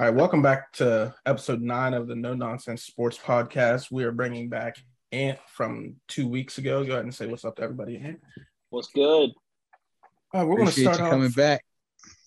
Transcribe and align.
All 0.00 0.06
right, 0.06 0.14
welcome 0.14 0.42
back 0.42 0.72
to 0.72 1.14
episode 1.24 1.62
nine 1.62 1.94
of 1.94 2.08
the 2.08 2.16
No 2.16 2.34
Nonsense 2.34 2.82
Sports 2.82 3.16
Podcast. 3.16 3.92
We 3.92 4.02
are 4.02 4.10
bringing 4.10 4.48
back 4.48 4.74
Ant 5.12 5.38
from 5.46 5.94
two 6.08 6.26
weeks 6.26 6.58
ago. 6.58 6.84
Go 6.84 6.94
ahead 6.94 7.04
and 7.04 7.14
say 7.14 7.26
what's 7.28 7.44
up 7.44 7.54
to 7.56 7.62
everybody. 7.62 7.98
Ant. 7.98 8.20
What's 8.70 8.88
good? 8.88 9.30
All 10.32 10.40
right, 10.40 10.42
we're 10.42 10.56
going 10.56 10.66
to 10.66 10.72
Appreciate 10.72 10.94
start 10.94 10.98
you 10.98 11.04
off. 11.04 11.10
coming 11.12 11.30
back. 11.30 11.64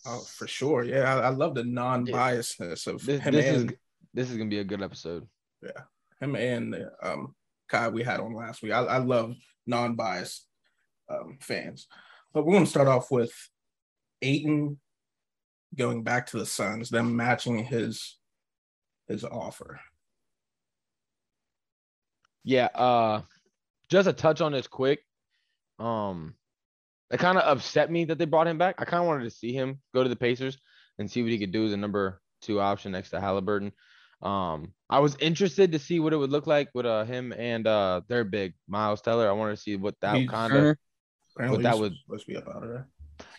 Oh, 0.06 0.20
for 0.38 0.48
sure. 0.48 0.86
Yeah, 0.86 1.14
I, 1.14 1.24
I 1.24 1.30
love 1.30 1.56
the 1.56 1.66
non-biasness 1.66 2.88
of 2.88 3.06
This, 3.06 3.20
him 3.20 3.34
this 3.34 3.46
is 3.46 3.62
and 3.64 3.78
this 4.14 4.32
is 4.32 4.38
gonna 4.38 4.50
be 4.50 4.60
a 4.60 4.64
good 4.64 4.82
episode. 4.82 5.28
Yeah, 5.62 5.82
him 6.22 6.38
and 6.38 6.74
um, 7.04 7.36
Kai 7.68 7.90
we 7.90 8.02
had 8.02 8.22
on 8.22 8.34
last 8.34 8.64
week. 8.64 8.72
I, 8.72 8.80
I 8.80 8.98
love 9.00 9.36
non-biased 9.66 10.48
um, 11.10 11.38
fans, 11.42 11.88
but 12.34 12.46
we're 12.46 12.54
going 12.54 12.64
to 12.64 12.70
start 12.70 12.88
off 12.88 13.12
with 13.12 13.34
Ayton 14.22 14.80
going 15.78 16.04
back 16.04 16.28
to 16.28 16.38
the 16.40 16.46
Suns, 16.46 16.90
them 16.90 17.16
matching 17.16 17.64
his 17.64 18.18
his 19.08 19.24
offer. 19.24 19.80
Yeah, 22.44 22.66
uh 22.68 23.22
just 23.90 24.08
a 24.08 24.14
touch 24.14 24.42
on 24.42 24.52
this 24.52 24.68
quick. 24.68 25.00
Um 25.80 26.36
it 27.10 27.20
kind 27.20 27.38
of 27.38 27.44
upset 27.46 27.90
me 27.90 28.06
that 28.06 28.18
they 28.18 28.26
brought 28.26 28.48
him 28.48 28.58
back. 28.58 28.76
I 28.80 28.86
kind 28.86 29.02
of 29.02 29.08
wanted 29.08 29.24
to 29.24 29.30
see 29.30 29.54
him 29.54 29.80
go 29.94 30.04
to 30.04 30.10
the 30.10 30.16
Pacers 30.16 30.58
and 31.00 31.10
see 31.10 31.22
what 31.22 31.32
he 31.32 31.40
could 31.40 31.52
do 31.54 31.66
as 31.66 31.72
a 31.74 31.78
number 31.78 32.22
two 32.42 32.60
option 32.60 32.92
next 32.92 33.12
to 33.12 33.22
Halliburton. 33.22 33.72
Um, 34.22 34.74
I 34.90 35.00
was 35.00 35.16
interested 35.20 35.72
to 35.72 35.80
see 35.80 36.00
what 36.00 36.12
it 36.12 36.18
would 36.18 36.32
look 36.32 36.48
like 36.48 36.70
with 36.74 36.86
uh 36.86 37.04
him 37.06 37.32
and 37.34 37.68
uh 37.68 38.02
their 38.08 38.24
big 38.24 38.54
Miles 38.68 39.02
Teller. 39.02 39.30
I 39.30 39.34
wanted 39.34 39.56
to 39.56 39.62
see 39.62 39.76
what 39.76 39.96
that 40.02 40.18
kind 40.28 40.54
of 40.54 40.76
Apparently, 41.36 41.64
that 41.64 41.78
would- 41.78 41.94
supposed 42.06 42.26
to 42.26 42.32
be 42.32 42.38
up 42.38 42.48
out 42.48 42.64
of 42.64 42.70
there. 42.70 42.88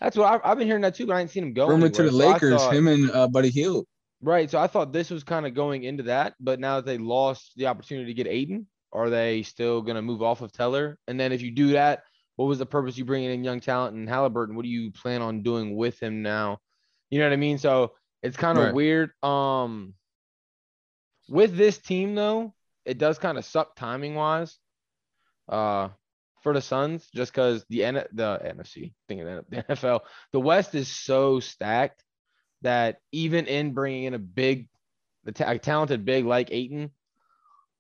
That's 0.01 0.17
what 0.17 0.33
I've, 0.33 0.41
I've 0.45 0.59
been 0.59 0.67
hearing 0.67 0.83
that 0.83 0.95
too, 0.95 1.07
but 1.07 1.17
I 1.17 1.21
ain't 1.21 1.31
seen 1.31 1.43
him 1.45 1.53
go. 1.53 1.69
rumor 1.69 1.89
to 1.89 2.03
the. 2.03 2.11
So 2.11 2.17
Lakers, 2.17 2.61
thought- 2.63 2.75
him 2.75 2.89
and 2.89 3.11
uh, 3.11 3.29
Buddy 3.29 3.51
Hield. 3.51 3.87
Right. 4.21 4.51
So 4.51 4.59
I 4.59 4.67
thought 4.67 4.93
this 4.93 5.11
was 5.11 5.23
kind 5.23 5.47
of 5.47 5.55
going 5.55 5.85
into 5.85 6.03
that, 6.05 6.35
but 6.41 6.59
now 6.59 6.77
that 6.77 6.87
they 6.87 6.99
lost 6.99 7.53
the 7.57 7.69
opportunity 7.69 8.07
to 8.07 8.15
get 8.15 8.27
Ayton, 8.27 8.67
are 8.93 9.11
they 9.11 9.43
still 9.43 9.81
going 9.81 9.95
to 9.95 10.03
move 10.03 10.23
off 10.23 10.41
of 10.41 10.51
Teller? 10.53 10.99
And 11.07 11.21
then 11.21 11.31
if 11.31 11.41
you 11.41 11.53
do 11.53 11.73
that, 11.73 12.03
what 12.35 12.47
was 12.47 12.59
the 12.59 12.67
purpose 12.67 12.99
you 12.99 13.05
bringing 13.05 13.31
in 13.31 13.45
young 13.45 13.61
talent 13.61 13.95
and 13.95 14.09
Halliburton? 14.09 14.57
What 14.57 14.63
do 14.65 14.69
you 14.69 14.91
plan 14.91 15.23
on 15.23 15.43
doing 15.43 15.77
with 15.77 16.01
him 16.03 16.23
now? 16.23 16.59
You 17.11 17.21
know 17.21 17.27
what 17.27 17.33
I 17.33 17.37
mean? 17.37 17.59
So 17.59 17.93
it's 18.23 18.37
kind 18.37 18.59
of 18.59 18.65
Right. 18.65 18.75
weird. 18.75 19.11
Um, 19.23 19.95
with 21.29 21.57
this 21.57 21.79
team 21.79 22.15
though, 22.15 22.55
it 22.85 22.99
does 22.99 23.19
kind 23.19 23.39
of 23.39 23.45
suck 23.45 23.77
timing 23.77 24.15
wise. 24.17 24.59
Uh, 25.49 25.89
for 26.43 26.53
the 26.53 26.61
Suns, 26.61 27.09
just 27.15 27.33
because 27.33 27.65
the 27.69 27.85
N 27.85 27.95
the 28.13 28.41
NFC, 28.45 28.93
thinking 29.09 29.29
of 29.29 29.45
the 29.49 29.63
NFL, 29.63 30.01
the 30.33 30.41
West 30.41 30.75
is 30.75 30.89
so 30.89 31.41
stacked 31.41 32.03
that 32.63 32.99
even 33.13 33.47
in 33.47 33.73
bringing 33.73 34.05
in 34.05 34.15
a 34.15 34.19
big, 34.19 34.69
the 35.25 35.51
a 35.51 35.59
talented 35.59 36.05
big 36.05 36.25
like 36.25 36.49
Ayton, 36.51 36.91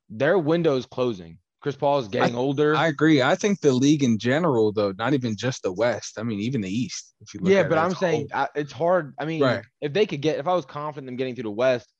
their 0.08 0.38
window 0.38 0.76
is 0.76 0.86
closing. 0.86 1.38
Chris 1.60 1.74
Paul 1.74 1.98
is 1.98 2.08
getting 2.08 2.36
older. 2.36 2.76
I 2.76 2.86
agree. 2.86 3.20
I 3.20 3.34
think 3.34 3.60
the 3.60 3.72
league 3.72 4.04
in 4.04 4.18
general, 4.18 4.72
though, 4.72 4.92
not 4.96 5.12
even 5.12 5.36
just 5.36 5.64
the 5.64 5.72
West. 5.72 6.18
I 6.18 6.22
mean, 6.22 6.38
even 6.40 6.60
the 6.60 6.70
East. 6.70 7.14
If 7.20 7.34
you 7.34 7.40
look 7.40 7.52
yeah, 7.52 7.64
but 7.64 7.78
it 7.78 7.80
I'm 7.80 7.94
saying. 7.94 8.28
I, 8.32 8.46
it's 8.54 8.70
hard. 8.72 9.14
I 9.18 9.24
mean, 9.24 9.42
Right. 9.42 9.64
if 9.80 9.92
they 9.92 10.06
could 10.06 10.22
get, 10.22 10.38
if 10.38 10.46
I 10.46 10.54
was 10.54 10.64
confident 10.64 11.04
in 11.08 11.14
them 11.14 11.16
getting 11.16 11.34
to 11.34 11.42
the 11.42 11.50
West, 11.50 11.92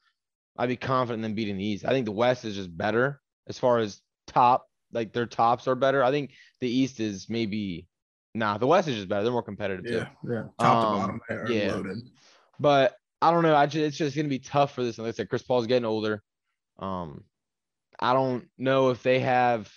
I'd 0.56 0.68
be 0.68 0.76
confident 0.76 1.18
in 1.18 1.22
them 1.22 1.34
beating 1.34 1.56
the 1.56 1.64
East. 1.64 1.84
I 1.84 1.90
think 1.90 2.04
the 2.04 2.12
West 2.12 2.44
is 2.44 2.54
just 2.54 2.74
better 2.76 3.20
as 3.48 3.58
far 3.58 3.78
as 3.78 4.00
top, 4.28 4.68
like 4.92 5.12
their 5.12 5.26
tops 5.26 5.68
are 5.68 5.74
better. 5.74 6.02
I 6.02 6.10
think 6.10 6.32
the 6.60 6.68
East 6.70 7.00
is 7.00 7.28
maybe, 7.28 7.86
nah, 8.34 8.58
the 8.58 8.66
West 8.66 8.88
is 8.88 8.96
just 8.96 9.08
better. 9.08 9.22
They're 9.22 9.32
more 9.32 9.42
competitive 9.42 9.84
too. 9.84 9.96
Yeah, 9.96 10.08
yeah. 10.28 10.42
Top 10.58 10.82
to 10.82 10.88
Um, 10.88 10.98
bottom, 10.98 11.20
they 11.28 11.34
are 11.34 11.50
yeah. 11.50 11.74
loaded. 11.74 11.98
But 12.58 12.94
I 13.20 13.30
don't 13.30 13.42
know. 13.42 13.54
I 13.56 13.66
just, 13.66 13.76
it's 13.84 13.96
just 13.96 14.16
gonna 14.16 14.28
be 14.28 14.38
tough 14.38 14.74
for 14.74 14.82
this. 14.82 14.98
And 14.98 15.06
like 15.06 15.14
I 15.14 15.16
said, 15.16 15.28
Chris 15.28 15.42
Paul's 15.42 15.66
getting 15.66 15.84
older. 15.84 16.22
Um, 16.78 17.24
I 17.98 18.12
don't 18.12 18.48
know 18.56 18.90
if 18.90 19.02
they 19.02 19.20
have 19.20 19.70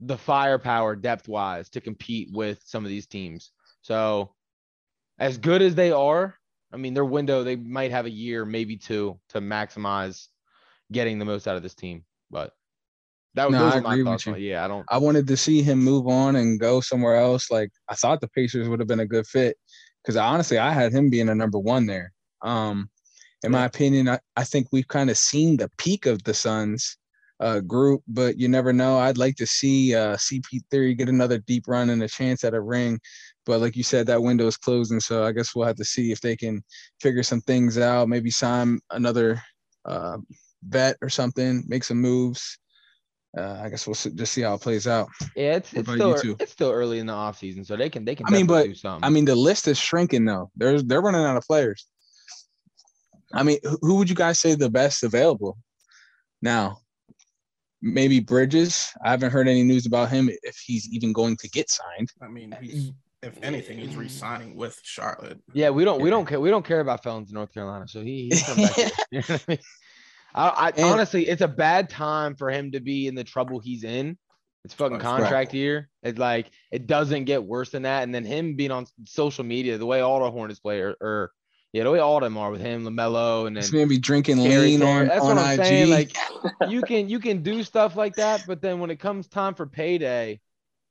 the 0.00 0.18
firepower 0.18 0.96
depth 0.96 1.28
wise 1.28 1.68
to 1.70 1.80
compete 1.80 2.28
with 2.32 2.60
some 2.64 2.84
of 2.84 2.88
these 2.88 3.06
teams. 3.06 3.52
So 3.82 4.34
as 5.18 5.38
good 5.38 5.62
as 5.62 5.74
they 5.74 5.92
are, 5.92 6.36
I 6.72 6.76
mean 6.76 6.94
their 6.94 7.04
window, 7.04 7.42
they 7.44 7.56
might 7.56 7.90
have 7.90 8.06
a 8.06 8.10
year, 8.10 8.44
maybe 8.44 8.76
two, 8.76 9.20
to 9.30 9.40
maximize 9.40 10.28
getting 10.90 11.18
the 11.18 11.24
most 11.24 11.46
out 11.46 11.56
of 11.56 11.62
this 11.62 11.74
team. 11.74 12.04
But 12.32 12.52
that 13.34 13.48
was 13.48 13.52
No, 13.52 13.64
those 13.64 13.74
I 13.74 13.80
my 13.80 14.02
thoughts 14.02 14.26
on. 14.26 14.40
Yeah, 14.40 14.64
I 14.64 14.68
don't 14.68 14.84
I 14.88 14.98
wanted 14.98 15.28
to 15.28 15.36
see 15.36 15.62
him 15.62 15.78
move 15.78 16.08
on 16.08 16.36
and 16.36 16.58
go 16.58 16.80
somewhere 16.80 17.16
else. 17.16 17.50
Like 17.50 17.70
I 17.88 17.94
thought 17.94 18.20
the 18.20 18.28
Pacers 18.28 18.68
would 18.68 18.80
have 18.80 18.88
been 18.88 19.00
a 19.00 19.06
good 19.06 19.26
fit 19.26 19.56
because 20.02 20.16
honestly, 20.16 20.58
I 20.58 20.72
had 20.72 20.92
him 20.92 21.10
being 21.10 21.28
a 21.28 21.34
number 21.34 21.58
one 21.58 21.86
there. 21.86 22.12
Um, 22.42 22.90
in 23.44 23.52
my 23.52 23.64
opinion, 23.64 24.08
I, 24.08 24.18
I 24.36 24.44
think 24.44 24.68
we've 24.72 24.88
kind 24.88 25.10
of 25.10 25.16
seen 25.16 25.56
the 25.56 25.70
peak 25.78 26.06
of 26.06 26.22
the 26.24 26.34
Suns 26.34 26.96
uh, 27.40 27.60
group, 27.60 28.02
but 28.06 28.38
you 28.38 28.48
never 28.48 28.72
know. 28.72 28.98
I'd 28.98 29.18
like 29.18 29.36
to 29.36 29.46
see 29.46 29.94
uh, 29.94 30.16
CP3 30.16 30.96
get 30.96 31.08
another 31.08 31.38
deep 31.38 31.64
run 31.66 31.90
and 31.90 32.02
a 32.02 32.08
chance 32.08 32.44
at 32.44 32.54
a 32.54 32.60
ring. 32.60 33.00
But 33.44 33.60
like 33.60 33.74
you 33.74 33.82
said, 33.82 34.06
that 34.06 34.22
window 34.22 34.46
is 34.46 34.56
closing, 34.56 35.00
so 35.00 35.24
I 35.24 35.32
guess 35.32 35.54
we'll 35.54 35.66
have 35.66 35.76
to 35.76 35.84
see 35.84 36.12
if 36.12 36.20
they 36.20 36.36
can 36.36 36.62
figure 37.00 37.24
some 37.24 37.40
things 37.40 37.78
out. 37.78 38.08
Maybe 38.08 38.30
sign 38.30 38.78
another 38.90 39.42
uh, 39.84 40.18
vet 40.68 40.96
or 41.02 41.08
something, 41.08 41.64
make 41.66 41.84
some 41.84 42.00
moves. 42.00 42.58
Uh, 43.36 43.60
I 43.64 43.70
guess 43.70 43.86
we'll 43.86 43.94
s- 43.94 44.08
just 44.14 44.32
see 44.34 44.42
how 44.42 44.54
it 44.54 44.60
plays 44.60 44.86
out. 44.86 45.08
yeah, 45.34 45.56
it's 45.56 45.72
it's 45.72 45.88
still 45.90 46.08
you 46.10 46.14
ear- 46.16 46.20
two? 46.22 46.36
it's 46.38 46.52
still 46.52 46.70
early 46.70 46.98
in 46.98 47.06
the 47.06 47.12
off 47.14 47.38
season, 47.38 47.64
so 47.64 47.76
they 47.76 47.88
can 47.88 48.04
they 48.04 48.14
can 48.14 48.26
I 48.26 48.30
mean, 48.30 48.46
but- 48.46 48.64
do 48.66 48.74
something. 48.74 49.04
I 49.04 49.08
mean, 49.10 49.24
the 49.24 49.34
list 49.34 49.68
is 49.68 49.78
shrinking 49.78 50.24
though. 50.26 50.50
There's 50.56 50.84
they're 50.84 51.00
running 51.00 51.24
out 51.24 51.36
of 51.38 51.44
players. 51.44 51.86
I 53.32 53.42
mean, 53.42 53.58
who- 53.62 53.78
who 53.80 53.94
would 53.96 54.10
you 54.10 54.14
guys 54.16 54.38
say 54.38 54.54
the 54.54 54.68
best 54.70 55.02
available 55.02 55.56
now? 56.42 56.78
Maybe 57.84 58.20
Bridges. 58.20 58.92
I 59.04 59.10
haven't 59.10 59.32
heard 59.32 59.48
any 59.48 59.62
news 59.64 59.86
about 59.86 60.08
him 60.10 60.30
if 60.44 60.56
he's 60.64 60.88
even 60.92 61.12
going 61.12 61.36
to 61.38 61.48
get 61.48 61.68
signed. 61.68 62.12
I 62.20 62.28
mean, 62.28 62.54
he's 62.60 62.92
if 63.22 63.38
anything, 63.42 63.78
he's 63.78 63.96
re-signing 63.96 64.56
with 64.56 64.78
Charlotte. 64.82 65.40
Yeah, 65.52 65.70
we 65.70 65.84
don't 65.84 66.00
we 66.02 66.10
don't 66.10 66.26
care 66.26 66.38
we 66.38 66.50
don't 66.50 66.64
care 66.64 66.80
about 66.80 67.02
felons 67.02 67.30
in 67.30 67.34
North 67.34 67.52
Carolina, 67.54 67.88
so 67.88 68.02
he 68.02 68.28
he's 68.30 68.42
come 68.42 68.56
back. 68.58 68.74
here. 68.74 68.90
You 69.10 69.18
know 69.20 69.24
what 69.28 69.42
I 69.48 69.50
mean? 69.52 69.58
I, 70.34 70.48
I 70.48 70.68
And- 70.70 70.84
honestly, 70.84 71.28
it's 71.28 71.42
a 71.42 71.48
bad 71.48 71.88
time 71.90 72.34
for 72.36 72.50
him 72.50 72.72
to 72.72 72.80
be 72.80 73.06
in 73.06 73.14
the 73.14 73.24
trouble 73.24 73.58
he's 73.60 73.84
in. 73.84 74.16
It's 74.64 74.74
fucking 74.74 74.98
right. 74.98 75.02
contract 75.02 75.54
year. 75.54 75.88
It's 76.04 76.18
like 76.20 76.50
it 76.70 76.86
doesn't 76.86 77.24
get 77.24 77.42
worse 77.42 77.70
than 77.70 77.82
that. 77.82 78.04
And 78.04 78.14
then 78.14 78.24
him 78.24 78.54
being 78.54 78.70
on 78.70 78.86
social 79.04 79.42
media, 79.44 79.76
the 79.76 79.86
way 79.86 80.00
all 80.00 80.20
the 80.22 80.30
Hornets 80.30 80.60
play, 80.60 80.80
or, 80.80 80.94
or 81.00 81.32
yeah, 81.72 81.82
the 81.84 81.90
way 81.90 81.98
all 81.98 82.18
of 82.18 82.22
them 82.22 82.36
are 82.38 82.50
with 82.50 82.60
him, 82.60 82.84
LaMelo, 82.84 83.46
and 83.48 83.56
then 83.56 83.60
This 83.62 83.72
man 83.72 83.88
be 83.88 83.98
drinking 83.98 84.38
lean 84.38 84.78
Terry. 84.80 85.00
on, 85.00 85.08
That's 85.08 85.20
on 85.24 85.36
what 85.36 85.38
I'm 85.38 85.58
IG. 85.58 85.66
saying. 85.66 85.90
Like 85.90 86.16
you 86.68 86.82
can 86.82 87.08
you 87.08 87.18
can 87.18 87.42
do 87.42 87.64
stuff 87.64 87.96
like 87.96 88.14
that, 88.16 88.44
but 88.46 88.62
then 88.62 88.78
when 88.78 88.90
it 88.90 89.00
comes 89.00 89.26
time 89.26 89.54
for 89.54 89.66
payday, 89.66 90.40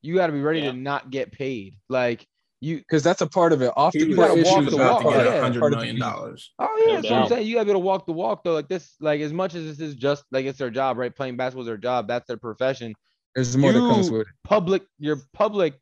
you 0.01 0.15
got 0.15 0.27
to 0.27 0.33
be 0.33 0.41
ready 0.41 0.59
Yeah. 0.61 0.71
to 0.71 0.77
not 0.77 1.09
get 1.09 1.31
paid. 1.31 1.75
Like 1.87 2.27
you, 2.61 2.77
because 2.77 3.01
that's 3.03 3.21
a 3.21 3.27
part 3.27 3.51
of 3.53 3.61
it. 3.61 3.71
Off 3.75 3.93
He 3.93 4.03
the 4.05 4.13
gotta 4.13 4.33
court 4.33 4.45
walk 4.45 4.57
issues 4.59 4.65
was 4.65 4.75
the 4.75 4.81
about 4.81 5.03
walk, 5.03 5.13
to 5.13 5.17
get 5.19 5.25
part- 5.25 5.35
yeah. 5.35 5.41
hundred 5.41 5.59
part 5.59 5.73
of 5.73 5.79
the 5.79 5.85
million 5.85 5.99
dollars. 5.99 6.53
Oh 6.59 6.77
yeah, 6.79 6.85
No 6.85 6.93
that's 7.01 7.09
what 7.11 7.21
I'm 7.23 7.27
saying. 7.27 7.47
You 7.47 7.55
gotta 7.55 7.65
be 7.65 7.71
able 7.71 7.81
to 7.81 7.85
walk 7.85 8.05
the 8.05 8.13
walk 8.13 8.43
though. 8.43 8.53
Like 8.53 8.67
this, 8.69 8.95
like 9.01 9.19
as 9.21 9.33
much 9.33 9.55
as 9.55 9.65
this 9.65 9.79
is 9.89 9.95
just 9.95 10.23
like 10.31 10.45
it's 10.45 10.59
their 10.59 10.69
job, 10.69 10.97
right? 10.97 11.13
Playing 11.15 11.37
basketball 11.37 11.63
is 11.63 11.67
their 11.67 11.77
job. 11.77 12.07
That's 12.07 12.27
their 12.27 12.37
profession. 12.37 12.93
There's 13.35 13.57
more 13.57 13.71
that 13.73 13.79
comes 13.79 14.11
with 14.11 14.21
it. 14.21 14.27
Public, 14.43 14.83
your 14.99 15.17
public, 15.33 15.73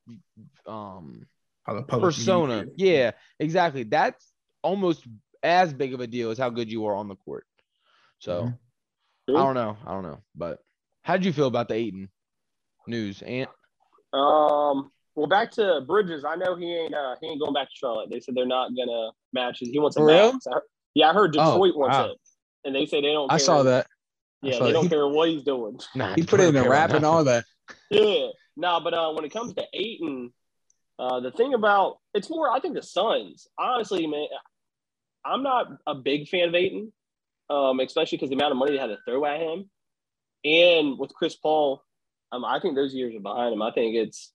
um, 0.67 1.25
How 1.63 1.73
public 1.81 2.00
persona. 2.16 2.63
views. 2.63 2.73
Yeah, 2.78 3.11
exactly. 3.40 3.84
That's 3.84 4.31
almost 4.61 5.06
as 5.44 5.73
big 5.73 5.94
of 5.94 6.00
a 6.00 6.07
deal 6.07 6.29
as 6.31 6.38
how 6.38 6.50
good 6.50 6.72
you 6.72 6.85
are 6.85 6.94
on 6.96 7.07
the 7.07 7.16
court. 7.16 7.46
So 8.19 8.53
Mhm. 9.29 9.38
I 9.38 9.44
don't 9.44 9.56
know. 9.56 9.78
I 9.85 9.91
don't 9.94 10.03
know. 10.03 10.19
But 10.35 10.59
how 11.03 11.17
did 11.17 11.25
you 11.25 11.34
feel 11.34 11.47
about 11.47 11.67
the 11.69 11.75
Ayton 11.75 12.09
news? 12.87 13.22
Ant? 13.22 13.49
Um, 14.14 14.91
well, 15.19 15.27
back 15.27 15.51
to 15.51 15.81
Bridges. 15.85 16.23
I 16.25 16.35
know 16.35 16.55
he 16.55 16.73
ain't 16.75 16.93
uh, 16.93 17.16
he 17.21 17.27
ain't 17.27 17.39
going 17.41 17.53
back 17.53 17.67
to 17.69 17.75
Charlotte. 17.75 18.09
They 18.09 18.19
said 18.19 18.35
they're 18.35 18.45
not 18.45 18.71
gonna 18.75 19.11
match 19.33 19.61
it. 19.61 19.67
He 19.69 19.79
wants 19.79 19.97
a 19.97 19.99
For 19.99 20.07
real? 20.07 20.33
max. 20.33 20.47
I 20.47 20.53
heard- 20.55 20.63
yeah, 20.95 21.09
I 21.09 21.13
heard 21.13 21.35
Oh, 21.37 21.51
Detroit 21.53 21.75
wants 21.77 21.97
wow. 21.97 22.05
it, 22.11 22.17
and 22.66 22.75
they 22.75 22.85
say 22.85 23.01
they 23.01 23.11
don't. 23.11 23.31
I 23.31 23.37
saw 23.37 23.63
that. 23.63 23.87
Yeah, 24.41 24.53
saw 24.57 24.59
they 24.66 24.66
that. 24.67 24.73
don't 24.73 24.83
He- 24.83 24.89
care 24.95 25.07
what 25.07 25.29
he's 25.29 25.43
doing. 25.43 25.79
Nah, 25.95 26.16
He 26.16 26.23
put 26.23 26.39
it 26.39 26.47
in 26.49 26.55
a 26.55 26.67
rap 26.67 26.91
and 26.91 27.05
all 27.05 27.23
that. 27.25 27.45
Yeah, 27.91 28.27
no, 28.57 28.79
but 28.79 28.93
uh, 28.93 29.11
when 29.13 29.23
it 29.25 29.29
comes 29.31 29.53
to 29.53 29.63
Ayton, 29.73 30.33
uh, 30.97 31.19
the 31.19 31.31
thing 31.31 31.53
about 31.53 31.97
it's 32.13 32.29
more. 32.29 32.49
I 32.49 32.59
think 32.59 32.73
the 32.75 32.81
Suns. 32.81 33.47
Honestly, 33.57 34.07
man, 34.07 34.25
I'm 35.25 35.43
not 35.43 35.67
a 35.85 35.93
big 35.95 36.27
fan 36.27 36.49
of 36.49 36.55
Ayton, 36.55 36.91
um, 37.49 37.79
especially 37.81 38.17
because 38.17 38.29
the 38.29 38.35
amount 38.35 38.51
of 38.51 38.57
money 38.57 38.71
they 38.71 38.77
had 38.79 38.87
to 38.87 38.97
throw 39.05 39.23
at 39.25 39.39
him, 39.39 39.69
and 40.43 40.97
with 40.97 41.13
Chris 41.13 41.35
Paul, 41.35 41.83
um, 42.31 42.43
I 42.43 42.59
think 42.59 42.75
those 42.75 42.93
years 42.93 43.16
are 43.16 43.19
behind 43.19 43.53
him. 43.53 43.61
I 43.61 43.71
think 43.71 43.95
it's 43.95 44.33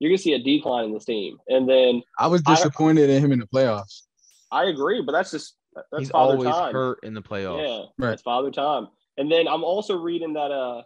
you're 0.00 0.10
gonna 0.10 0.18
see 0.18 0.32
a 0.32 0.38
decline 0.42 0.86
in 0.86 0.92
this 0.92 1.04
team, 1.04 1.36
and 1.48 1.68
then 1.68 2.02
I 2.18 2.26
was 2.26 2.42
I- 2.46 2.54
disappointed 2.56 3.08
in 3.10 3.22
him 3.22 3.30
in 3.32 3.38
the 3.38 3.46
playoffs. 3.46 4.02
I 4.50 4.64
agree, 4.64 5.00
but 5.02 5.12
that's 5.12 5.30
just 5.30 5.54
that's 5.74 5.86
He's 6.00 6.10
father 6.10 6.32
always 6.34 6.50
time. 6.50 6.72
hurt 6.72 6.98
in 7.04 7.14
the 7.14 7.22
playoffs. 7.22 7.62
Yeah, 7.62 7.84
Right. 7.98 8.10
that's 8.10 8.22
father 8.22 8.50
time. 8.50 8.88
And 9.16 9.30
then 9.30 9.46
I'm 9.46 9.62
also 9.62 9.96
reading 9.96 10.32
that 10.32 10.50
uh 10.50 10.82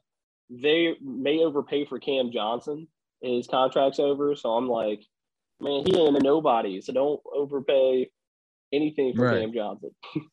they 0.50 0.94
may 1.00 1.38
overpay 1.38 1.87
for 1.87 1.99
Cam 1.99 2.31
Johnson. 2.31 2.87
His 3.22 3.46
contract's 3.46 3.99
over, 3.99 4.37
so 4.37 4.50
I'm 4.50 4.69
like, 4.69 5.00
man, 5.60 5.84
he 5.87 5.96
ain't 5.96 6.19
a 6.19 6.20
nobody, 6.20 6.82
so 6.82 6.93
don't 6.93 7.20
overpay 7.34 8.10
anything 8.72 9.14
for 9.14 9.22
Right. 9.25 9.40
Cam 9.40 9.52
Johnson. 9.55 9.90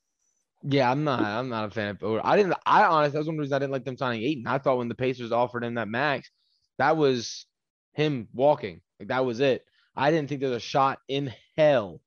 Yeah, 0.63 0.92
I'm 0.92 1.04
not. 1.04 1.22
I'm 1.22 1.50
not 1.50 1.66
a 1.66 1.72
fan 1.72 1.88
of 1.89 1.98
Boder. 1.98 2.22
I 2.24 2.38
didn't. 2.38 2.54
I 2.68 2.84
honestly, 2.84 3.18
that's 3.18 3.25
one 3.25 3.39
reason 3.39 3.56
I 3.56 3.57
didn't 3.57 3.72
like 3.72 3.84
them 3.84 3.98
signing 3.98 4.22
Ayton. 4.22 4.45
I 4.45 4.60
thought 4.60 4.77
when 4.77 4.89
the 4.89 4.94
Pacers 4.95 5.31
offered 5.31 5.63
him 5.63 5.74
that 5.74 5.88
max, 5.88 6.30
that 6.77 6.98
was 6.98 7.48
him 7.93 8.27
walking. 8.33 8.81
Like 8.99 9.09
that 9.09 9.25
was 9.25 9.39
it. 9.39 9.65
I 9.95 10.11
didn't 10.11 10.29
think 10.29 10.41
there's 10.41 10.51
a 10.55 10.59
shot 10.59 10.99
in 11.07 11.33
hell 11.57 12.01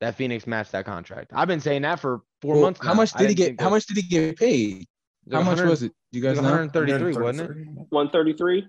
that 0.00 0.16
Phoenix 0.16 0.46
matched 0.46 0.72
that 0.72 0.84
contract. 0.84 1.30
I've 1.34 1.48
been 1.48 1.60
saying 1.60 1.82
that 1.82 2.00
for 2.00 2.22
four 2.42 2.54
Well, 2.54 2.62
months. 2.62 2.80
how 2.82 2.90
now. 2.92 2.94
much 2.94 3.12
did 3.12 3.28
he 3.28 3.34
get? 3.34 3.60
How 3.60 3.70
much 3.70 3.86
did 3.86 3.96
he 3.96 4.02
get 4.02 4.36
paid? 4.36 4.86
How 5.30 5.42
much 5.42 5.60
was 5.60 5.82
it? 5.82 5.92
You 6.12 6.20
guys 6.20 6.36
was 6.36 6.42
know? 6.42 6.50
133, 6.50 7.14
wasn't 7.22 7.50
it? 7.50 7.56
133. 7.90 7.90
133. 7.90 8.68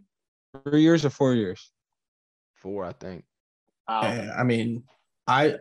Three 0.71 0.81
years 0.81 1.05
or 1.05 1.09
four 1.09 1.33
years? 1.33 1.71
Four, 2.55 2.85
I 2.85 2.93
think. 2.93 3.25
Wow. 3.87 4.01
Yeah, 4.03 4.33
I 4.37 4.43
mean, 4.43 4.83
I 5.27 5.55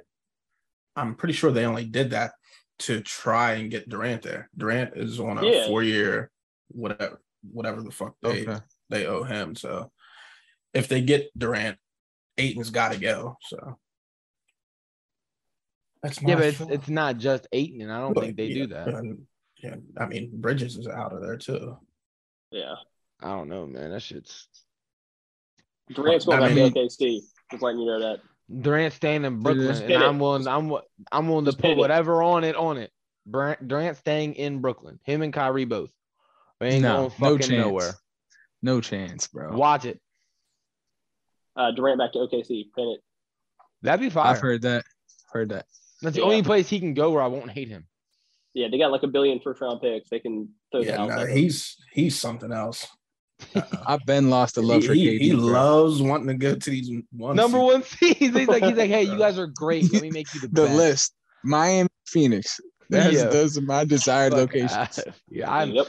I'm 0.95 1.15
pretty 1.15 1.35
sure 1.35 1.51
they 1.51 1.67
only 1.67 1.85
did 1.85 2.11
that 2.11 2.33
to 2.81 3.01
try 3.03 3.55
and 3.55 3.71
get 3.71 3.89
Durant 3.89 4.23
there. 4.23 4.51
Durant 4.57 4.97
is 4.97 5.21
on 5.21 5.39
a 5.39 5.45
Yeah. 5.47 5.67
four 5.67 5.83
year 5.83 6.31
whatever 6.69 7.21
whatever 7.53 7.83
the 7.83 7.91
fuck 7.91 8.15
they 8.23 8.43
Okay. 8.47 8.59
they 8.89 9.07
owe 9.07 9.23
him. 9.23 9.55
So 9.55 9.93
if 10.77 10.89
they 10.89 11.01
get 11.01 11.31
Durant, 11.39 11.79
Ayton's 12.39 12.71
got 12.71 12.93
to 12.93 12.99
go. 12.99 13.37
So 13.43 13.79
that's 16.03 16.21
my 16.23 16.31
Yeah, 16.31 16.35
but 16.37 16.45
it's, 16.47 16.59
thought. 16.59 16.71
it's 16.71 16.89
not 16.89 17.17
just 17.19 17.47
Ayton, 17.53 17.81
and 17.81 17.93
I 17.93 18.01
don't 18.01 18.13
But, 18.13 18.25
think 18.25 18.37
they 18.37 18.47
yeah, 18.47 18.55
do 18.55 18.67
that. 18.69 18.89
and- 18.89 19.27
yeah, 19.63 19.77
I 19.99 20.07
mean 20.07 20.31
Bridges 20.35 20.77
is 20.77 20.87
out 20.87 21.13
of 21.15 21.23
there 21.23 21.39
too. 21.39 21.79
Yeah. 22.51 22.75
I 23.21 23.29
don't 23.29 23.49
know, 23.49 23.67
man. 23.67 23.91
That 23.91 24.03
shit's 24.03 24.49
Durant's 25.95 26.27
going 26.27 26.43
I 26.43 26.49
back 26.49 26.55
mean- 26.57 26.73
to 26.75 26.81
OKC. 26.81 27.21
Just 27.51 27.63
letting 27.63 27.81
you 27.81 27.87
know 27.87 28.01
that. 28.01 28.21
Durant 28.61 28.93
staying 28.93 29.25
in 29.25 29.41
Brooklyn, 29.41 29.67
Just 29.69 29.83
and 29.83 29.91
it. 29.93 30.03
I'm 30.03 30.19
willing. 30.19 30.47
I'm 30.47 30.65
wi- 30.69 30.83
I'm 31.11 31.29
willing 31.29 31.47
to 31.47 31.53
Just 31.53 31.63
hit 31.63 31.71
put 31.71 31.79
it. 31.79 31.79
whatever 31.79 32.23
on 32.23 32.45
it 32.45 32.55
on 32.57 32.77
it. 32.77 32.93
Durant, 33.29 33.67
Durant 33.67 33.97
staying 33.97 34.35
in 34.35 34.61
Brooklyn. 34.61 35.01
Him 35.05 35.23
and 35.23 35.33
Kyrie 35.33 35.65
both. 35.65 35.91
We 36.61 36.69
ain't 36.69 36.83
No, 36.83 36.93
going 36.93 37.03
no 37.05 37.11
fucking 37.11 37.39
chance. 37.39 37.51
nowhere. 37.67 37.93
No 38.63 38.81
chance, 38.81 39.27
bro. 39.29 39.57
Watch 39.57 39.85
it. 39.85 40.01
Uh, 41.57 41.71
Durant 41.73 41.99
back 41.99 42.13
to 42.13 42.19
OKC. 42.19 42.67
Pin 42.75 42.89
it. 42.89 43.01
That'd 43.83 44.01
be 44.01 44.11
fire. 44.11 44.27
I've 44.33 44.41
heard 44.41 44.63
that. 44.63 44.85
Heard 45.33 45.49
that. 45.51 45.67
That's 46.03 46.15
the 46.17 46.21
Yeah. 46.23 46.27
only 46.27 46.43
place 46.43 46.69
he 46.69 46.79
can 46.81 46.95
go 46.95 47.11
where 47.11 47.23
I 47.23 47.27
won't 47.29 47.51
hate 47.51 47.69
him. 47.69 47.87
Yeah, 48.55 48.69
they 48.71 48.79
got 48.79 48.91
like 48.93 49.03
a 49.03 49.07
billion 49.09 49.41
first 49.41 49.61
round 49.61 49.81
picks. 49.81 50.09
They 50.11 50.19
can 50.21 50.49
throw 50.73 50.81
the 50.83 50.87
Yeah, 50.87 50.97
house. 50.97 51.09
no, 51.11 51.27
he's 51.27 51.77
he's 51.93 52.19
something 52.19 52.53
else. 52.53 52.87
I've 53.87 54.05
been 54.07 54.31
lost 54.31 54.55
the 54.55 54.63
love 54.63 54.81
he, 54.83 54.87
for 54.89 54.95
he, 54.95 55.07
KD. 55.19 55.21
he 55.21 55.31
bro. 55.35 55.41
loves 55.45 56.01
wanting 56.01 56.29
to 56.29 56.35
go 56.35 56.55
to 56.55 56.71
these 56.71 56.91
one 57.11 57.37
Number 57.37 57.59
seed. 57.59 57.65
one 57.67 57.83
seeds. 57.83 58.19
He's 58.19 58.33
like, 58.49 58.65
he's 58.65 58.77
like, 58.77 58.89
hey, 58.91 59.03
you 59.03 59.19
guys 59.25 59.39
are 59.39 59.47
great. 59.47 59.93
Let 59.93 60.01
me 60.03 60.11
make 60.11 60.33
you 60.35 60.41
the, 60.41 60.49
the 60.53 60.63
best. 60.65 60.75
list: 60.77 61.15
Miami, 61.45 61.89
Phoenix. 62.07 62.59
That's 62.89 63.15
Yeah. 63.15 63.25
those 63.27 63.59
are 63.59 63.63
my 63.63 63.85
desired 63.85 64.33
Fuck 64.33 64.41
locations. 64.41 64.73
outta- 64.73 65.15
Yeah, 65.29 65.53
I'm 65.53 65.73
Yep. 65.73 65.87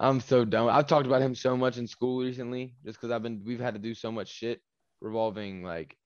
I'm 0.00 0.20
so 0.20 0.44
dumb. 0.44 0.68
I've 0.68 0.86
talked 0.86 1.06
about 1.06 1.22
him 1.22 1.34
so 1.34 1.56
much 1.56 1.76
in 1.76 1.86
school 1.86 2.20
recently, 2.24 2.74
just 2.84 2.98
because 3.00 3.12
I've 3.12 3.22
been 3.22 3.42
we've 3.44 3.60
had 3.60 3.74
to 3.74 3.80
do 3.80 3.94
so 3.94 4.10
much 4.12 4.28
shit 4.28 4.60
revolving 5.00 5.62
like 5.62 5.96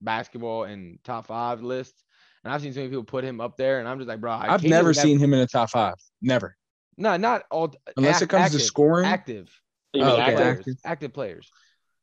basketball 0.00 0.64
and 0.64 0.98
top 1.04 1.26
five 1.26 1.62
lists, 1.62 2.04
and 2.44 2.52
I've 2.52 2.62
seen 2.62 2.72
so 2.72 2.80
many 2.80 2.90
people 2.90 3.04
put 3.04 3.24
him 3.24 3.40
up 3.40 3.56
there, 3.56 3.80
and 3.80 3.88
I'm 3.88 3.98
just 3.98 4.08
like, 4.08 4.20
bro, 4.20 4.32
I 4.32 4.54
I've 4.54 4.60
can't 4.60 4.70
never 4.70 4.90
even 4.90 4.94
have- 5.00 5.02
seen 5.02 5.18
him 5.18 5.34
in 5.34 5.40
a 5.40 5.46
top 5.46 5.70
five. 5.70 5.94
Never, 6.22 6.56
no, 6.96 7.16
not 7.16 7.44
all 7.50 7.74
unless 7.96 8.16
ac- 8.16 8.24
it 8.24 8.28
comes 8.28 8.44
active, 8.46 8.60
to 8.60 8.66
scoring. 8.66 9.06
active, 9.06 9.60
Oh, 9.94 10.00
okay, 10.14 10.20
active? 10.20 10.36
players, 10.36 10.58
active. 10.58 10.76
active 10.84 11.12
players. 11.12 11.50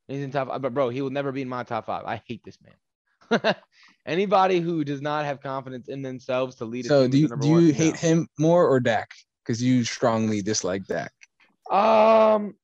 He's 0.08 0.22
in 0.22 0.30
top, 0.30 0.48
five, 0.48 0.60
but 0.60 0.74
bro, 0.74 0.90
he 0.90 1.00
will 1.00 1.10
never 1.10 1.32
be 1.32 1.42
in 1.42 1.48
my 1.48 1.62
top 1.62 1.86
five. 1.86 2.04
I 2.04 2.22
hate 2.26 2.42
this 2.44 2.58
man. 2.60 2.74
Anybody 4.06 4.60
who 4.60 4.84
does 4.84 5.00
not 5.00 5.24
have 5.24 5.40
confidence 5.40 5.88
in 5.88 6.02
themselves 6.02 6.56
to 6.56 6.66
lead. 6.66 6.84
A 6.84 6.88
So 6.88 7.02
team 7.02 7.10
do 7.10 7.18
you 7.18 7.28
do 7.28 7.48
you 7.48 7.54
one, 7.54 7.70
hate 7.72 7.94
no. 7.94 8.08
him 8.08 8.28
more 8.38 8.68
or 8.68 8.80
Dak? 8.80 9.10
Because 9.42 9.62
you 9.62 9.82
strongly 9.84 10.42
dislike 10.42 10.84
Dak. 10.86 11.12
Um, 11.70 12.54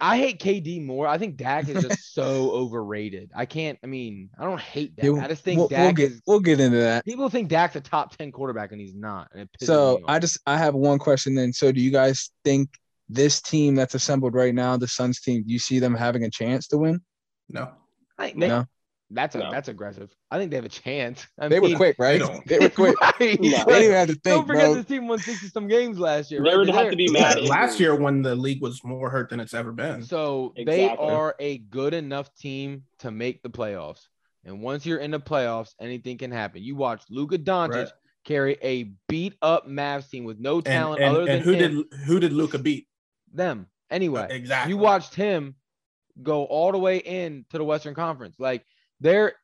I 0.00 0.16
hate 0.18 0.40
KD 0.40 0.84
more. 0.84 1.06
I 1.06 1.18
think 1.18 1.36
Dak 1.36 1.68
is 1.68 1.82
just 1.82 2.14
so 2.14 2.50
overrated. 2.52 3.30
I 3.34 3.44
can't. 3.46 3.78
I 3.84 3.86
mean, 3.86 4.30
I 4.38 4.44
don't 4.44 4.60
hate 4.60 4.96
Dak. 4.96 5.04
Yeah, 5.04 5.24
I 5.24 5.28
just 5.28 5.44
think 5.44 5.58
we'll, 5.58 5.68
Dak 5.68 5.80
we'll 5.84 5.92
get 5.92 6.12
is. 6.12 6.22
we'll 6.26 6.40
get 6.40 6.60
into 6.60 6.78
that. 6.78 7.04
People 7.04 7.28
think 7.28 7.48
Dak's 7.48 7.76
a 7.76 7.80
top 7.80 8.16
ten 8.16 8.32
quarterback 8.32 8.72
and 8.72 8.80
he's 8.80 8.94
not. 8.94 9.28
And 9.32 9.42
it 9.42 9.50
So 9.64 10.00
I 10.08 10.18
just 10.18 10.38
I 10.46 10.56
have 10.56 10.74
one 10.74 10.98
question 10.98 11.34
then. 11.34 11.52
So 11.52 11.70
do 11.72 11.80
you 11.80 11.90
guys 11.90 12.30
think 12.44 12.70
this 13.08 13.40
team 13.42 13.74
that's 13.74 13.94
assembled 13.94 14.34
right 14.34 14.54
now, 14.54 14.76
the 14.76 14.86
Suns 14.88 15.20
team, 15.20 15.42
do 15.46 15.52
you 15.52 15.58
see 15.58 15.78
them 15.80 15.94
having 15.94 16.24
a 16.24 16.30
chance 16.30 16.68
to 16.68 16.78
win? 16.78 17.00
No, 17.48 17.70
I 18.18 18.32
they- 18.36 18.48
No. 18.48 18.66
that's 19.10 19.34
a 19.34 19.38
No. 19.38 19.50
that's 19.50 19.68
aggressive. 19.68 20.10
I 20.30 20.38
think 20.38 20.50
they 20.50 20.56
have 20.56 20.64
a 20.64 20.68
chance. 20.68 21.26
I 21.38 21.48
They 21.48 21.58
were 21.58 21.74
quick, 21.74 21.96
right? 21.98 22.12
they 22.12 22.18
don't. 22.18 22.46
They 22.46 22.58
were 22.58 22.68
quick. 22.68 23.00
right? 23.20 23.40
No. 23.40 23.64
They 23.64 23.80
didn't 23.80 23.92
have 23.92 24.08
to 24.08 24.14
think. 24.14 24.22
Don't 24.24 24.46
forget 24.46 24.66
bro. 24.66 24.74
this 24.74 24.86
team 24.86 25.08
won 25.08 25.18
sixty 25.18 25.48
some 25.48 25.66
games 25.66 25.98
last 25.98 26.30
year. 26.30 26.42
They 26.42 26.50
right? 26.50 26.58
would 26.58 26.68
have 26.70 26.90
to 26.90 26.96
be 26.96 27.10
mad 27.10 27.40
last 27.42 27.80
year 27.80 27.96
when 27.96 28.22
the 28.22 28.34
league 28.34 28.62
was 28.62 28.84
more 28.84 29.10
hurt 29.10 29.30
than 29.30 29.40
it's 29.40 29.54
ever 29.54 29.72
been. 29.72 30.02
So 30.04 30.54
they 30.64 30.88
are 30.88 31.34
a 31.40 31.58
good 31.58 31.94
enough 31.94 32.34
team 32.36 32.84
to 33.00 33.10
make 33.10 33.42
the 33.42 33.50
playoffs. 33.50 34.06
And 34.44 34.62
once 34.62 34.86
you're 34.86 34.98
in 34.98 35.10
the 35.10 35.20
playoffs, 35.20 35.74
anything 35.80 36.16
can 36.16 36.30
happen. 36.30 36.62
You 36.62 36.76
watch 36.76 37.02
Luka 37.10 37.36
Doncic 37.36 37.74
Right. 37.74 37.88
carry 38.24 38.56
a 38.62 38.92
beat 39.08 39.34
up 39.42 39.68
Mavs 39.68 40.08
team 40.08 40.24
with 40.24 40.38
no 40.38 40.60
talent 40.60 41.02
and, 41.02 41.14
other 41.14 41.24
than 41.26 41.36
and 41.36 41.44
who 41.44 41.52
him, 41.52 41.58
did 41.90 42.00
who 42.06 42.20
did 42.20 42.32
Luka 42.32 42.58
beat? 42.58 42.86
them. 43.32 43.66
Anyway, 43.90 44.26
exactly. 44.30 44.70
you 44.70 44.78
watched 44.78 45.14
him 45.14 45.54
go 46.22 46.44
all 46.44 46.72
the 46.72 46.78
way 46.78 46.98
in 46.98 47.44
to 47.50 47.58
the 47.58 47.64
Western 47.64 47.94
Conference. 47.94 48.36
Like 48.38 48.64
there, 49.00 49.28
it, 49.28 49.34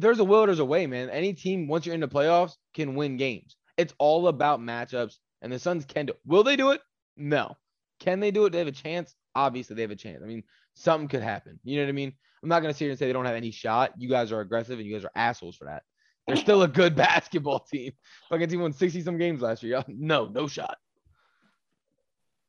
there's 0.00 0.18
a 0.18 0.24
will, 0.24 0.46
there's 0.46 0.58
a 0.58 0.64
way, 0.64 0.86
man. 0.86 1.10
Any 1.10 1.32
team 1.32 1.68
once 1.68 1.86
you're 1.86 1.94
in 1.94 2.00
the 2.00 2.08
playoffs 2.08 2.52
can 2.74 2.94
win 2.94 3.16
games. 3.16 3.56
It's 3.76 3.94
all 3.98 4.28
about 4.28 4.60
matchups, 4.60 5.16
and 5.42 5.52
the 5.52 5.58
Suns 5.58 5.84
can 5.84 6.06
do. 6.06 6.14
Will 6.26 6.42
they 6.42 6.56
do 6.56 6.70
it? 6.70 6.80
No. 7.16 7.56
Can 8.00 8.20
they 8.20 8.30
do 8.30 8.44
it? 8.46 8.50
They 8.50 8.58
have 8.58 8.66
a 8.68 8.72
chance. 8.72 9.14
Obviously, 9.34 9.76
they 9.76 9.82
have 9.82 9.90
a 9.90 9.96
chance. 9.96 10.20
I 10.22 10.26
mean, 10.26 10.42
something 10.74 11.08
could 11.08 11.22
happen. 11.22 11.60
You 11.64 11.76
know 11.76 11.84
what 11.84 11.90
I 11.90 11.92
mean? 11.92 12.12
I'm 12.42 12.48
not 12.48 12.60
gonna 12.60 12.72
sit 12.72 12.84
here 12.84 12.90
and 12.90 12.98
say 12.98 13.06
they 13.06 13.12
don't 13.12 13.24
have 13.24 13.34
any 13.34 13.50
shot. 13.50 13.92
You 13.96 14.08
guys 14.08 14.32
are 14.32 14.40
aggressive, 14.40 14.78
and 14.78 14.86
you 14.86 14.94
guys 14.94 15.04
are 15.04 15.10
assholes 15.14 15.56
for 15.56 15.64
that. 15.66 15.82
They're 16.26 16.36
still 16.36 16.62
a 16.62 16.68
good 16.68 16.94
basketball 16.96 17.60
team. 17.60 17.92
Fucking 18.28 18.48
team 18.48 18.60
won 18.60 18.72
60 18.72 19.00
some 19.02 19.18
games 19.18 19.40
last 19.40 19.62
year. 19.62 19.82
No, 19.88 20.26
no 20.26 20.46
shot. 20.46 20.76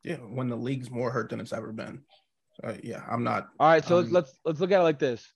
Yeah, 0.04 0.16
when 0.16 0.48
the 0.48 0.56
league's 0.56 0.90
more 0.90 1.10
hurt 1.10 1.30
than 1.30 1.40
it's 1.40 1.52
ever 1.52 1.72
been. 1.72 2.02
So 2.54 2.76
yeah, 2.82 3.02
I'm 3.10 3.24
not. 3.24 3.48
All 3.58 3.68
right, 3.68 3.84
so 3.84 3.98
Um, 3.98 4.10
let's 4.12 4.38
let's 4.44 4.60
look 4.60 4.70
at 4.72 4.80
it 4.80 4.84
like 4.84 4.98
this: 4.98 5.26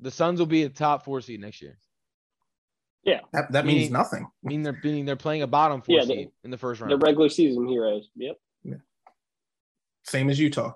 the 0.00 0.10
Suns 0.10 0.38
will 0.38 0.46
be 0.46 0.62
a 0.64 0.68
top 0.68 1.04
four 1.04 1.20
seed 1.20 1.40
next 1.40 1.60
year. 1.62 1.78
Yeah, 3.04 3.20
that, 3.32 3.52
that 3.52 3.64
means 3.66 3.90
nothing. 3.90 4.26
meaning 4.42 4.62
they're 4.64 4.78
meaning 4.82 5.04
they're 5.06 5.16
playing 5.16 5.42
a 5.42 5.46
bottom 5.46 5.80
four 5.82 5.96
Yeah, 5.96 6.04
they- 6.04 6.14
seed 6.14 6.28
in 6.44 6.50
the 6.50 6.58
first 6.58 6.80
round. 6.80 6.90
The 6.92 6.98
regular 6.98 7.28
season 7.28 7.66
heroes. 7.66 8.10
Yep. 8.16 8.36
Same 10.04 10.30
as 10.30 10.38
Utah. 10.38 10.72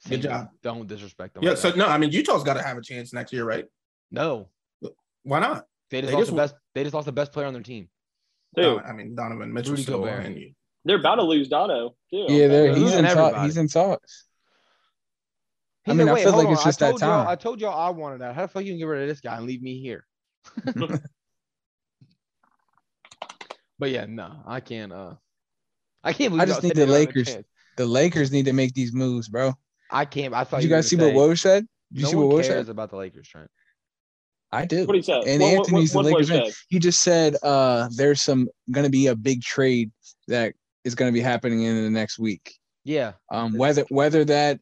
Same 0.00 0.10
good 0.20 0.28
job. 0.28 0.48
Don't 0.62 0.86
disrespect 0.86 1.34
them. 1.34 1.42
Yeah. 1.42 1.50
like 1.50 1.58
So 1.58 1.70
that. 1.70 1.76
no, 1.76 1.86
I 1.86 1.96
mean 1.98 2.10
Utah's 2.10 2.42
got 2.42 2.54
to 2.54 2.62
have 2.62 2.76
a 2.76 2.82
chance 2.82 3.12
next 3.12 3.32
year, 3.32 3.44
right? 3.44 3.66
no, 4.10 4.48
Why 5.22 5.40
not? 5.40 5.66
they 5.90 6.00
just 6.00 6.10
They 6.10 6.16
lost 6.16 6.20
just 6.22 6.30
the 6.30 6.36
best. 6.36 6.54
They 6.74 6.82
just 6.82 6.94
lost 6.94 7.06
the 7.06 7.12
best 7.12 7.32
player 7.32 7.46
on 7.46 7.52
their 7.54 7.62
team. 7.62 7.88
Dude, 8.56 8.82
I 8.82 8.92
mean 8.92 9.14
Donovan 9.14 9.52
Mitchell 9.52 9.72
Rudy 9.72 9.82
still 9.84 9.98
Gobert. 10.00 10.26
and 10.26 10.36
you- 10.38 10.52
they're 10.84 10.98
about 10.98 11.14
to 11.16 11.22
lose 11.22 11.48
Dono 11.48 11.94
too. 12.10 12.26
Yeah, 12.28 12.48
they're, 12.48 12.48
They're 12.48 12.74
he's 12.74 12.92
in 12.94 13.04
talk, 13.04 13.16
everybody. 13.16 13.44
he's 13.46 13.56
in 13.56 13.68
talks. 13.68 14.24
I 15.86 15.94
mean, 15.94 16.06
like, 16.06 16.18
I 16.18 16.22
feel 16.22 16.32
hold 16.32 16.44
like 16.44 16.52
it's 16.54 16.64
just 16.64 16.78
that 16.78 16.90
told 16.90 17.00
y'all- 17.00 17.24
time. 17.24 17.28
I 17.28 17.34
told 17.36 17.60
y'all 17.60 17.78
I 17.78 17.90
wanted 17.90 18.20
that. 18.20 18.34
How 18.34 18.42
the 18.42 18.48
fuck 18.48 18.64
you 18.64 18.72
can 18.72 18.78
get 18.78 18.84
rid 18.84 19.02
of 19.02 19.08
this 19.08 19.20
guy 19.20 19.36
and 19.36 19.46
leave 19.46 19.62
me 19.62 19.80
here? 19.80 20.06
but 23.78 23.90
yeah, 23.90 24.06
no, 24.08 24.42
I 24.46 24.60
can't. 24.60 24.92
Uh, 24.92 25.14
I 26.04 26.12
can't 26.12 26.30
believe 26.30 26.42
I 26.42 26.46
just 26.46 26.62
y'all 26.62 26.68
need 26.68 26.76
the 26.76 26.80
they 26.80 26.86
don't 26.86 26.94
have 26.94 26.96
a 26.96 27.06
Lakers. 27.06 27.36
The 27.76 27.86
Lakers 27.86 28.32
need 28.32 28.44
to 28.46 28.52
make 28.52 28.74
these 28.74 28.92
moves, 28.92 29.28
bro. 29.28 29.54
I 29.90 30.04
can't. 30.04 30.34
I 30.34 30.44
thought 30.44 30.60
Did 30.60 30.68
you 30.68 30.70
were 30.70 30.76
guys 30.78 30.88
see 30.88 30.96
gonna 30.96 31.12
what 31.12 31.26
say, 31.28 31.32
Woj 31.34 31.40
said? 31.40 31.66
Did 31.92 31.98
you 31.98 32.02
no 32.04 32.10
see 32.10 32.16
what 32.16 32.26
Woj 32.36 32.42
cares 32.46 32.66
said? 32.66 32.68
about 32.68 32.90
the 32.90 32.96
Lakers, 32.96 33.28
Trent. 33.28 33.50
I 34.50 34.66
do. 34.66 34.84
What 34.86 34.96
he 34.96 35.02
said? 35.02 35.24
And 35.26 35.40
What- 35.42 35.48
what- 35.50 35.58
Anthony's 35.66 35.94
what- 35.94 36.02
the 36.04 36.12
what's 36.12 36.30
Lakers 36.30 36.50
Woj 36.52 36.64
He 36.68 36.78
just 36.78 37.02
said 37.02 37.36
uh 37.42 37.88
there's 37.96 38.20
some 38.20 38.48
gonna 38.70 38.90
be 38.90 39.06
a 39.08 39.16
big 39.16 39.42
trade 39.42 39.90
that 40.28 40.54
is 40.84 40.94
gonna 40.94 41.12
be 41.12 41.20
happening 41.20 41.62
in 41.62 41.82
the 41.82 41.90
next 41.90 42.18
week. 42.18 42.54
Yeah, 42.84 43.12
Um 43.30 43.54
whether 43.56 43.84
whether 43.88 44.24
that 44.26 44.60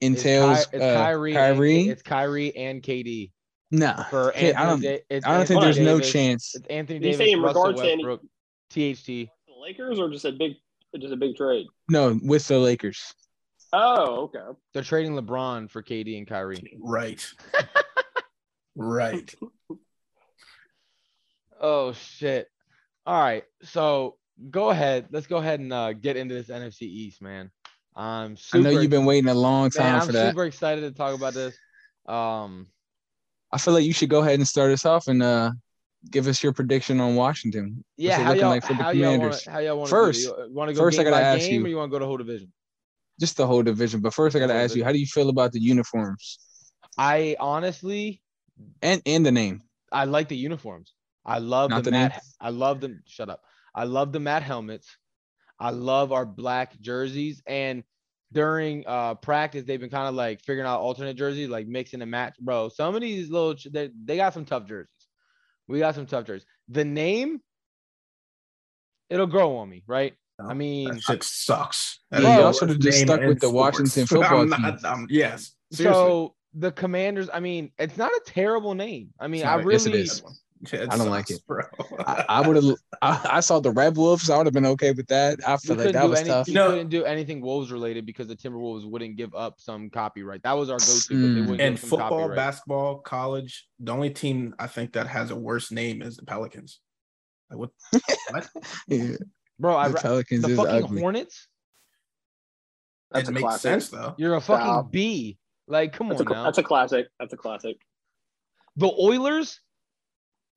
it's, 0.00 0.22
Ky- 0.22 0.28
entails 0.28 0.66
it's 0.72 0.82
uh, 0.82 0.94
Kyrie. 0.94 1.32
Kyrie, 1.32 1.80
And, 1.82 1.90
it's 1.90 2.02
Kyrie 2.02 2.56
and 2.56 2.82
KD 2.82 3.30
nah. 3.70 4.04
for 4.04 4.30
Okay, 4.30 4.52
Anthony. 4.52 4.54
I 4.54 4.66
don't 4.66 4.80
Da- 4.82 5.04
it's 5.10 5.26
I 5.26 5.36
don't 5.36 5.46
think 5.46 5.62
Anthony 5.62 5.84
there's 5.84 5.86
no 5.86 6.00
chance. 6.00 6.54
It's 6.54 6.66
Anthony 6.68 6.98
Did 7.00 7.04
Davis, 7.12 7.18
say 7.18 7.32
in 7.32 7.42
Russell 7.42 7.66
regards 7.68 7.82
to 7.82 7.90
any- 7.90 8.94
THT. 8.94 9.06
The 9.06 9.54
Lakers 9.60 9.98
or 9.98 10.08
just 10.10 10.24
a 10.24 10.32
big, 10.32 10.52
just 10.98 11.12
a 11.12 11.16
big 11.16 11.36
trade? 11.36 11.66
No, 11.88 12.18
with 12.22 12.46
the 12.48 12.58
Lakers. 12.58 13.14
Oh, 13.72 14.30
okay. 14.34 14.58
They're 14.72 14.82
trading 14.82 15.12
LeBron 15.12 15.70
for 15.70 15.82
KD 15.82 16.16
and 16.16 16.26
Kyrie. 16.26 16.78
right. 16.80 17.26
right. 18.76 19.34
Oh 21.60 21.92
shit! 21.92 22.46
All 23.04 23.20
right, 23.20 23.44
so 23.64 24.16
go 24.50 24.70
ahead. 24.70 25.08
Let's 25.10 25.26
go 25.26 25.38
ahead 25.38 25.58
and 25.60 25.72
uh, 25.72 25.92
get 25.92 26.16
into 26.16 26.34
this 26.34 26.46
NFC 26.46 26.82
East, 26.82 27.20
man. 27.20 27.50
I'm 27.98 28.36
I 28.54 28.58
know 28.58 28.70
you've 28.70 28.90
been 28.92 29.04
waiting 29.04 29.28
a 29.28 29.34
long 29.34 29.70
time 29.70 29.84
man, 29.92 30.00
I'm 30.00 30.06
for 30.06 30.12
that. 30.12 30.28
super 30.30 30.44
excited 30.44 30.82
to 30.82 30.92
talk 30.92 31.14
about 31.16 31.34
this. 31.34 31.58
Um, 32.06 32.68
I 33.52 33.58
feel 33.58 33.74
like 33.74 33.84
you 33.84 33.92
should 33.92 34.08
go 34.08 34.20
ahead 34.20 34.34
and 34.38 34.46
start 34.46 34.70
us 34.70 34.86
off 34.86 35.08
and 35.08 35.20
uh 35.20 35.50
give 36.08 36.28
us 36.28 36.40
your 36.42 36.52
prediction 36.52 37.00
on 37.00 37.16
Washington. 37.16 37.84
Yeah, 37.96 38.22
how 38.22 38.32
y'all, 38.34 38.50
like 38.50 38.62
for 38.64 38.74
the 38.74 38.84
how 38.84 38.90
y'all 38.90 39.10
want 39.10 39.16
Commanders? 39.20 39.42
to 39.42 39.50
how 39.50 39.58
y'all 39.58 39.78
want 39.78 39.90
First- 39.90 40.30
want 40.50 40.68
to 40.68 40.74
go 40.74 40.80
first 40.80 40.98
I 41.00 41.02
gotta 41.02 41.16
ask 41.16 41.40
game 41.40 41.60
you- 41.60 41.66
or 41.66 41.68
you 41.68 41.76
want 41.76 41.90
to 41.90 41.94
go 41.94 41.98
to 41.98 42.06
whole 42.06 42.16
division? 42.18 42.52
Just 43.18 43.36
the 43.36 43.48
whole 43.48 43.64
division. 43.64 44.00
But 44.00 44.14
first, 44.14 44.36
I 44.36 44.38
got 44.38 44.46
to 44.46 44.52
Whole 44.52 44.62
ask 44.62 44.76
you, 44.76 44.84
how 44.84 44.92
do 44.92 44.98
you 45.00 45.06
feel 45.06 45.28
about 45.28 45.50
the 45.50 45.60
uniforms 45.60 46.38
I 46.96 47.34
honestly 47.40 48.22
and 48.80 49.02
and 49.06 49.26
the 49.26 49.32
name? 49.32 49.62
I 49.90 50.04
like 50.04 50.28
the 50.28 50.36
uniforms. 50.36 50.94
I 51.26 51.38
love 51.38 51.70
Not 51.70 51.82
the 51.82 51.90
the. 51.90 52.12
I 52.40 52.50
love 52.50 52.80
them. 52.80 53.02
Shut 53.06 53.28
up. 53.28 53.42
I 53.74 53.84
love 53.84 54.12
the 54.12 54.20
matte 54.20 54.44
helmets. 54.44 54.86
I 55.60 55.70
love 55.70 56.12
our 56.12 56.24
black 56.26 56.78
jerseys. 56.80 57.42
And 57.46 57.82
during 58.32 58.84
uh 58.86 59.14
practice, 59.14 59.64
they've 59.64 59.80
been 59.80 59.90
kind 59.90 60.08
of 60.08 60.14
like 60.14 60.40
figuring 60.42 60.66
out 60.68 60.80
alternate 60.80 61.14
jerseys, 61.16 61.48
like 61.48 61.66
mixing 61.66 62.02
and 62.02 62.10
match. 62.10 62.36
Bro, 62.40 62.68
some 62.70 62.94
of 62.94 63.00
these 63.00 63.30
little 63.30 63.54
they, 63.70 63.90
they 64.04 64.16
got 64.16 64.34
some 64.34 64.44
tough 64.44 64.66
jerseys. 64.66 64.90
We 65.66 65.78
got 65.80 65.94
some 65.94 66.06
tough 66.06 66.26
jerseys. 66.26 66.46
The 66.68 66.84
name, 66.84 67.40
it'll 69.10 69.26
grow 69.26 69.56
on 69.56 69.68
me, 69.68 69.82
right? 69.86 70.14
I 70.40 70.54
mean, 70.54 70.88
That 70.88 71.02
shit 71.02 71.22
sucks. 71.24 72.00
Yeah, 72.12 72.20
That 72.20 72.20
is 72.20 72.22
the 72.24 72.34
y'all 72.34 72.44
worst 72.46 72.58
should 72.60 72.68
have 72.68 72.78
just 72.78 73.00
stuck 73.00 73.20
with 73.22 73.40
the 73.40 73.48
sports. 73.48 73.78
Washington 73.80 74.06
football 74.18 74.40
I'm 74.42 74.48
not- 74.48 74.58
team. 74.78 74.86
I'm- 74.86 75.06
yes. 75.10 75.52
Seriously. 75.72 75.92
so 76.00 76.34
the 76.54 76.72
commanders, 76.72 77.28
I 77.32 77.40
mean, 77.40 77.72
it's 77.78 77.96
not 77.96 78.10
a 78.12 78.20
terrible 78.24 78.74
name. 78.74 79.08
I 79.20 79.26
mean, 79.28 79.40
It's 79.40 79.48
I 79.48 79.56
not 79.56 79.66
a- 79.66 79.72
yes, 79.72 79.86
it 79.86 79.88
really 79.90 80.00
is. 80.02 80.22
Yeah, 80.72 80.86
I 80.90 80.96
don't 80.96 81.08
like 81.10 81.30
it. 81.30 81.40
bro. 81.46 81.62
I, 82.00 82.24
I 82.28 82.46
would 82.48 82.56
have. 82.56 82.74
I, 83.02 83.28
I 83.34 83.40
saw 83.40 83.60
the 83.60 83.70
Red 83.70 83.96
Wolves. 83.96 84.28
I 84.28 84.36
would 84.36 84.46
have 84.46 84.52
been 84.52 84.66
okay 84.66 84.90
with 84.90 85.06
that. 85.06 85.38
I 85.46 85.52
you 85.52 85.58
feel 85.58 85.76
like 85.76 85.86
couldn't 85.86 85.92
that 85.94 86.02
do 86.02 86.08
was 86.10 86.18
any, 86.20 86.28
tough. 86.28 86.48
you 86.48 86.52
You 86.52 86.58
know- 86.58 86.70
couldn't 86.70 86.88
do 86.88 87.04
anything 87.04 87.40
Wolves 87.40 87.70
related 87.70 88.04
because 88.06 88.26
the 88.26 88.34
Timberwolves 88.34 88.84
wouldn't 88.90 89.16
give 89.16 89.32
up 89.36 89.60
some 89.60 89.88
copyright. 89.88 90.42
That 90.42 90.54
was 90.54 90.68
our 90.68 90.78
go-to, 90.78 91.08
but 91.10 91.14
they 91.14 91.16
Mm. 91.16 91.40
wouldn't 91.42 91.60
in 91.60 91.72
give 91.74 91.80
football, 91.80 92.08
copyright. 92.08 92.36
basketball, 92.36 92.98
college, 92.98 93.68
the 93.78 93.92
only 93.92 94.10
team 94.10 94.54
I 94.58 94.66
think 94.66 94.94
that 94.94 95.06
has 95.06 95.30
a 95.30 95.36
worse 95.36 95.70
name 95.70 96.02
is 96.02 96.16
the 96.16 96.24
Pelicans. 96.26 96.80
Like 97.50 97.58
what? 97.60 97.70
what? 98.30 98.48
Yeah, 98.88 99.16
Bro, 99.60 99.76
I 99.76 99.88
the 99.88 99.94
ra- 99.94 100.00
Pelicans 100.00 100.42
the 100.42 100.50
is 100.50 100.56
fucking 100.56 100.74
ugly. 100.84 101.00
Hornets. 101.00 101.46
That 103.12 103.28
makes 103.30 103.40
classic. 103.42 103.60
sense 103.62 103.88
though. 103.90 104.14
You're 104.18 104.34
a 104.34 104.40
fucking 104.40 104.64
Stop. 104.66 104.90
B. 104.92 105.38
Like, 105.66 105.92
come 105.92 106.08
That's 106.08 106.20
on 106.20 106.26
cl- 106.26 106.36
now. 106.40 106.44
that's 106.44 106.58
a 106.58 106.62
classic. 106.62 107.06
That's 107.20 107.32
a 107.32 107.36
classic. 107.36 107.76
the 108.76 108.88
Oilers. 109.00 109.60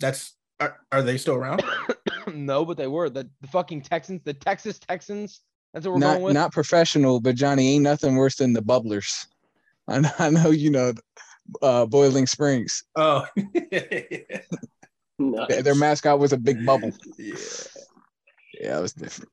That's 0.01 0.35
are, 0.59 0.77
are 0.91 1.01
they 1.01 1.17
still 1.17 1.35
around? 1.35 1.63
no, 2.33 2.65
but 2.65 2.77
they 2.77 2.87
were 2.87 3.09
the, 3.09 3.29
the 3.41 3.47
fucking 3.47 3.81
Texans, 3.81 4.21
the 4.23 4.33
Texas 4.33 4.77
Texans. 4.79 5.41
That's 5.73 5.85
what 5.85 5.93
we're 5.93 5.99
Not 5.99 6.11
going 6.13 6.23
with. 6.23 6.33
not 6.33 6.51
professional, 6.51 7.19
but 7.21 7.35
Johnny 7.35 7.75
ain't 7.75 7.83
nothing 7.83 8.15
worse 8.17 8.35
than 8.35 8.51
the 8.53 8.61
Bubblers. 8.61 9.25
I 9.87 9.99
know, 10.01 10.11
I 10.19 10.29
know 10.29 10.49
you 10.51 10.69
know, 10.69 10.93
uh, 11.61 11.85
Boiling 11.85 12.27
Springs. 12.27 12.83
Oh, 12.95 13.25
Nice. 15.19 15.47
Their- 15.49 15.61
Their 15.61 15.75
mascot 15.75 16.19
was 16.19 16.33
a 16.33 16.37
big 16.37 16.65
bubble. 16.65 16.91
yeah. 17.17 17.35
Yeah, 18.59 18.77
it 18.79 18.81
was 18.81 18.93
different. 18.93 19.29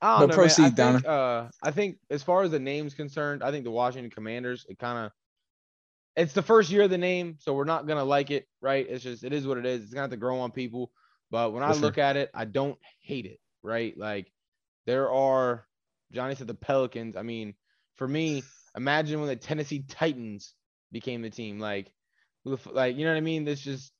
I 0.00 0.18
don't 0.20 0.28
But 0.28 0.36
know, 0.36 0.36
man. 0.36 0.44
I 0.44 0.48
proceed, 0.48 0.76
think, 0.76 1.06
uh, 1.06 1.44
I 1.62 1.70
think 1.70 1.96
as 2.10 2.22
far 2.22 2.42
as 2.42 2.50
the 2.50 2.58
name's 2.60 2.94
concerned, 2.94 3.42
I 3.42 3.50
think 3.50 3.64
the 3.64 3.70
Washington 3.70 4.10
Commanders, 4.10 4.64
it 4.68 4.78
kind 4.78 5.06
of, 5.06 5.12
it's 6.16 6.32
the 6.32 6.42
first 6.42 6.70
year 6.70 6.82
of 6.82 6.90
the 6.90 6.98
name, 6.98 7.36
so 7.38 7.52
we're 7.52 7.64
not 7.64 7.86
gonna 7.86 8.04
like 8.04 8.30
it, 8.30 8.46
right? 8.60 8.86
It's 8.88 9.04
just, 9.04 9.22
it 9.22 9.32
is 9.32 9.46
what 9.46 9.58
it 9.58 9.66
is. 9.66 9.82
It's 9.82 9.92
gonna 9.92 10.02
have 10.02 10.10
to 10.10 10.16
grow 10.16 10.40
on 10.40 10.50
people. 10.50 10.90
But 11.30 11.52
when 11.52 11.62
I 11.62 11.72
sure. 11.72 11.82
look 11.82 11.98
at 11.98 12.16
it, 12.16 12.30
I 12.34 12.44
don't 12.44 12.78
hate 13.02 13.26
it, 13.26 13.38
right? 13.62 13.96
Like, 13.98 14.32
there 14.86 15.10
are, 15.10 15.66
Johnny 16.12 16.34
said 16.34 16.46
the 16.46 16.54
Pelicans. 16.54 17.16
I 17.16 17.22
mean, 17.22 17.54
for 17.96 18.08
me, 18.08 18.44
imagine 18.76 19.20
when 19.20 19.28
the 19.28 19.36
Tennessee 19.36 19.84
Titans 19.88 20.54
became 20.92 21.22
the 21.22 21.30
team. 21.30 21.58
Like, 21.58 21.92
who 22.44 22.50
the 22.50 22.56
f- 22.56 22.72
like, 22.72 22.96
you 22.96 23.04
know 23.04 23.10
what 23.10 23.18
I 23.18 23.22
mean? 23.22 23.44
This 23.44 23.60
just 23.60 23.92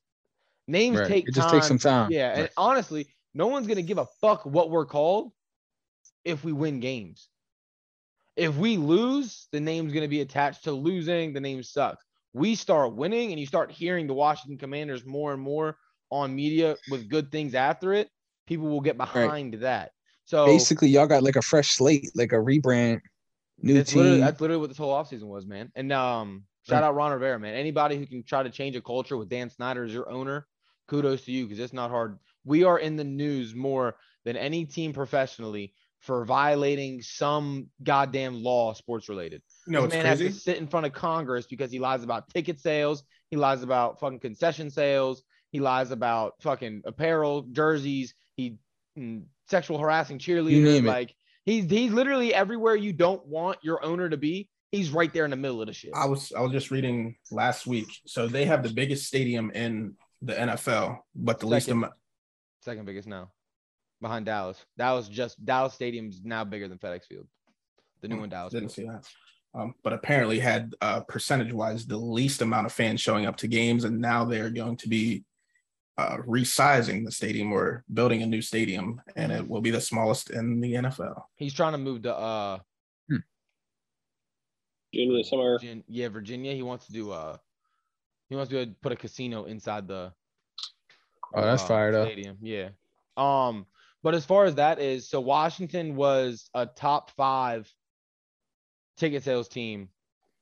names 0.69 0.99
Right. 0.99 1.09
take 1.09 1.29
It 1.29 1.35
just 1.35 1.49
time. 1.49 1.59
takes 1.59 1.69
some 1.69 1.79
time. 1.79 2.11
Yeah, 2.11 2.39
and 2.39 2.51
honestly, 2.57 3.09
no 3.35 3.49
one's 3.49 3.67
gonna 3.67 3.83
give 3.83 3.99
a 3.99 4.07
fuck 4.21 4.47
what 4.47 4.71
we're 4.71 4.87
called 4.87 5.33
if 6.25 6.45
we 6.45 6.53
win 6.53 6.81
games. 6.81 7.29
If 8.37 8.57
we 8.57 8.77
lose, 8.77 9.49
the 9.53 9.61
name's 9.61 9.93
gonna 9.93 10.09
be 10.09 10.21
attached 10.21 10.65
to 10.65 10.73
losing. 10.73 11.33
The 11.33 11.41
name 11.41 11.63
sucks. 11.63 12.06
We 12.37 12.55
start 12.55 12.95
winning, 12.95 13.31
and 13.31 13.41
you 13.41 13.47
start 13.47 13.73
hearing 13.73 14.07
the 14.07 14.13
Washington 14.13 14.59
Commanders 14.59 15.07
more 15.07 15.33
and 15.33 15.41
more 15.41 15.79
on 16.11 16.37
media 16.37 16.77
with 16.91 17.09
good 17.09 17.33
things 17.33 17.55
after 17.55 17.95
it. 17.95 18.11
People 18.47 18.69
will 18.69 18.83
get 18.83 18.99
behind 18.99 19.55
that. 19.55 19.93
So 20.27 20.45
Basically, 20.45 20.89
y'all 20.89 21.07
got 21.07 21.23
like 21.23 21.37
a 21.37 21.43
fresh 21.43 21.71
slate, 21.71 22.11
like 22.15 22.33
a 22.33 22.37
rebrand, 22.37 23.01
new 23.63 23.73
that's 23.73 23.95
literally, 23.95 24.19
team. 24.19 24.27
that's 24.27 24.39
literally 24.39 24.61
what 24.61 24.69
this 24.69 24.77
whole 24.77 24.93
offseason 24.93 25.23
was, 25.23 25.47
man. 25.47 25.73
And 25.77 25.91
um, 25.95 26.45
shout 26.69 26.83
out 26.83 26.95
Ron 26.95 27.13
Rivera, 27.13 27.39
man. 27.39 27.55
Anybody 27.55 27.97
who 27.97 28.05
can 28.05 28.23
try 28.23 28.43
to 28.43 28.51
change 28.51 28.77
a 28.77 28.83
culture 28.83 29.17
with 29.17 29.31
Dan 29.31 29.49
Snyder 29.49 29.85
as 29.85 29.95
your 29.95 30.11
owner, 30.11 30.47
kudos 30.89 31.25
to 31.25 31.33
you 31.33 31.47
because 31.47 31.59
it's 31.59 31.73
not 31.73 31.89
hard. 31.89 32.19
We 32.45 32.65
are 32.65 32.79
in 32.79 32.97
the 32.97 33.05
news 33.05 33.55
more 33.55 33.97
than 34.27 34.37
any 34.37 34.67
team 34.67 34.93
professionally 34.93 35.73
for 36.01 36.27
violating 36.27 37.01
some 37.01 37.71
goddamn 37.83 38.43
law 38.43 38.75
sports 38.75 39.09
related. 39.09 39.41
You 39.67 39.73
know 39.73 39.81
this 39.83 39.87
what's 39.87 39.95
man 39.97 40.07
has 40.07 40.19
crazy? 40.19 40.33
to 40.35 40.41
sit 40.41 40.57
in 40.59 40.67
front 40.69 40.87
of 40.87 40.93
Congress 40.93 41.47
because 41.47 41.71
he 41.71 41.79
lies 41.79 42.03
about 42.03 42.29
ticket 42.29 42.61
sales. 42.61 43.03
He 43.31 43.37
lies 43.37 43.63
about 43.63 43.99
fucking 43.99 44.21
concession 44.21 44.71
sales. 44.71 45.23
He 45.51 45.61
lies 45.61 45.91
about 45.91 46.35
fucking 46.41 46.83
apparel, 46.85 47.43
jerseys. 47.43 48.15
He 48.37 48.59
mm, 48.99 49.25
sexual 49.49 49.79
harassing 49.79 50.19
cheerleaders. 50.19 50.65
name 50.65 50.85
it. 50.87 50.89
like 50.89 51.15
he's 51.45 51.69
he's 51.71 51.93
literally 51.93 52.33
everywhere 52.35 52.77
you 52.77 52.93
don't 52.93 53.25
want 53.27 53.59
your 53.63 53.85
owner 53.85 54.09
to 54.09 54.17
be. 54.17 54.49
He's 54.73 54.91
right 54.91 55.13
there 55.13 55.25
in 55.25 55.31
the 55.31 55.37
middle 55.37 55.61
of 55.61 55.67
the 55.69 55.73
shit. 55.73 55.93
I 55.95 56.07
was 56.07 56.33
I 56.37 56.41
was 56.41 56.53
just 56.53 56.71
reading 56.71 57.17
last 57.31 57.67
week. 57.67 57.89
So 58.07 58.29
they 58.29 58.45
have 58.45 58.63
the 58.63 58.73
biggest 58.73 59.07
stadium 59.07 59.51
in 59.53 59.95
the 60.23 60.35
NFL, 60.35 60.99
but 61.15 61.41
the 61.41 61.47
least 61.47 61.67
Second. 61.67 61.79
amount. 61.79 61.95
Second 62.61 62.85
biggest 62.85 63.07
now, 63.09 63.31
behind 64.01 64.27
Dallas. 64.27 64.59
Dallas 64.77 65.09
just 65.09 65.43
Dallas 65.45 65.73
Stadium's 65.75 66.21
now 66.25 66.45
bigger 66.45 66.69
than 66.69 66.79
FedEx 66.79 67.05
Field. 67.07 67.27
The 68.03 68.09
new 68.09 68.19
one, 68.21 68.29
Dallas. 68.29 68.53
Didn't 68.53 68.71
Field. 68.73 68.89
see 68.89 68.93
that. 68.93 69.09
Um, 69.57 69.75
but 69.83 69.95
apparently 69.95 70.39
had 70.39 70.75
uh, 70.83 71.01
percentage 71.01 71.53
wise 71.53 71.87
the 71.87 71.97
least 71.97 72.43
amount 72.43 72.67
of 72.67 72.73
fans 72.73 73.01
showing 73.01 73.25
up 73.25 73.37
to 73.39 73.49
games, 73.49 73.85
and 73.85 74.01
now 74.01 74.25
they're 74.25 74.51
going 74.51 74.77
to 74.79 74.89
be 74.89 75.25
uh, 75.97 76.19
resizing 76.27 77.05
the 77.05 77.11
stadium 77.11 77.53
or 77.53 77.83
building 77.93 78.23
a 78.23 78.27
new 78.27 78.43
stadium, 78.43 79.01
and 79.17 79.33
it 79.33 79.49
will 79.49 79.63
be 79.63 79.71
the 79.71 79.81
smallest 79.81 80.31
in 80.31 80.61
the 80.61 80.75
NFL. 80.75 81.23
He's 81.37 81.55
trying 81.55 81.73
to 81.73 81.79
move 81.79 82.03
to 82.03 82.15
uh 82.15 82.59
Junior 84.93 85.23
somewhere. 85.25 85.59
Virgin, 85.59 85.85
yeah, 85.89 86.09
Virginia. 86.09 86.53
He 86.53 86.63
wants 86.63 86.87
to 86.87 86.93
do 86.93 87.11
uh 87.13 87.37
he 88.29 88.37
wants 88.37 88.51
to 88.51 88.75
put 88.83 88.93
a 88.93 88.97
casino 88.97 89.45
inside 89.45 89.89
the 89.89 90.13
Oh, 91.35 91.43
that's 91.43 91.63
uh, 91.63 91.67
fired 91.67 91.95
up. 91.95 92.09
stadium. 92.09 92.39
Yeah. 92.41 92.69
Um, 93.17 93.67
but 94.03 94.15
as 94.15 94.25
far 94.25 94.45
as 94.45 94.55
that 94.57 94.79
is, 94.81 95.09
so 95.09 95.21
Washington 95.21 95.97
was 95.97 96.49
a 96.55 96.67
top 96.67 97.11
five 97.13 97.71
ticket 98.97 99.23
sales 99.23 99.49
team 99.49 99.89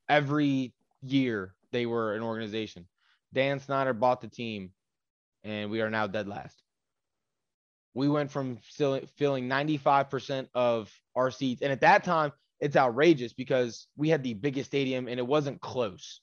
every 0.09 0.73
year 1.03 1.55
they 1.73 1.87
were 1.87 2.15
an 2.15 2.23
organization. 2.23 2.87
Dan 3.33 3.59
Snyder 3.59 3.93
bought 3.93 4.21
the 4.21 4.29
team, 4.29 4.71
and 5.43 5.71
we 5.71 5.81
are 5.81 5.91
now 5.91 6.07
dead 6.07 6.29
last. 6.29 6.63
We 7.95 8.09
went 8.09 8.31
from 8.31 8.59
still 8.69 9.01
filling 9.17 9.49
95% 9.49 10.49
of 10.55 10.93
our 11.15 11.31
seats. 11.31 11.63
And 11.63 11.73
at 11.73 11.81
that 11.83 12.05
time, 12.05 12.33
it's 12.61 12.77
outrageous 12.77 13.33
because 13.33 13.87
we 13.97 14.09
had 14.09 14.23
the 14.23 14.35
biggest 14.35 14.71
stadium 14.71 15.07
and 15.07 15.19
it 15.19 15.27
wasn't 15.27 15.61
close. 15.61 16.21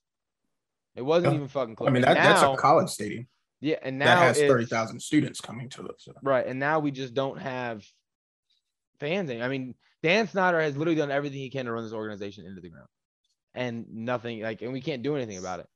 It 0.95 1.01
wasn't 1.01 1.35
even 1.35 1.47
fucking 1.47 1.75
close. 1.75 1.87
I 1.87 1.91
mean 1.91 2.01
that, 2.01 2.15
that's 2.15 2.41
a 2.41 2.55
college 2.57 2.89
stadium 2.89 3.27
yeah, 3.61 3.75
and 3.83 3.99
now 3.99 4.05
that 4.05 4.17
has 4.17 4.37
it's- 4.37 4.51
thirty 4.51 4.65
thousand 4.65 4.99
students 4.99 5.39
coming 5.39 5.69
to 5.69 5.85
it. 5.85 5.95
So. 5.99 6.13
Right. 6.23 6.45
And 6.45 6.59
now 6.59 6.79
we 6.79 6.91
just 6.91 7.13
don't 7.13 7.39
have 7.39 7.85
fans. 8.99 9.29
I 9.29 9.47
mean, 9.47 9.75
Dan 10.03 10.27
Snyder 10.27 10.59
has 10.61 10.75
literally 10.75 10.97
done 10.97 11.11
everything 11.11 11.39
he 11.39 11.49
can 11.49 11.65
to 11.65 11.71
run 11.71 11.83
this 11.83 11.93
organization 11.93 12.45
into 12.45 12.61
the 12.61 12.69
ground. 12.69 12.87
And 13.53 13.85
nothing 13.91 14.41
like 14.41 14.61
and 14.61 14.71
we 14.71 14.81
can't 14.81 15.03
do 15.03 15.15
anything 15.15 15.37
about 15.37 15.59
it. 15.59 15.67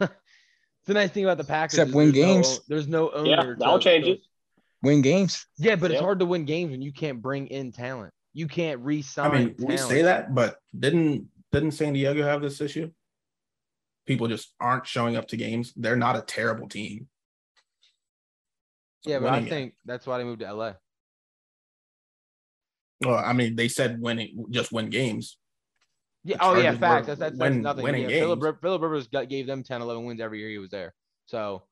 it's 0.00 0.10
the 0.86 0.94
nice 0.94 1.10
thing 1.10 1.24
about 1.24 1.38
the 1.38 1.44
Packers. 1.44 1.78
Except 1.78 1.94
win 1.94 2.12
there's 2.12 2.16
no 2.16 2.34
games. 2.34 2.48
own- 2.48 2.58
there's 2.68 2.88
no 2.88 3.10
owner. 3.10 3.30
Yeah, 3.30 3.54
that'll 3.58 3.78
to- 3.78 3.84
change 3.84 4.06
it. 4.06 4.20
Win 4.82 5.00
games. 5.02 5.46
Yeah, 5.56 5.76
but 5.76 5.90
it's 5.90 6.00
hard 6.00 6.18
to 6.20 6.26
win 6.26 6.44
games 6.44 6.70
when 6.70 6.82
you 6.82 6.92
can't 6.92 7.20
bring 7.22 7.48
in 7.48 7.72
talent. 7.72 8.12
You 8.34 8.46
can't 8.46 8.80
I 8.80 8.84
re-sign. 8.84 9.30
I 9.30 9.34
mean, 9.38 9.54
we 9.58 9.76
say 9.78 10.02
that, 10.02 10.34
but 10.34 10.56
didn't 10.78 11.28
didn't 11.50 11.70
San 11.72 11.94
Diego 11.94 12.22
have 12.22 12.42
this 12.42 12.60
issue? 12.60 12.90
People 14.06 14.28
just 14.28 14.52
aren't 14.60 14.86
showing 14.86 15.16
up 15.16 15.26
to 15.28 15.36
games. 15.38 15.72
They're 15.74 15.96
not 15.96 16.16
a 16.16 16.20
terrible 16.20 16.68
team. 16.68 17.08
Yeah, 19.04 19.20
but 19.20 19.28
I 19.28 19.30
winning 19.32 19.46
it. 19.46 19.50
think 19.50 19.74
that's 19.86 20.06
why 20.06 20.18
they 20.18 20.24
moved 20.24 20.40
to 20.40 20.52
LA. 20.52 20.72
Well, 23.04 23.16
I 23.16 23.32
mean, 23.32 23.56
they 23.56 23.68
said 23.68 24.00
winning, 24.00 24.46
just 24.50 24.72
win 24.72 24.88
games. 24.88 25.38
Yeah. 26.24 26.38
The 26.38 26.44
Oh 26.44 26.54
yeah, 26.56 26.74
facts. 26.74 27.06
That's 27.06 27.20
that's, 27.20 27.38
that's 27.38 27.54
nothing. 27.56 27.84
winning 27.84 28.02
Yeah, 28.02 28.20
Philip, 28.20 28.40
games. 28.40 28.56
Philip 28.60 28.82
Rivers 28.82 29.08
gave 29.08 29.46
them 29.46 29.62
10, 29.62 29.82
11 29.82 30.04
wins 30.04 30.20
every 30.20 30.40
year 30.40 30.48
he 30.48 30.58
was 30.58 30.70
there. 30.70 30.94
So 31.26 31.62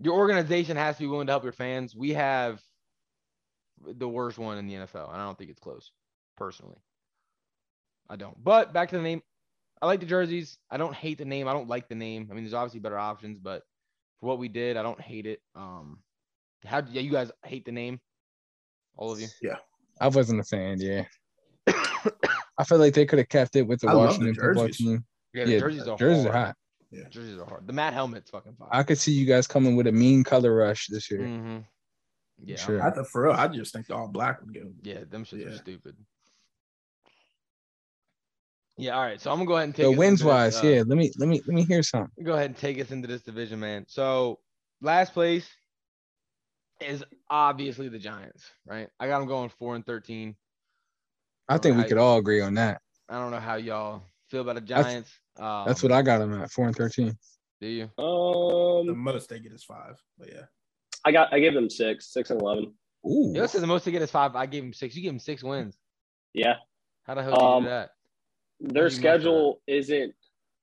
your 0.00 0.14
organization 0.14 0.76
has 0.76 0.96
to 0.96 1.02
be 1.02 1.08
willing 1.08 1.26
to 1.26 1.32
help 1.32 1.42
your 1.42 1.52
fans. 1.52 1.94
We 1.94 2.14
have 2.14 2.62
the 3.84 4.08
worst 4.08 4.38
one 4.38 4.58
in 4.58 4.66
the 4.66 4.74
NFL, 4.74 5.12
and 5.12 5.20
I 5.20 5.24
don't 5.24 5.36
think 5.36 5.50
it's 5.50 5.60
close, 5.60 5.92
personally. 6.36 6.78
I 8.08 8.16
don't. 8.16 8.42
But 8.42 8.72
back 8.72 8.90
to 8.90 8.96
the 8.96 9.02
name. 9.02 9.22
I 9.80 9.86
like 9.86 10.00
the 10.00 10.06
jerseys. 10.06 10.58
I 10.70 10.76
don't 10.76 10.94
hate 10.94 11.18
the 11.18 11.24
name. 11.24 11.46
I 11.46 11.52
don't 11.52 11.68
like 11.68 11.88
the 11.88 11.94
name. 11.94 12.28
I 12.30 12.34
mean, 12.34 12.44
there's 12.44 12.54
obviously 12.54 12.80
better 12.80 12.98
options, 12.98 13.38
but 13.38 13.62
for 14.20 14.26
what 14.26 14.38
we 14.38 14.48
did. 14.48 14.76
I 14.76 14.82
don't 14.82 15.00
hate 15.00 15.26
it. 15.26 15.40
Um, 15.54 16.00
how 16.64 16.82
yeah, 16.90 17.02
you 17.02 17.12
guys 17.12 17.30
hate 17.44 17.64
the 17.64 17.72
name? 17.72 18.00
All 18.96 19.12
of 19.12 19.20
you. 19.20 19.28
I 20.00 20.08
wasn't 20.08 20.40
a 20.40 20.44
fan. 20.44 20.80
Yeah, 20.80 21.04
I 22.58 22.64
feel 22.64 22.78
like 22.78 22.94
they 22.94 23.06
could 23.06 23.18
have 23.18 23.28
kept 23.28 23.56
it 23.56 23.62
with 23.62 23.80
the 23.80 23.88
I 23.88 23.92
love 23.92 23.98
the 24.00 24.06
Washington 24.06 24.34
football 24.34 24.64
jerseys. 24.64 24.76
team. 24.76 25.04
Yeah, 25.34 25.44
the 25.44 25.52
Yeah, 25.52 25.58
jerseys 25.60 25.88
are 25.88 25.98
jerseys 25.98 26.26
are 26.26 26.32
hard. 26.32 26.46
hot. 26.46 26.56
Jerseys 27.10 27.38
are 27.38 27.44
hard. 27.44 27.66
The 27.66 27.72
matte 27.72 27.92
helmet's 27.94 28.30
fucking 28.30 28.54
fire. 28.58 28.68
I 28.72 28.82
could 28.82 28.98
see 28.98 29.12
you 29.12 29.26
guys 29.26 29.46
coming 29.46 29.76
with 29.76 29.86
a 29.86 29.92
mean 29.92 30.24
color 30.24 30.54
rush 30.54 30.86
this 30.88 31.10
year. 31.10 31.26
hmm 31.26 31.58
Yeah, 32.42 32.56
Sure. 32.56 32.82
I 32.82 32.90
thought 32.90 33.08
for 33.08 33.24
real, 33.24 33.32
I 33.32 33.48
just 33.48 33.72
think 33.74 33.86
the 33.86 33.94
all 33.94 34.08
black 34.08 34.40
would 34.40 34.54
go. 34.54 34.72
yeah, 34.82 35.00
them 35.08 35.24
shits 35.24 35.46
are 35.46 35.56
stupid. 35.58 35.96
Yeah, 38.78 38.96
all 38.96 39.02
right. 39.02 39.20
So 39.20 39.30
I'm 39.30 39.38
gonna 39.38 39.46
go 39.48 39.54
ahead 39.56 39.64
and 39.64 39.74
take 39.74 39.86
the 39.86 39.90
us 39.92 39.98
wins 39.98 40.20
into 40.20 40.24
this, 40.24 40.54
wise, 40.54 40.56
uh, 40.56 40.66
yeah. 40.68 40.82
Let 40.86 40.96
me 40.98 41.12
let 41.18 41.28
me 41.28 41.42
let 41.46 41.54
me 41.54 41.64
hear 41.64 41.82
something. 41.82 42.24
go 42.24 42.34
ahead 42.34 42.46
and 42.46 42.56
take 42.56 42.80
us 42.80 42.90
into 42.92 43.08
this 43.08 43.22
division, 43.22 43.58
man. 43.58 43.84
So 43.88 44.38
last 44.80 45.12
place 45.12 45.48
is 46.80 47.04
obviously 47.30 47.88
the 47.88 47.98
Giants, 47.98 48.44
right? 48.66 48.88
I 49.00 49.06
got 49.08 49.18
them 49.20 49.28
going 49.28 49.48
four 49.50 49.74
and 49.74 49.84
thirteen. 49.84 50.36
I 51.48 51.58
think 51.58 51.76
we 51.76 51.84
could 51.84 51.98
all 51.98 52.18
agree 52.18 52.40
on 52.40 52.54
that. 52.54 52.80
I 53.08 53.18
don't 53.18 53.30
know 53.30 53.40
how 53.40 53.56
y'all 53.56 54.02
feel 54.30 54.42
about 54.42 54.56
the 54.56 54.60
That's- 54.60 54.84
Giants. 54.84 55.10
Um, 55.38 55.64
That's 55.66 55.82
what 55.82 55.92
I 55.92 56.02
got 56.02 56.18
them 56.18 56.34
at 56.42 56.50
four 56.50 56.66
and 56.66 56.76
thirteen. 56.76 57.16
do 57.60 57.66
you? 57.68 57.90
The 57.96 58.02
Um, 58.04 58.98
most 58.98 59.28
they 59.28 59.38
get 59.40 59.52
is 59.52 59.64
five, 59.64 59.96
but 60.18 60.28
yeah. 60.32 60.44
I 61.04 61.12
got 61.12 61.32
I 61.32 61.38
gave 61.40 61.54
them 61.54 61.70
six, 61.70 62.12
six 62.12 62.30
and 62.30 62.40
eleven. 62.40 62.74
Ooh, 63.06 63.32
Yo 63.34 63.46
says 63.46 63.60
the 63.60 63.66
most 63.66 63.84
they 63.84 63.92
get 63.92 64.02
is 64.02 64.10
five. 64.10 64.34
I 64.36 64.46
gave 64.46 64.62
them 64.64 64.72
six. 64.72 64.94
You 64.96 65.02
gave 65.02 65.12
them 65.12 65.18
six 65.20 65.42
wins. 65.42 65.78
Yeah, 66.34 66.56
How 67.04 67.14
the 67.14 67.22
hell 67.22 67.32
did 67.32 67.40
you 67.40 67.46
Um, 67.46 67.62
do 67.64 67.68
that? 67.70 67.90
their 68.60 68.90
schedule 68.90 69.62
isn't 69.66 70.14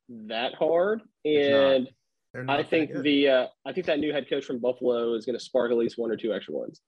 that 0.10 0.53
hard, 0.55 1.01
and 1.01 1.07
They're 1.25 1.79
not 1.79 1.89
I 2.48 2.63
think 2.63 2.92
the 3.01 3.27
uh, 3.27 3.48
I 3.65 3.74
think 3.74 3.86
that 3.88 4.00
new 4.00 4.12
head 4.12 4.30
coach 4.30 4.46
from 4.46 4.60
Buffalo 4.60 5.13
is 5.13 5.25
going 5.25 5.38
to 5.38 5.44
spark 5.44 5.72
at 5.72 5.77
least 5.77 5.98
one 5.98 6.12
or 6.12 6.18
two 6.18 6.34
extra 6.34 6.54
ones. 6.54 6.82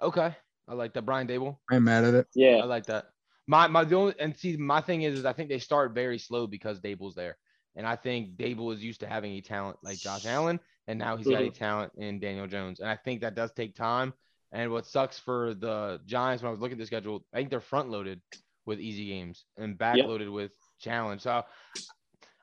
Okay, 0.00 0.34
I 0.68 0.74
like 0.74 0.94
that. 0.94 1.02
Brian 1.02 1.26
Daboll. 1.26 1.56
I'm 1.70 1.84
mad 1.84 2.04
at 2.04 2.14
it. 2.14 2.26
Yeah, 2.34 2.56
I 2.56 2.64
like 2.64 2.86
that. 2.86 3.06
My 3.46 3.66
my 3.66 3.84
the 3.84 3.96
only 3.96 4.14
and 4.18 4.36
see 4.36 4.56
my 4.56 4.80
thing 4.80 5.02
is 5.02 5.18
is 5.18 5.24
I 5.24 5.32
think 5.32 5.48
they 5.48 5.58
start 5.58 5.94
very 5.94 6.18
slow 6.18 6.46
because 6.46 6.80
Daboll's 6.80 7.14
there, 7.14 7.36
and 7.76 7.86
I 7.86 7.96
think 7.96 8.36
Daboll 8.36 8.72
is 8.72 8.82
used 8.82 9.00
to 9.00 9.06
having 9.06 9.32
a 9.32 9.40
talent 9.40 9.78
like 9.82 9.98
Josh 9.98 10.26
Allen, 10.26 10.60
and 10.86 10.98
now 10.98 11.16
he's 11.16 11.26
got 11.26 11.42
a 11.42 11.50
talent 11.50 11.92
in 11.96 12.20
Daniel 12.20 12.46
Jones, 12.46 12.80
and 12.80 12.88
I 12.88 12.96
think 12.96 13.20
that 13.20 13.34
does 13.34 13.52
take 13.52 13.74
time. 13.74 14.14
And 14.52 14.70
what 14.70 14.86
sucks 14.86 15.18
for 15.18 15.52
the 15.54 16.00
Giants 16.06 16.42
when 16.42 16.48
I 16.48 16.52
was 16.52 16.60
looking 16.60 16.76
at 16.76 16.78
the 16.78 16.86
schedule, 16.86 17.24
I 17.34 17.38
think 17.38 17.50
they're 17.50 17.60
front 17.60 17.90
loaded 17.90 18.20
with 18.66 18.80
easy 18.80 19.08
games 19.08 19.44
and 19.58 19.76
back 19.76 19.96
loaded 19.96 20.28
with 20.30 20.52
challenge. 20.78 21.22
So 21.22 21.42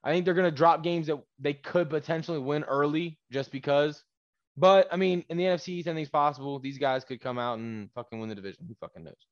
I 0.04 0.12
think 0.12 0.26
they're 0.26 0.34
gonna 0.34 0.52
drop 0.52 0.84
games 0.84 1.08
that 1.08 1.22
they 1.40 1.54
could 1.54 1.90
potentially 1.90 2.40
win 2.40 2.64
early 2.64 3.20
just 3.32 3.52
because. 3.52 4.04
But 4.58 4.88
I 4.92 4.98
mean, 4.98 5.24
in 5.30 5.38
the 5.38 5.46
NFC, 5.46 5.86
anything's 5.86 6.10
possible. 6.10 6.60
These 6.60 6.78
guys 6.78 7.04
could 7.06 7.22
come 7.22 7.40
out 7.40 7.60
and 7.60 7.90
fucking 7.94 8.20
win 8.20 8.30
the 8.30 8.36
division. 8.36 8.66
Who 8.68 8.76
fucking 8.76 9.04
knows? 9.04 9.28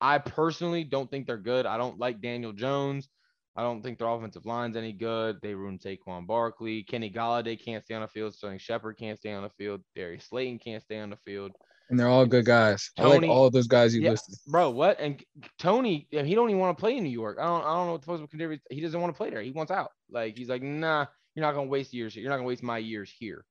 I 0.00 0.18
personally 0.18 0.84
don't 0.84 1.10
think 1.10 1.26
they're 1.26 1.36
good. 1.36 1.66
I 1.66 1.76
don't 1.76 1.98
like 1.98 2.20
Daniel 2.20 2.52
Jones. 2.52 3.08
I 3.56 3.62
don't 3.62 3.82
think 3.82 3.98
their 3.98 4.08
offensive 4.08 4.46
line's 4.46 4.76
any 4.76 4.92
good. 4.92 5.38
They 5.42 5.54
ruined 5.54 5.80
Saquon 5.80 6.26
Barkley. 6.26 6.82
Kenny 6.84 7.10
Golladay 7.10 7.62
can't 7.62 7.84
stay 7.84 7.94
on 7.94 8.02
the 8.02 8.08
field. 8.08 8.34
Sterling 8.34 8.58
Shepard 8.58 8.96
can't 8.96 9.18
stay 9.18 9.32
on 9.32 9.42
the 9.42 9.50
field. 9.50 9.82
Darius 9.96 10.26
Slayton 10.26 10.58
can't 10.58 10.82
stay 10.82 10.98
on 11.00 11.10
the 11.10 11.16
field. 11.16 11.52
And 11.90 11.98
they're 11.98 12.08
all 12.08 12.24
good 12.24 12.44
guys. 12.44 12.90
I 12.98 13.02
like 13.06 13.24
all 13.24 13.50
those 13.50 13.66
guys 13.66 13.94
you 13.94 14.00
Yeah. 14.02 14.10
listed. 14.12 14.36
Bro, 14.46 14.70
what? 14.70 14.98
And 15.00 15.22
Tony, 15.58 16.06
he 16.10 16.34
don't 16.36 16.48
even 16.48 16.60
want 16.60 16.76
to 16.78 16.80
play 16.80 16.96
in 16.96 17.02
New 17.02 17.10
York. 17.10 17.38
I 17.40 17.44
don't, 17.44 17.62
I 17.64 17.74
don't 17.74 17.86
know 17.86 17.92
what 17.92 18.20
the 18.20 18.26
can 18.28 18.38
do. 18.38 18.58
He 18.70 18.80
doesn't 18.80 19.00
want 19.00 19.12
to 19.12 19.16
play 19.16 19.30
there. 19.30 19.42
He 19.42 19.50
wants 19.50 19.72
out. 19.72 19.90
Like 20.08 20.38
he's 20.38 20.48
like, 20.48 20.62
nah, 20.62 21.06
you're 21.34 21.44
not 21.44 21.52
gonna 21.54 21.66
waste 21.68 21.92
years. 21.92 22.14
here. 22.14 22.22
You're 22.22 22.30
not 22.30 22.36
gonna 22.36 22.46
waste 22.48 22.62
my 22.62 22.78
years 22.78 23.12
here. 23.18 23.44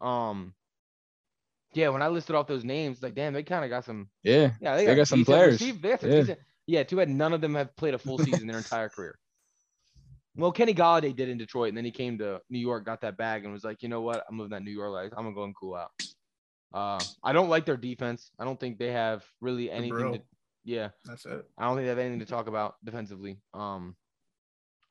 Um, 0.00 0.54
yeah. 1.72 1.88
When 1.90 2.02
I 2.02 2.08
listed 2.08 2.34
off 2.34 2.48
those 2.48 2.64
names, 2.64 3.00
like, 3.00 3.14
damn, 3.14 3.32
they 3.32 3.44
kind 3.44 3.64
of 3.64 3.70
got 3.70 3.84
some. 3.84 4.08
Yeah, 4.24 4.50
Yeah, 4.60 4.76
They 4.76 4.94
got 4.96 5.06
some 5.08 5.24
players. 5.24 5.60
receive- 5.60 5.80
they 5.80 5.90
got 5.90 6.00
some 6.00 6.10
Yeah. 6.10 6.20
decent- 6.20 6.38
yeah, 6.66 6.82
too 6.82 6.96
bad 6.96 7.08
none 7.08 7.32
of 7.32 7.40
them 7.40 7.54
have 7.54 7.74
played 7.76 7.94
a 7.94 7.98
full 7.98 8.18
season 8.18 8.48
their 8.48 8.58
entire 8.58 8.88
career. 8.88 9.18
Well, 10.36 10.50
Kenny 10.50 10.74
Golladay 10.74 11.14
did 11.14 11.28
in 11.28 11.38
Detroit, 11.38 11.68
and 11.68 11.76
then 11.76 11.84
he 11.84 11.92
came 11.92 12.18
to 12.18 12.40
New 12.50 12.58
York, 12.58 12.84
got 12.84 13.02
that 13.02 13.16
bag, 13.16 13.44
and 13.44 13.52
was 13.52 13.62
like, 13.62 13.84
you 13.84 13.88
know 13.88 14.00
what? 14.00 14.24
I'm 14.28 14.34
moving 14.34 14.50
that 14.50 14.64
New 14.64 14.72
York 14.72 14.90
life. 14.92 15.12
I'm 15.16 15.22
gonna 15.24 15.34
go 15.34 15.44
and 15.44 15.54
cool 15.54 15.76
out. 15.76 15.92
Uh, 16.74 16.98
I 17.22 17.32
don't 17.32 17.48
like 17.48 17.64
their 17.66 17.76
defense. 17.76 18.32
I 18.38 18.44
don't 18.44 18.58
think 18.58 18.78
they 18.78 18.90
have 18.90 19.24
really 19.40 19.70
anything. 19.70 20.14
To, 20.14 20.22
yeah, 20.64 20.88
That's 21.04 21.24
it. 21.24 21.48
I 21.56 21.66
don't 21.66 21.76
think 21.76 21.84
they 21.84 21.90
have 21.90 21.98
anything 22.00 22.18
to 22.18 22.26
talk 22.26 22.48
about 22.48 22.74
defensively. 22.84 23.38
Um, 23.54 23.94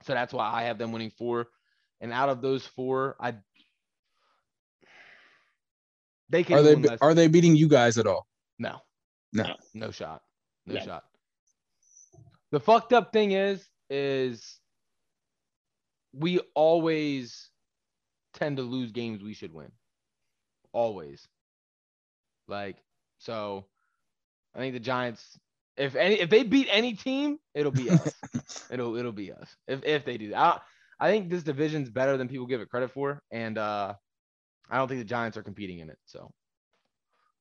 so 0.03 0.13
that's 0.13 0.33
why 0.33 0.49
I 0.49 0.63
have 0.63 0.77
them 0.77 0.93
winning 0.93 1.11
four. 1.11 1.47
And 1.99 2.13
out 2.13 2.29
of 2.29 2.41
those 2.41 2.65
four, 2.65 3.17
I 3.19 3.35
they 6.29 6.43
can 6.43 6.57
are 6.57 6.61
they 6.61 6.75
less. 6.75 6.99
are 7.01 7.13
they 7.13 7.27
beating 7.27 7.55
you 7.55 7.67
guys 7.67 7.97
at 7.97 8.07
all? 8.07 8.27
No. 8.57 8.79
No. 9.33 9.55
No 9.73 9.91
shot. 9.91 10.21
No 10.65 10.75
No. 10.75 10.81
shot. 10.81 11.03
The 12.51 12.59
fucked 12.61 12.93
up 12.93 13.11
thing 13.11 13.31
is, 13.31 13.67
is 13.89 14.59
we 16.13 16.39
always 16.55 17.49
tend 18.33 18.57
to 18.57 18.63
lose 18.63 18.91
games 18.91 19.21
we 19.21 19.33
should 19.33 19.53
win. 19.53 19.71
Always. 20.71 21.27
Like, 22.53 22.77
so 23.17 23.65
I 24.55 24.59
think 24.59 24.73
the 24.73 24.79
Giants, 24.79 25.39
if 25.75 25.95
any 25.95 26.19
if 26.19 26.29
they 26.29 26.43
beat 26.43 26.67
any 26.69 26.93
team, 26.93 27.39
it'll 27.55 27.71
be 27.71 27.89
us. 27.89 28.13
it'll 28.71 28.95
it'll 28.95 29.11
be 29.11 29.31
us. 29.31 29.55
If 29.67 29.83
if 29.83 30.05
they 30.05 30.17
do 30.17 30.29
that. 30.29 30.37
I, 30.37 30.59
I 30.99 31.09
think 31.09 31.29
this 31.29 31.41
division's 31.41 31.89
better 31.89 32.15
than 32.15 32.29
people 32.29 32.45
give 32.45 32.61
it 32.61 32.69
credit 32.69 32.91
for. 32.91 33.21
And 33.31 33.57
uh 33.57 33.95
I 34.69 34.77
don't 34.77 34.87
think 34.87 35.01
the 35.01 35.05
Giants 35.05 35.35
are 35.35 35.43
competing 35.43 35.79
in 35.79 35.89
it. 35.89 35.97
So 36.05 36.31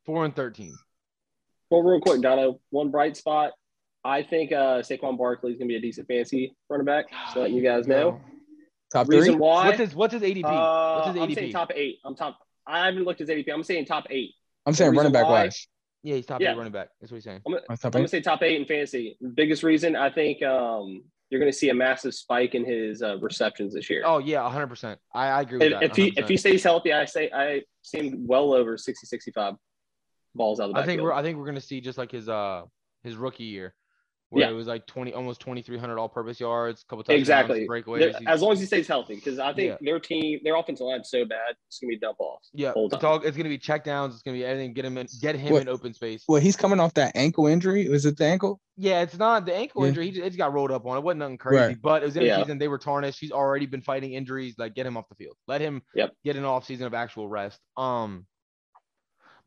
four 0.07 0.25
and 0.25 0.35
thirteen. 0.35 0.75
Well, 1.71 1.83
real 1.83 2.01
quick, 2.01 2.23
Dono, 2.23 2.61
one 2.71 2.91
bright 2.91 3.17
spot. 3.17 3.53
I 4.05 4.23
think 4.23 4.51
uh, 4.53 4.81
Saquon 4.81 5.17
Barkley 5.17 5.53
is 5.53 5.59
going 5.59 5.69
to 5.69 5.73
be 5.73 5.77
a 5.77 5.81
decent 5.81 6.09
fancy 6.09 6.55
running 6.69 6.85
back. 6.85 7.07
Just 7.11 7.35
to 7.35 7.41
let 7.41 7.51
you 7.51 7.63
guys 7.63 7.87
know. 7.87 8.21
Top 8.93 9.09
Reason 9.09 9.35
three? 9.35 9.37
why? 9.37 9.67
What's 9.67 9.79
his 9.79 9.95
what's 9.95 10.13
his 10.13 10.23
ADP? 10.23 10.45
uh, 10.45 10.95
what's 10.95 11.07
his 11.09 11.23
I'm 11.23 11.35
saying 11.35 11.51
ADP? 11.51 11.53
top 11.53 11.71
eight. 11.75 11.99
I'm 12.05 12.15
top. 12.15 12.39
I 12.67 12.87
haven't 12.87 13.05
looked 13.05 13.21
at 13.21 13.29
his 13.29 13.37
ADP. 13.37 13.53
I'm 13.53 13.63
saying 13.63 13.87
top 13.87 14.07
eight. 14.11 14.35
I'm 14.67 14.75
saying 14.75 14.95
running 14.95 15.13
back 15.13 15.25
why- 15.25 15.45
wise. 15.45 15.67
yeah, 16.03 16.17
he's 16.17 16.27
top 16.27 16.41
Yeah. 16.41 16.53
eight 16.53 16.57
running 16.57 16.73
back. 16.73 16.89
That's 17.01 17.11
what 17.13 17.17
he's 17.17 17.25
saying. 17.25 17.41
I'm, 17.47 17.55
top 17.77 17.85
I'm 17.87 17.91
gonna 17.93 18.09
say 18.09 18.21
top 18.21 18.43
eight 18.43 18.61
in 18.61 18.67
fantasy. 18.67 19.17
Biggest 19.35 19.63
reason 19.63 19.97
I 19.97 20.11
think 20.11 20.43
um, 20.43 21.03
you're 21.31 21.41
going 21.41 21.51
to 21.51 21.57
see 21.57 21.71
a 21.71 21.75
massive 21.75 22.15
spike 22.15 22.55
in 22.55 22.65
his 22.65 23.03
uh, 23.03 23.19
receptions 23.19 23.73
this 23.75 23.89
year. 23.89 24.03
Oh 24.05 24.19
yeah, 24.19 24.49
hundred 24.51 24.67
percent. 24.69 25.01
I, 25.15 25.29
I 25.29 25.41
agree 25.43 25.59
with 25.59 25.73
if, 25.73 25.81
that. 25.81 25.83
if 25.85 25.97
he 25.97 26.09
if 26.09 26.25
100%. 26.27 26.29
he 26.29 26.37
stays 26.37 26.63
healthy, 26.65 26.93
I 26.93 27.05
say 27.07 27.31
I 27.33 27.63
see 27.83 28.09
him 28.09 28.27
well 28.27 28.53
over 28.53 28.77
60, 28.77 29.07
65 29.07 29.55
balls 30.35 30.61
out 30.61 30.69
of 30.71 30.75
the 30.75 30.81
I 30.81 30.83
think 30.83 30.99
backfield. 30.99 31.05
we're 31.05 31.13
I 31.13 31.23
think 31.23 31.39
we're 31.39 31.47
gonna 31.47 31.61
see 31.61 31.81
just 31.81 31.99
like 31.99 32.11
his 32.13 32.29
uh 32.29 32.63
his 33.03 33.17
rookie 33.17 33.45
year, 33.45 33.75
where 34.33 34.45
Yeah. 34.45 34.51
it 34.51 34.55
was 34.55 34.67
like 34.67 34.87
twenty 34.87 35.13
almost 35.13 35.41
twenty 35.41 35.61
three 35.61 35.77
hundred 35.77 35.99
all 35.99 36.09
purpose 36.09 36.41
yards, 36.41 36.81
a 36.83 36.87
couple 36.87 37.05
times 37.05 37.19
Exactly. 37.19 37.67
breakaways. 37.69 38.15
As 38.27 38.41
long 38.41 38.53
as 38.53 38.61
he 38.61 38.65
stays 38.67 38.89
healthy, 38.89 39.17
because 39.17 39.39
I 39.39 39.53
think 39.53 39.69
Yeah. 39.73 39.77
their 39.83 40.01
team, 40.01 40.41
their 40.43 40.57
offensive 40.57 40.87
line's 40.87 41.11
so 41.11 41.27
bad, 41.27 41.55
it's 41.69 41.79
gonna 41.79 41.91
be 41.91 41.99
dump 41.99 42.17
offs. 42.19 42.49
yeah, 42.55 42.73
it's 42.75 43.05
all 43.05 43.21
it's 43.23 43.37
gonna 43.37 43.51
be 43.51 43.59
check 43.59 43.85
downs. 43.85 44.15
It's 44.15 44.23
gonna 44.23 44.39
be 44.39 44.45
everything. 44.45 44.73
Get 44.73 44.87
him 44.87 44.97
in, 44.97 45.07
get 45.21 45.37
him 45.37 45.53
What- 45.53 45.63
in 45.63 45.69
open 45.69 45.93
space. 45.93 46.25
Well, 46.27 46.41
he's 46.41 46.57
coming 46.57 46.81
off 46.81 46.95
that 46.95 47.13
ankle 47.15 47.47
injury. 47.47 47.87
Was 47.91 48.07
it 48.07 48.17
the 48.17 48.25
ankle? 48.25 48.59
Yeah, 48.79 49.03
it's 49.03 49.19
not 49.19 49.45
the 49.45 49.55
ankle 49.55 49.83
Yeah. 49.83 49.89
injury. 49.91 50.07
He 50.07 50.13
just, 50.13 50.27
it's 50.27 50.37
got 50.37 50.55
rolled 50.55 50.71
up 50.71 50.87
on. 50.87 50.97
It 50.97 51.03
wasn't 51.05 51.19
nothing 51.21 51.37
crazy, 51.37 51.63
Right. 51.63 51.83
but 51.83 52.03
it 52.03 52.07
was 52.07 52.17
in 52.17 52.23
Yeah. 52.23 52.37
the 52.39 52.45
season. 52.45 52.57
They 52.59 52.69
were 52.69 52.79
tarnished. 52.79 53.21
He's 53.21 53.31
already 53.31 53.67
been 53.67 53.83
fighting 53.83 54.15
injuries. 54.15 54.55
Like, 54.57 54.75
get 54.75 54.87
him 54.87 54.97
off 54.97 55.09
the 55.11 55.15
field. 55.15 55.37
Let 55.47 55.61
him 55.61 55.83
Yep. 55.95 56.15
get 56.25 56.37
an 56.37 56.45
off 56.47 56.65
season 56.65 56.87
of 56.87 56.95
actual 56.95 57.29
rest. 57.29 57.61
Um, 57.77 58.27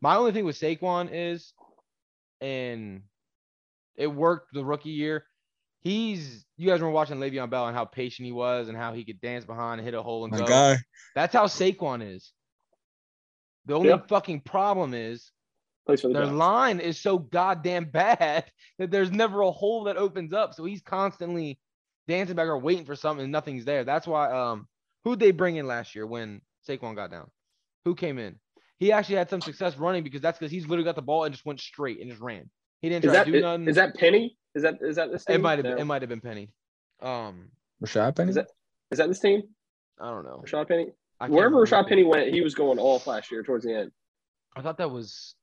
my 0.00 0.14
only 0.14 0.30
thing 0.30 0.44
with 0.44 0.56
Saquon 0.56 1.08
is, 1.12 1.52
and 2.40 3.02
it 3.96 4.06
worked 4.08 4.52
the 4.52 4.64
rookie 4.64 4.90
year. 4.90 5.24
He's 5.80 6.44
you 6.56 6.68
guys 6.68 6.80
were 6.80 6.90
watching 6.90 7.18
Le'Veon 7.18 7.50
Bell 7.50 7.66
and 7.68 7.76
how 7.76 7.84
patient 7.84 8.26
he 8.26 8.32
was 8.32 8.68
and 8.68 8.76
how 8.76 8.92
he 8.92 9.04
could 9.04 9.20
dance 9.20 9.44
behind 9.44 9.80
and 9.80 9.84
hit 9.86 9.94
a 9.94 10.02
hole 10.02 10.24
and 10.24 10.32
My 10.32 10.38
go. 10.38 10.46
guy. 10.46 10.78
That's 11.14 11.32
how 11.32 11.46
Saquon 11.46 12.14
is. 12.14 12.32
The 13.66 13.74
only 13.74 13.90
Yeah. 13.90 13.98
fucking 14.08 14.40
problem 14.40 14.94
is 14.94 15.30
the 15.86 15.96
their 15.96 16.12
Giants. 16.12 16.32
line 16.32 16.80
is 16.80 17.00
so 17.00 17.18
goddamn 17.18 17.84
bad 17.90 18.44
that 18.78 18.90
there's 18.90 19.10
never 19.12 19.42
a 19.42 19.50
hole 19.50 19.84
that 19.84 19.96
opens 19.96 20.32
up. 20.32 20.54
So 20.54 20.64
he's 20.64 20.82
constantly 20.82 21.58
dancing 22.08 22.36
back 22.36 22.46
or 22.46 22.58
waiting 22.58 22.84
for 22.84 22.96
something 22.96 23.24
and 23.24 23.32
nothing's 23.32 23.64
there. 23.64 23.84
That's 23.84 24.06
why 24.06 24.30
um 24.32 24.66
who'd 25.04 25.20
they 25.20 25.30
bring 25.30 25.56
in 25.56 25.66
last 25.66 25.94
year 25.94 26.06
when 26.06 26.40
Saquon 26.68 26.96
got 26.96 27.10
down? 27.10 27.30
Who 27.84 27.94
came 27.94 28.18
in? 28.18 28.40
He 28.78 28.92
actually 28.92 29.16
had 29.16 29.30
some 29.30 29.40
success 29.40 29.76
running 29.76 30.02
because 30.02 30.20
that's 30.20 30.38
because 30.38 30.50
he's 30.50 30.64
literally 30.66 30.84
got 30.84 30.96
the 30.96 31.02
ball 31.02 31.24
and 31.24 31.32
just 31.34 31.46
went 31.46 31.60
straight 31.60 32.00
and 32.00 32.10
just 32.10 32.20
ran. 32.20 32.50
He 32.86 32.90
didn't 32.90 33.04
Is 33.04 33.10
try 33.10 33.18
that 33.18 33.26
to 33.26 33.32
do 33.32 33.40
nothing. 33.40 33.66
is 33.66 33.74
that 33.74 33.96
Penny? 33.96 34.36
Is 34.54 34.62
that 34.62 34.74
is 34.80 34.94
that 34.94 35.10
this 35.10 35.24
team? 35.24 35.34
it 35.34 35.40
might 35.40 35.58
have 35.58 35.64
been 35.64 35.74
No. 35.74 35.80
it 35.82 35.84
might 35.86 36.02
have 36.02 36.08
been 36.08 36.20
Penny. 36.20 36.50
Um, 37.02 37.48
Rashad 37.84 38.14
Penny? 38.14 38.28
Is 38.28 38.36
that 38.36 38.46
is 38.92 38.98
that 38.98 39.08
this 39.08 39.18
team? 39.18 39.42
I 40.00 40.08
don't 40.10 40.22
know. 40.24 40.40
Rashad 40.46 40.68
Penny. 40.68 40.92
I 41.18 41.28
Wherever 41.28 41.56
remember. 41.56 41.66
Rashad 41.66 41.88
Penny 41.88 42.04
went, 42.04 42.32
he 42.32 42.42
was 42.42 42.54
going 42.54 42.78
off 42.78 43.08
last 43.08 43.32
year 43.32 43.42
towards 43.42 43.64
the 43.64 43.74
end. 43.76 43.90
I 44.54 44.62
thought 44.62 44.78
that 44.78 44.88
was 44.92 45.34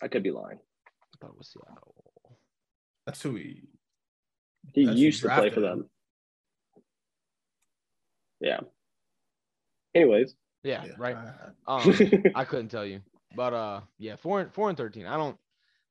I 0.00 0.06
could 0.06 0.22
be 0.22 0.30
lying. 0.30 0.60
I 0.86 1.16
thought 1.20 1.30
it 1.32 1.36
was 1.38 1.48
Seattle. 1.48 2.36
That's 3.06 3.20
who 3.20 3.34
he. 3.34 3.62
He 4.72 4.82
used 4.84 5.20
to 5.22 5.30
play 5.30 5.50
for 5.50 5.60
them. 5.62 5.90
Yeah. 8.40 8.60
Anyways, 9.96 10.36
Yeah, 10.62 10.84
right. 10.96 11.16
Uh, 11.66 11.72
Um, 11.72 11.94
I 12.36 12.44
couldn't 12.44 12.68
tell 12.68 12.86
you, 12.86 13.00
but 13.34 13.52
uh, 13.52 13.80
yeah, 13.98 14.14
four 14.14 14.40
and 14.42 14.52
four 14.54 14.68
and 14.68 14.78
thirteen. 14.78 15.06
I 15.06 15.16
don't. 15.16 15.36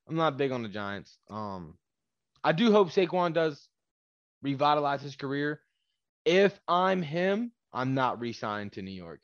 I'm 0.08 0.16
not 0.16 0.38
big 0.38 0.52
on 0.52 0.64
the 0.64 0.70
Giants. 0.70 1.18
Um, 1.30 1.78
I 2.44 2.52
do 2.52 2.72
hope 2.72 2.90
Saquon 2.90 3.34
does 3.34 3.68
revitalize 4.42 5.02
his 5.02 5.16
career. 5.16 5.62
If 6.26 6.60
I'm 6.68 7.02
him, 7.02 7.52
I'm 7.72 7.94
not 7.94 8.20
re-signed 8.20 8.74
to 8.74 8.82
New 8.82 8.92
York. 8.92 9.22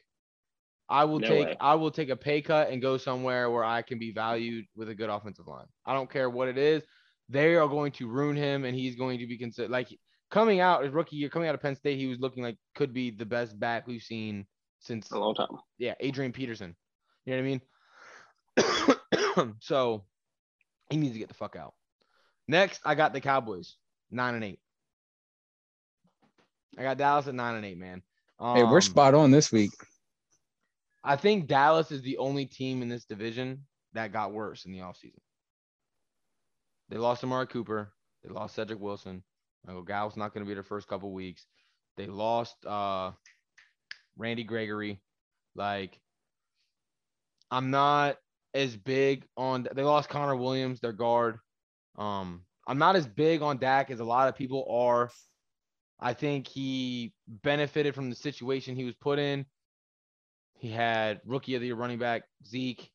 I 0.90 1.04
will 1.04 1.20
No 1.20 1.28
take 1.28 1.46
way. 1.46 1.58
I 1.60 1.76
will 1.76 1.92
take 1.92 2.10
a 2.10 2.16
pay 2.16 2.42
cut 2.42 2.72
and 2.72 2.82
go 2.82 2.98
somewhere 2.98 3.52
where 3.52 3.64
I 3.64 3.84
can 3.84 4.00
be 4.00 4.12
valued 4.12 4.66
with 4.76 4.90
a 4.90 4.96
good 4.96 5.10
offensive 5.10 5.48
line. 5.48 5.68
I 5.86 5.94
don't 5.94 6.10
care 6.10 6.30
what 6.30 6.48
it 6.48 6.58
is. 6.58 6.84
They 7.30 7.56
are 7.56 7.68
going 7.68 7.92
to 7.94 8.08
ruin 8.08 8.36
him, 8.36 8.66
and 8.66 8.76
he's 8.76 8.96
going 8.96 9.20
to 9.20 9.28
be 9.28 9.38
considered 9.38 9.70
like 9.70 9.96
coming 10.32 10.62
out 10.62 10.84
his 10.84 10.92
rookie 10.92 11.18
year, 11.18 11.30
coming 11.30 11.48
out 11.48 11.54
of 11.54 11.62
Penn 11.62 11.76
State. 11.76 12.00
He 12.00 12.08
was 12.08 12.20
looking 12.20 12.42
like 12.42 12.58
could 12.74 12.92
be 12.92 13.12
the 13.12 13.26
best 13.26 13.60
back 13.60 13.86
we've 13.86 14.02
seen 14.02 14.48
since 14.80 15.12
a 15.12 15.20
long 15.20 15.36
time. 15.36 15.50
yeah, 15.78 15.94
Adrian 16.00 16.32
Peterson. 16.32 16.76
You 17.26 17.36
know 17.36 17.60
what 18.58 18.58
I 18.58 19.44
mean? 19.44 19.56
so 19.60 20.06
he 20.90 20.98
needs 20.98 21.14
to 21.14 21.20
get 21.20 21.28
the 21.28 21.34
fuck 21.34 21.56
out. 21.56 21.74
Next, 22.48 22.82
I 22.86 22.96
got 22.96 23.14
the 23.14 23.22
Cowboys, 23.22 23.76
nine 24.12 24.36
and 24.36 24.44
eight. 24.44 24.60
I 26.78 26.84
got 26.84 26.98
Dallas 26.98 27.28
at 27.28 27.36
nine 27.36 27.56
and 27.56 27.66
eight, 27.66 27.78
man. 27.78 28.02
Hey, 28.40 28.64
we're 28.64 28.76
Um, 28.78 28.82
spot 28.82 29.14
on 29.14 29.32
this 29.32 29.52
week. 29.52 29.72
I 31.04 31.16
think 31.16 31.48
Dallas 31.48 31.92
is 31.92 32.02
the 32.02 32.18
only 32.18 32.46
team 32.46 32.82
in 32.82 32.90
this 32.90 33.06
division 33.06 33.66
that 33.94 34.12
got 34.12 34.34
worse 34.34 34.66
in 34.66 34.72
the 34.72 34.80
offseason. 34.80 35.20
They 36.90 36.98
lost 36.98 37.24
Amari 37.24 37.48
Cooper. 37.48 37.94
They 38.24 38.30
lost 38.30 38.56
Cedric 38.56 38.80
Wilson. 38.80 39.24
Michael 39.66 39.84
Gallup's 39.84 40.18
not 40.18 40.34
going 40.34 40.44
to 40.44 40.48
be 40.48 40.54
their 40.54 40.64
first 40.64 40.88
couple 40.88 41.12
weeks. 41.12 41.46
They 41.98 42.08
lost 42.08 42.66
uh, 42.66 43.12
Randy 44.18 44.44
Gregory. 44.44 45.02
Like, 45.56 46.00
I'm 47.52 47.72
not 47.72 48.18
as 48.54 48.76
big 48.76 49.26
on. 49.38 49.68
They 49.74 49.84
lost 49.84 50.10
Connor 50.10 50.36
Williams, 50.36 50.80
their 50.80 50.94
guard. 50.94 51.38
Um, 51.98 52.42
I'm 52.68 52.78
not 52.78 52.96
as 52.96 53.08
big 53.08 53.42
on 53.42 53.58
Dak 53.58 53.92
as 53.92 54.00
a 54.00 54.06
lot 54.06 54.30
of 54.30 54.36
people 54.36 54.68
are. 54.70 55.10
I 56.00 56.14
think 56.14 56.48
he 56.48 57.14
benefited 57.28 57.94
from 57.94 58.10
the 58.10 58.16
situation 58.16 58.76
he 58.76 58.86
was 58.86 58.96
put 58.96 59.20
in. 59.20 59.46
He 60.54 60.70
had 60.70 61.22
rookie 61.26 61.56
of 61.56 61.62
the 61.62 61.68
year 61.68 61.76
running 61.76 62.00
back 62.00 62.24
Zeke. 62.46 62.90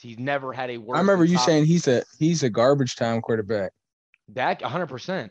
He's, 0.00 0.18
never 0.18 0.52
had 0.52 0.70
a 0.70 0.78
worse. 0.78 0.96
I 0.96 1.00
remember 1.00 1.24
you 1.24 1.36
top- 1.36 1.46
saying 1.46 1.66
he's 1.66 1.88
a 1.88 2.04
he's 2.18 2.42
a 2.42 2.50
garbage 2.50 2.94
time 2.96 3.20
quarterback. 3.20 3.72
Dak 4.32 4.60
100%. 4.60 5.30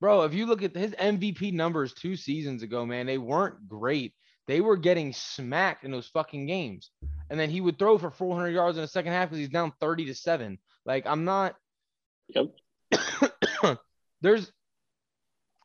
Bro, 0.00 0.22
if 0.22 0.34
you 0.34 0.46
look 0.46 0.62
at 0.62 0.74
his 0.74 0.92
MVP 0.92 1.52
numbers 1.52 1.92
two 1.92 2.16
seasons 2.16 2.62
ago, 2.62 2.86
man, 2.86 3.06
they 3.06 3.18
weren't 3.18 3.68
great. 3.68 4.14
They 4.46 4.60
were 4.60 4.76
getting 4.76 5.12
smacked 5.12 5.84
in 5.84 5.90
those 5.90 6.08
fucking 6.08 6.46
games. 6.46 6.90
And 7.28 7.38
then 7.38 7.50
he 7.50 7.60
would 7.60 7.78
throw 7.78 7.98
for 7.98 8.10
400 8.10 8.48
yards 8.50 8.76
in 8.76 8.82
the 8.82 8.88
second 8.88 9.12
half 9.12 9.28
because 9.28 9.38
he's 9.38 9.48
down 9.48 9.72
30 9.80 10.06
to 10.06 10.14
7. 10.14 10.58
Like, 10.84 11.06
I'm 11.06 11.24
not. 11.24 11.54
Yep. 12.28 12.48
There's. 14.20 14.50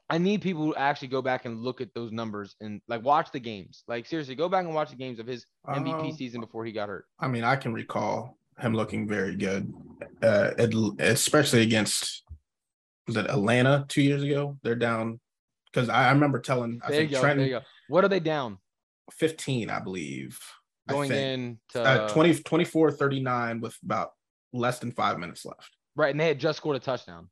I 0.07 0.19
need 0.19 0.43
people 0.43 0.71
to 0.71 0.79
actually 0.79 1.07
go 1.07 1.23
back 1.23 1.45
and 1.45 1.61
look 1.61 1.81
at 1.81 1.91
those 1.95 2.11
numbers 2.11 2.55
and 2.61 2.79
like 2.87 3.03
watch 3.03 3.31
the 3.31 3.39
games. 3.39 3.83
Like, 3.87 4.05
seriously, 4.05 4.35
go 4.35 4.47
back 4.47 4.65
and 4.65 4.75
watch 4.75 4.91
the 4.91 4.95
games 4.95 5.17
of 5.19 5.25
his 5.25 5.47
MVP 5.67 6.11
Um, 6.11 6.13
season 6.15 6.41
before 6.41 6.63
he 6.63 6.71
got 6.71 6.89
hurt. 6.89 7.05
I 7.19 7.27
mean, 7.27 7.43
I 7.43 7.55
can 7.55 7.73
recall 7.73 8.37
him 8.59 8.75
looking 8.75 9.07
very 9.07 9.35
good, 9.35 9.73
uh, 10.21 10.51
at- 10.59 10.73
especially 10.99 11.63
against 11.63 12.23
was 13.07 13.17
it 13.17 13.25
Atlanta 13.29 13.85
two 13.87 14.03
years 14.03 14.21
ago? 14.21 14.57
They're 14.61 14.75
down 14.75 15.19
because 15.71 15.89
I, 15.89 16.09
I 16.09 16.11
remember 16.11 16.39
telling 16.39 16.79
I 16.83 16.91
There 16.91 17.01
you 17.01 17.07
go. 17.07 17.19
Trent 17.21 17.39
There 17.39 17.47
you 17.47 17.53
go. 17.59 17.61
What 17.87 18.03
are 18.03 18.07
they 18.07 18.19
down? 18.19 18.59
15, 19.11 19.69
I 19.69 19.79
believe. 19.79 20.39
Going 20.87 21.09
think. 21.09 21.21
in 21.21 21.59
to 21.69 21.81
uh, 21.81 22.09
20, 22.09 22.35
24 22.43 22.91
39 22.91 23.61
with 23.61 23.75
about 23.83 24.11
less 24.53 24.79
than 24.79 24.91
five 24.91 25.17
minutes 25.17 25.45
left. 25.45 25.75
Right, 25.95 26.11
and 26.11 26.19
they 26.19 26.27
had 26.27 26.39
just 26.39 26.57
scored 26.57 26.75
a 26.75 26.79
touchdown 26.79 27.29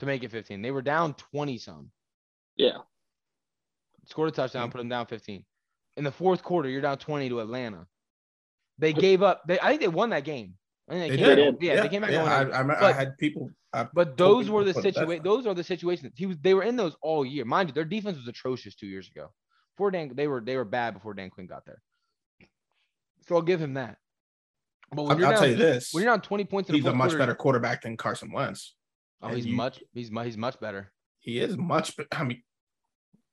to 0.00 0.06
make 0.06 0.22
it 0.22 0.30
15. 0.30 0.60
They 0.62 0.70
were 0.70 0.82
down 0.82 1.14
20 1.14 1.56
some. 1.58 1.90
Yeah. 2.56 2.78
Scored 4.06 4.28
a 4.28 4.32
touchdown, 4.32 4.68
Mhm. 4.68 4.72
put 4.72 4.78
them 4.78 4.88
down 4.88 5.06
15. 5.06 5.44
In 5.96 6.04
the 6.04 6.12
fourth 6.12 6.42
quarter, 6.42 6.68
you're 6.68 6.80
down 6.80 6.98
20 6.98 7.28
to 7.30 7.40
Atlanta. 7.40 7.86
They 8.78 8.92
gave 8.92 9.22
up. 9.22 9.42
They 9.46 9.58
I 9.60 9.68
think 9.68 9.80
they 9.82 9.88
won 9.88 10.10
that 10.10 10.24
game. 10.24 10.54
I 10.88 10.92
think 10.94 11.12
They 11.12 11.16
came 11.18 11.36
did. 11.36 11.54
back- 11.54 11.62
Yeah, 11.62 11.82
they 11.82 11.88
came 11.88 12.00
back. 12.02 12.10
yeah, 12.10 12.20
and 12.22 12.52
I, 12.52 12.56
I, 12.56 12.60
remember 12.60 12.84
I 12.84 12.92
had 12.92 13.16
people. 13.18 13.50
I, 13.72 13.84
But 13.94 14.16
those 14.16 14.44
people 14.46 14.56
were 14.56 14.64
the 14.64 14.72
put 14.74 14.80
a 14.80 14.88
bet 14.88 14.94
situation. 14.94 15.22
Those 15.22 15.46
are 15.46 15.54
the 15.54 15.62
situations. 15.64 16.12
He 16.16 16.26
was. 16.26 16.38
They 16.38 16.54
were 16.54 16.64
in 16.64 16.76
those 16.76 16.96
all 17.02 17.24
year. 17.24 17.44
Mind 17.44 17.68
you, 17.68 17.72
their 17.74 17.84
defense 17.84 18.16
was 18.18 18.26
atrocious 18.26 18.74
two 18.74 18.86
years 18.88 19.08
ago. 19.08 19.32
Before 19.80 19.90
Dan, 19.90 20.12
they 20.14 20.28
were 20.28 20.42
they 20.42 20.58
were 20.58 20.66
bad 20.66 20.92
before 20.92 21.14
Dan 21.14 21.30
Quinn 21.30 21.46
got 21.46 21.64
there. 21.64 21.80
So 23.26 23.34
I'll 23.36 23.40
give 23.40 23.62
him 23.62 23.74
that. 23.74 23.96
But 24.92 25.04
when 25.04 25.12
I'll, 25.12 25.18
you're 25.18 25.26
I'll 25.28 25.32
down, 25.32 25.40
tell 25.40 25.50
you 25.50 25.56
this: 25.56 25.94
when 25.94 26.02
you're 26.04 26.12
down 26.12 26.20
20 26.20 26.44
points 26.44 26.68
in 26.68 26.74
he's 26.74 26.84
a 26.84 26.92
much 26.92 27.08
quarter, 27.08 27.18
better 27.18 27.34
quarterback 27.34 27.80
than 27.80 27.96
Carson 27.96 28.30
Wentz. 28.30 28.74
Oh, 29.22 29.28
and 29.28 29.36
he's 29.38 29.46
you- 29.46 29.56
much. 29.56 29.82
He's 29.94 30.10
mu- 30.10 30.20
he's 30.20 30.36
much 30.36 30.60
better. 30.60 30.92
He 31.20 31.38
is 31.40 31.56
much. 31.56 31.96
I 32.12 32.24
mean, 32.24 32.42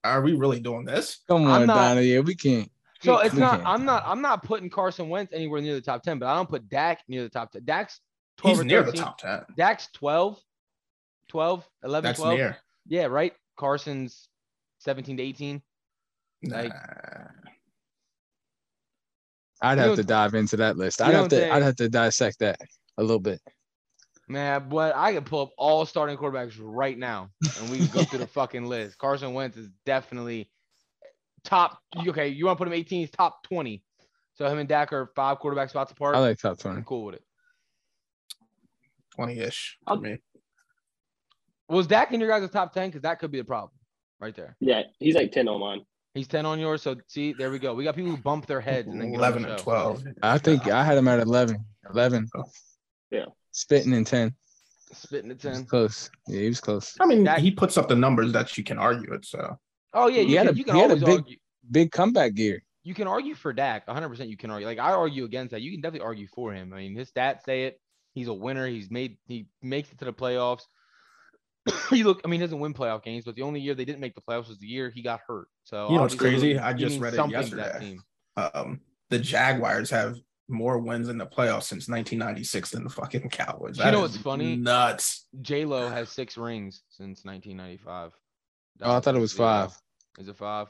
are 0.06 0.22
we 0.22 0.36
really 0.36 0.62
doing 0.62 0.86
this? 0.86 1.20
Come 1.28 1.48
on, 1.48 1.68
not- 1.68 1.76
Donna. 1.76 2.00
Yeah, 2.00 2.22
we 2.22 2.34
can't. 2.34 2.72
So 3.02 3.20
we 3.20 3.26
it's 3.26 3.36
not. 3.36 3.56
can't. 3.58 3.68
I'm 3.68 3.84
not. 3.84 4.04
I'm 4.06 4.22
not 4.22 4.42
putting 4.42 4.70
Carson 4.70 5.10
Wentz 5.10 5.34
anywhere 5.34 5.60
near 5.60 5.74
the 5.74 5.82
top 5.82 6.02
ten, 6.02 6.18
but 6.18 6.28
I 6.28 6.36
don't 6.36 6.50
put 6.50 6.70
Dak 6.70 7.02
near 7.10 7.24
the 7.24 7.30
top 7.30 7.52
ten. 7.52 7.66
Dak's 7.66 8.00
12 8.38 8.56
He's 8.56 8.62
or 8.62 8.66
near 8.66 8.84
the 8.84 8.94
top 8.94 9.18
ten. 9.18 9.42
Dak's 9.58 9.90
12, 9.96 10.42
12, 11.28 11.68
11, 11.84 12.08
That's 12.08 12.20
12. 12.20 12.38
near. 12.38 12.58
Yeah, 12.88 13.08
right. 13.08 13.34
Carson's 13.58 14.30
17 14.78 15.18
to 15.18 15.24
18. 15.24 15.62
Like- 16.44 16.70
Nah. 16.74 17.28
I'd 19.62 19.78
have 19.80 19.88
don't- 19.88 19.96
to 19.98 20.04
dive 20.04 20.34
into 20.36 20.58
that 20.58 20.78
list. 20.78 21.02
I'd 21.02 21.14
have 21.16 21.30
to. 21.30 21.36
think- 21.36 21.52
I'd 21.52 21.64
have 21.64 21.76
to 21.78 21.90
dissect 21.90 22.40
that 22.40 22.60
a 22.98 23.02
little 23.02 23.20
bit. 23.20 23.42
Man, 24.28 24.68
but 24.70 24.94
I 24.96 25.14
could 25.14 25.26
pull 25.26 25.42
up 25.42 25.52
all 25.58 25.86
starting 25.86 26.18
quarterbacks 26.18 26.56
right 26.60 26.98
now, 26.98 27.30
and 27.60 27.72
we 27.72 27.78
can 27.78 27.88
go 27.88 28.04
through 28.04 28.20
the 28.20 28.28
fucking 28.28 28.66
list. 28.66 28.98
Carson 28.98 29.34
Wentz 29.34 29.58
is 29.58 29.70
definitely 29.86 30.52
top. 31.44 31.80
Okay, 31.96 32.28
you 32.28 32.46
want 32.46 32.58
to 32.58 32.60
put 32.60 32.68
him 32.68 32.74
18? 32.74 33.00
He's 33.00 33.10
top 33.12 33.42
20. 33.44 33.82
So 34.36 34.48
him 34.48 34.60
and 34.60 34.70
Dak 34.70 34.92
are 34.94 35.12
five 35.16 35.40
quarterback 35.40 35.70
spots 35.70 35.92
apart. 35.92 36.16
I 36.16 36.20
like 36.20 36.38
top 36.38 36.52
I'm 36.52 36.58
twenty. 36.58 36.84
cool 36.86 37.06
with 37.06 37.16
it. 37.16 37.24
20-ish 39.18 39.78
for 39.86 39.90
I'll- 39.94 40.02
me. 40.02 40.18
Was 41.70 41.88
Dak 41.88 42.12
in 42.14 42.20
your 42.22 42.30
guys' 42.30 42.50
top 42.52 42.74
10? 42.74 42.90
Because 42.90 43.02
that 43.02 43.20
could 43.20 43.32
be 43.32 43.40
the 43.40 43.44
problem 43.44 43.72
right 44.22 44.34
there. 44.36 44.56
Yeah. 44.60 44.84
He's 45.00 45.16
like 45.16 45.32
10 45.32 45.48
on 45.50 45.60
mine. 45.60 45.82
He's 46.18 46.28
10 46.28 46.46
on 46.46 46.60
yours. 46.60 46.82
So 46.82 46.96
see, 47.08 47.34
there 47.34 47.52
we 47.52 47.60
go. 47.60 47.74
We 47.76 47.84
got 47.84 47.96
people 47.96 48.12
who 48.12 48.18
bump 48.18 48.46
their 48.48 48.60
heads 48.62 48.88
and 48.88 49.00
then 49.00 49.12
get 49.12 49.18
11 49.20 49.46
and 49.46 49.58
12. 49.60 50.04
I 50.24 50.38
think 50.38 50.68
I 50.68 50.84
had 50.84 50.98
him 50.98 51.08
at 51.08 51.20
11. 51.20 51.64
11. 51.94 52.28
Yeah. 53.12 53.26
Spitting 53.52 53.94
in 53.94 54.04
10. 54.04 54.34
Spitting 54.94 55.32
at 55.32 55.40
10. 55.40 55.66
close. 55.66 56.10
Yeah, 56.28 56.42
he 56.42 56.48
was 56.48 56.60
close. 56.60 56.96
I 57.00 57.06
mean, 57.06 57.24
Dak- 57.24 57.40
he 57.40 57.52
puts 57.52 57.78
up 57.78 57.88
the 57.88 57.96
numbers 57.96 58.32
that 58.34 58.58
you 58.58 58.64
can 58.64 58.78
argue 58.80 59.14
it. 59.14 59.26
So 59.26 59.58
Oh 59.94 60.08
yeah, 60.08 60.22
He 60.24 60.32
you 60.34 60.38
had 60.38 60.50
a- 60.50 60.56
you 60.56 60.64
can 60.64 60.76
he 60.76 60.82
had 60.82 60.92
a 60.92 60.96
big- 60.98 61.10
argue. 61.10 61.38
Big 61.70 61.92
comeback 61.92 62.34
gear. 62.34 62.64
You 62.84 62.94
can 62.94 63.08
argue 63.08 63.36
for 63.36 63.52
Dak. 63.52 63.86
100 63.88 64.08
percent 64.10 64.30
you 64.30 64.38
can 64.38 64.50
argue. 64.50 64.66
Like 64.66 64.80
I 64.80 64.92
argue 64.94 65.26
against 65.26 65.52
that. 65.52 65.62
You 65.62 65.72
can 65.72 65.82
definitely 65.82 66.06
argue 66.06 66.28
for 66.28 66.54
him. 66.54 66.74
I 66.74 66.78
mean, 66.78 66.96
his 66.96 67.12
stats 67.12 67.44
say 67.44 67.66
it. 67.66 67.80
He's 68.14 68.28
a 68.30 68.34
winner. 68.34 68.66
He's 68.66 68.90
made 68.90 69.18
he 69.28 69.48
makes 69.62 69.92
it 69.92 70.00
to 70.00 70.06
the 70.06 70.14
playoffs. 70.14 70.64
he 71.90 72.04
look, 72.04 72.22
I 72.24 72.28
mean, 72.28 72.40
he 72.40 72.46
doesn't 72.46 72.60
win 72.60 72.74
playoff 72.74 73.04
games, 73.04 73.26
but 73.26 73.36
the 73.36 73.42
only 73.42 73.60
year 73.60 73.74
they 73.74 73.86
didn't 73.86 74.00
make 74.02 74.16
the 74.16 74.22
playoffs 74.22 74.48
was 74.48 74.60
the 74.60 74.68
year 74.68 74.90
he 74.90 75.02
got 75.02 75.22
hurt. 75.28 75.48
So 75.64 75.90
You 75.90 75.96
know 75.96 76.02
what's 76.02 76.16
crazy? 76.16 76.58
I 76.58 76.74
just 76.74 77.00
read 77.00 77.14
it 77.14 77.18
something 77.18 77.34
that 77.34 77.42
yesterday. 77.42 77.80
team. 77.80 78.02
um, 78.38 78.82
the 79.10 79.20
Jaguars 79.20 79.90
have 79.90 80.18
more 80.50 80.78
wins 80.80 81.10
in 81.10 81.18
the 81.18 81.26
playoffs 81.26 81.64
since 81.64 81.90
1996 81.90 82.72
than 82.72 82.84
the 82.84 82.90
fucking 82.90 83.30
Cowboys. 83.30 83.78
You 83.78 83.92
know 83.92 84.02
what's 84.02 84.18
funny? 84.18 84.56
Nuts. 84.56 85.28
J 85.42 85.66
Lo 85.66 85.90
has 85.90 86.10
six 86.10 86.38
rings 86.38 86.84
since 86.90 87.26
1995. 87.26 88.14
Oh, 88.82 88.96
I 88.96 89.00
thought 89.00 89.16
it 89.16 89.20
was 89.20 89.34
Dallas, 89.34 89.74
five. 89.74 89.82
Is 90.22 90.28
it 90.28 90.38
five? 90.38 90.68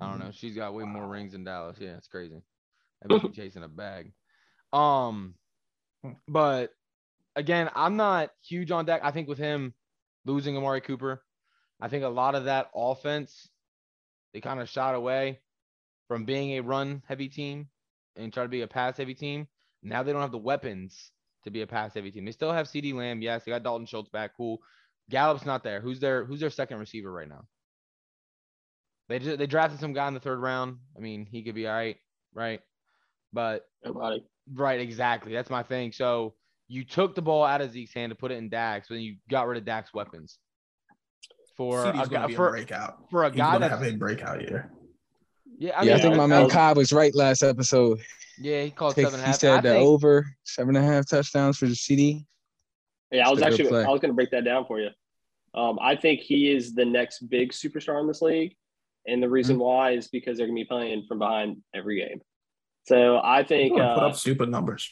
I 0.00 0.10
don't 0.10 0.18
know. 0.18 0.30
She's 0.32 0.56
got 0.56 0.74
way 0.74 0.84
more 0.84 1.06
rings 1.06 1.32
than 1.32 1.44
Dallas. 1.44 1.76
Yeah, 1.78 1.96
it's 1.96 2.08
crazy. 2.08 2.42
I 3.02 3.06
bet 3.06 3.20
she's 3.22 3.36
chasing 3.36 3.62
a 3.62 3.68
bag. 3.68 4.12
Um, 4.72 5.34
but 6.26 6.70
again, 7.36 7.70
I'm 7.74 7.96
not 7.96 8.30
huge 8.42 8.70
on 8.70 8.86
Dak. 8.86 9.02
I 9.04 9.10
think 9.10 9.28
with 9.28 9.38
him 9.38 9.74
losing 10.24 10.56
Amari 10.56 10.80
Cooper, 10.80 11.22
I 11.80 11.88
think 11.88 12.04
a 12.04 12.08
lot 12.08 12.34
of 12.34 12.44
that 12.44 12.70
offense 12.74 13.48
they 14.32 14.40
kind 14.40 14.60
of 14.60 14.68
shot 14.68 14.94
away 14.94 15.40
from 16.08 16.24
being 16.24 16.52
a 16.52 16.60
run 16.60 17.02
heavy 17.06 17.28
team 17.28 17.68
and 18.16 18.32
try 18.32 18.42
to 18.42 18.48
be 18.48 18.62
a 18.62 18.66
pass 18.66 18.96
heavy 18.96 19.14
team. 19.14 19.46
Now 19.82 20.02
they 20.02 20.12
don't 20.12 20.22
have 20.22 20.32
the 20.32 20.38
weapons 20.38 21.12
to 21.44 21.50
be 21.50 21.62
a 21.62 21.66
pass 21.66 21.94
heavy 21.94 22.10
team. 22.10 22.24
They 22.24 22.32
still 22.32 22.52
have 22.52 22.66
CeeDee 22.66 22.94
Lamb. 22.94 23.22
Yes, 23.22 23.44
they 23.44 23.52
got 23.52 23.62
Dalton 23.62 23.86
Schultz 23.86 24.08
back. 24.10 24.32
Cool. 24.36 24.60
Gallup's 25.10 25.46
not 25.46 25.62
there. 25.62 25.80
Who's 25.80 26.00
their 26.00 26.24
Who's 26.24 26.40
their 26.40 26.50
second 26.50 26.78
receiver 26.78 27.12
right 27.12 27.28
now? 27.28 27.44
They 29.08 29.18
just, 29.18 29.38
they 29.38 29.46
drafted 29.46 29.80
some 29.80 29.92
guy 29.92 30.08
in 30.08 30.14
the 30.14 30.20
third 30.20 30.38
round. 30.40 30.78
I 30.96 31.00
mean, 31.00 31.26
he 31.26 31.42
could 31.42 31.54
be 31.54 31.66
all 31.66 31.74
right, 31.74 31.96
right? 32.32 32.60
But 33.32 33.66
Nobody. 33.84 34.24
right, 34.52 34.80
exactly. 34.80 35.32
That's 35.32 35.50
my 35.50 35.62
thing. 35.62 35.92
So 35.92 36.34
you 36.68 36.84
took 36.84 37.14
the 37.14 37.22
ball 37.22 37.44
out 37.44 37.60
of 37.60 37.72
Zeke's 37.72 37.92
hand 37.94 38.10
to 38.10 38.16
put 38.16 38.30
it 38.32 38.36
in 38.36 38.48
Dak's, 38.48 38.88
but 38.88 38.94
then 38.96 39.02
you 39.04 39.16
got 39.30 39.46
rid 39.46 39.58
of 39.58 39.64
Dak's 39.64 39.92
weapons 39.92 40.38
for 41.56 41.84
CD's 41.84 42.06
a 42.06 42.10
gonna 42.10 42.22
guy 42.22 42.26
be 42.28 42.32
a 42.34 42.36
for, 42.36 42.50
breakout. 42.50 43.10
for 43.10 43.24
a 43.24 43.30
He's 43.30 43.36
guy 43.36 43.52
gonna 43.52 43.68
that's 43.68 43.82
have 43.84 43.94
a 43.94 43.96
breakout 43.96 44.40
year. 44.42 44.72
Yeah, 45.58 45.78
I 45.78 45.82
yeah, 45.84 45.96
I 45.96 46.00
think 46.00 46.16
my 46.16 46.26
man 46.26 46.48
Cobb 46.48 46.76
was 46.76 46.92
right 46.92 47.14
last 47.14 47.42
episode. 47.42 48.00
yeah, 48.40 48.62
he 48.62 48.70
called 48.70 48.94
Take- 48.96 49.04
seven 49.06 49.20
and 49.20 49.28
a 49.28 49.32
he 49.32 49.38
said 49.38 49.58
I 49.58 49.60
the 49.60 49.68
think- 49.74 49.86
over 49.86 50.26
seven 50.42 50.74
and 50.76 50.84
a 50.84 50.88
half 50.92 51.08
touchdowns 51.08 51.58
for 51.58 51.66
the 51.66 51.74
CD. 51.76 52.24
Yeah, 53.12 53.28
I 53.28 53.30
was 53.30 53.38
It's 53.40 53.46
a 53.46 53.50
good 53.50 53.66
actually. 53.66 53.84
I 53.84 53.88
was 53.90 54.00
going 54.00 54.10
to 54.10 54.14
break 54.16 54.30
that 54.32 54.44
down 54.44 54.64
for 54.66 54.80
you. 54.80 54.88
Um, 55.54 55.78
I 55.80 55.94
think 55.94 56.20
he 56.20 56.50
is 56.50 56.74
the 56.74 56.84
next 56.84 57.20
big 57.28 57.52
superstar 57.52 58.00
in 58.00 58.08
this 58.08 58.20
league, 58.22 58.56
and 59.06 59.22
the 59.22 59.28
reason 59.30 59.54
Mm-hmm. 59.54 59.62
why 59.64 59.90
is 59.92 60.08
because 60.08 60.36
they're 60.38 60.48
going 60.48 60.56
to 60.56 60.60
be 60.62 60.66
playing 60.68 61.04
from 61.06 61.20
behind 61.20 61.58
every 61.72 61.98
game. 62.00 62.20
So 62.88 63.20
I 63.22 63.44
think, 63.44 63.74
Put 63.74 63.82
uh, 63.82 64.06
up 64.08 64.16
stupid 64.16 64.48
numbers. 64.48 64.90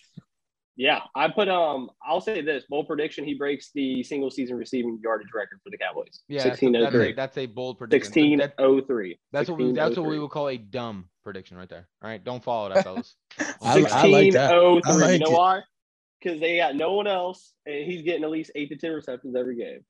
Yeah, 0.83 0.99
I 1.15 1.29
put 1.29 1.49
um, 1.49 1.91
I'll 2.05 2.21
say 2.21 2.41
this 2.41 2.65
bold 2.69 2.89
prediction: 2.89 3.25
he 3.25 3.35
breaks 3.35 3.71
the 3.73 4.03
single 4.03 4.33
season 4.33 4.57
receiving 4.57 4.99
yardage 5.01 5.29
record 5.33 5.61
for 5.63 5.71
the 5.71 5.79
Cowboys. 5.79 6.23
Yeah, 6.27 6.39
that's 6.43 6.45
a, 6.47 6.51
sixteen 6.51 6.75
oh 6.77 6.83
that's, 6.83 6.95
a, 6.97 7.13
that's 7.13 7.39
a 7.39 7.47
bold 7.47 7.79
prediction. 7.79 8.05
Sixteen 8.13 8.43
oh 8.43 8.47
three. 8.47 8.49
That- 8.49 8.65
oh 8.65 8.81
three. 8.81 9.19
that's 9.33 9.49
what 9.49 9.59
we, 9.61 9.73
that's 9.73 9.97
what 9.97 10.07
we 10.07 10.19
would 10.19 10.31
call 10.33 10.49
a 10.49 10.57
dumb 10.57 11.09
prediction 11.23 11.57
right 11.57 11.69
there. 11.69 11.87
All 12.03 12.11
right, 12.11 12.23
don't 12.23 12.43
follow 12.43 12.69
that, 12.75 12.83
fellas. 12.83 13.15
Sixteen 13.39 13.57
oh 13.65 13.73
three. 13.75 13.85
I 13.87 14.07
like 14.07 14.33
that. 14.33 14.53
oh 14.55 14.81
I 14.85 14.93
like 14.97 15.13
you 15.13 15.19
know 15.21 15.27
it. 15.31 15.39
why? 15.39 15.61
Because 16.21 16.41
they 16.41 16.57
got 16.57 16.75
no 16.75 16.95
one 16.95 17.07
else, 17.07 17.53
and 17.65 17.85
he's 17.85 18.03
getting 18.03 18.25
at 18.25 18.31
least 18.31 18.51
eight 18.57 18.69
to 18.71 18.77
ten 18.77 18.91
receptions 18.91 19.37
every 19.37 19.55
game. 19.57 19.85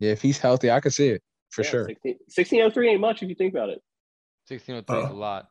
Yeah, 0.00 0.12
if 0.12 0.22
he's 0.22 0.38
healthy, 0.38 0.70
I 0.70 0.80
could 0.80 0.94
see 0.94 1.08
it 1.08 1.22
for 1.50 1.64
Yeah, 1.64 1.70
sure. 1.70 1.84
16 1.86 2.12
1603 2.34 2.88
ain't 2.88 3.00
much 3.02 3.22
if 3.22 3.28
you 3.28 3.34
think 3.34 3.52
about 3.52 3.68
it. 3.68 3.82
Sixteen 4.48 4.76
oh 4.76 4.82
three 4.88 5.00
is 5.00 5.10
a 5.10 5.12
Oh. 5.12 5.16
lot. 5.16 5.48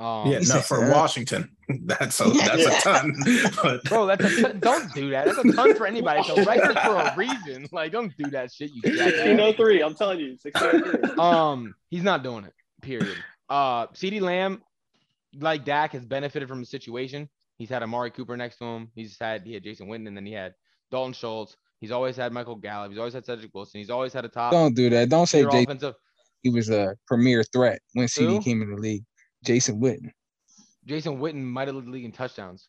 Um, 0.00 0.30
yeah, 0.30 0.38
he 0.38 0.46
no, 0.46 0.60
for 0.60 0.80
that. 0.80 0.96
Washington, 0.96 1.54
that's 1.84 2.20
a 2.20 2.24
that's 2.24 2.64
a 2.64 2.80
ton. 2.80 3.14
But 3.62 3.84
Bro, 3.84 4.06
that's 4.06 4.24
a 4.24 4.42
ton, 4.42 4.58
don't 4.60 4.94
do 4.94 5.10
that. 5.10 5.26
That's 5.26 5.38
a 5.38 5.52
ton 5.52 5.74
for 5.74 5.86
anybody. 5.86 6.22
So 6.24 6.42
write 6.44 6.60
it 6.62 6.78
for 6.80 6.94
a 6.94 7.14
reason. 7.16 7.66
Like, 7.72 7.92
don't 7.92 8.12
do 8.16 8.30
that 8.30 8.50
shit. 8.52 8.70
You 8.70 8.80
1603. 8.82 9.82
I'm 9.82 9.94
telling 9.94 10.20
you, 10.20 10.36
1603. 10.42 11.22
Um, 11.22 11.74
he's 11.90 12.02
not 12.02 12.22
doing 12.22 12.44
it. 12.44 12.54
Period. 12.80 13.16
Uh, 13.48 13.86
CeeDee 13.88 14.20
Lamb, 14.20 14.62
like 15.38 15.64
Dak, 15.64 15.92
has 15.92 16.04
benefited 16.04 16.48
from 16.48 16.60
the 16.60 16.66
situation. 16.66 17.28
He's 17.58 17.68
had 17.68 17.82
Amari 17.82 18.10
Cooper 18.10 18.36
next 18.36 18.56
to 18.58 18.64
him. 18.64 18.88
He's 18.94 19.18
had 19.20 19.44
he 19.44 19.52
had 19.52 19.62
Jason 19.62 19.86
Witten, 19.86 20.08
and 20.08 20.16
then 20.16 20.24
he 20.24 20.32
had 20.32 20.54
Dalton 20.90 21.12
Schultz. 21.12 21.56
He's 21.80 21.90
always 21.90 22.16
had 22.16 22.32
Michael 22.32 22.56
Gallup. 22.56 22.90
He's 22.90 22.98
always 22.98 23.14
had 23.14 23.26
Cedric 23.26 23.54
Wilson. 23.54 23.80
He's 23.80 23.90
always 23.90 24.12
had 24.12 24.24
a 24.24 24.28
top 24.28 24.52
Don't 24.52 24.74
do 24.74 24.88
that. 24.90 25.10
Don't 25.10 25.26
say 25.26 25.42
tier 25.42 25.50
Jay 25.50 25.62
offensive. 25.64 25.94
he 26.42 26.48
was 26.50 26.70
a 26.70 26.96
premier 27.06 27.42
threat 27.42 27.80
when 27.92 28.08
CD 28.08 28.34
Who? 28.36 28.40
came 28.40 28.62
in 28.62 28.70
the 28.70 28.80
league. 28.80 29.04
Jason 29.44 29.80
Witten. 29.80 30.10
Jason 30.86 31.18
Witten 31.18 31.42
might 31.42 31.68
have 31.68 31.74
led 31.76 31.86
the 31.86 31.90
league 31.90 32.04
in 32.04 32.12
touchdowns. 32.12 32.68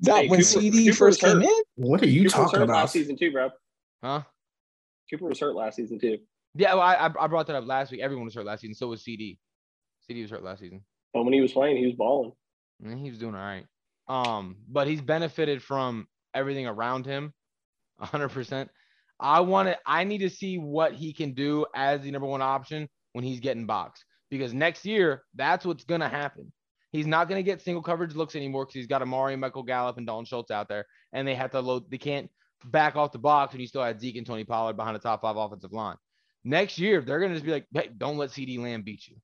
That 0.00 0.22
Hey, 0.22 0.28
when 0.28 0.40
Cooper- 0.40 0.60
CD 0.60 0.84
Cooper 0.86 0.96
first 0.96 1.20
came 1.20 1.36
hurt. 1.40 1.44
in. 1.44 1.62
what 1.76 2.02
are 2.02 2.06
you 2.08 2.22
Cooper 2.28 2.44
talking 2.44 2.62
about? 2.62 2.74
last 2.76 2.92
season 2.92 3.16
too, 3.16 3.32
bro. 3.32 3.50
Huh? 4.02 4.22
Cooper 5.10 5.26
was 5.26 5.40
hurt 5.40 5.54
last 5.56 5.76
season 5.76 5.98
too. 5.98 6.18
Yeah, 6.54 6.74
well, 6.74 6.82
I 6.82 6.94
I 6.94 7.24
I 7.24 7.26
brought 7.26 7.46
that 7.48 7.56
up 7.56 7.66
last 7.66 7.90
week. 7.90 8.00
Everyone 8.00 8.24
was 8.24 8.34
hurt 8.34 8.44
last 8.46 8.60
season. 8.60 8.74
So 8.74 8.88
was 8.88 9.02
CD. 9.02 9.38
CD 10.06 10.22
was 10.22 10.30
hurt 10.30 10.42
last 10.44 10.60
season. 10.60 10.84
But 11.12 11.24
when 11.24 11.32
he 11.32 11.40
was 11.40 11.52
playing, 11.52 11.78
he 11.78 11.86
was 11.86 11.94
balling. 11.94 12.32
And 12.82 12.98
he 12.98 13.10
was 13.10 13.18
doing 13.18 13.34
all 13.34 13.40
right. 13.40 13.64
Um, 14.06 14.56
but 14.68 14.86
he's 14.86 15.00
benefited 15.02 15.62
from 15.62 16.06
everything 16.34 16.66
around 16.66 17.04
him, 17.06 17.32
hundred 18.00 18.28
percent. 18.30 18.70
I 19.20 19.40
want 19.40 19.68
to. 19.68 19.76
I 19.84 20.04
need 20.04 20.18
to 20.18 20.30
see 20.30 20.58
what 20.58 20.94
he 20.94 21.12
can 21.12 21.32
do 21.34 21.66
as 21.74 22.02
the 22.02 22.10
number 22.12 22.28
one 22.28 22.40
option 22.42 22.88
when 23.14 23.24
he's 23.24 23.40
getting 23.40 23.66
boxed 23.66 24.04
because 24.30 24.52
next 24.52 24.84
year 24.84 25.22
that's 25.34 25.64
what's 25.64 25.84
gonna 25.84 26.08
happen. 26.08 26.52
He's 26.90 27.06
not 27.06 27.28
gonna 27.28 27.42
get 27.42 27.60
single 27.60 27.82
coverage 27.82 28.14
looks 28.14 28.36
anymore 28.36 28.64
because 28.64 28.74
he's 28.74 28.86
got 28.86 29.02
Amari, 29.02 29.36
Michael 29.36 29.62
Gallup, 29.62 29.98
and 29.98 30.06
Dalton 30.06 30.24
Schultz 30.24 30.50
out 30.50 30.68
there, 30.68 30.86
and 31.12 31.26
they 31.26 31.34
have 31.34 31.50
to 31.52 31.60
load. 31.60 31.90
They 31.90 31.98
can't 31.98 32.30
back 32.64 32.96
off 32.96 33.12
the 33.12 33.18
box 33.18 33.52
when 33.52 33.60
you 33.60 33.66
still 33.66 33.82
had 33.82 34.00
Zeke 34.00 34.16
and 34.16 34.26
Tony 34.26 34.44
Pollard 34.44 34.76
behind 34.76 34.96
the 34.96 35.00
top 35.00 35.22
five 35.22 35.36
offensive 35.36 35.72
line. 35.72 35.96
Next 36.44 36.78
year 36.78 37.00
they're 37.00 37.20
gonna 37.20 37.34
just 37.34 37.44
be 37.44 37.52
like, 37.52 37.66
hey, 37.72 37.90
don't 37.96 38.16
let 38.16 38.30
CeeDee 38.30 38.58
Lamb 38.58 38.82
beat 38.82 39.06
you. 39.08 39.16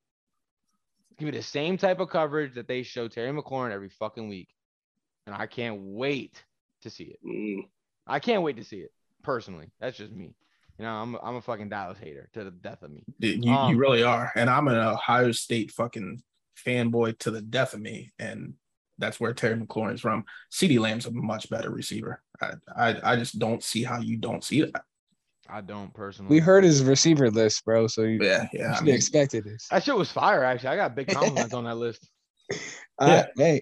Give 1.19 1.29
gonna 1.29 1.33
the 1.33 1.43
same 1.43 1.79
type 1.79 2.01
of 2.01 2.11
coverage 2.11 2.55
that 2.55 2.67
they 2.67 2.83
show 2.83 3.09
Terry 3.09 3.31
McLaurin 3.31 3.71
every 3.71 3.89
fucking 3.89 4.29
week. 4.29 4.49
And 5.27 5.35
I 5.35 5.47
can't 5.47 5.81
wait 5.81 6.43
to 6.83 6.91
see 6.91 7.05
it. 7.05 7.19
Mm. 7.27 7.69
I 8.07 8.19
can't 8.19 8.43
wait 8.43 8.57
to 8.57 8.65
see 8.65 8.79
it. 8.79 8.91
Personally. 9.23 9.71
That's 9.81 9.97
just 9.97 10.13
me. 10.13 10.35
You 10.79 10.85
know, 10.85 10.91
I'm 10.93 11.15
a, 11.15 11.19
I'm 11.23 11.37
a 11.37 11.43
fucking 11.43 11.69
Dallas 11.69 11.99
hater 11.99 12.29
to 12.35 12.45
the 12.45 12.51
death 12.51 12.83
of 12.83 12.91
me. 12.91 13.05
You, 13.19 13.53
Um, 13.53 13.73
you 13.73 13.79
really 13.79 14.03
are. 14.03 14.33
And 14.35 14.51
I'm 14.51 14.69
an 14.69 14.77
Ohio 14.77 15.31
State 15.33 15.71
fucking 15.71 16.21
fanboy 16.67 17.19
to 17.21 17.31
the 17.31 17.43
death 17.43 17.75
of 17.75 17.81
me. 17.81 18.13
And 18.19 18.55
that's 18.99 19.21
where 19.21 19.33
Terry 19.35 19.57
McLaurin 19.57 19.95
is 19.95 20.01
from. 20.01 20.25
CeeDee 20.53 20.81
Lamb's 20.81 21.07
a 21.07 21.11
much 21.13 21.49
better 21.49 21.71
receiver. 21.71 22.23
I, 22.41 22.53
I, 22.77 23.13
I 23.13 23.17
just 23.17 23.39
don't 23.39 23.63
see 23.63 23.85
how 23.85 24.01
you 24.01 24.17
don't 24.17 24.43
see 24.43 24.63
that. 24.63 24.83
I 25.49 25.61
don't 25.61 25.93
personally. 25.93 26.31
We 26.31 26.41
heard 26.41 26.65
his 26.65 26.83
receiver 26.83 27.31
list, 27.31 27.65
bro. 27.65 27.87
So 27.87 28.03
you, 28.03 28.19
Yeah, 28.23 28.49
you 28.53 28.61
yeah. 28.61 28.77
I 28.79 28.81
mean, 28.83 28.95
expected 28.95 29.45
this. 29.45 29.69
that 29.71 29.85
shit 29.85 29.95
was 29.95 30.11
fire, 30.11 30.43
actually. 30.43 30.71
I 30.71 30.77
got 30.77 30.97
big 30.97 31.09
compliments 31.15 31.55
on 31.55 31.65
that 31.65 31.77
list. 31.77 32.09
Uh, 32.97 33.25
hey, 33.37 33.61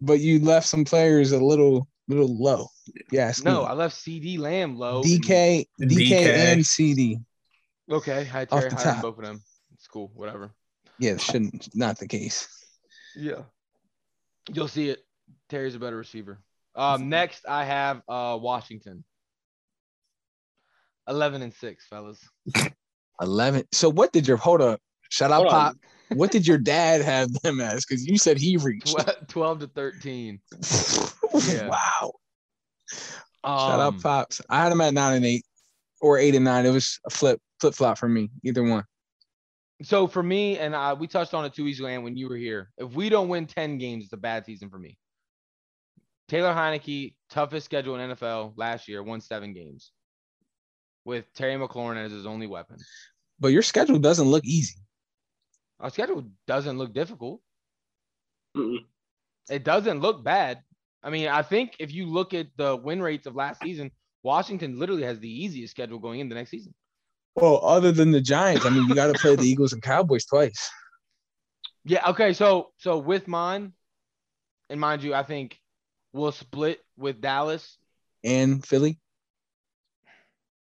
but 0.00 0.20
you 0.20 0.38
left 0.38 0.66
some 0.66 0.82
players 0.84 1.32
a 1.32 1.38
little 1.38 1.86
little 2.08 2.34
low. 2.38 2.68
Yeah, 3.10 3.32
No, 3.44 3.62
I 3.62 3.72
left 3.74 3.96
CeeDee 3.96 4.38
Lamb 4.38 4.76
low. 4.76 5.02
DK, 5.02 5.66
DK, 5.80 5.88
DK. 6.10 6.12
and 6.26 6.66
CD. 6.66 7.18
Okay, 7.90 8.12
I 8.18 8.22
had 8.24 8.48
Off 8.52 8.60
Terry 8.60 8.70
the 8.70 8.76
higher 8.76 8.84
top. 8.94 9.02
both 9.02 9.18
of 9.18 9.24
them. 9.24 9.42
It's 9.74 9.86
cool, 9.86 10.10
whatever. 10.14 10.50
Yeah, 10.98 11.16
shouldn't 11.16 11.68
not 11.74 11.98
the 11.98 12.08
case. 12.08 12.48
Yeah. 13.16 13.42
You'll 14.52 14.68
see 14.68 14.88
it. 14.90 15.00
Terry's 15.48 15.74
a 15.74 15.78
better 15.78 15.96
receiver. 15.96 16.38
Um, 16.74 17.08
next 17.08 17.44
I 17.48 17.64
have 17.64 17.98
uh 18.08 18.38
Washington. 18.40 19.04
Eleven 21.08 21.42
and 21.42 21.52
six, 21.52 21.86
fellas. 21.86 22.18
Eleven. 23.20 23.64
So 23.72 23.88
what 23.90 24.12
did 24.12 24.26
your 24.26 24.36
hold 24.36 24.62
up? 24.62 24.80
Shut 25.10 25.30
up, 25.32 25.46
pop. 25.48 25.76
What 26.10 26.30
did 26.30 26.46
your 26.46 26.58
dad 26.58 27.02
have 27.02 27.32
them 27.42 27.60
as? 27.60 27.84
Because 27.84 28.06
you 28.06 28.16
said 28.18 28.38
he 28.38 28.56
reached. 28.56 28.96
Twe- 28.96 29.26
Twelve 29.28 29.58
to 29.60 29.66
thirteen. 29.66 30.40
Yeah. 31.48 31.68
Wow. 31.68 32.12
Um, 33.44 33.58
Shut 33.58 33.80
up, 33.80 34.00
pops. 34.00 34.40
I 34.48 34.62
had 34.62 34.72
him 34.72 34.80
at 34.80 34.94
nine 34.94 35.16
and 35.16 35.24
eight, 35.24 35.44
or 36.00 36.18
eight 36.18 36.34
and 36.34 36.44
nine. 36.44 36.66
It 36.66 36.70
was 36.70 37.00
a 37.06 37.10
flip 37.10 37.40
flip 37.60 37.74
flop 37.74 37.98
for 37.98 38.08
me. 38.08 38.30
Either 38.44 38.62
one. 38.62 38.84
So 39.82 40.06
for 40.06 40.22
me, 40.22 40.58
and 40.58 40.74
uh, 40.74 40.94
we 40.98 41.06
touched 41.06 41.34
on 41.34 41.44
it 41.44 41.54
two 41.54 41.64
weeks 41.64 41.78
ago 41.78 41.88
and 41.88 42.04
when 42.04 42.16
you 42.16 42.28
were 42.28 42.36
here. 42.36 42.70
If 42.78 42.92
we 42.92 43.08
don't 43.08 43.28
win 43.28 43.46
10 43.46 43.78
games, 43.78 44.04
it's 44.04 44.12
a 44.12 44.16
bad 44.16 44.44
season 44.46 44.70
for 44.70 44.78
me. 44.78 44.96
Taylor 46.28 46.52
Heinicke, 46.52 47.14
toughest 47.30 47.64
schedule 47.64 47.96
in 47.96 48.10
NFL 48.10 48.54
last 48.56 48.88
year, 48.88 49.02
won 49.02 49.20
seven 49.20 49.52
games 49.52 49.90
with 51.04 51.24
Terry 51.34 51.54
McLaurin 51.54 52.02
as 52.02 52.12
his 52.12 52.26
only 52.26 52.46
weapon. 52.46 52.76
But 53.40 53.48
your 53.48 53.62
schedule 53.62 53.98
doesn't 53.98 54.28
look 54.28 54.44
easy. 54.44 54.76
Our 55.80 55.90
schedule 55.90 56.24
doesn't 56.46 56.78
look 56.78 56.94
difficult. 56.94 57.40
Mm-mm. 58.56 58.84
It 59.50 59.64
doesn't 59.64 60.00
look 60.00 60.22
bad. 60.22 60.60
I 61.02 61.10
mean, 61.10 61.28
I 61.28 61.42
think 61.42 61.76
if 61.78 61.92
you 61.92 62.06
look 62.06 62.34
at 62.34 62.48
the 62.56 62.76
win 62.76 63.02
rates 63.02 63.26
of 63.26 63.34
last 63.34 63.60
season, 63.60 63.90
Washington 64.22 64.78
literally 64.78 65.02
has 65.02 65.18
the 65.18 65.28
easiest 65.28 65.72
schedule 65.72 65.98
going 65.98 66.20
into 66.20 66.34
next 66.34 66.50
season. 66.50 66.74
Well, 67.34 67.64
other 67.64 67.92
than 67.92 68.10
the 68.10 68.20
Giants, 68.20 68.66
I 68.66 68.70
mean, 68.70 68.88
you 68.88 68.94
got 68.94 69.08
to 69.08 69.14
play 69.14 69.34
the 69.34 69.48
Eagles 69.48 69.72
and 69.72 69.82
Cowboys 69.82 70.24
twice. 70.24 70.70
Yeah. 71.84 72.08
Okay. 72.10 72.32
So 72.32 72.72
so 72.76 72.98
with 72.98 73.26
mine, 73.26 73.72
and 74.70 74.78
mind 74.78 75.02
you, 75.02 75.14
I 75.14 75.22
think 75.22 75.58
we'll 76.12 76.32
split 76.32 76.80
with 76.96 77.20
Dallas. 77.20 77.78
And 78.22 78.64
Philly. 78.64 79.00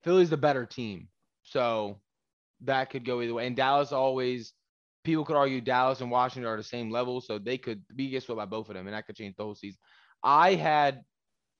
Philly's 0.02 0.30
the 0.30 0.36
better 0.36 0.66
team, 0.66 1.08
so 1.42 2.00
that 2.62 2.90
could 2.90 3.04
go 3.04 3.20
either 3.20 3.34
way. 3.34 3.46
And 3.46 3.56
Dallas 3.56 3.92
always, 3.92 4.52
people 5.04 5.24
could 5.24 5.36
argue 5.36 5.60
Dallas 5.60 6.00
and 6.00 6.10
Washington 6.10 6.48
are 6.48 6.56
the 6.56 6.62
same 6.62 6.90
level, 6.90 7.20
so 7.20 7.38
they 7.38 7.58
could 7.58 7.82
be 7.94 8.10
get 8.10 8.22
swept 8.22 8.38
by 8.38 8.44
both 8.44 8.68
of 8.68 8.74
them, 8.74 8.86
and 8.86 8.94
that 8.94 9.06
could 9.06 9.16
change 9.16 9.34
the 9.36 9.42
whole 9.42 9.54
season. 9.54 9.78
I 10.22 10.54
had 10.54 11.02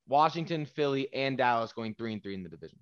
Washington, 0.09 0.67
Philly, 0.67 1.13
and 1.13 1.37
Dallas 1.39 1.73
going 1.73 1.95
three 1.95 2.13
and 2.13 2.23
three 2.23 2.35
in 2.35 2.43
the 2.43 2.49
division. 2.49 2.79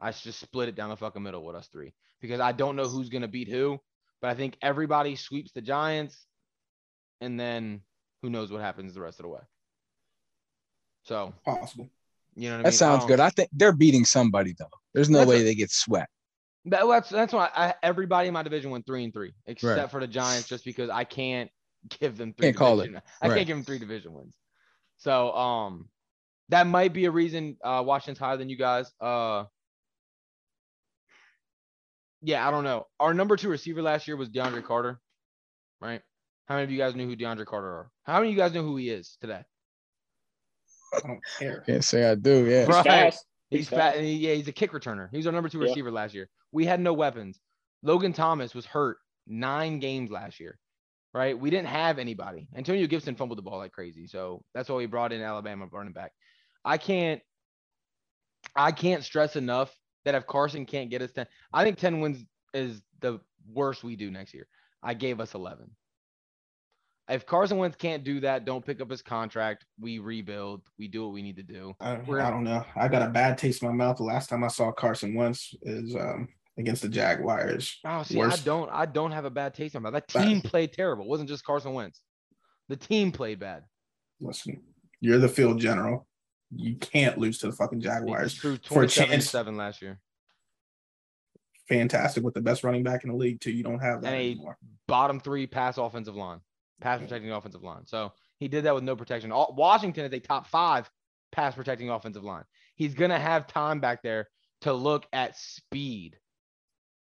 I 0.00 0.10
just 0.10 0.40
split 0.40 0.68
it 0.68 0.74
down 0.74 0.90
the 0.90 0.96
fucking 0.96 1.22
middle 1.22 1.44
with 1.44 1.56
us 1.56 1.68
three 1.68 1.92
because 2.20 2.40
I 2.40 2.52
don't 2.52 2.76
know 2.76 2.88
who's 2.88 3.08
gonna 3.08 3.28
beat 3.28 3.48
who, 3.48 3.80
but 4.20 4.30
I 4.30 4.34
think 4.34 4.56
everybody 4.62 5.16
sweeps 5.16 5.52
the 5.52 5.62
Giants, 5.62 6.26
and 7.20 7.38
then 7.38 7.80
who 8.22 8.30
knows 8.30 8.50
what 8.52 8.60
happens 8.60 8.94
the 8.94 9.00
rest 9.00 9.20
of 9.20 9.24
the 9.24 9.28
way. 9.30 9.40
So 11.04 11.34
possible. 11.44 11.88
you 12.34 12.48
know 12.48 12.50
what 12.50 12.54
I 12.54 12.56
mean? 12.58 12.64
That 12.64 12.72
sounds 12.74 13.02
Um, 13.02 13.08
good. 13.08 13.20
I 13.20 13.30
think 13.30 13.50
they're 13.52 13.72
beating 13.76 14.04
somebody 14.04 14.54
though. 14.58 14.66
There's 14.94 15.10
no 15.10 15.18
That's 15.18 15.28
way 15.28 15.40
a- 15.40 15.44
they 15.44 15.54
get 15.54 15.70
swept. 15.70 16.10
That, 16.66 16.86
that's 16.86 17.10
that's 17.10 17.32
why 17.34 17.50
I, 17.54 17.74
everybody 17.82 18.28
in 18.28 18.32
my 18.34 18.42
division 18.42 18.70
went 18.70 18.86
three 18.86 19.04
and 19.04 19.12
three, 19.12 19.34
except 19.46 19.78
Right. 19.78 19.90
for 19.90 20.00
the 20.00 20.06
Giants, 20.06 20.48
just 20.48 20.64
because 20.64 20.88
I 20.88 21.04
can't 21.04 21.50
give 22.00 22.16
them 22.16 22.32
three. 22.32 22.46
Can't 22.46 22.56
call 22.56 22.80
it. 22.80 22.86
division- 22.86 23.02
I 23.20 23.28
Right. 23.28 23.34
can't 23.36 23.46
give 23.46 23.56
them 23.58 23.64
three 23.64 23.78
division 23.78 24.14
wins. 24.14 24.34
So 25.04 25.32
um, 25.34 25.90
that 26.48 26.66
might 26.66 26.94
be 26.94 27.04
a 27.04 27.10
reason 27.10 27.58
uh 27.62 27.82
Washington's 27.86 28.18
higher 28.18 28.38
than 28.38 28.48
you 28.48 28.56
guys. 28.56 28.90
Uh, 29.02 29.44
yeah, 32.22 32.46
I 32.48 32.50
don't 32.50 32.64
know. 32.64 32.86
Our 32.98 33.12
number 33.12 33.36
two 33.36 33.50
receiver 33.50 33.82
last 33.82 34.08
year 34.08 34.16
was 34.16 34.30
DeAndre 34.30 34.64
Carter, 34.64 34.98
right? 35.82 36.00
How 36.46 36.54
many 36.54 36.64
of 36.64 36.70
you 36.70 36.78
guys 36.78 36.94
knew 36.94 37.06
who 37.06 37.16
DeAndre 37.16 37.44
Carter 37.44 37.68
are? 37.68 37.90
How 38.04 38.14
many 38.14 38.28
of 38.28 38.32
you 38.34 38.40
guys 38.40 38.54
know 38.54 38.62
who 38.62 38.76
he 38.76 38.88
is 38.88 39.18
today? 39.20 39.42
I 40.94 41.00
don't 41.06 41.20
care. 41.38 41.62
Can't 41.66 41.84
say 41.84 42.08
I 42.10 42.14
do. 42.14 42.46
Yeah. 42.46 42.60
He's 42.60 42.68
Right. 42.68 42.84
fast. 42.86 43.26
He's 43.50 43.58
He's 43.60 43.68
fat. 43.68 43.76
fast. 43.94 43.98
he- 43.98 44.16
yeah, 44.26 44.34
he's 44.34 44.48
a 44.48 44.52
kick 44.52 44.72
returner. 44.72 45.08
He 45.10 45.18
was 45.18 45.26
our 45.26 45.32
number 45.34 45.50
two 45.50 45.58
Yeah. 45.58 45.64
receiver 45.68 45.90
last 45.90 46.14
year. 46.14 46.30
We 46.50 46.64
had 46.64 46.80
no 46.80 46.94
weapons. 46.94 47.40
Logan 47.82 48.14
Thomas 48.14 48.54
was 48.54 48.64
hurt 48.64 48.96
nine 49.26 49.80
games 49.80 50.10
last 50.10 50.40
year, 50.40 50.58
right? 51.14 51.38
We 51.38 51.48
didn't 51.48 51.68
have 51.68 51.98
anybody. 51.98 52.48
Antonio 52.56 52.86
Gibson 52.86 53.14
fumbled 53.14 53.38
the 53.38 53.42
ball 53.42 53.58
like 53.58 53.72
crazy, 53.72 54.06
so 54.06 54.42
that's 54.52 54.68
why 54.68 54.76
we 54.76 54.86
brought 54.86 55.12
in 55.12 55.22
Alabama 55.22 55.66
running 55.70 55.92
back. 55.92 56.12
I 56.64 56.76
can't, 56.76 57.22
I 58.54 58.72
can't 58.72 59.04
stress 59.04 59.36
enough 59.36 59.72
that 60.04 60.14
if 60.14 60.26
Carson 60.26 60.66
can't 60.66 60.90
get 60.90 61.00
us 61.00 61.12
ten, 61.12 61.26
I 61.52 61.64
think 61.64 61.78
ten 61.78 62.00
wins 62.00 62.24
is 62.52 62.82
the 63.00 63.20
worst 63.50 63.84
we 63.84 63.96
do 63.96 64.10
next 64.10 64.34
year. 64.34 64.48
I 64.82 64.94
gave 64.94 65.20
us 65.20 65.34
eleven. 65.34 65.70
If 67.08 67.26
Carson 67.26 67.58
Wentz 67.58 67.76
can't 67.76 68.02
do 68.02 68.20
that, 68.20 68.46
don't 68.46 68.64
pick 68.64 68.80
up 68.80 68.90
his 68.90 69.02
contract. 69.02 69.66
We 69.78 69.98
rebuild. 69.98 70.62
We 70.78 70.88
do 70.88 71.04
what 71.04 71.12
we 71.12 71.20
need 71.20 71.36
to 71.36 71.42
do. 71.42 71.74
I, 71.78 71.96
I 71.96 72.30
don't 72.30 72.44
know. 72.44 72.64
I 72.76 72.88
got 72.88 73.02
a 73.02 73.10
bad 73.10 73.36
taste 73.36 73.62
in 73.62 73.68
my 73.68 73.74
mouth. 73.74 73.98
The 73.98 74.04
last 74.04 74.30
time 74.30 74.42
I 74.42 74.48
saw 74.48 74.72
Carson 74.72 75.14
Wentz 75.14 75.54
is 75.62 75.94
um, 75.94 76.28
against 76.58 76.82
the 76.82 76.88
Jaguars. 76.88 77.78
Oh, 77.84 78.02
see, 78.02 78.16
Worst. 78.16 78.42
I 78.42 78.44
don't, 78.44 78.70
I 78.70 78.86
don't 78.86 79.10
have 79.12 79.24
a 79.24 79.30
bad 79.30 79.54
taste 79.54 79.74
in 79.74 79.82
my 79.82 79.90
mouth. 79.90 80.02
That 80.12 80.22
team 80.22 80.40
played 80.40 80.72
terrible. 80.72 81.04
It 81.04 81.08
wasn't 81.08 81.28
just 81.28 81.44
Carson 81.44 81.72
Wentz. 81.74 82.00
The 82.68 82.76
team 82.76 83.12
played 83.12 83.40
bad. 83.40 83.64
Listen, 84.20 84.62
you're 85.00 85.18
the 85.18 85.28
field 85.28 85.58
general. 85.60 86.06
You 86.54 86.76
can't 86.76 87.18
lose 87.18 87.38
to 87.38 87.46
the 87.46 87.52
fucking 87.52 87.80
Jaguars. 87.80 88.34
For 88.34 88.52
a 88.52 88.58
27 88.58 89.10
chance. 89.10 89.30
7 89.30 89.56
last 89.56 89.82
year. 89.82 89.98
Fantastic 91.68 92.22
with 92.22 92.34
the 92.34 92.40
best 92.40 92.62
running 92.62 92.82
back 92.82 93.04
in 93.04 93.10
the 93.10 93.16
league 93.16 93.40
too. 93.40 93.50
You 93.50 93.62
don't 93.64 93.80
have 93.80 94.02
that 94.02 94.08
And 94.12 94.16
a- 94.16 94.30
anymore. 94.32 94.58
Bottom 94.86 95.18
three 95.18 95.46
pass 95.46 95.78
offensive 95.78 96.14
line, 96.14 96.40
pass 96.80 97.00
protecting 97.00 97.32
offensive 97.32 97.62
line. 97.62 97.86
So 97.86 98.12
he 98.38 98.48
did 98.48 98.64
that 98.64 98.74
with 98.74 98.84
no 98.84 98.94
protection. 98.94 99.32
All, 99.32 99.54
Washington 99.56 100.04
is 100.04 100.12
a 100.12 100.20
top 100.20 100.46
five 100.46 100.90
pass 101.32 101.54
protecting 101.54 101.88
offensive 101.88 102.22
line. 102.22 102.44
He's 102.74 102.92
going 102.94 103.10
to 103.10 103.18
have 103.18 103.46
time 103.46 103.80
back 103.80 104.02
there 104.02 104.28
to 104.60 104.74
look 104.74 105.06
at 105.12 105.38
speed. 105.38 106.18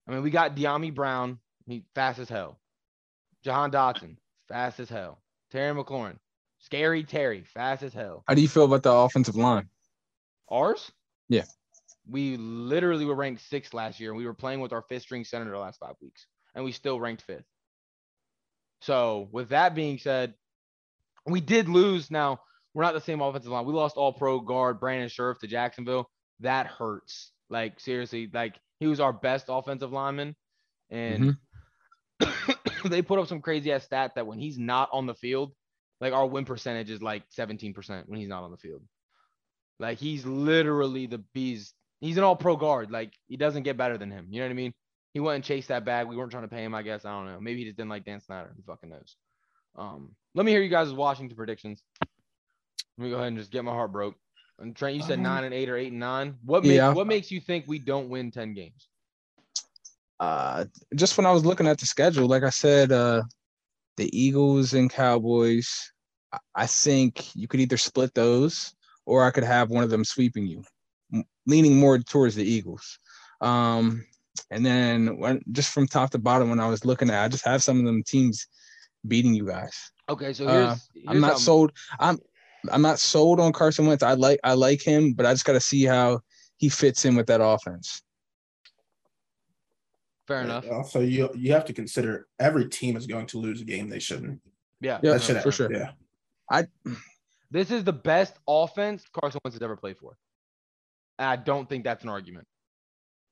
I 0.08 0.12
mean, 0.12 0.22
we 0.22 0.30
got 0.30 0.56
Dyami 0.56 0.94
Brown, 0.94 1.38
he 1.66 1.84
fast 1.94 2.18
as 2.18 2.28
hell. 2.28 2.58
Jahan 3.44 3.70
Dotson, 3.70 4.16
fast 4.48 4.80
as 4.80 4.88
hell. 4.88 5.20
Terry 5.50 5.74
McLaurin, 5.74 6.16
scary 6.58 7.04
Terry, 7.04 7.44
fast 7.44 7.82
as 7.82 7.92
hell. 7.92 8.24
How 8.26 8.34
do 8.34 8.40
you 8.40 8.48
feel 8.48 8.64
about 8.64 8.82
the 8.82 8.92
offensive 8.92 9.36
line? 9.36 9.68
Ours? 10.50 10.90
Yeah. 11.28 11.44
We 12.10 12.38
literally 12.38 13.04
were 13.04 13.14
ranked 13.14 13.42
sixth 13.42 13.74
last 13.74 14.00
year, 14.00 14.10
and 14.10 14.18
we 14.18 14.24
were 14.24 14.34
playing 14.34 14.60
with 14.60 14.72
our 14.72 14.82
fifth 14.88 15.02
string 15.02 15.24
center 15.24 15.50
the 15.50 15.58
last 15.58 15.78
five 15.78 15.94
weeks, 16.00 16.26
and 16.54 16.64
we 16.64 16.72
still 16.72 16.98
ranked 16.98 17.22
fifth. 17.22 17.44
So, 18.80 19.28
with 19.30 19.50
that 19.50 19.74
being 19.74 19.98
said, 19.98 20.34
we 21.26 21.40
did 21.42 21.68
lose. 21.68 22.10
Now, 22.10 22.40
we're 22.72 22.84
not 22.84 22.94
the 22.94 23.00
same 23.00 23.20
offensive 23.20 23.52
line. 23.52 23.66
We 23.66 23.74
lost 23.74 23.96
all 23.96 24.12
pro 24.12 24.40
guard 24.40 24.80
Brandon 24.80 25.08
Scherff 25.08 25.38
to 25.40 25.46
Jacksonville. 25.46 26.08
That 26.40 26.66
hurts. 26.66 27.32
Like, 27.50 27.80
seriously, 27.80 28.30
like 28.32 28.54
he 28.80 28.86
was 28.86 29.00
our 29.00 29.12
best 29.12 29.46
offensive 29.48 29.92
lineman. 29.92 30.36
And 30.90 31.36
they 32.84 33.02
put 33.02 33.18
up 33.18 33.28
some 33.28 33.40
crazy 33.40 33.72
ass 33.72 33.84
stat 33.84 34.12
that 34.14 34.26
when 34.26 34.38
he's 34.38 34.58
not 34.58 34.88
on 34.92 35.06
the 35.06 35.14
field, 35.14 35.52
like 36.00 36.12
our 36.12 36.26
win 36.26 36.44
percentage 36.44 36.90
is 36.90 37.02
like 37.02 37.24
17% 37.36 38.04
when 38.06 38.18
he's 38.18 38.28
not 38.28 38.44
on 38.44 38.50
the 38.50 38.56
field. 38.56 38.82
Like 39.78 39.98
he's 39.98 40.24
literally 40.24 41.06
the 41.06 41.18
bees. 41.34 41.72
He's 42.00 42.16
an 42.16 42.24
all 42.24 42.36
pro 42.36 42.56
guard. 42.56 42.90
Like 42.90 43.12
he 43.26 43.36
doesn't 43.36 43.64
get 43.64 43.76
better 43.76 43.98
than 43.98 44.10
him. 44.10 44.26
You 44.30 44.40
know 44.40 44.46
what 44.46 44.52
I 44.52 44.54
mean? 44.54 44.72
He 45.14 45.20
went 45.20 45.36
and 45.36 45.44
chased 45.44 45.68
that 45.68 45.84
bag. 45.84 46.06
We 46.06 46.16
weren't 46.16 46.30
trying 46.30 46.44
to 46.44 46.48
pay 46.48 46.62
him, 46.62 46.74
I 46.74 46.82
guess. 46.82 47.04
I 47.04 47.10
don't 47.10 47.26
know. 47.26 47.40
Maybe 47.40 47.60
he 47.60 47.64
just 47.64 47.76
didn't 47.76 47.90
like 47.90 48.04
Dan 48.04 48.20
Snyder. 48.20 48.52
Who 48.54 48.62
fucking 48.62 48.90
knows? 48.90 49.16
Um, 49.76 50.14
let 50.34 50.44
me 50.44 50.52
hear 50.52 50.62
you 50.62 50.68
guys' 50.68 50.92
Washington 50.92 51.36
predictions. 51.36 51.82
Let 52.98 53.04
me 53.04 53.10
go 53.10 53.16
ahead 53.16 53.28
and 53.28 53.38
just 53.38 53.50
get 53.50 53.64
my 53.64 53.72
heart 53.72 53.92
broke. 53.92 54.16
And 54.58 54.74
Trent, 54.74 54.96
you 54.96 55.02
said 55.02 55.18
Um, 55.18 55.22
nine 55.22 55.44
and 55.44 55.54
eight 55.54 55.68
or 55.68 55.76
eight 55.76 55.92
and 55.92 56.00
nine. 56.00 56.36
What 56.44 56.64
makes 56.64 56.76
Yeah. 56.76 56.92
what 56.92 57.06
makes 57.06 57.30
you 57.30 57.40
think 57.40 57.66
we 57.68 57.78
don't 57.78 58.08
win 58.08 58.30
10 58.30 58.54
games? 58.54 58.88
Uh, 60.20 60.64
just 60.96 61.16
when 61.16 61.26
I 61.26 61.30
was 61.30 61.44
looking 61.44 61.68
at 61.68 61.78
the 61.78 61.86
schedule, 61.86 62.26
like 62.26 62.42
I 62.42 62.50
said, 62.50 62.90
uh, 62.90 63.22
the 63.96 64.10
Eagles 64.18 64.74
and 64.74 64.90
Cowboys, 64.90 65.92
I- 66.32 66.38
I 66.56 66.66
think 66.66 67.34
you 67.36 67.46
could 67.46 67.60
either 67.60 67.76
split 67.76 68.14
those 68.14 68.74
or 69.06 69.24
I 69.24 69.30
could 69.30 69.44
have 69.44 69.70
one 69.70 69.84
of 69.84 69.90
them 69.90 70.04
sweeping 70.04 70.46
you, 70.46 70.64
m- 71.12 71.24
leaning 71.46 71.78
more 71.78 71.98
towards 72.00 72.34
the 72.34 72.44
Eagles. 72.44 72.98
Um, 73.40 74.04
and 74.50 74.66
then 74.66 75.18
when 75.18 75.40
just 75.52 75.72
from 75.72 75.86
top 75.86 76.10
to 76.10 76.18
bottom, 76.18 76.50
when 76.50 76.60
I 76.60 76.68
was 76.68 76.84
looking 76.84 77.10
at, 77.10 77.24
I 77.24 77.28
just 77.28 77.44
have 77.44 77.62
some 77.62 77.78
of 77.78 77.84
them 77.84 78.02
teams 78.02 78.46
beating 79.06 79.34
you 79.34 79.46
guys. 79.46 79.92
Okay, 80.08 80.32
so 80.32 80.48
Uh, 80.48 80.66
here's, 80.66 80.88
I'm 81.06 81.20
not 81.20 81.38
sold. 81.38 81.72
I'm 82.00 82.18
I'm 82.70 82.82
not 82.82 82.98
sold 82.98 83.40
on 83.40 83.52
Carson 83.52 83.86
Wentz. 83.86 84.02
I 84.02 84.14
like 84.14 84.40
I 84.44 84.54
like 84.54 84.82
him, 84.82 85.12
but 85.12 85.26
I 85.26 85.32
just 85.32 85.44
got 85.44 85.52
to 85.52 85.60
see 85.60 85.84
how 85.84 86.20
he 86.56 86.68
fits 86.68 87.04
in 87.04 87.16
with 87.16 87.26
that 87.26 87.40
offense. 87.42 88.02
Fair 90.26 90.42
enough. 90.42 90.66
Also, 90.70 91.00
you 91.00 91.30
you 91.34 91.52
have 91.52 91.64
to 91.66 91.72
consider 91.72 92.26
every 92.38 92.68
team 92.68 92.96
is 92.96 93.06
going 93.06 93.26
to 93.26 93.38
lose 93.38 93.60
a 93.60 93.64
game 93.64 93.88
they 93.88 93.98
shouldn't. 93.98 94.40
Yeah, 94.80 94.98
Yeah, 95.02 95.12
That 95.12 95.22
should 95.22 95.42
for 95.42 95.52
sure. 95.52 95.72
Yeah. 95.72 95.92
I. 96.50 96.66
This 97.50 97.70
is 97.70 97.82
the 97.82 97.94
best 97.94 98.34
offense 98.46 99.04
Carson 99.18 99.40
Wentz 99.42 99.56
has 99.56 99.62
ever 99.62 99.76
played 99.76 99.96
for. 99.96 100.16
And 101.18 101.28
I 101.28 101.36
don't 101.36 101.66
think 101.66 101.82
that's 101.84 102.04
an 102.04 102.10
argument. 102.10 102.46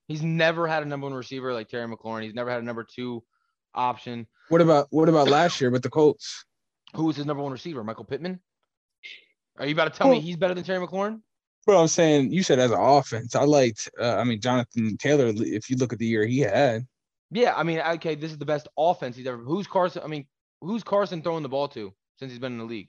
He's 0.08 0.22
never 0.22 0.66
had 0.66 0.82
a 0.82 0.86
number 0.86 1.06
one 1.06 1.14
receiver 1.14 1.52
like 1.52 1.68
Terry 1.68 1.86
McLaurin. 1.86 2.22
He's 2.22 2.34
never 2.34 2.50
had 2.50 2.60
a 2.60 2.64
number 2.64 2.84
two 2.84 3.22
option. 3.74 4.26
What 4.48 4.60
about 4.62 4.86
what 4.90 5.08
about 5.08 5.28
last 5.28 5.60
year 5.60 5.70
with 5.70 5.82
the 5.82 5.90
Colts? 5.90 6.44
Who 6.94 7.04
was 7.04 7.16
his 7.16 7.26
number 7.26 7.42
one 7.42 7.52
receiver? 7.52 7.84
Michael 7.84 8.04
Pittman? 8.04 8.40
Are 9.58 9.66
you 9.66 9.72
about 9.72 9.92
to 9.92 9.98
tell 9.98 10.10
me 10.10 10.20
he's 10.20 10.36
better 10.36 10.54
than 10.54 10.64
Terry 10.64 10.84
McLaurin? 10.84 11.20
Well, 11.66 11.80
I'm 11.80 11.88
saying 11.88 12.32
you 12.32 12.42
said 12.42 12.58
as 12.58 12.70
an 12.70 12.78
offense. 12.80 13.34
I 13.34 13.44
liked. 13.44 13.90
Uh, 14.00 14.16
I 14.16 14.24
mean, 14.24 14.40
Jonathan 14.40 14.96
Taylor. 14.96 15.32
If 15.34 15.68
you 15.68 15.76
look 15.76 15.92
at 15.92 15.98
the 15.98 16.06
year 16.06 16.24
he 16.24 16.40
had, 16.40 16.86
Yeah, 17.30 17.54
I 17.56 17.64
mean, 17.64 17.80
okay, 17.80 18.14
this 18.14 18.30
is 18.30 18.38
the 18.38 18.44
best 18.44 18.68
offense 18.78 19.16
he's 19.16 19.26
ever. 19.26 19.38
Who's 19.38 19.66
Carson? 19.66 20.02
I 20.04 20.06
mean, 20.06 20.26
who's 20.60 20.84
Carson 20.84 21.22
throwing 21.22 21.42
the 21.42 21.48
ball 21.48 21.68
to 21.68 21.92
since 22.18 22.30
he's 22.30 22.38
been 22.38 22.52
in 22.52 22.58
the 22.58 22.64
league? 22.64 22.88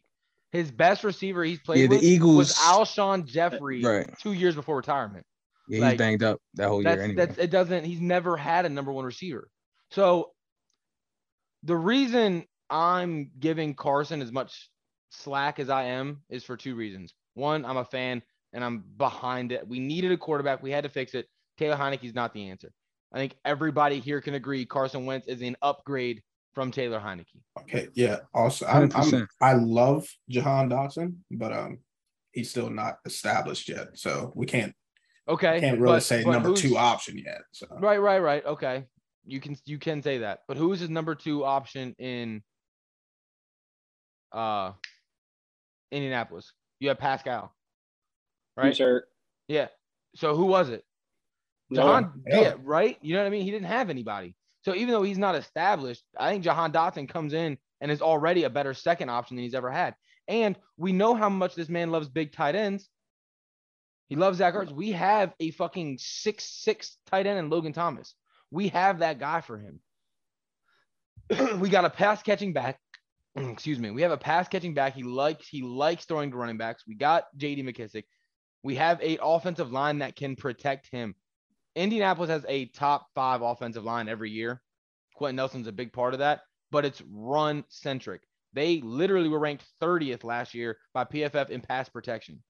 His 0.51 0.71
best 0.71 1.03
receiver 1.03 1.43
he's 1.43 1.59
played 1.59 1.79
yeah, 1.81 1.87
the 1.87 1.95
with 1.95 2.03
Eagles. 2.03 2.37
was 2.37 2.53
Alshon 2.53 3.25
Jeffery 3.25 3.83
Right. 3.83 4.07
two 4.19 4.33
years 4.33 4.55
before 4.55 4.77
retirement. 4.77 5.25
Yeah, 5.67 5.75
he's 5.75 5.81
like, 5.81 5.97
banged 5.97 6.23
up 6.23 6.39
that 6.53 6.69
whole 6.69 6.81
year 6.81 7.01
anyway. 7.01 7.25
that's 7.25 7.37
it 7.37 7.49
doesn't 7.51 7.83
he's 7.83 7.99
never 7.99 8.37
had 8.37 8.65
a 8.65 8.69
number 8.69 8.91
one 8.93 9.03
receiver. 9.03 9.49
So 9.91 10.31
the 11.63 11.75
reason 11.75 12.45
I'm 12.69 13.31
giving 13.39 13.73
Carson 13.73 14.21
as 14.21 14.31
much 14.31 14.69
slack 15.09 15.59
as 15.59 15.69
I 15.69 15.83
am 15.83 16.21
is 16.29 16.43
for 16.43 16.57
two 16.57 16.75
reasons. 16.75 17.13
One, 17.33 17.65
I'm 17.65 17.77
a 17.77 17.85
fan 17.85 18.21
and 18.53 18.63
I'm 18.63 18.83
behind 18.97 19.51
it. 19.51 19.67
We 19.67 19.79
needed 19.79 20.11
a 20.11 20.17
quarterback. 20.17 20.61
We 20.63 20.71
had 20.71 20.83
to 20.83 20.89
fix 20.89 21.13
it. 21.13 21.27
Taylor 21.57 21.75
Heinicke's 21.75 22.13
not 22.15 22.33
the 22.33 22.49
answer. 22.49 22.71
I 23.13 23.17
think 23.17 23.35
everybody 23.45 23.99
here 23.99 24.21
can 24.21 24.33
agree 24.35 24.65
Carson 24.65 25.05
Wentz 25.05 25.27
is 25.27 25.41
an 25.41 25.55
upgrade 25.61 26.21
from 26.53 26.71
Taylor 26.71 26.99
Heinicke. 26.99 27.41
Okay. 27.61 27.87
Yeah. 27.93 28.17
Also, 28.33 28.65
I'm, 28.65 28.91
I'm 28.95 29.27
I 29.41 29.53
love 29.53 30.07
Jahan 30.29 30.69
Dotson, 30.69 31.15
but 31.31 31.53
um, 31.53 31.79
he's 32.31 32.49
still 32.49 32.69
not 32.69 32.97
established 33.05 33.69
yet. 33.69 33.89
So 33.97 34.31
we 34.35 34.45
can't 34.45 34.73
Okay. 35.29 35.59
can't 35.59 35.79
really 35.79 35.97
but- 35.97 36.03
say 36.03 36.23
but 36.23 36.31
number 36.31 36.53
two 36.53 36.77
option 36.77 37.17
yet. 37.17 37.41
So 37.51 37.67
Right, 37.79 37.97
right, 37.99 38.19
right. 38.19 38.45
Okay. 38.45 38.85
You 39.25 39.39
can 39.41 39.57
you 39.65 39.77
can 39.77 40.01
say 40.01 40.19
that. 40.19 40.39
But 40.47 40.57
who 40.57 40.71
is 40.73 40.79
his 40.79 40.89
number 40.89 41.13
two 41.15 41.43
option 41.43 41.93
in 41.99 42.41
uh 44.31 44.71
Indianapolis? 45.91 46.51
You 46.79 46.89
have 46.89 46.99
Pascal. 46.99 47.53
Right? 48.55 48.67
Who's 48.67 48.79
hurt? 48.79 49.05
Yeah. 49.47 49.67
So 50.15 50.35
who 50.35 50.45
was 50.45 50.69
it? 50.69 50.83
No 51.69 51.83
Jahan, 51.83 52.03
one. 52.03 52.23
Yeah. 52.27 52.41
yeah, 52.41 52.53
right? 52.63 52.97
You 53.01 53.13
know 53.13 53.21
what 53.21 53.27
I 53.27 53.31
mean? 53.31 53.43
He 53.43 53.51
didn't 53.51 53.67
have 53.67 53.89
anybody. 53.89 54.35
So 54.63 54.75
even 54.75 54.89
though 54.89 55.03
he's 55.03 55.17
not 55.17 55.35
established, 55.35 56.03
I 56.17 56.31
think 56.31 56.43
Jahan 56.43 56.71
Dotson 56.71 57.07
comes 57.07 57.33
in 57.33 57.57
and 57.81 57.91
is 57.91 58.01
already 58.01 58.43
a 58.43 58.49
better 58.49 58.73
second 58.73 59.09
option 59.09 59.35
than 59.35 59.43
he's 59.43 59.53
ever 59.53 59.71
had. 59.71 59.95
And 60.27 60.57
we 60.77 60.91
know 60.91 61.15
how 61.15 61.29
much 61.29 61.55
this 61.55 61.69
man 61.69 61.91
loves 61.91 62.09
big 62.09 62.33
tight 62.33 62.55
ends. 62.55 62.89
He 64.09 64.15
loves 64.15 64.37
Zach 64.37 64.53
Ertz. 64.53 64.71
We 64.71 64.91
have 64.91 65.33
a 65.39 65.51
fucking 65.51 65.97
six 65.99 66.45
six 66.45 66.97
tight 67.07 67.27
end 67.27 67.39
in 67.39 67.49
Logan 67.49 67.73
Thomas. 67.73 68.15
We 68.51 68.69
have 68.69 68.99
that 68.99 69.19
guy 69.19 69.41
for 69.41 69.57
him. 69.57 69.79
we 71.59 71.69
got 71.69 71.85
a 71.85 71.89
pass 71.89 72.23
catching 72.23 72.53
back. 72.53 72.79
Excuse 73.51 73.79
me. 73.79 73.91
We 73.91 74.01
have 74.01 74.11
a 74.11 74.17
pass 74.17 74.47
catching 74.47 74.73
back. 74.73 74.95
He 74.95 75.03
likes 75.03 75.47
he 75.47 75.61
likes 75.61 76.05
throwing 76.05 76.31
to 76.31 76.37
running 76.37 76.57
backs. 76.57 76.83
We 76.87 76.95
got 76.95 77.25
J.D. 77.37 77.63
McKissic. 77.63 78.03
We 78.63 78.75
have 78.75 79.01
a 79.01 79.17
offensive 79.21 79.71
line 79.71 79.99
that 79.99 80.15
can 80.15 80.35
protect 80.35 80.89
him. 80.91 81.15
Indianapolis 81.75 82.29
has 82.29 82.45
a 82.47 82.65
top 82.67 83.07
five 83.13 83.41
offensive 83.41 83.83
line 83.83 84.09
every 84.09 84.31
year. 84.31 84.61
Quenton 85.15 85.35
Nelson's 85.35 85.67
a 85.67 85.71
big 85.71 85.93
part 85.93 86.13
of 86.13 86.19
that, 86.19 86.41
but 86.71 86.85
it's 86.85 87.01
run 87.11 87.63
centric. 87.69 88.21
They 88.53 88.81
literally 88.81 89.29
were 89.29 89.39
ranked 89.39 89.65
30th 89.81 90.23
last 90.23 90.53
year 90.53 90.77
by 90.93 91.03
PFF 91.03 91.49
in 91.49 91.61
pass 91.61 91.89
protection. 91.89 92.41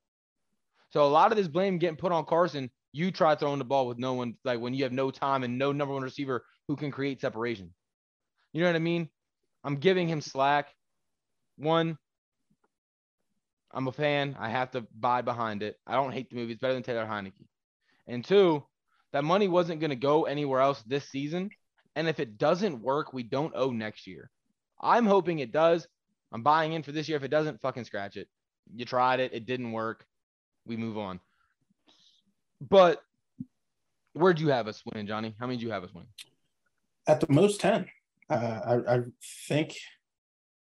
So 0.89 1.03
a 1.03 1.07
lot 1.07 1.31
of 1.31 1.37
this 1.37 1.49
blame 1.49 1.79
getting 1.79 1.97
put 1.97 2.13
on 2.13 2.25
Carson. 2.25 2.69
You 2.93 3.11
try 3.11 3.35
throwing 3.35 3.59
the 3.59 3.65
ball 3.65 3.87
with 3.87 3.99
no 3.99 4.13
one, 4.13 4.35
like 4.45 4.61
when 4.61 4.73
you 4.73 4.83
have 4.83 4.93
no 4.93 5.11
time 5.11 5.43
and 5.43 5.57
no 5.57 5.73
number 5.73 5.93
one 5.93 6.03
receiver 6.03 6.45
who 6.67 6.77
can 6.77 6.91
create 6.91 7.19
separation. 7.19 7.73
You 8.53 8.61
know 8.61 8.67
what 8.67 8.77
I 8.77 8.79
mean? 8.79 9.09
I'm 9.65 9.75
giving 9.75 10.07
him 10.07 10.21
slack. 10.21 10.69
One, 11.57 11.97
I'm 13.71 13.87
a 13.87 13.91
fan. 13.91 14.35
I 14.39 14.49
have 14.49 14.71
to 14.71 14.85
buy 14.97 15.21
behind 15.21 15.63
it. 15.63 15.77
I 15.85 15.95
don't 15.95 16.11
hate 16.11 16.29
the 16.29 16.35
movie. 16.35 16.53
It's 16.53 16.61
better 16.61 16.73
than 16.73 16.83
Taylor 16.83 17.05
Heinicke. 17.05 17.45
And 18.07 18.23
two, 18.23 18.63
that 19.13 19.23
money 19.23 19.47
wasn't 19.47 19.79
going 19.79 19.89
to 19.89 19.95
go 19.95 20.25
anywhere 20.25 20.61
else 20.61 20.81
this 20.83 21.09
season. 21.09 21.49
And 21.95 22.07
if 22.07 22.19
it 22.19 22.37
doesn't 22.37 22.81
work, 22.81 23.13
we 23.13 23.23
don't 23.23 23.53
owe 23.55 23.71
next 23.71 24.07
year. 24.07 24.29
I'm 24.79 25.05
hoping 25.05 25.39
it 25.39 25.51
does. 25.51 25.87
I'm 26.31 26.43
buying 26.43 26.73
in 26.73 26.83
for 26.83 26.91
this 26.91 27.09
year. 27.09 27.17
If 27.17 27.23
it 27.23 27.29
doesn't, 27.29 27.61
fucking 27.61 27.85
scratch 27.85 28.17
it. 28.17 28.27
You 28.75 28.85
tried 28.85 29.19
it, 29.19 29.33
it 29.33 29.45
didn't 29.45 29.71
work. 29.71 30.05
We 30.65 30.77
move 30.77 30.97
on. 30.97 31.19
But 32.61 33.01
where'd 34.13 34.39
you 34.39 34.49
have 34.49 34.67
us 34.67 34.83
winning, 34.85 35.07
Johnny? 35.07 35.35
How 35.39 35.47
many 35.47 35.57
did 35.57 35.63
you 35.63 35.71
have 35.71 35.83
us 35.83 35.93
winning? 35.93 36.09
At 37.07 37.21
the 37.21 37.31
most 37.31 37.61
ten. 37.61 37.87
Uh, 38.29 38.79
I, 38.87 38.95
I 38.95 38.99
think 39.47 39.77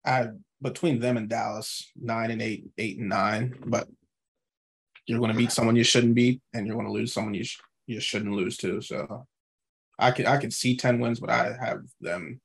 I 0.05 0.29
between 0.63 1.01
them 1.01 1.17
and 1.17 1.29
Dallas, 1.29 1.91
nine 2.01 2.31
and 2.31 2.43
eight, 2.43 2.65
eight 2.79 2.99
and 2.99 3.09
nine. 3.09 3.55
But 3.67 3.89
you're 5.07 5.19
going 5.19 5.33
to 5.33 5.39
beat 5.39 5.53
someone 5.53 5.77
you 5.77 5.85
shouldn't 5.85 6.15
beat, 6.15 6.41
and 6.55 6.67
you're 6.67 6.77
going 6.77 6.87
to 6.87 6.93
lose 6.93 7.13
someone 7.13 7.35
you 7.35 7.45
sh- 7.45 7.61
you 7.87 8.01
shouldn't 8.01 8.35
lose 8.35 8.57
to. 8.59 8.81
So 8.81 9.27
I 9.99 10.11
could 10.11 10.27
I 10.27 10.37
could 10.37 10.53
see 10.53 10.77
ten 10.77 11.01
wins, 11.01 11.21
but 11.21 11.31
I 11.31 11.57
have 11.61 11.83
them 12.01 12.41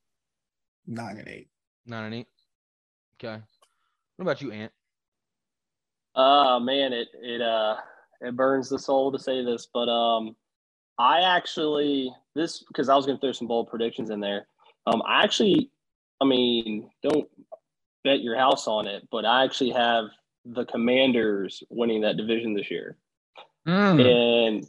nine 0.88 1.18
and 1.18 1.28
eight. 1.28 1.50
Nine 1.86 2.06
and 2.06 2.16
eight. 2.16 2.28
Okay. 3.22 3.42
What 4.16 4.24
about 4.24 4.42
you, 4.42 4.52
Ant? 4.52 4.72
Uh 6.16 6.60
man, 6.60 6.94
it 6.94 7.10
it 7.22 7.42
uh 7.42 7.76
it 8.22 8.36
burns 8.36 8.70
the 8.70 8.80
soul 8.80 9.12
to 9.12 9.20
say 9.20 9.44
this, 9.44 9.68
but 9.74 9.90
um 9.90 10.36
I 10.98 11.22
actually 11.22 12.14
this 12.36 12.64
because 12.68 12.90
I 12.90 12.96
was 12.96 13.06
gonna 13.06 13.20
throw 13.20 13.32
some 13.32 13.48
bold 13.48 13.68
predictions 13.70 14.10
in 14.10 14.20
there. 14.20 14.48
Um 14.88 15.02
I 15.06 15.24
actually 15.24 15.72
I 16.22 16.26
mean 16.26 16.90
don't 17.02 17.28
bet 18.04 18.22
your 18.22 18.38
house 18.38 18.68
on 18.68 18.88
it, 18.88 19.08
but 19.12 19.26
I 19.26 19.44
actually 19.44 19.72
have 19.72 20.06
the 20.46 20.66
commanders 20.66 21.64
winning 21.70 22.02
that 22.02 22.18
division 22.18 22.54
this 22.54 22.70
year. 22.70 22.98
Mm. 23.68 24.56
And 24.56 24.66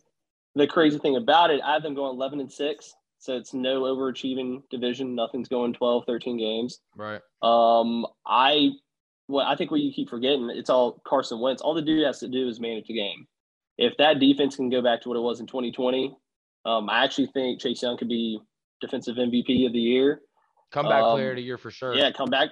the 0.54 0.66
crazy 0.66 0.98
thing 0.98 1.16
about 1.16 1.50
it, 1.50 1.60
I 1.64 1.72
have 1.72 1.82
them 1.82 1.94
going 1.94 2.14
11 2.14 2.40
and 2.40 2.52
6. 2.52 2.94
So 3.18 3.36
it's 3.36 3.54
no 3.54 3.82
overachieving 3.82 4.62
division. 4.70 5.14
Nothing's 5.14 5.48
going 5.48 5.72
12, 5.72 6.04
13 6.06 6.38
games. 6.38 6.80
Right. 6.94 7.20
Um, 7.42 8.06
I 8.26 8.70
well, 9.28 9.46
I 9.46 9.56
think 9.56 9.70
what 9.70 9.80
you 9.80 9.92
keep 9.92 10.10
forgetting, 10.10 10.50
it's 10.50 10.68
all 10.68 11.00
Carson 11.06 11.40
Wentz. 11.40 11.62
All 11.62 11.72
the 11.72 11.80
dude 11.80 12.04
has 12.04 12.20
to 12.20 12.28
do 12.28 12.46
is 12.46 12.60
manage 12.60 12.86
the 12.86 12.94
game. 12.94 13.26
If 13.78 13.96
that 13.96 14.20
defense 14.20 14.56
can 14.56 14.68
go 14.68 14.82
back 14.82 15.00
to 15.02 15.08
what 15.08 15.16
it 15.16 15.22
was 15.22 15.40
in 15.40 15.46
2020, 15.46 16.14
um, 16.66 16.90
I 16.90 17.02
actually 17.02 17.28
think 17.28 17.60
Chase 17.60 17.82
Young 17.82 17.96
could 17.96 18.08
be 18.08 18.38
defensive 18.82 19.16
MVP 19.16 19.66
of 19.66 19.72
the 19.72 19.78
year. 19.78 20.20
Comeback 20.70 21.02
Um, 21.02 21.16
player 21.16 21.30
of 21.30 21.36
the 21.36 21.42
year 21.42 21.56
for 21.56 21.70
sure. 21.70 21.94
Yeah, 21.94 22.10
come 22.10 22.28
back 22.28 22.50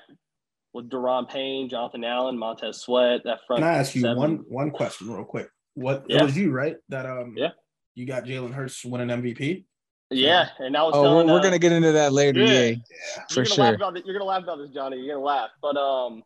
with 0.75 0.89
Daron 0.91 1.29
Payne, 1.29 1.69
Jonathan 1.69 2.05
Allen, 2.05 2.39
Montez 2.39 2.81
Sweat. 2.81 3.21
That 3.25 3.41
front. 3.47 3.63
Can 3.63 3.69
I 3.71 3.75
ask 3.79 3.95
you 3.95 4.03
seven. 4.03 4.17
one 4.17 4.37
one 4.49 4.71
question 4.71 5.11
real 5.11 5.25
quick? 5.25 5.49
What 5.75 6.05
it 6.09 6.23
was 6.23 6.37
you 6.37 6.51
right 6.51 6.77
that 6.89 7.07
um 7.07 7.35
Yeah. 7.37 7.51
you 7.95 8.07
got 8.07 8.25
Jalen 8.25 8.53
Hurts 8.53 8.85
winning 8.85 9.09
MVP? 9.09 9.65
Yeah, 10.11 10.49
and 10.59 10.77
I 10.77 10.83
was 10.83 10.93
Oh, 10.95 11.03
telling. 11.05 11.27
we're, 11.27 11.33
we're 11.35 11.39
uh, 11.41 11.43
gonna 11.43 11.59
get 11.59 11.73
into 11.73 11.93
that 11.93 12.13
later. 12.13 12.41
yeah. 12.41 12.47
Yeah, 12.53 12.63
you're 12.71 12.77
for 13.29 13.35
gonna 13.37 13.47
sure. 13.47 13.65
laugh 13.65 13.75
about 13.77 13.95
this, 13.95 14.03
you're 14.05 14.15
gonna 14.15 14.25
laugh 14.29 14.43
about 14.43 14.59
this, 14.59 14.71
Johnny. 14.71 14.99
You're 14.99 15.15
gonna 15.17 15.25
laugh, 15.27 15.51
but 15.63 15.77
um, 15.77 16.23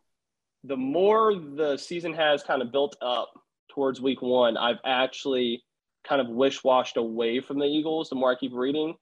the 0.63 0.75
more 0.75 1.33
the 1.35 1.77
season 1.77 2.13
has 2.13 2.43
kind 2.43 2.61
of 2.61 2.71
built 2.71 2.97
up 3.01 3.31
towards 3.69 4.01
week 4.01 4.21
one, 4.21 4.57
I've 4.57 4.79
actually 4.83 5.63
kind 6.03 6.19
of 6.19 6.27
wish 6.27 6.63
washed 6.63 6.97
away 6.97 7.39
from 7.39 7.59
the 7.59 7.65
Eagles. 7.65 8.09
The 8.09 8.15
more 8.15 8.31
I 8.31 8.35
keep 8.35 8.51
reading, 8.53 8.95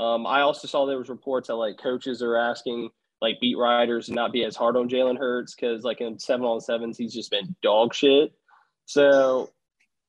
um, 0.00 0.26
I 0.26 0.40
also 0.40 0.66
saw 0.66 0.86
there 0.86 0.98
was 0.98 1.08
reports 1.08 1.46
that 1.48 1.54
like 1.56 1.78
coaches 1.78 2.22
are 2.22 2.36
asking 2.36 2.88
like 3.22 3.40
beat 3.40 3.56
writers 3.56 4.08
and 4.08 4.16
not 4.16 4.32
be 4.32 4.44
as 4.44 4.56
hard 4.56 4.76
on 4.76 4.88
Jalen 4.88 5.16
Hurts 5.16 5.54
because 5.54 5.84
like 5.84 6.00
in 6.00 6.18
seven 6.18 6.44
on 6.44 6.60
sevens 6.60 6.98
he's 6.98 7.14
just 7.14 7.30
been 7.30 7.54
dog 7.62 7.94
shit. 7.94 8.32
So 8.84 9.50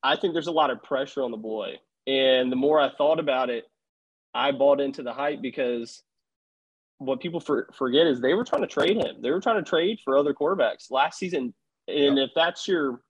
I 0.01 0.17
think 0.17 0.33
there's 0.33 0.47
a 0.47 0.51
lot 0.51 0.71
of 0.71 0.81
pressure 0.83 1.21
on 1.21 1.31
the 1.31 1.37
boy, 1.37 1.75
and 2.07 2.51
the 2.51 2.57
more 2.57 2.79
I 2.81 2.89
thought 2.97 3.19
about 3.19 3.49
it, 3.49 3.65
I 4.33 4.51
bought 4.51 4.81
into 4.81 5.03
the 5.03 5.13
hype 5.13 5.41
because 5.41 6.01
what 6.97 7.21
people 7.21 7.39
for, 7.39 7.69
forget 7.77 8.07
is 8.07 8.19
they 8.19 8.33
were 8.33 8.43
trying 8.43 8.63
to 8.63 8.67
trade 8.67 8.97
him. 8.97 9.21
They 9.21 9.29
were 9.29 9.41
trying 9.41 9.63
to 9.63 9.69
trade 9.69 9.99
for 10.03 10.17
other 10.17 10.33
quarterbacks 10.33 10.89
last 10.89 11.19
season. 11.19 11.53
And 11.87 12.17
if 12.17 12.31
that's 12.35 12.67
your 12.67 13.01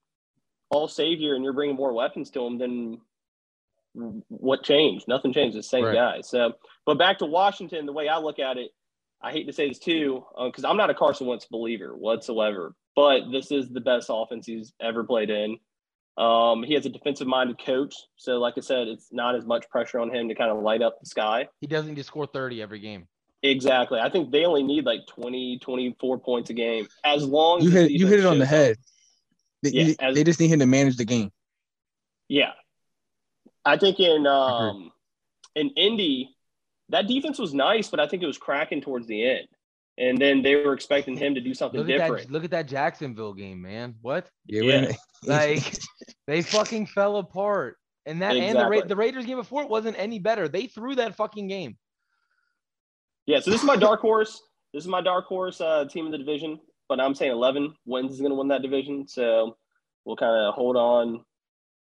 all 0.69 0.87
savior 0.87 1.35
and 1.35 1.43
you're 1.43 1.53
bringing 1.53 1.75
more 1.75 1.93
weapons 1.93 2.29
to 2.31 2.45
him, 2.45 2.57
then 2.57 2.99
what 4.27 4.63
changed? 4.63 5.07
Nothing 5.07 5.31
changed. 5.31 5.55
The 5.55 5.63
same 5.63 5.85
Right. 5.85 5.93
guy. 5.93 6.21
So, 6.21 6.53
but 6.85 6.97
back 6.97 7.19
to 7.19 7.25
Washington, 7.25 7.85
the 7.85 7.93
way 7.93 8.07
I 8.09 8.17
look 8.17 8.39
at 8.39 8.57
it, 8.57 8.71
I 9.23 9.31
hate 9.31 9.47
to 9.47 9.53
say 9.53 9.69
this 9.69 9.79
too, 9.79 10.25
because 10.45 10.65
I'm 10.65 10.77
not 10.77 10.89
a 10.89 10.93
Carson 10.93 11.27
Wentz 11.27 11.45
believer 11.45 11.95
whatsoever. 11.95 12.75
But 12.95 13.31
this 13.31 13.51
is 13.51 13.69
the 13.69 13.81
best 13.81 14.07
offense 14.11 14.45
he's 14.45 14.73
ever 14.79 15.03
played 15.03 15.29
in. 15.29 15.57
Um, 16.17 16.61
he 16.61 16.73
has 16.75 16.85
a 16.85 16.89
defensive 16.89 17.25
minded 17.25 17.57
coach. 17.63 17.95
So, 18.17 18.33
like 18.37 18.53
I 18.57 18.61
said, 18.61 18.87
it's 18.87 19.07
not 19.11 19.35
as 19.35 19.45
much 19.45 19.67
pressure 19.69 19.99
on 19.99 20.13
him 20.13 20.27
to 20.29 20.35
kind 20.35 20.51
of 20.51 20.61
light 20.61 20.81
up 20.83 20.99
the 20.99 21.07
sky. 21.07 21.47
He 21.61 21.67
doesn't 21.67 21.89
need 21.89 21.95
to 21.97 22.03
score 22.03 22.27
30 22.27 22.61
every 22.61 22.79
game. 22.79 23.07
Exactly. 23.41 23.99
I 23.99 24.09
think 24.09 24.31
they 24.31 24.45
only 24.45 24.61
need 24.63 24.85
like 24.85 25.07
20, 25.07 25.57
24 25.59 26.19
points 26.19 26.49
a 26.49 26.53
game. 26.53 26.87
As 27.03 27.25
long 27.25 27.61
You 27.61 27.71
the 27.71 27.81
hit 27.81 27.91
you 27.91 28.07
hit 28.07 28.19
it 28.19 28.25
on 28.25 28.37
the 28.39 28.45
head. 28.45 28.77
They, 29.63 29.71
Yeah, 29.71 29.83
you- 29.85 29.95
as- 29.99 30.15
they 30.15 30.23
just 30.23 30.39
need 30.39 30.49
him 30.49 30.59
to 30.59 30.65
manage 30.65 30.97
the 30.97 31.05
game. 31.05 31.31
Yeah. 32.27 32.51
I 33.65 33.77
think 33.77 33.99
in 33.99 34.27
um 34.27 34.91
in 35.55 35.69
Indy, 35.71 36.32
that 36.93 37.07
defense 37.07 37.39
was 37.39 37.53
nice, 37.53 37.89
but 37.89 37.99
I 37.99 38.07
think 38.07 38.23
it 38.23 38.27
was 38.27 38.37
cracking 38.37 38.79
towards 38.79 39.07
the 39.07 39.27
end. 39.27 39.47
And 39.97 40.17
then 40.17 40.41
they 40.41 40.55
were 40.55 40.73
expecting 40.73 41.17
him 41.17 41.35
to 41.35 41.41
do 41.41 41.53
something 41.53 41.79
Look 41.79 41.89
at 41.89 41.97
different. 41.97 42.27
that. 42.27 42.31
Look 42.31 42.43
at 42.43 42.51
that 42.51 42.67
Jacksonville 42.67 43.33
game, 43.33 43.61
man. 43.61 43.95
What? 44.01 44.29
Yeah, 44.47 44.61
Yeah. 44.61 44.91
Like 45.25 45.77
they 46.27 46.41
fucking 46.41 46.87
fell 46.87 47.17
apart. 47.17 47.77
And 48.05 48.21
that 48.21 48.35
and 48.35 48.57
the 48.57 48.67
Ra- 48.67 48.85
the 48.85 48.95
Raiders 48.95 49.25
game 49.25 49.37
before 49.37 49.63
it 49.63 49.69
wasn't 49.69 49.97
any 49.97 50.19
better. 50.19 50.49
They 50.49 50.67
threw 50.67 50.95
that 50.95 51.15
fucking 51.15 51.47
game. 51.47 51.77
Yeah, 53.25 53.39
so 53.39 53.49
this 53.51 53.61
is 53.61 53.65
my 53.65 53.77
dark 53.77 54.01
horse. 54.01 54.41
This 54.73 54.83
is 54.83 54.89
my 54.89 55.01
dark 55.01 55.25
horse 55.25 55.61
uh, 55.61 55.85
team 55.85 56.07
in 56.07 56.11
the 56.11 56.17
division, 56.17 56.59
but 56.89 56.99
I'm 56.99 57.15
saying 57.15 57.31
11 57.31 57.73
wins 57.85 58.11
is 58.11 58.19
going 58.19 58.31
to 58.31 58.35
win 58.35 58.49
that 58.49 58.61
division. 58.61 59.07
So 59.07 59.55
we'll 60.03 60.17
kind 60.17 60.35
of 60.35 60.53
hold 60.53 60.75
on 60.75 61.23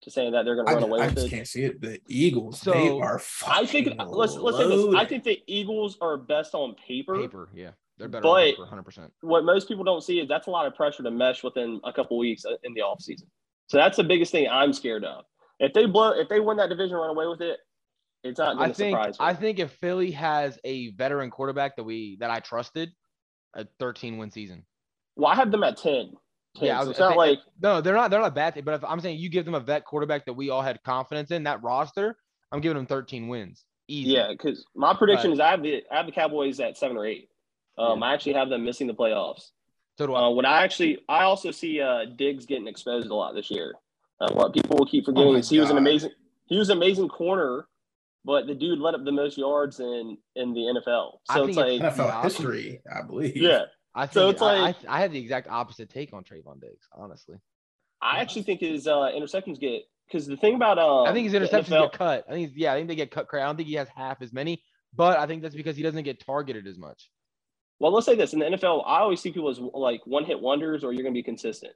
to 0.03 0.11
saying 0.11 0.32
that 0.32 0.44
they're 0.44 0.55
going 0.55 0.66
to 0.66 0.70
I, 0.72 0.74
run 0.74 0.82
ju- 0.84 0.88
away 0.88 1.01
I 1.01 1.07
with 1.07 1.14
just 1.16 1.26
it. 1.26 1.30
can't 1.30 1.49
see 1.49 1.64
it. 1.64 1.80
The 1.80 2.01
Eagles, 2.09 2.61
So, 2.61 2.72
they 2.72 2.88
are. 2.88 3.20
I 3.46 3.66
think 3.66 3.88
let's 4.07 4.34
let's 4.36 4.57
say 4.59 4.68
this. 4.68 4.94
I 4.94 5.05
think 5.05 5.24
the 5.24 5.40
Eagles 5.46 5.99
are 6.01 6.16
best 6.16 6.55
on 6.55 6.74
paper. 6.86 7.20
Paper, 7.20 7.49
yeah. 7.55 7.70
They're 7.99 8.09
better 8.09 8.22
But- 8.22 8.28
on 8.28 8.44
paper, 8.44 8.66
100%. 8.66 9.11
What 9.22 9.44
most 9.44 9.66
people 9.68 9.82
don't 9.84 10.03
see 10.03 10.20
is 10.20 10.28
that's 10.28 10.46
a 10.46 10.51
lot 10.51 10.66
of 10.66 10.74
pressure 10.74 11.03
to 11.03 11.11
mesh 11.11 11.42
within 11.42 11.80
a 11.84 11.92
couple 11.92 12.16
weeks 12.18 12.44
uh, 12.44 12.51
in 12.62 12.72
the 12.74 12.80
offseason. 12.80 13.26
So 13.66 13.76
that's 13.76 13.96
the 13.96 14.05
biggest 14.05 14.30
thing 14.32 14.49
I'm 14.49 14.72
scared 14.72 15.05
of. 15.05 15.24
If 15.59 15.72
they 15.72 15.86
blow, 15.86 16.11
if 16.12 16.28
they 16.28 16.38
win 16.40 16.57
that 16.59 16.68
division, 16.68 16.96
run 16.96 17.11
away 17.11 17.26
with 17.26 17.40
it, 17.40 17.59
it's 18.22 18.38
not 18.38 18.55
I 18.55 18.59
going 18.59 18.68
to 18.70 18.74
think 18.74 18.96
surprise 18.96 19.18
me. 19.18 19.26
I 19.26 19.34
think 19.34 19.59
if 19.59 19.72
Philly 19.72 20.12
has 20.12 20.59
a 20.64 20.90
veteran 20.92 21.30
quarterback 21.30 21.74
that 21.76 21.82
we 21.84 22.16
that 22.20 22.30
I 22.30 22.38
trusted, 22.38 22.90
a 23.55 23.66
13 23.80 24.16
win 24.18 24.30
season. 24.30 24.64
well, 25.16 25.30
I 25.32 25.34
have 25.34 25.51
them 25.51 25.64
at 25.64 25.76
10. 25.76 26.12
10 26.57 26.66
Yeah, 26.66 26.76
I 26.78 26.80
so 26.82 26.88
was- 26.88 26.90
it's 26.90 26.99
not 27.01 27.11
they- 27.11 27.16
like 27.16 27.38
No, 27.61 27.80
they're 27.80 27.94
not. 27.94 28.11
They're 28.11 28.20
not 28.20 28.28
a 28.28 28.34
bad. 28.34 28.64
But 28.64 28.74
if 28.74 28.84
I'm 28.84 29.01
saying 29.01 29.18
you 29.18 29.28
give 29.28 29.44
them 29.44 29.55
a 29.55 29.61
vet 29.61 29.84
quarterback 29.84 30.24
that 30.26 30.32
we 30.34 30.51
all 30.51 30.62
had 30.62 30.82
confidence 30.82 31.30
in 31.30 31.44
that 31.44 31.62
roster, 31.62 32.16
I'm 32.53 32.61
giving 32.61 32.76
them 32.76 32.86
13 32.86 33.28
wins. 33.28 33.64
Easy. 33.90 34.11
yeah, 34.11 34.28
because 34.28 34.66
my 34.74 34.92
prediction 34.94 35.30
Right. 35.30 35.34
is 35.34 35.40
I 35.40 35.51
have 35.51 35.62
the 35.62 35.82
I 35.90 35.96
have 35.96 36.07
the 36.07 36.12
Cowboys 36.12 36.61
at 36.61 36.76
seven 36.76 36.96
or 36.99 37.07
eight. 37.07 37.30
Um, 37.78 38.03
I 38.03 38.12
actually 38.12 38.34
have 38.34 38.49
them 38.51 38.64
missing 38.64 38.86
the 38.86 38.94
playoffs. 38.94 39.51
So 39.96 40.07
do 40.07 40.14
I. 40.14 40.24
Uh, 40.26 40.30
what 40.30 40.44
I 40.44 40.62
actually, 40.62 40.99
I 41.09 41.24
also 41.24 41.51
see 41.53 41.80
uh, 41.80 42.05
Diggs 42.16 42.44
getting 42.44 42.68
exposed 42.68 43.09
a 43.09 43.14
lot 43.14 43.34
this 43.34 43.51
year. 43.51 43.74
Uh, 44.20 44.30
what 44.34 44.53
people 44.53 44.76
will 44.76 44.84
keep 44.84 45.05
Oh 45.05 45.07
forgetting 45.07 45.32
my 45.32 45.38
is 45.38 45.49
he 45.49 45.59
was 45.59 45.70
an 45.70 45.78
amazing, 45.78 46.11
he 46.46 46.59
was 46.59 46.68
an 46.70 46.76
amazing 46.76 47.09
corner, 47.09 47.66
but 48.24 48.46
the 48.46 48.55
dude 48.55 48.78
let 48.78 48.94
up 48.94 49.05
the 49.05 49.12
most 49.12 49.38
yards 49.38 49.80
in 49.80 50.18
in 50.36 50.53
the 50.53 50.61
NFL. 50.61 51.20
I 51.30 51.34
So 51.34 51.40
think 51.46 51.49
it's 51.51 51.57
like, 51.57 51.72
it's- 51.72 51.96
NFL 51.99 52.22
history, 52.24 52.82
I 52.94 53.03
believe. 53.03 53.36
yeah, 53.38 53.62
I 53.95 54.07
think 54.07 54.12
so 54.14 54.28
it's 54.28 54.43
I, 54.43 54.59
like- 54.59 54.76
I, 54.89 54.99
I 54.99 55.01
had 55.01 55.12
the 55.12 55.18
exact 55.18 55.49
opposite 55.49 55.91
take 55.91 56.12
on 56.12 56.24
Trevon 56.24 56.61
Diggs, 56.61 56.86
honestly. 56.93 57.36
I 58.01 58.20
actually 58.20 58.43
think 58.43 58.61
his 58.61 58.86
uh, 58.86 59.11
interceptions 59.14 59.59
get 59.59 59.82
because 60.07 60.26
the 60.26 60.36
thing 60.36 60.55
about 60.55 60.78
um, 60.78 61.07
I 61.07 61.12
think 61.12 61.30
his 61.30 61.34
interceptions 61.34 61.66
NFL 61.66 61.91
get 61.91 61.93
cut. 61.93 62.24
I 62.28 62.32
think 62.32 62.53
yeah, 62.55 62.72
I 62.72 62.76
think 62.76 62.89
they 62.89 62.95
get 62.95 63.11
cut. 63.11 63.26
I 63.32 63.39
don't 63.39 63.57
think 63.57 63.68
he 63.68 63.74
has 63.74 63.89
half 63.95 64.22
as 64.22 64.32
many, 64.32 64.62
but 64.95 65.18
I 65.18 65.26
think 65.26 65.43
that's 65.43 65.55
because 65.55 65.76
he 65.76 65.82
doesn't 65.82 66.05
get 66.05 66.24
targeted 66.24 66.66
as 66.66 66.78
much. 66.78 67.11
Well, 67.80 67.93
let's 67.93 68.07
say 68.07 68.16
this 68.16 68.32
in 68.32 68.41
the 68.41 68.47
NFL, 68.47 68.82
I 68.86 69.01
always 69.01 69.20
see 69.20 69.30
people 69.30 69.49
as 69.49 69.59
like 69.59 70.01
one 70.05 70.24
hit 70.24 70.41
wonders, 70.41 70.82
or 70.82 70.93
you're 70.93 71.03
going 71.03 71.14
to 71.14 71.18
be 71.18 71.22
consistent. 71.22 71.72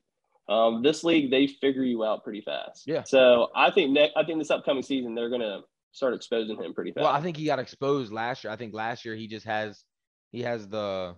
Um, 0.49 0.83
this 0.83 1.05
league, 1.05 1.31
they 1.31 1.47
figure 1.47 1.85
you 1.85 2.05
out 2.05 2.25
pretty 2.25 2.41
fast. 2.41 2.83
Yeah. 2.87 3.05
So 3.05 3.49
I 3.55 3.71
think 3.71 3.93
ne- 3.93 4.13
I 4.17 4.25
think 4.25 4.39
this 4.39 4.51
upcoming 4.51 4.83
season 4.83 5.15
they're 5.15 5.29
going 5.29 5.41
to 5.41 5.61
start 5.93 6.15
exposing 6.15 6.61
him 6.61 6.75
pretty 6.75 6.91
fast. 6.93 7.05
Well, 7.05 7.13
I 7.13 7.21
think 7.21 7.37
he 7.37 7.45
got 7.45 7.59
exposed 7.59 8.13
last 8.13 8.45
year. 8.45 8.53
I 8.53 8.57
think 8.57 8.75
last 8.75 9.05
year 9.05 9.15
he 9.15 9.29
just 9.29 9.47
has 9.47 9.85
he 10.33 10.43
has 10.43 10.69
the 10.69 11.15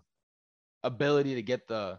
ability 0.84 1.34
to 1.34 1.42
get 1.42 1.66
the 1.66 1.98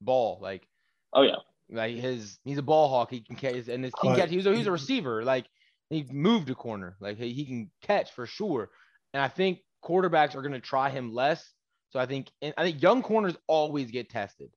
ball. 0.00 0.38
Like 0.42 0.66
oh 1.12 1.22
yeah. 1.22 1.36
like 1.70 1.94
his 1.96 2.38
he's 2.44 2.58
a 2.58 2.62
ball 2.62 2.88
hawk. 2.88 3.10
He 3.10 3.20
can 3.20 3.36
catch 3.36 3.68
and 3.68 3.84
his 3.84 3.92
he 4.00 4.08
can 4.08 4.12
But- 4.12 4.18
catch. 4.18 4.30
He's 4.30 4.46
a, 4.46 4.54
he's 4.54 4.66
a 4.66 4.72
receiver. 4.72 5.22
Like 5.24 5.46
he 5.90 6.04
moved 6.10 6.50
a 6.50 6.54
corner. 6.54 6.96
Like 7.00 7.18
he, 7.18 7.32
he 7.32 7.44
can 7.44 7.70
catch 7.82 8.10
for 8.12 8.26
sure. 8.26 8.70
And 9.14 9.22
I 9.22 9.28
think 9.28 9.60
quarterbacks 9.84 10.34
are 10.34 10.42
going 10.42 10.52
to 10.52 10.60
try 10.60 10.90
him 10.90 11.12
less. 11.12 11.52
So 11.90 12.00
I 12.00 12.06
think 12.06 12.30
and 12.40 12.54
I 12.56 12.64
think 12.64 12.82
young 12.82 13.02
corners 13.02 13.36
always 13.46 13.90
get 13.90 14.08
tested, 14.10 14.50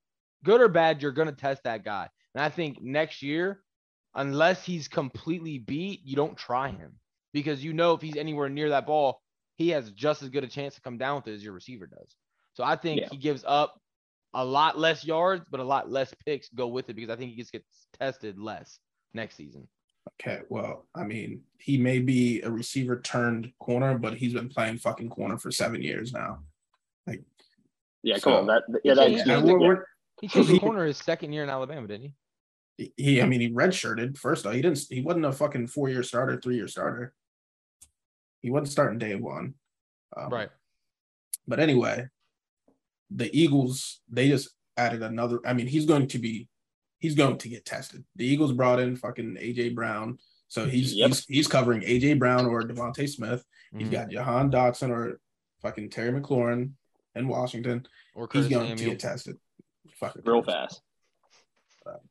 good 0.43 0.61
or 0.61 0.69
bad. 0.69 1.01
You're 1.01 1.11
going 1.11 1.28
to 1.28 1.36
test 1.36 1.63
that 1.63 1.84
guy. 1.84 2.09
And 2.34 2.43
I 2.43 2.49
think 2.49 2.82
next 2.82 3.21
year, 3.21 3.61
unless 4.15 4.63
he's 4.63 4.88
completely 4.88 5.57
beat, 5.59 6.01
you 6.05 6.15
don't 6.15 6.38
try 6.38 6.69
him 6.69 6.93
because 7.34 7.63
you 7.63 7.73
know 7.73 7.93
if 7.93 8.01
he's 8.01 8.15
anywhere 8.15 8.47
near 8.47 8.69
that 8.69 8.86
ball, 8.88 9.21
he 9.57 9.69
has 9.69 9.91
just 9.91 10.23
as 10.23 10.30
good 10.30 10.43
a 10.45 10.47
chance 10.47 10.76
to 10.76 10.82
come 10.82 10.97
down 10.97 11.17
with 11.17 11.28
it 11.28 11.34
as 11.34 11.43
your 11.43 11.53
receiver 11.53 11.88
does. 11.88 12.15
So 12.56 12.64
I 12.64 12.76
think 12.76 13.01
Yeah. 13.01 13.10
he 13.12 13.18
gives 13.18 13.43
up 13.45 13.80
a 14.34 14.43
lot 14.43 14.78
less 14.80 15.06
yards, 15.06 15.45
but 15.51 15.60
a 15.60 15.64
lot 15.64 15.91
less 15.91 16.14
picks 16.26 16.49
go 16.49 16.68
with 16.68 16.89
it 16.89 16.95
because 16.95 17.10
I 17.10 17.16
think 17.16 17.32
he 17.32 17.38
gets 17.38 17.51
gets 17.51 17.88
tested 17.99 18.39
less 18.39 18.80
next 19.14 19.36
season. 19.36 19.68
Okay, 20.22 20.41
well, 20.49 20.88
I 20.95 21.03
mean, 21.03 21.43
he 21.58 21.78
may 21.78 21.99
be 21.99 22.41
a 22.41 22.49
receiver 22.51 23.01
turned 23.01 23.51
corner, 23.60 23.97
but 23.97 24.14
he's 24.16 24.34
been 24.34 24.49
playing 24.49 24.78
fucking 24.78 25.10
corner 25.10 25.38
for 25.38 25.51
seven 25.51 25.82
years 25.82 26.14
now. 26.14 26.43
Like, 27.08 27.24
Yeah, 28.03 28.20
come 28.20 28.34
on. 28.34 28.45
That 28.47 28.64
yeah, 28.70 28.80
Yeah, 28.84 28.93
that's 28.93 29.12
yeah, 29.12 29.24
yeah. 29.26 29.43
we're- 29.43 29.68
we're- 29.68 29.86
He 30.22 30.28
changed 30.28 30.49
the 30.49 30.60
corner 30.60 30.86
his 30.86 30.97
second 30.97 31.34
year 31.34 31.43
in 31.43 31.49
Alabama, 31.49 31.88
didn't 31.88 32.14
he? 32.78 32.93
he, 32.97 33.22
I 33.22 33.26
mean, 33.26 33.41
he 33.41 33.49
redshirted 33.49 34.18
first. 34.18 34.43
Though 34.43 34.51
he 34.51 34.62
didn't. 34.62 34.80
He 34.89 35.01
wasn't 35.01 35.26
a 35.26 35.32
fucking 35.32 35.68
four 35.68 35.89
year 35.89 36.03
starter, 36.03 36.39
three 36.39 36.56
year 36.56 36.68
starter. 36.68 37.14
He 38.41 38.49
wasn't 38.51 38.70
starting 38.70 38.99
day 38.99 39.16
one. 39.16 39.56
Um, 40.16 40.30
Right. 40.30 40.49
But 41.47 41.60
anyway, 41.60 42.10
the 43.12 43.30
Eagles 43.38 44.01
they 44.10 44.28
just 44.30 44.49
added 44.78 45.03
another. 45.03 45.39
I 45.45 45.53
mean, 45.53 45.68
he's 45.68 45.86
going 45.86 46.08
to 46.10 46.20
be, 46.20 46.47
he's 46.99 47.16
going 47.16 47.38
to 47.38 47.49
get 47.49 47.66
tested. 47.66 48.03
The 48.16 48.26
Eagles 48.26 48.51
brought 48.53 48.80
in 48.80 48.95
fucking 48.95 49.36
AJ 49.39 49.74
Brown, 49.76 50.18
so 50.47 50.66
he's 50.66 50.93
Yep. 50.93 51.08
he's, 51.10 51.26
he's 51.26 51.47
covering 51.47 51.82
AJ 51.82 52.20
Brown 52.20 52.45
or 52.45 52.62
DeVonta 52.64 53.08
Smith. 53.08 53.43
He's 53.78 53.88
Mhm. 53.88 53.91
got 53.91 54.10
Jahan 54.10 54.51
Dotson 54.51 54.89
or 54.89 55.20
fucking 55.62 55.89
Terry 55.89 56.12
McLaurin 56.20 56.72
in 57.16 57.28
Washington. 57.28 57.86
or 58.16 58.28
He's 58.32 58.43
Curtis 58.45 58.49
going 58.58 58.76
to 58.78 58.86
get 58.86 58.99
tested. 58.99 59.38
Fucking 59.99 60.22
real 60.26 60.41
Curtis. 60.43 60.80
fast. 61.86 62.01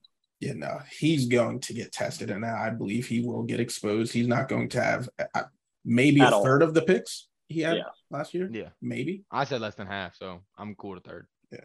Yeah, 0.40 0.52
no, 0.54 0.80
he's 0.98 1.26
going 1.26 1.60
to 1.60 1.72
get 1.72 1.92
tested, 1.92 2.30
and 2.30 2.44
I 2.44 2.68
believe 2.70 3.06
he 3.06 3.20
will 3.20 3.44
get 3.44 3.60
exposed. 3.60 4.12
He's 4.12 4.26
not 4.26 4.48
going 4.48 4.68
to 4.70 4.82
have 4.82 5.08
uh, 5.34 5.44
maybe 5.84 6.20
At 6.20 6.32
a 6.32 6.36
all. 6.36 6.44
third 6.44 6.62
of 6.62 6.74
the 6.74 6.82
picks 6.82 7.28
he 7.48 7.60
had 7.60 7.78
Yeah. 7.78 7.82
Last 8.14 8.34
year. 8.34 8.48
Yeah. 8.50 8.70
Maybe. 8.80 9.24
I 9.30 9.44
said 9.44 9.60
less 9.60 9.74
than 9.74 9.86
half, 9.86 10.16
so 10.16 10.40
I'm 10.58 10.74
cool 10.76 10.94
to 10.94 11.00
third. 11.00 11.26
Yeah. 11.52 11.60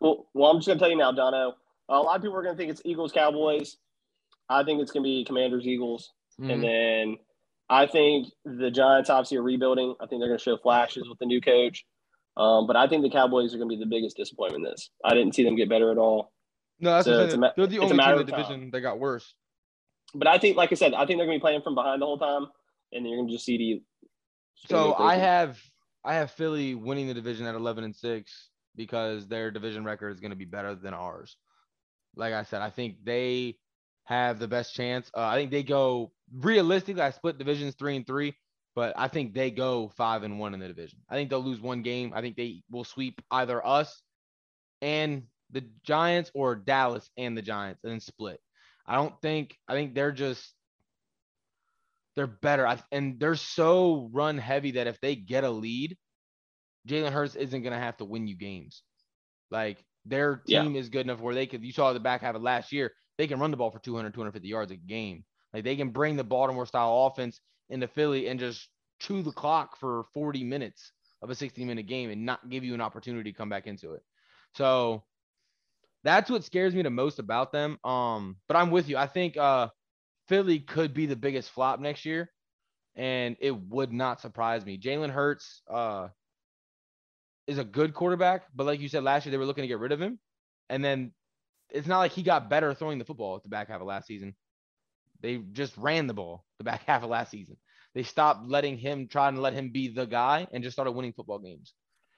Well, 0.00 0.28
well, 0.34 0.50
I'm 0.50 0.58
just 0.58 0.68
gonna 0.68 0.78
tell 0.78 0.90
you 0.90 0.96
now, 0.96 1.12
Dono. 1.12 1.54
A 1.88 1.98
lot 1.98 2.16
of 2.16 2.22
people 2.22 2.36
are 2.36 2.42
gonna 2.42 2.56
think 2.56 2.70
it's 2.70 2.82
Eagles 2.84 3.12
Cowboys. 3.12 3.76
I 4.48 4.62
think 4.64 4.80
it's 4.80 4.92
gonna 4.92 5.02
be 5.04 5.24
Commanders 5.24 5.66
Eagles, 5.66 6.12
Mhm. 6.40 6.52
and 6.52 6.62
then 6.62 7.18
I 7.68 7.86
think 7.86 8.28
the 8.44 8.70
Giants 8.70 9.10
obviously 9.10 9.36
are 9.38 9.42
rebuilding. 9.42 9.94
I 10.00 10.06
think 10.06 10.20
they're 10.20 10.28
gonna 10.28 10.38
show 10.38 10.56
flashes 10.58 11.08
with 11.08 11.18
the 11.18 11.26
new 11.26 11.40
coach. 11.40 11.84
Um, 12.36 12.66
but 12.66 12.76
I 12.76 12.86
think 12.86 13.02
the 13.02 13.10
Cowboys 13.10 13.54
are 13.54 13.58
gonna 13.58 13.68
be 13.68 13.76
the 13.76 13.86
biggest 13.86 14.16
disappointment 14.16 14.64
in 14.64 14.70
this. 14.70 14.90
I 15.04 15.14
didn't 15.14 15.34
see 15.34 15.42
them 15.44 15.56
get 15.56 15.68
better 15.68 15.90
at 15.90 15.98
all. 15.98 16.32
No, 16.78 16.92
that's 16.92 17.06
So 17.06 17.10
what 17.12 17.20
I'm 17.20 17.24
it's 17.26 17.34
a 17.34 17.52
They're 17.56 17.66
the 17.66 17.78
only 17.80 17.88
team 17.88 17.96
matter 17.96 18.20
in 18.20 18.26
the 18.26 18.32
of 18.32 18.38
division 18.38 18.70
that 18.70 18.80
got 18.80 18.98
worse. 19.00 19.34
But 20.14 20.28
I 20.28 20.38
think, 20.38 20.56
like 20.56 20.70
I 20.72 20.76
said, 20.76 20.94
I 20.94 21.04
think 21.04 21.18
they're 21.18 21.26
gonna 21.26 21.38
be 21.38 21.42
playing 21.42 21.62
from 21.62 21.74
behind 21.74 22.00
the 22.00 22.06
whole 22.06 22.18
time, 22.18 22.46
and 22.92 23.06
you're 23.06 23.18
gonna 23.18 23.30
just 23.30 23.44
see 23.44 23.58
the. 23.58 23.82
So 24.68 24.94
I 24.94 25.16
have 25.16 25.60
I 26.04 26.14
have 26.14 26.30
Philly 26.30 26.74
winning 26.74 27.06
the 27.06 27.14
division 27.14 27.46
at 27.46 27.54
11 27.54 27.84
and 27.84 27.94
6 27.96 28.48
because 28.76 29.26
their 29.26 29.50
division 29.50 29.84
record 29.84 30.10
is 30.10 30.20
going 30.20 30.30
to 30.30 30.36
be 30.36 30.44
better 30.44 30.74
than 30.74 30.94
ours. 30.94 31.36
Like 32.16 32.32
I 32.32 32.44
said, 32.44 32.62
I 32.62 32.70
think 32.70 33.04
they 33.04 33.56
have 34.04 34.38
the 34.38 34.48
best 34.48 34.74
chance. 34.74 35.10
Uh, 35.14 35.26
I 35.26 35.36
think 35.36 35.50
they 35.50 35.62
go 35.62 36.12
realistically. 36.32 37.02
I 37.02 37.10
split 37.10 37.38
divisions 37.38 37.74
three 37.74 37.96
and 37.96 38.06
three, 38.06 38.34
but 38.74 38.94
I 38.96 39.08
think 39.08 39.34
they 39.34 39.50
go 39.50 39.90
five 39.96 40.22
and 40.22 40.38
one 40.38 40.54
in 40.54 40.60
the 40.60 40.68
division. 40.68 41.00
I 41.10 41.14
think 41.14 41.30
they'll 41.30 41.44
lose 41.44 41.60
one 41.60 41.82
game. 41.82 42.12
I 42.14 42.22
think 42.22 42.36
they 42.36 42.62
will 42.70 42.84
sweep 42.84 43.20
either 43.30 43.64
us 43.64 44.02
and 44.80 45.24
the 45.50 45.64
Giants 45.82 46.30
or 46.34 46.54
Dallas 46.54 47.10
and 47.16 47.36
the 47.36 47.42
Giants 47.42 47.80
and 47.84 47.92
then 47.92 48.00
split. 48.00 48.40
I 48.86 48.94
don't 48.94 49.20
think. 49.20 49.56
I 49.68 49.74
think 49.74 49.94
they're 49.94 50.12
just 50.12 50.54
they're 52.18 52.28
better. 52.28 52.68
I, 52.68 52.82
and 52.92 53.20
they're 53.20 53.36
so 53.36 54.10
run 54.12 54.38
heavy 54.38 54.72
that 54.72 54.88
if 54.88 55.00
they 55.00 55.16
get 55.16 55.44
a 55.44 55.50
lead, 55.50 55.98
Jalen 56.88 57.12
Hurts 57.12 57.36
isn't 57.36 57.62
gonna 57.62 57.78
have 57.78 57.98
to 57.98 58.04
win 58.04 58.28
you 58.28 58.36
games. 58.36 58.84
Like 59.50 59.84
their 60.06 60.36
Yeah. 60.46 60.64
team 60.64 60.76
is 60.76 60.90
good 60.90 61.06
enough 61.06 61.20
where 61.20 61.34
they 61.34 61.46
could. 61.46 61.64
You 61.64 61.72
saw 61.72 61.92
the 61.92 62.00
back 62.00 62.22
half 62.22 62.36
of 62.36 62.42
last 62.42 62.72
year, 62.72 62.92
they 63.18 63.28
can 63.28 63.40
run 63.40 63.52
the 63.52 63.56
ball 63.58 63.70
for 63.70 63.80
200, 63.80 64.14
250 64.14 64.48
yards 64.48 64.72
a 64.72 64.76
game. 64.76 65.24
Like 65.52 65.64
they 65.64 65.76
can 65.76 65.90
bring 65.90 66.16
the 66.16 66.24
Baltimore 66.24 66.66
style 66.66 67.06
offense 67.06 67.40
into 67.70 67.88
Philly 67.88 68.28
and 68.28 68.40
just 68.40 68.68
chew 69.00 69.22
the 69.22 69.32
clock 69.32 69.76
for 69.78 70.04
40 70.14 70.44
minutes 70.44 70.92
of 71.22 71.30
a 71.30 71.36
60 71.36 71.64
minute 71.64 71.86
game 71.86 72.10
and 72.10 72.26
not 72.26 72.50
give 72.50 72.64
you 72.64 72.74
an 72.74 72.82
opportunity 72.82 73.32
to 73.32 73.36
come 73.38 73.50
back 73.50 73.66
into 73.66 73.94
it. 73.94 74.02
So 74.54 75.04
that's 76.04 76.30
what 76.30 76.44
scares 76.44 76.74
me 76.74 76.82
the 76.82 76.90
most 76.90 77.18
about 77.18 77.52
them. 77.52 77.78
Um, 77.84 78.36
but 78.48 78.56
I'm 78.56 78.70
with 78.70 78.88
you. 78.88 78.96
I 78.98 79.06
think 79.06 79.36
uh 79.36 79.68
Philly 80.28 80.60
could 80.60 80.94
be 80.94 81.06
the 81.06 81.16
biggest 81.16 81.50
flop 81.50 81.80
next 81.80 82.04
year, 82.04 82.30
and 82.94 83.36
it 83.40 83.56
would 83.56 83.92
not 83.92 84.20
surprise 84.20 84.64
me. 84.64 84.78
Jalen 84.78 85.10
Hurts 85.10 85.62
uh, 85.70 86.08
is 87.46 87.58
a 87.58 87.64
good 87.64 87.94
quarterback, 87.94 88.44
but 88.54 88.66
like 88.66 88.80
you 88.80 88.88
said 88.88 89.02
last 89.04 89.24
year, 89.24 89.30
they 89.30 89.38
were 89.38 89.46
looking 89.46 89.62
to 89.62 89.68
get 89.68 89.78
rid 89.78 89.92
of 89.92 90.00
him, 90.00 90.18
and 90.68 90.84
then 90.84 91.12
it's 91.70 91.86
not 91.86 91.98
like 91.98 92.12
he 92.12 92.22
got 92.22 92.48
better 92.50 92.74
throwing 92.74 92.98
the 92.98 93.04
football 93.04 93.36
at 93.36 93.42
the 93.42 93.48
back 93.48 93.68
half 93.68 93.80
of 93.80 93.86
last 93.86 94.06
season. 94.06 94.34
They 95.20 95.38
just 95.38 95.76
ran 95.76 96.06
the 96.06 96.14
ball 96.14 96.44
the 96.58 96.64
back 96.64 96.82
half 96.86 97.02
of 97.02 97.10
last 97.10 97.30
season. 97.30 97.56
They 97.94 98.02
stopped 98.02 98.46
letting 98.46 98.76
him 98.78 99.08
trying 99.08 99.34
to 99.34 99.40
let 99.40 99.54
him 99.54 99.70
be 99.70 99.88
the 99.88 100.06
guy 100.06 100.46
and 100.52 100.62
just 100.62 100.74
started 100.74 100.92
winning 100.92 101.12
football 101.14 101.38
games. 101.38 101.72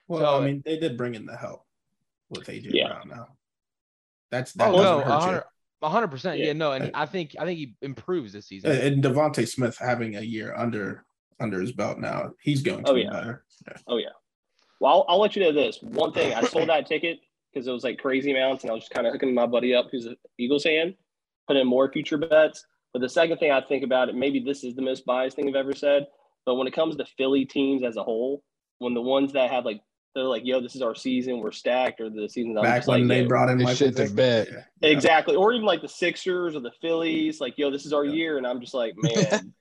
Well, 0.08 0.20
So- 0.20 0.42
I 0.42 0.46
mean, 0.46 0.62
they 0.64 0.78
did 0.78 0.96
bring 0.98 1.14
in 1.14 1.26
the 1.26 1.36
help 1.36 1.64
with 2.28 2.46
AJ 2.48 2.70
Yeah. 2.72 2.88
Brown 2.88 3.08
now. 3.08 3.28
That's 4.30 4.52
that 4.54 4.68
Oh 4.68 4.76
doesn't 4.76 5.08
no, 5.08 5.18
hurt 5.20 5.32
you. 5.32 5.42
Hundred, 5.82 5.92
hundred 5.92 6.08
percent. 6.08 6.38
Yeah. 6.38 6.46
Yeah, 6.46 6.52
no, 6.54 6.72
and 6.72 6.90
I 6.94 7.06
think 7.06 7.34
I 7.38 7.44
think 7.44 7.58
he 7.58 7.74
improves 7.80 8.32
this 8.32 8.46
season. 8.46 8.70
And 8.70 9.02
DeVonta 9.02 9.48
Smith 9.48 9.78
having 9.78 10.16
a 10.16 10.20
year 10.20 10.54
under 10.56 11.04
under 11.40 11.60
his 11.60 11.72
belt 11.72 11.98
now, 11.98 12.32
he's 12.42 12.62
going 12.62 12.84
to 12.84 12.90
Oh, 12.90 12.94
be 12.94 13.02
yeah. 13.02 13.10
better. 13.10 13.44
Oh 13.86 13.96
yeah. 13.96 14.08
Well, 14.80 14.92
I'll, 14.92 15.04
I'll 15.08 15.20
let 15.20 15.36
you 15.36 15.42
know 15.42 15.52
this 15.52 15.78
one 15.82 16.12
thing. 16.12 16.34
I 16.34 16.42
sold 16.42 16.68
that 16.68 16.86
ticket 16.86 17.20
because 17.52 17.66
it 17.66 17.72
was 17.72 17.84
like 17.84 17.98
crazy 17.98 18.30
amounts, 18.30 18.62
and 18.64 18.70
I 18.70 18.74
was 18.74 18.82
just 18.82 18.92
kind 18.92 19.06
of 19.06 19.12
hooking 19.12 19.34
my 19.34 19.46
buddy 19.46 19.74
up 19.74 19.88
who's 19.90 20.06
an 20.06 20.16
Eagles 20.38 20.64
fan, 20.64 20.94
put 21.46 21.56
in 21.56 21.66
more 21.66 21.90
future 21.90 22.18
bets. 22.18 22.66
But 22.92 23.00
the 23.00 23.08
second 23.08 23.38
thing 23.38 23.52
I 23.52 23.60
think 23.60 23.84
about 23.84 24.08
it, 24.08 24.14
maybe 24.14 24.40
this 24.40 24.64
is 24.64 24.74
the 24.74 24.82
most 24.82 25.06
biased 25.06 25.36
thing 25.36 25.48
I've 25.48 25.54
ever 25.54 25.74
said, 25.74 26.06
but 26.44 26.56
when 26.56 26.66
it 26.66 26.72
comes 26.74 26.96
to 26.96 27.04
Philly 27.16 27.44
teams 27.44 27.84
as 27.84 27.96
a 27.96 28.02
whole, 28.02 28.42
when 28.78 28.94
the 28.94 29.00
ones 29.02 29.32
that 29.34 29.50
have 29.50 29.64
like 29.64 29.80
they're 30.14 30.24
like, 30.24 30.44
"Yo, 30.44 30.60
this 30.60 30.74
is 30.74 30.82
our 30.82 30.94
season, 30.94 31.38
we're 31.38 31.52
stacked," 31.52 32.00
or 32.00 32.10
the 32.10 32.28
season 32.28 32.54
that 32.54 32.62
Back 32.64 32.86
when 32.86 33.06
like, 33.06 33.08
they 33.08 33.24
brought 33.26 33.48
in 33.48 33.58
They 33.58 33.64
Michael 33.64 33.76
shit 33.76 33.96
the 33.96 34.06
Vick. 34.06 34.16
bed. 34.16 34.48
Yeah. 34.50 34.62
Yeah. 34.82 34.88
exactly, 34.96 35.36
or 35.36 35.52
even 35.52 35.64
like 35.66 35.82
the 35.82 35.88
Sixers 35.88 36.54
or 36.56 36.60
the 36.60 36.72
Phillies, 36.80 37.40
like, 37.40 37.56
"Yo, 37.58 37.70
this 37.70 37.86
is 37.86 37.92
our 37.92 38.04
Yeah. 38.04 38.12
year," 38.14 38.38
and 38.38 38.46
I'm 38.46 38.60
just 38.60 38.74
like, 38.74 38.94
man, 38.98 39.52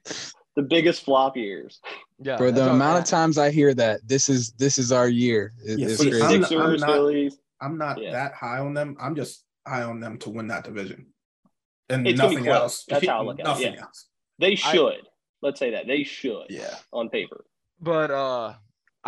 the 0.56 0.64
biggest 0.64 1.04
flop 1.04 1.38
years. 1.38 1.80
yeah, 2.20 2.38
For 2.38 2.52
the 2.52 2.62
what 2.62 2.70
I'm 2.70 2.76
amount 2.76 3.00
of 3.00 3.06
times 3.06 3.38
I 3.38 3.52
hear 3.52 3.74
that, 3.76 4.02
this 4.08 4.30
is 4.30 4.52
this 4.54 4.78
is 4.78 4.92
our 4.92 5.08
year. 5.08 5.54
It- 5.66 5.80
Yeah, 5.80 5.88
it's 5.88 5.98
see. 6.00 6.20
I'm- 6.22 6.44
Sixers, 6.44 6.82
not- 6.82 6.90
Phillies. 6.90 7.38
I'm 7.62 7.78
not 7.78 8.02
Yeah. 8.02 8.12
that 8.12 8.34
high 8.34 8.60
on 8.60 8.74
them. 8.74 8.96
I'm 9.00 9.16
just 9.16 9.44
high 9.68 9.84
on 9.84 10.00
them 10.00 10.18
to 10.20 10.30
win 10.30 10.48
that 10.48 10.64
division. 10.64 11.08
And 11.90 12.08
It's 12.08 12.18
nothing 12.18 12.48
else. 12.48 12.86
That's 12.88 13.06
how 13.06 13.20
I 13.20 13.24
look 13.24 13.40
at 13.40 13.46
it, 13.46 13.50
Nothing 13.50 13.74
yeah. 13.74 13.82
else. 13.82 14.08
They 14.40 14.56
should. 14.56 15.08
Let's 15.42 15.60
say 15.60 15.72
that 15.72 15.86
they 15.88 16.04
should. 16.04 16.46
Yeah. 16.50 16.76
On 16.94 17.10
paper. 17.10 17.46
But 17.82 18.12
uh, 18.12 18.54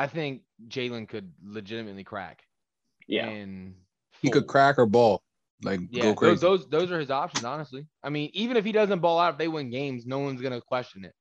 I 0.02 0.08
think 0.08 0.42
Jalen 0.68 1.08
could 1.08 1.32
legitimately 1.44 2.04
crack. 2.04 2.42
Yeah. 3.08 3.28
And 3.28 3.76
he 4.24 4.32
could 4.32 4.48
crack 4.48 4.80
or 4.80 4.88
ball. 4.88 5.22
Like 5.62 5.80
Yeah, 5.92 6.02
go 6.02 6.08
those, 6.08 6.18
crazy. 6.18 6.40
those 6.42 6.70
those 6.70 6.92
are 6.92 7.00
his 7.00 7.12
options, 7.12 7.46
honestly. 7.46 7.86
I 8.04 8.10
mean, 8.10 8.32
even 8.34 8.58
if 8.58 8.66
he 8.66 8.72
doesn't 8.72 8.98
ball 8.98 9.20
out, 9.20 9.34
if 9.34 9.38
they 9.38 9.48
win 9.48 9.70
games, 9.70 10.08
no 10.08 10.18
one's 10.18 10.42
gonna 10.42 10.60
question 10.60 11.06
it, 11.06 11.14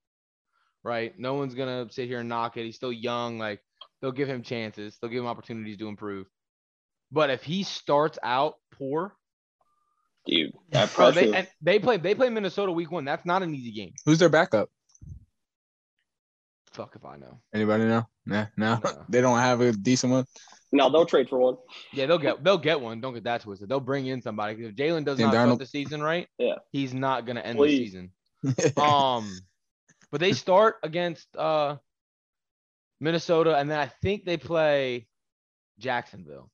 right? 0.83 1.13
No 1.19 1.35
one's 1.35 1.55
gonna 1.55 1.89
sit 1.91 2.09
here 2.09 2.21
and 2.21 2.29
knock 2.31 2.57
it. 2.57 2.65
He's 2.65 2.77
still 2.77 2.93
young. 2.93 3.39
Like 3.39 3.61
they'll 4.01 4.13
give 4.13 4.29
him 4.29 4.43
chances. 4.43 4.97
They'll 4.97 5.11
give 5.11 5.21
him 5.23 5.29
opportunities 5.29 5.77
to 5.77 5.89
improve. 5.89 6.27
But 7.13 7.29
if 7.29 7.43
he 7.43 7.65
starts 7.65 8.19
out 8.23 8.55
poor, 8.79 9.15
Dude. 10.27 10.53
That 10.71 10.89
oh, 10.89 10.97
bro, 10.97 11.13
pressure. 11.13 11.31
they 11.31 11.37
and 11.37 11.49
they 11.61 11.79
play 11.79 11.99
they 11.99 12.15
play 12.15 12.31
Minnesota 12.31 12.73
week 12.73 12.91
one. 12.91 13.05
That's 13.05 13.27
not 13.27 13.43
an 13.43 13.55
easy 13.55 13.73
game. 13.73 13.93
Who's 14.07 14.19
their 14.19 14.31
backup? 14.31 14.71
Fuck 16.73 16.95
if 16.97 17.05
I 17.05 17.17
know. 17.17 17.41
Anybody 17.53 17.85
know? 17.85 18.07
Nah, 18.27 18.47
no. 18.57 18.79
No. 18.83 19.05
they 19.09 19.21
don't 19.21 19.39
have 19.39 19.61
a 19.61 19.73
decent 19.73 20.13
one. 20.13 20.25
no, 20.73 20.89
they'll 20.91 21.05
trade 21.07 21.29
for 21.29 21.39
one. 21.39 21.57
Yeah, 21.93 22.07
they'll 22.07 22.19
get 22.19 22.45
they'll 22.45 22.59
get 22.59 22.81
one. 22.81 23.01
Don't 23.01 23.15
get 23.15 23.25
that 23.25 23.41
twisted. 23.43 23.69
They'll 23.69 23.81
bring 23.81 24.07
in 24.07 24.23
somebody. 24.23 24.55
'Cause 24.55 24.67
If 24.67 24.77
Jalen 24.77 25.05
does 25.05 25.19
not 25.19 25.33
start 25.33 25.59
the 25.59 25.67
season 25.67 26.01
right, 26.03 26.29
Yeah. 26.39 26.55
he's 26.71 26.95
not 26.95 27.27
gonna 27.27 27.41
end 27.41 27.59
Please. 27.59 27.79
the 27.79 27.85
season. 27.85 28.13
Um, 28.83 29.39
but 30.13 30.21
they 30.21 30.33
start 30.33 30.77
against 30.83 31.37
uh 31.37 31.77
Minnesota, 33.01 33.57
and 33.57 33.71
then 33.71 33.79
I 33.81 33.87
think 34.03 34.25
they 34.25 34.37
play 34.37 35.09
Jacksonville, 35.79 36.51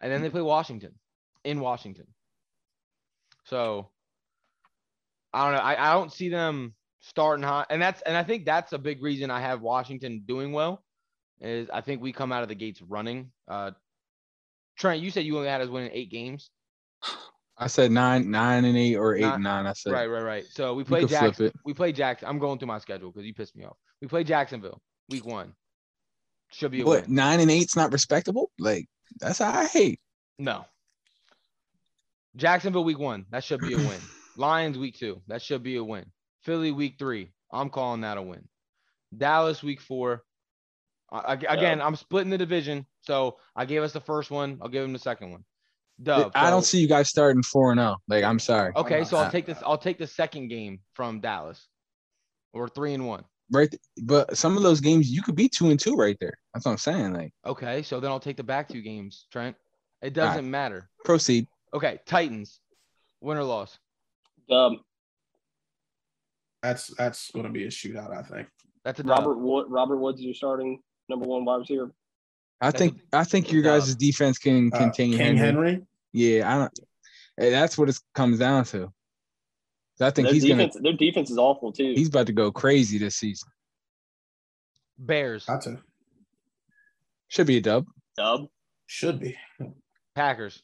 and 0.00 0.10
then 0.10 0.22
they 0.22 0.30
play 0.30 0.40
Washington 0.42 0.94
in 1.44 1.60
Washington. 1.60 2.06
So 3.44 3.90
I 5.32 5.44
don't 5.44 5.54
know. 5.54 5.62
I, 5.64 5.90
I 5.90 5.92
don't 5.94 6.12
see 6.12 6.28
them 6.28 6.74
starting 7.00 7.42
hot, 7.42 7.66
and 7.70 7.80
that's 7.80 8.00
and 8.02 8.16
I 8.16 8.22
think 8.22 8.44
that's 8.44 8.72
a 8.72 8.78
big 8.78 9.02
reason 9.02 9.30
I 9.30 9.40
have 9.40 9.60
Washington 9.60 10.22
doing 10.26 10.52
well. 10.52 10.82
Is 11.40 11.68
I 11.72 11.80
think 11.80 12.02
we 12.02 12.12
come 12.12 12.32
out 12.32 12.42
of 12.42 12.48
the 12.48 12.54
gates 12.54 12.82
running. 12.82 13.30
Uh, 13.48 13.70
Trent, 14.78 15.00
you 15.02 15.10
said 15.10 15.24
you 15.24 15.36
only 15.36 15.48
had 15.48 15.60
us 15.60 15.68
winning 15.68 15.90
eight 15.92 16.10
games. 16.10 16.50
I 17.56 17.66
said 17.66 17.90
nine, 17.92 18.30
nine 18.30 18.64
and 18.64 18.76
eight 18.76 18.96
or 18.96 19.14
eight 19.14 19.20
Not- 19.22 19.34
and 19.36 19.44
nine. 19.44 19.66
I 19.66 19.72
said 19.74 19.92
Right, 19.92 20.06
right, 20.06 20.22
right. 20.22 20.44
So 20.50 20.74
we 20.74 20.84
play 20.84 21.04
Jackson. 21.04 21.52
We 21.64 21.74
play 21.74 21.92
Jackson. 21.92 22.28
I'm 22.28 22.38
going 22.38 22.58
through 22.58 22.68
my 22.68 22.78
schedule 22.78 23.10
because 23.10 23.26
you 23.26 23.34
pissed 23.34 23.54
me 23.56 23.64
off. 23.64 23.76
We 24.00 24.08
play 24.08 24.24
Jacksonville. 24.24 24.80
week 25.10 25.26
one. 25.26 25.54
Should 26.52 26.70
be 26.72 26.80
a 26.80 26.84
What 26.86 27.06
win. 27.06 27.14
nine 27.14 27.40
and 27.40 27.50
eight's 27.50 27.76
not 27.76 27.92
respectable? 27.92 28.50
Like 28.58 28.86
that's 29.18 29.38
how 29.38 29.50
I 29.50 29.66
hate. 29.66 30.00
No. 30.38 30.64
Jacksonville 32.36 32.84
week 32.84 32.98
one. 32.98 33.26
That 33.30 33.44
should 33.44 33.60
be 33.60 33.74
a 33.74 33.76
win. 33.76 34.00
Lions 34.36 34.78
week 34.78 34.98
two. 34.98 35.20
That 35.28 35.42
should 35.42 35.62
be 35.62 35.76
a 35.76 35.84
win. 35.84 36.06
Philly 36.50 36.72
week 36.72 36.96
three. 36.98 37.30
I'm 37.52 37.70
calling 37.70 38.00
that 38.00 38.18
a 38.18 38.22
win. 38.22 38.48
Dallas 39.16 39.62
week 39.62 39.80
four. 39.80 40.24
I- 41.12 41.34
I- 41.34 41.54
again, 41.54 41.80
I'm 41.80 41.94
splitting 41.94 42.28
the 42.30 42.38
division. 42.38 42.86
So 43.02 43.38
I 43.54 43.66
gave 43.66 43.84
us 43.84 43.92
the 43.92 44.00
first 44.00 44.32
one. 44.32 44.58
I'll 44.60 44.68
give 44.68 44.84
him 44.84 44.92
the 44.92 44.98
second 44.98 45.30
one. 45.30 45.44
Dub. 46.02 46.32
I 46.34 46.50
don't 46.50 46.64
see 46.64 46.80
you 46.80 46.88
guys 46.88 47.08
starting 47.08 47.44
four 47.44 47.70
and 47.70 47.78
zero. 47.78 47.98
Like 48.08 48.24
I'm 48.24 48.40
sorry. 48.40 48.72
Okay, 48.74 49.04
so 49.04 49.16
I'll 49.16 49.30
take 49.30 49.46
this. 49.46 49.58
I'll 49.64 49.78
take 49.78 49.96
the 49.96 50.08
second 50.08 50.48
game 50.48 50.80
from 50.92 51.20
Dallas, 51.20 51.68
or 52.52 52.68
three 52.68 52.94
and 52.94 53.06
one. 53.06 53.22
Right, 53.52 53.72
but 54.02 54.36
some 54.36 54.56
of 54.56 54.64
those 54.64 54.80
games 54.80 55.08
you 55.08 55.22
could 55.22 55.36
be 55.36 55.48
two 55.48 55.70
and 55.70 55.78
two 55.78 55.94
right 55.94 56.16
there. 56.18 56.36
That's 56.52 56.66
what 56.66 56.72
I'm 56.72 56.78
saying. 56.78 57.12
Like 57.12 57.32
Okay, 57.46 57.82
so 57.84 58.00
then 58.00 58.10
I'll 58.10 58.18
take 58.18 58.36
the 58.38 58.42
back 58.42 58.68
two 58.68 58.82
games, 58.82 59.26
Trent. 59.30 59.54
It 60.02 60.14
doesn't 60.14 60.50
matter. 60.50 60.90
proceed. 61.04 61.46
Okay, 61.72 62.00
Titans, 62.06 62.58
win 63.20 63.38
or 63.38 63.44
loss. 63.44 63.78
Dub. 64.48 64.72
That's 66.62 66.88
that's 66.96 67.30
going 67.32 67.46
to 67.46 67.50
be 67.52 67.64
a 67.64 67.68
shootout. 67.68 68.16
I 68.16 68.22
think. 68.22 68.48
That's 68.84 69.00
a 69.00 69.02
dub. 69.02 69.18
Robert 69.18 69.38
Wood. 69.38 69.66
Robert 69.68 69.96
Woods 69.98 70.18
is 70.20 70.26
your 70.26 70.34
starting 70.34 70.80
number 71.08 71.26
one 71.26 71.44
wide 71.44 71.56
receiver. 71.56 71.92
I 72.60 72.70
think 72.70 73.00
I 73.12 73.24
think 73.24 73.50
your 73.50 73.62
guys' 73.62 73.94
defense 73.94 74.36
can 74.38 74.70
Uh, 74.72 74.78
contain 74.78 75.12
King 75.12 75.36
Henry. 75.36 75.38
Henry. 75.70 75.82
Yeah, 76.12 76.50
I 76.52 76.58
don't. 76.58 76.80
That's 77.38 77.78
what 77.78 77.88
it 77.88 77.98
comes 78.14 78.38
down 78.38 78.64
to. 78.66 78.92
I 80.02 80.10
think 80.10 80.26
Their 80.26 80.34
he's 80.34 80.44
defense, 80.44 80.74
gonna 80.74 80.82
their 80.82 80.96
defense 80.96 81.30
is 81.30 81.36
awful 81.38 81.72
too. 81.72 81.92
he's 81.94 82.08
about 82.08 82.26
to 82.26 82.32
go 82.32 82.50
crazy 82.50 82.96
this 82.98 83.16
season. 83.16 83.48
Bears, 84.98 85.44
That's 85.46 85.66
a 85.66 85.78
Should 87.28 87.46
be 87.46 87.56
a 87.58 87.60
dub. 87.60 87.86
Dub. 88.16 88.48
should 88.86 89.20
be. 89.20 89.36
Packers. 90.14 90.62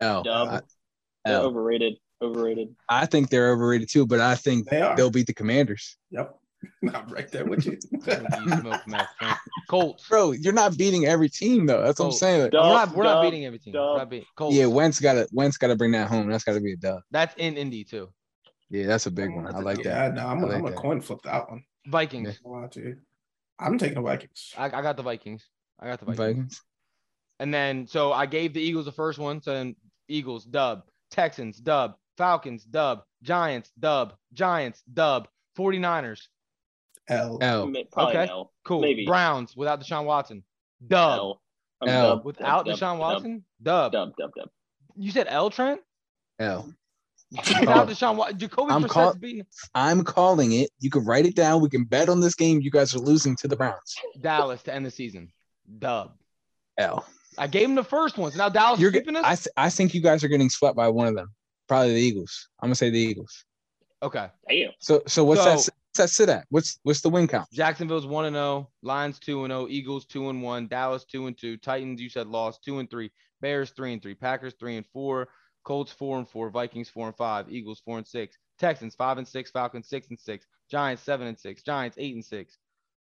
L. 0.00 0.22
Dub. 0.22 0.48
I, 0.48 0.60
They're 1.24 1.40
overrated. 1.40 1.94
Overrated. 2.24 2.74
I 2.88 3.06
think 3.06 3.30
they're 3.30 3.50
overrated 3.52 3.88
too, 3.88 4.06
but 4.06 4.20
I 4.20 4.34
think 4.34 4.68
They 4.68 4.80
are. 4.80 4.96
they'll 4.96 5.10
beat 5.10 5.26
the 5.26 5.34
Commanders. 5.34 5.96
Yep. 6.10 6.36
I'm 6.94 7.06
right 7.08 7.30
there 7.30 7.44
with 7.44 7.66
you. 7.66 7.78
You 8.06 8.56
smoke. 8.60 8.80
Colts. 9.68 10.08
Bro, 10.08 10.32
you're 10.32 10.52
not 10.52 10.76
beating 10.76 11.06
every 11.06 11.28
team 11.28 11.66
though. 11.66 11.82
That's 11.82 11.98
what 11.98 12.06
I'm 12.06 12.12
saying. 12.12 12.42
Like, 12.42 12.52
Dub. 12.52 12.64
we're 12.64 12.72
not, 12.74 12.96
we're 12.96 13.04
not 13.04 13.14
dub, 13.14 13.24
beating 13.24 13.44
everything. 13.46 13.72
We're 13.72 13.80
dub. 13.80 13.98
not 13.98 14.10
beating. 14.10 14.26
Colts. 14.36 14.56
yeah, 14.56 14.66
Wentz 14.66 15.00
got 15.00 15.14
to 15.14 15.28
Wentz 15.32 15.56
got 15.56 15.68
to 15.68 15.76
bring 15.76 15.92
that 15.92 16.08
home. 16.08 16.28
That's 16.30 16.44
got 16.44 16.54
to 16.54 16.60
be 16.60 16.72
a 16.72 16.76
dub. 16.76 17.00
That's 17.10 17.34
in 17.36 17.56
Indy 17.56 17.84
too. 17.84 18.08
Yeah, 18.70 18.86
that's 18.86 19.06
a 19.06 19.10
big 19.10 19.30
one. 19.34 19.46
I 19.54 19.58
like 19.60 19.82
that. 19.82 19.84
yeah, 19.84 20.22
no, 20.22 20.26
I'm, 20.26 20.38
I 20.44 20.48
like 20.48 20.56
I'm 20.56 20.66
a 20.66 20.70
that. 20.70 20.76
coin 20.78 21.00
flip 21.00 21.20
that 21.24 21.48
one. 21.50 21.64
Vikings. 21.86 22.40
I'll 22.44 22.60
lie 22.62 22.66
to 22.68 22.80
you. 22.80 22.96
I'm 23.58 23.78
taking 23.78 23.94
the 23.96 24.00
Vikings. 24.02 24.52
I, 24.56 24.64
I 24.66 24.82
got 24.82 24.96
the 24.96 25.02
Vikings. 25.02 25.46
I 25.78 25.86
got 25.88 26.00
the 26.00 26.06
Vikings. 26.06 26.18
Vikings. 26.18 26.62
And 27.40 27.52
then 27.52 27.86
so 27.86 28.12
I 28.12 28.26
gave 28.26 28.54
the 28.54 28.60
Eagles 28.60 28.86
the 28.86 28.92
first 28.92 29.18
one. 29.18 29.42
So 29.42 29.52
then 29.52 29.76
Eagles 30.08 30.44
dub, 30.44 30.82
Texans 31.10 31.58
dub, 31.58 31.94
Falcons 32.16 32.64
dub, 32.64 33.02
Giants 33.22 33.70
dub, 33.78 34.14
Giants 34.32 34.82
dub, 34.92 35.28
49ers. 35.58 36.22
L. 37.08 37.38
L. 37.40 37.72
Probably 37.92 38.16
Okay. 38.16 38.26
no. 38.26 38.50
Cool. 38.64 38.80
Maybe. 38.80 39.04
Browns 39.04 39.56
without 39.56 39.80
Deshaun 39.82 40.04
Watson. 40.04 40.42
Dub. 40.86 41.18
L. 41.18 41.42
I'm 41.82 41.88
L. 41.88 42.16
dub, 42.16 42.24
Without 42.24 42.64
dub, 42.66 42.76
Deshaun 42.76 42.92
dub, 42.94 42.98
Watson? 43.00 43.44
Dub. 43.62 43.92
Dub, 43.92 44.16
dub, 44.16 44.30
dub. 44.36 44.48
You 44.96 45.10
said 45.10 45.26
L 45.28 45.50
Trent? 45.50 45.80
L. 46.38 46.72
Without 47.30 47.88
Deshaun 47.88 48.16
Watson. 48.16 48.38
Jacoby 48.38 48.70
I'm 48.72 48.80
Brissett's 48.82 48.92
call- 48.94 49.14
beating 49.16 49.46
I'm 49.74 50.04
calling 50.04 50.52
it. 50.52 50.70
You 50.78 50.88
can 50.90 51.04
write 51.04 51.26
it 51.26 51.34
down. 51.34 51.60
We 51.60 51.68
can 51.68 51.84
bet 51.84 52.08
on 52.08 52.20
this 52.20 52.34
game. 52.34 52.60
You 52.60 52.70
guys 52.70 52.94
are 52.94 52.98
losing 53.00 53.36
to 53.36 53.48
the 53.48 53.56
Browns. 53.56 53.94
Dallas 54.20 54.62
to 54.62 54.74
end 54.74 54.86
the 54.86 54.90
season. 54.90 55.30
Dub. 55.78 56.12
L. 56.78 57.06
I 57.36 57.48
gave 57.48 57.68
him 57.68 57.74
the 57.74 57.84
first 57.84 58.16
one. 58.16 58.30
So 58.30 58.38
now 58.38 58.48
Dallas 58.48 58.78
You're 58.80 58.90
is 58.90 58.96
sweeping 58.96 59.16
us? 59.16 59.46
I 59.56 59.66
I 59.66 59.70
think 59.70 59.92
you 59.94 60.00
guys 60.00 60.22
are 60.24 60.28
getting 60.28 60.48
swept 60.48 60.76
by 60.76 60.88
one 60.88 61.08
of 61.08 61.14
them. 61.16 61.34
Probably 61.68 61.94
the 61.94 62.00
Eagles. 62.00 62.48
I'm 62.60 62.68
gonna 62.68 62.74
say 62.74 62.90
the 62.90 62.98
Eagles. 62.98 63.44
okay. 64.02 64.28
Damn. 64.48 64.70
So 64.80 65.02
so 65.06 65.24
what's 65.24 65.44
that? 65.44 65.60
So- 65.60 65.72
What's 65.96 66.10
that 66.10 66.16
sit 66.16 66.28
at? 66.28 66.44
What's 66.50 66.80
what's 66.82 67.02
the 67.02 67.08
win 67.08 67.28
count? 67.28 67.48
Jacksonville's 67.52 68.04
1 68.04 68.24
and 68.24 68.34
0, 68.34 68.68
Lions 68.82 69.20
2 69.20 69.44
and 69.44 69.52
0, 69.52 69.68
Eagles 69.70 70.04
2 70.06 70.28
and 70.28 70.42
1, 70.42 70.66
Dallas 70.66 71.04
2 71.04 71.28
and 71.28 71.38
2, 71.38 71.56
Titans 71.58 72.00
you 72.02 72.08
said 72.08 72.26
lost 72.26 72.64
2 72.64 72.80
and 72.80 72.90
3, 72.90 73.08
Bears 73.40 73.70
3 73.70 73.92
and 73.92 74.02
3, 74.02 74.12
Packers 74.16 74.54
3 74.58 74.78
and 74.78 74.86
4, 74.92 75.28
Colts 75.62 75.92
4 75.92 76.18
and 76.18 76.28
4, 76.28 76.50
Vikings 76.50 76.88
4 76.88 77.06
and 77.06 77.16
5, 77.16 77.48
Eagles 77.48 77.80
4 77.84 77.98
and 77.98 78.06
6, 78.08 78.36
Texans 78.58 78.96
5 78.96 79.18
and 79.18 79.28
6, 79.28 79.50
Falcons 79.52 79.88
6 79.88 80.08
and 80.10 80.18
6, 80.18 80.46
Giants 80.68 81.02
7 81.04 81.28
and 81.28 81.38
6, 81.38 81.62
Giants 81.62 81.96
8 81.96 82.14
and 82.16 82.24
6, 82.24 82.58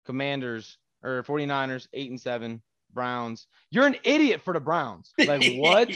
Commanders 0.05 0.79
or 1.03 1.25
49ers 1.25 1.89
8 1.93 2.11
and 2.11 2.21
7, 2.21 2.63
Browns. 2.97 3.47
You're 3.71 3.87
an 3.87 3.95
idiot 4.03 4.41
for 4.45 4.53
the 4.53 4.59
Browns. 4.61 5.13
Like 5.19 5.45
what? 5.59 5.89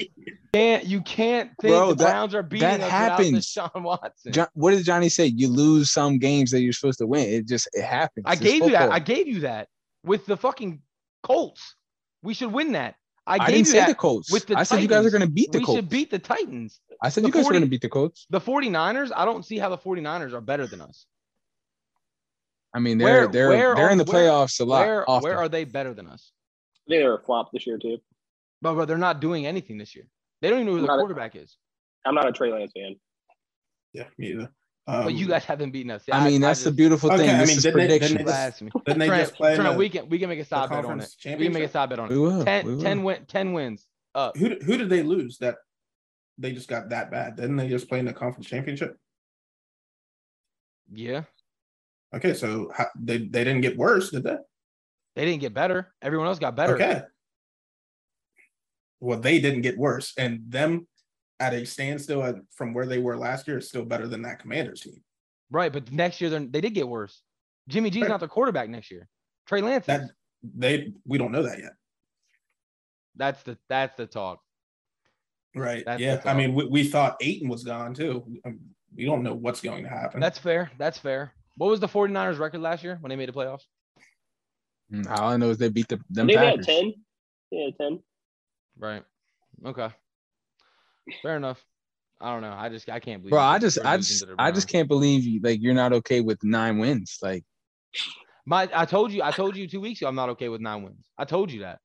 can't 0.55 0.85
you 0.85 1.01
can't 1.01 1.51
think 1.61 1.73
Bro, 1.75 1.89
the 1.91 1.95
that- 1.97 2.11
Browns 2.11 2.35
are 2.37 2.43
beating 2.45 2.69
that 2.69 2.81
us 2.81 2.91
happens. 2.91 3.47
Deshaun 3.49 3.83
Watson? 3.83 4.33
John, 4.33 4.47
what 4.55 4.71
did 4.71 4.85
Johnny 4.85 5.09
say? 5.09 5.27
You 5.27 5.49
lose 5.49 5.91
some 5.91 6.19
games 6.19 6.53
that 6.53 6.61
you're 6.61 6.73
supposed 6.73 6.99
to 7.01 7.07
win. 7.09 7.29
It 7.29 7.49
just 7.49 7.69
it 7.73 7.83
happens. 7.85 8.27
I 8.29 8.35
It's 8.35 8.41
gave 8.43 8.63
you 8.65 8.71
that. 8.71 8.93
I 8.93 9.01
gave 9.01 9.27
you 9.27 9.41
that 9.41 9.69
with 10.05 10.27
the 10.27 10.37
fucking 10.37 10.81
Colts. 11.25 11.75
We 12.23 12.35
should 12.35 12.53
win 12.53 12.73
that. 12.73 12.95
I 13.27 13.35
I, 13.35 13.39
gave 13.39 13.47
didn't 13.49 13.59
you 13.59 13.65
say 13.73 13.87
the 13.87 13.95
Colts. 13.95 14.31
with 14.33 14.47
the 14.47 14.57
I 14.59 14.63
said 14.63 14.81
you 14.83 14.89
guys 14.89 15.05
are 15.07 15.11
going 15.11 15.21
to 15.23 15.29
beat 15.29 15.53
the 15.53 15.59
we 15.59 15.65
Colts. 15.65 15.79
should 15.79 15.89
beat 15.89 16.11
the 16.11 16.19
Titans. 16.19 16.81
I 17.03 17.09
said 17.11 17.23
the 17.25 17.29
you 17.29 17.33
guys 17.33 17.43
40 17.45 17.57
are 17.57 17.61
going 17.61 17.67
to 17.67 17.71
beat 17.71 17.81
the 17.83 17.89
Colts. 17.89 18.27
The 18.31 18.41
49ers, 18.41 19.11
I 19.15 19.25
don't 19.25 19.45
see 19.45 19.59
how 19.59 19.69
the 19.69 19.79
49ers 19.79 20.33
are 20.33 20.41
better 20.41 20.67
than 20.67 20.81
us. 20.81 21.07
I 22.75 22.79
mean, 22.79 22.99
they're 22.99 23.27
they're 23.27 23.49
where 23.49 23.75
they're 23.75 23.87
are- 23.87 23.91
in 23.91 23.99
the 23.99 24.05
where- 24.05 24.29
playoffs 24.29 24.61
a 24.61 24.65
lot. 24.65 24.87
Where 24.87 25.09
often. 25.11 25.29
where 25.29 25.39
are 25.39 25.49
they 25.49 25.65
better 25.65 25.93
than 25.95 26.07
us? 26.07 26.33
I 26.91 26.93
think 26.93 27.03
they're 27.05 27.15
a 27.15 27.21
flop 27.23 27.53
this 27.53 27.67
year 27.69 27.79
too. 27.79 27.99
But, 28.63 28.75
but 28.75 28.87
they're 28.89 28.99
not 28.99 29.21
doing 29.21 29.47
anything 29.47 29.79
this 29.79 29.95
year. 29.95 30.07
They 30.43 30.51
don't 30.51 30.59
even 30.61 30.67
know 30.67 30.73
who 30.75 30.81
the 30.81 30.87
Not 30.89 30.95
a- 30.97 30.99
quarterback 30.99 31.37
is. 31.37 31.57
I'm 32.05 32.15
not 32.17 32.27
a 32.27 32.33
Trey 32.33 32.51
Lance 32.53 32.73
fan. 32.75 32.97
Yeah, 33.93 34.07
me 34.19 34.29
either. 34.33 34.51
Um, 34.89 35.05
But 35.05 35.15
you 35.15 35.29
guys 35.29 35.45
haven't 35.45 35.71
beaten 35.71 35.93
us. 35.93 36.03
I 36.11 36.29
mean, 36.29 36.41
that's 36.41 36.65
the 36.65 36.71
just- 36.71 36.77
beautiful 36.77 37.13
Okay, 37.13 37.27
thing. 37.27 37.31
I 37.31 37.39
This 37.39 37.49
mean, 37.49 37.57
is 37.59 37.63
didn't 37.63 37.79
they- 37.79 37.87
didn't 37.99 38.17
prediction. 38.17 38.27
they 38.27 38.33
just- 38.33 38.85
Didn't 38.87 38.99
they 38.99 39.07
just 39.09 39.35
play 39.35 39.51
in 39.55 39.61
Trent, 39.61 39.73
the, 39.75 39.79
we 39.79 39.89
can 39.89 40.09
we 40.09 40.19
can 40.19 40.29
make 40.29 40.41
a 40.41 40.45
side 40.45 40.69
bet 40.69 40.85
on 40.85 41.01
it. 41.01 41.15
We 41.25 41.45
can 41.45 41.53
make 41.53 41.63
a 41.63 41.69
side 41.69 41.91
bet 41.91 41.99
on 42.01 42.09
we 42.09 42.17
it. 42.17 42.19
will. 42.19 42.45
10, 42.45 42.67
we 42.67 42.75
will. 42.75 42.83
10, 42.83 43.03
win, 43.05 43.25
10 43.27 43.53
wins. 43.53 43.87
Up. 44.17 44.37
Who 44.37 44.49
who 44.49 44.77
did 44.77 44.89
they 44.89 45.05
lose 45.05 45.39
that 45.39 45.59
they 46.39 46.51
just 46.53 46.69
got 46.69 46.89
that 46.89 47.13
bad? 47.13 47.37
Didn't 47.37 47.57
they 47.57 47.69
just 47.69 47.89
play 47.89 48.01
in 48.01 48.05
the 48.07 48.13
conference 48.13 48.49
championship? 48.49 48.97
Yeah. 50.93 51.23
Okay, 52.13 52.35
so 52.35 52.73
how, 52.75 52.87
they 52.99 53.19
they 53.19 53.45
didn't 53.45 53.61
get 53.61 53.77
worse, 53.77 54.11
did 54.11 54.25
they? 54.25 54.39
They 55.21 55.27
didn't 55.27 55.43
get 55.43 55.53
better. 55.53 55.93
Everyone 56.01 56.29
else 56.29 56.39
got 56.39 56.57
better. 56.57 56.77
Okay. 56.77 57.03
Well, 59.01 59.21
they 59.21 59.39
didn't 59.39 59.61
get 59.61 59.77
worse, 59.77 60.15
and 60.17 60.41
them 60.49 60.89
at 61.39 61.53
a 61.53 61.67
standstill 61.67 62.23
at, 62.23 62.37
from 62.55 62.73
where 62.73 62.87
they 62.87 62.97
were 62.97 63.19
last 63.19 63.47
year 63.47 63.59
is 63.59 63.69
still 63.69 63.85
better 63.85 64.09
than 64.09 64.23
that 64.23 64.39
Commanders 64.39 64.81
team. 64.81 65.03
Right, 65.51 65.71
but 65.71 65.93
next 65.93 66.23
year 66.23 66.31
they're, 66.31 66.41
did 66.41 66.73
get 66.73 66.89
worse. 66.89 67.21
Jimmy 67.69 67.91
G's 67.91 68.01
Right. 68.05 68.09
not 68.09 68.21
the 68.21 68.29
quarterback 68.29 68.71
next 68.71 68.91
year. 68.91 69.09
Trey 69.47 69.61
Lance. 69.61 69.85
That 69.85 70.11
they 70.43 70.95
we 71.05 71.19
don't 71.19 71.33
know 71.33 71.43
that 71.43 71.59
yet, 71.59 71.73
That's 73.17 73.43
the 73.43 73.59
that's 73.69 73.95
the 73.99 74.07
talk. 74.07 74.41
right? 75.55 75.85
That's 75.85 76.01
yeah, 76.01 76.17
the 76.17 76.31
I 76.31 76.35
mean, 76.35 76.55
we, 76.55 76.65
we 76.65 76.85
thought 76.89 77.19
Ayton 77.21 77.51
was 77.51 77.63
gone 77.63 77.93
too. 77.93 78.25
Um, 78.47 78.59
We 78.97 79.05
don't 79.05 79.23
know 79.23 79.35
what's 79.35 79.61
going 79.61 79.83
to 79.83 79.91
happen. 79.91 80.19
That's 80.19 80.39
fair. 80.39 80.71
That's 80.79 80.97
fair. 80.97 81.35
What 81.59 81.69
was 81.69 81.79
the 81.79 81.89
49ers 81.89 82.39
record 82.39 82.63
last 82.63 82.83
year 82.83 82.97
when 83.03 83.11
they 83.11 83.17
made 83.17 83.29
the 83.29 83.35
playoffs? 83.35 83.65
Mm, 84.93 85.09
All 85.19 85.29
I 85.31 85.37
know 85.37 85.51
is 85.51 85.59
they 85.59 85.69
beat 85.69 85.89
the 85.89 86.01
them 86.11 86.27
Maybe 86.27 86.39
at 86.39 86.45
Packers. 86.59 86.67
ten. 86.67 86.93
Yeah, 87.51 87.69
ten. 87.81 88.01
Right. 88.79 89.03
Okay. 89.65 89.89
Fair 91.23 91.37
enough. 91.37 91.63
I 92.21 92.33
don't 92.33 92.43
know. 92.43 92.53
I 92.57 92.69
just 92.69 92.89
I 92.91 93.01
can't 93.01 93.23
believe. 93.23 93.31
Bro, 93.31 93.41
I 93.41 93.59
just 93.59 93.79
I 93.85 93.97
just 93.97 94.25
I 94.39 94.51
just 94.51 94.69
can't 94.69 94.89
believe 94.89 95.25
you 95.25 95.41
like 95.43 95.61
you're 95.63 95.75
not 95.75 95.93
okay 95.93 96.21
with 96.21 96.43
nine 96.43 96.79
wins. 96.79 97.19
Like 97.23 97.45
My 98.47 98.69
I 98.75 98.85
told 98.85 99.13
you 99.13 99.23
I 99.23 99.31
told 99.31 99.57
you 99.57 99.67
two 99.67 99.81
weeks 99.81 100.01
ago 100.01 100.09
I'm 100.09 100.15
not 100.15 100.29
okay 100.31 100.49
with 100.49 100.61
nine 100.61 100.83
wins. 100.83 101.07
I 101.19 101.25
told 101.25 101.51
you 101.51 101.61
that. 101.61 101.79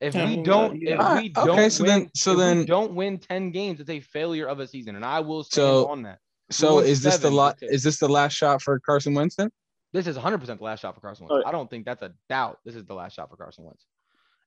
If 0.00 0.14
we 0.16 0.42
don't, 0.42 0.82
if 0.82 0.98
Alright, 0.98 1.22
we 1.22 1.28
don't 1.28 1.50
okay, 1.50 1.68
so 1.68 1.84
win, 1.84 1.90
then- 2.00 2.10
so 2.16 2.32
if 2.32 2.36
we 2.38 2.42
then- 2.42 2.64
don't 2.66 2.92
win 2.94 3.18
ten 3.18 3.52
games, 3.52 3.78
it's 3.78 3.88
a 3.90 4.00
failure 4.00 4.46
of 4.46 4.58
a 4.58 4.66
season, 4.66 4.96
and 4.96 5.04
I 5.04 5.20
will 5.20 5.44
stand 5.44 5.62
So- 5.62 5.86
on 5.88 6.02
that. 6.02 6.18
so 6.50 6.74
won 6.76 6.84
is 6.86 7.02
this 7.02 7.14
the 7.16 7.22
seven, 7.22 7.34
lot 7.36 7.58
is 7.62 7.84
this 7.84 7.98
the 7.98 8.08
last 8.08 8.32
shot 8.32 8.62
for 8.62 8.80
Carson 8.80 9.14
Wentz 9.14 9.36
then? 9.36 9.50
This 9.92 10.06
is 10.06 10.16
100 10.16 10.38
percent 10.38 10.58
the 10.58 10.64
last 10.64 10.80
shot 10.80 10.94
for 10.94 11.00
Carson 11.00 11.24
Wentz. 11.24 11.32
Alright. 11.32 11.46
I 11.46 11.52
don't 11.52 11.68
think 11.68 11.84
that's 11.84 12.02
a 12.02 12.12
doubt. 12.28 12.58
This 12.64 12.74
is 12.74 12.84
the 12.84 12.94
last 12.94 13.14
shot 13.14 13.30
for 13.30 13.36
Carson 13.36 13.64
Wentz. 13.64 13.84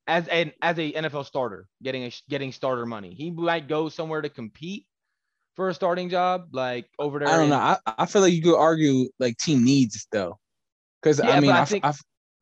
As 0.07 0.27
an 0.27 0.51
as 0.61 0.77
a 0.77 0.91
NFL 0.91 1.25
starter, 1.25 1.67
getting 1.83 2.03
a 2.03 2.11
getting 2.29 2.51
starter 2.51 2.85
money, 2.85 3.13
he 3.13 3.31
might 3.31 3.67
go 3.67 3.89
somewhere 3.89 4.21
to 4.21 4.29
compete 4.29 4.85
for 5.55 5.69
a 5.69 5.73
starting 5.73 6.09
job, 6.09 6.49
like 6.51 6.87
over 6.99 7.19
there. 7.19 7.27
I 7.27 7.37
don't 7.37 7.49
know. 7.49 7.55
I, 7.55 7.77
I 7.85 8.05
feel 8.05 8.21
like 8.21 8.33
you 8.33 8.41
could 8.41 8.57
argue 8.57 9.09
like 9.19 9.37
team 9.37 9.63
needs 9.63 10.07
though. 10.11 10.39
Because 11.01 11.19
Yeah, 11.19 11.31
I 11.31 11.39
mean 11.39 11.51
I 11.51 11.61
I, 11.61 11.65
think- 11.65 11.85
I 11.85 11.93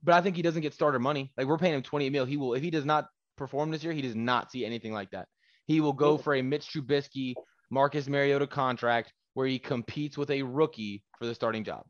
but 0.01 0.15
I 0.15 0.21
think 0.21 0.35
he 0.35 0.41
doesn't 0.41 0.61
get 0.61 0.73
starter 0.73 0.99
money. 0.99 1.31
Like 1.37 1.47
we're 1.47 1.57
paying 1.57 1.73
him 1.73 1.81
20 1.83 2.09
mil. 2.09 2.25
He 2.25 2.37
will 2.37 2.53
if 2.53 2.61
he 2.61 2.69
does 2.69 2.85
not 2.85 3.07
perform 3.37 3.71
this 3.71 3.83
year, 3.83 3.93
he 3.93 4.01
does 4.01 4.15
not 4.15 4.51
see 4.51 4.65
anything 4.65 4.93
like 4.93 5.11
that. 5.11 5.27
He 5.65 5.79
will 5.79 5.93
go 5.93 6.17
for 6.17 6.35
a 6.35 6.41
Mitch 6.41 6.67
Trubisky, 6.67 7.35
Marcus 7.69 8.07
Mariota 8.07 8.47
contract 8.47 9.13
where 9.33 9.47
he 9.47 9.57
competes 9.59 10.17
with 10.17 10.29
a 10.29 10.43
rookie 10.43 11.03
for 11.17 11.25
the 11.25 11.33
starting 11.33 11.63
job. 11.63 11.85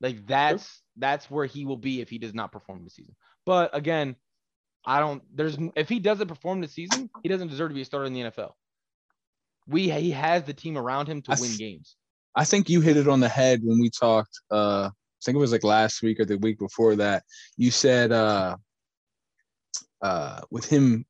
Like 0.00 0.26
that's 0.26 0.82
that's 0.96 1.30
where 1.30 1.46
he 1.46 1.64
will 1.64 1.76
be 1.76 2.00
if 2.00 2.08
he 2.10 2.18
does 2.18 2.34
not 2.34 2.52
perform 2.52 2.84
this 2.84 2.94
season. 2.94 3.14
But 3.46 3.76
again, 3.76 4.16
I 4.86 5.00
don't. 5.00 5.22
There's 5.34 5.56
if 5.76 5.88
he 5.88 5.98
doesn't 5.98 6.28
perform 6.28 6.60
this 6.60 6.72
season, 6.72 7.10
he 7.22 7.28
doesn't 7.28 7.48
deserve 7.48 7.70
to 7.70 7.74
be 7.74 7.82
a 7.82 7.84
starter 7.84 8.06
in 8.06 8.12
the 8.12 8.22
NFL. 8.22 8.52
We 9.66 9.90
he 9.90 10.10
has 10.10 10.44
the 10.44 10.54
team 10.54 10.76
around 10.76 11.08
him 11.08 11.22
to 11.22 11.32
I 11.32 11.36
win 11.40 11.50
th- 11.50 11.58
games. 11.58 11.96
I 12.36 12.44
think 12.44 12.68
you 12.68 12.80
hit 12.80 12.96
it 12.96 13.08
on 13.08 13.20
the 13.20 13.28
head 13.28 13.60
when 13.62 13.80
we 13.80 13.90
talked. 13.90 14.40
Uh, 14.50 14.90
I 14.90 15.20
think 15.24 15.36
it 15.36 15.40
was 15.40 15.52
like 15.52 15.64
last 15.64 16.02
week 16.02 16.20
or 16.20 16.24
the 16.24 16.36
week 16.36 16.58
before 16.58 16.96
that. 16.96 17.22
You 17.56 17.70
said 17.70 18.12
uh, 18.12 18.56
uh, 20.02 20.40
with 20.50 20.66
him, 20.66 21.06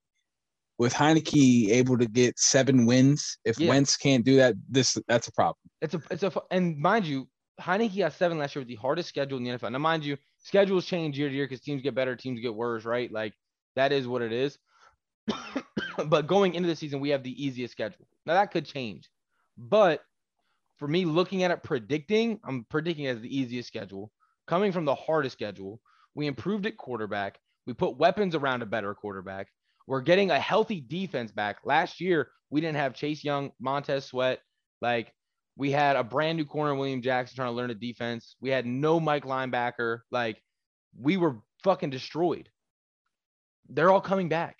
with 0.78 0.94
Heinicke 0.94 1.70
able 1.70 1.98
to 1.98 2.06
get 2.06 2.38
seven 2.38 2.86
wins. 2.86 3.38
If 3.44 3.58
Yeah. 3.58 3.70
Wentz 3.70 3.96
can't 3.96 4.24
do 4.24 4.36
that, 4.36 4.54
this 4.68 4.96
that's 5.08 5.26
a 5.26 5.32
problem. 5.32 5.58
It's 5.80 5.94
a 5.94 6.02
it's 6.10 6.22
a 6.22 6.32
and 6.50 6.78
mind 6.78 7.06
you, 7.06 7.28
Heinicke 7.60 7.98
got 7.98 8.12
seven 8.12 8.38
last 8.38 8.54
year 8.54 8.60
with 8.60 8.68
the 8.68 8.74
hardest 8.76 9.08
schedule 9.08 9.38
in 9.38 9.44
the 9.44 9.50
NFL. 9.50 9.72
Now, 9.72 9.78
mind 9.78 10.04
you, 10.04 10.16
schedules 10.38 10.86
change 10.86 11.18
year 11.18 11.28
to 11.28 11.34
year 11.34 11.44
because 11.44 11.60
teams 11.60 11.82
get 11.82 11.94
better, 11.94 12.16
teams 12.16 12.40
get 12.40 12.54
worse, 12.54 12.84
right? 12.84 13.10
Like 13.10 13.34
that 13.76 13.92
is 13.92 14.08
what 14.08 14.22
it 14.22 14.32
is. 14.32 14.58
but 16.06 16.26
going 16.26 16.54
into 16.54 16.68
the 16.68 16.76
season, 16.76 17.00
we 17.00 17.10
have 17.10 17.22
the 17.22 17.44
easiest 17.44 17.72
schedule. 17.72 18.06
Now 18.26 18.34
that 18.34 18.50
could 18.50 18.66
change, 18.66 19.08
but 19.56 20.02
for 20.78 20.88
me, 20.88 21.04
looking 21.04 21.42
at 21.44 21.50
it, 21.50 21.62
predicting, 21.62 22.40
I'm 22.44 22.64
predicting 22.68 23.06
as 23.06 23.20
the 23.20 23.36
easiest 23.36 23.68
schedule. 23.68 24.10
Coming 24.46 24.72
from 24.72 24.84
the 24.84 24.94
hardest 24.94 25.34
schedule, 25.34 25.80
we 26.14 26.26
improved 26.26 26.66
at 26.66 26.76
quarterback. 26.76 27.38
We 27.66 27.72
put 27.72 27.96
weapons 27.96 28.34
around 28.34 28.62
a 28.62 28.66
better 28.66 28.94
quarterback. 28.94 29.48
We're 29.86 30.00
getting 30.00 30.30
a 30.30 30.38
healthy 30.38 30.80
defense 30.80 31.30
back. 31.30 31.58
Last 31.64 32.00
year, 32.00 32.30
we 32.50 32.60
didn't 32.60 32.76
have 32.76 32.94
Chase 32.94 33.24
Young, 33.24 33.52
Montez 33.60 34.06
Sweat. 34.06 34.40
Like 34.80 35.12
we 35.56 35.70
had 35.70 35.96
a 35.96 36.04
brand 36.04 36.36
new 36.36 36.44
corner, 36.44 36.74
William 36.74 37.02
Jackson, 37.02 37.36
trying 37.36 37.48
to 37.48 37.56
learn 37.56 37.68
the 37.68 37.74
defense. 37.74 38.36
We 38.40 38.50
had 38.50 38.66
no 38.66 38.98
Mike 38.98 39.24
linebacker. 39.24 40.00
Like 40.10 40.42
we 40.98 41.16
were 41.16 41.36
fucking 41.62 41.90
destroyed. 41.90 42.48
They're 43.68 43.90
all 43.90 44.00
coming 44.00 44.28
back. 44.28 44.58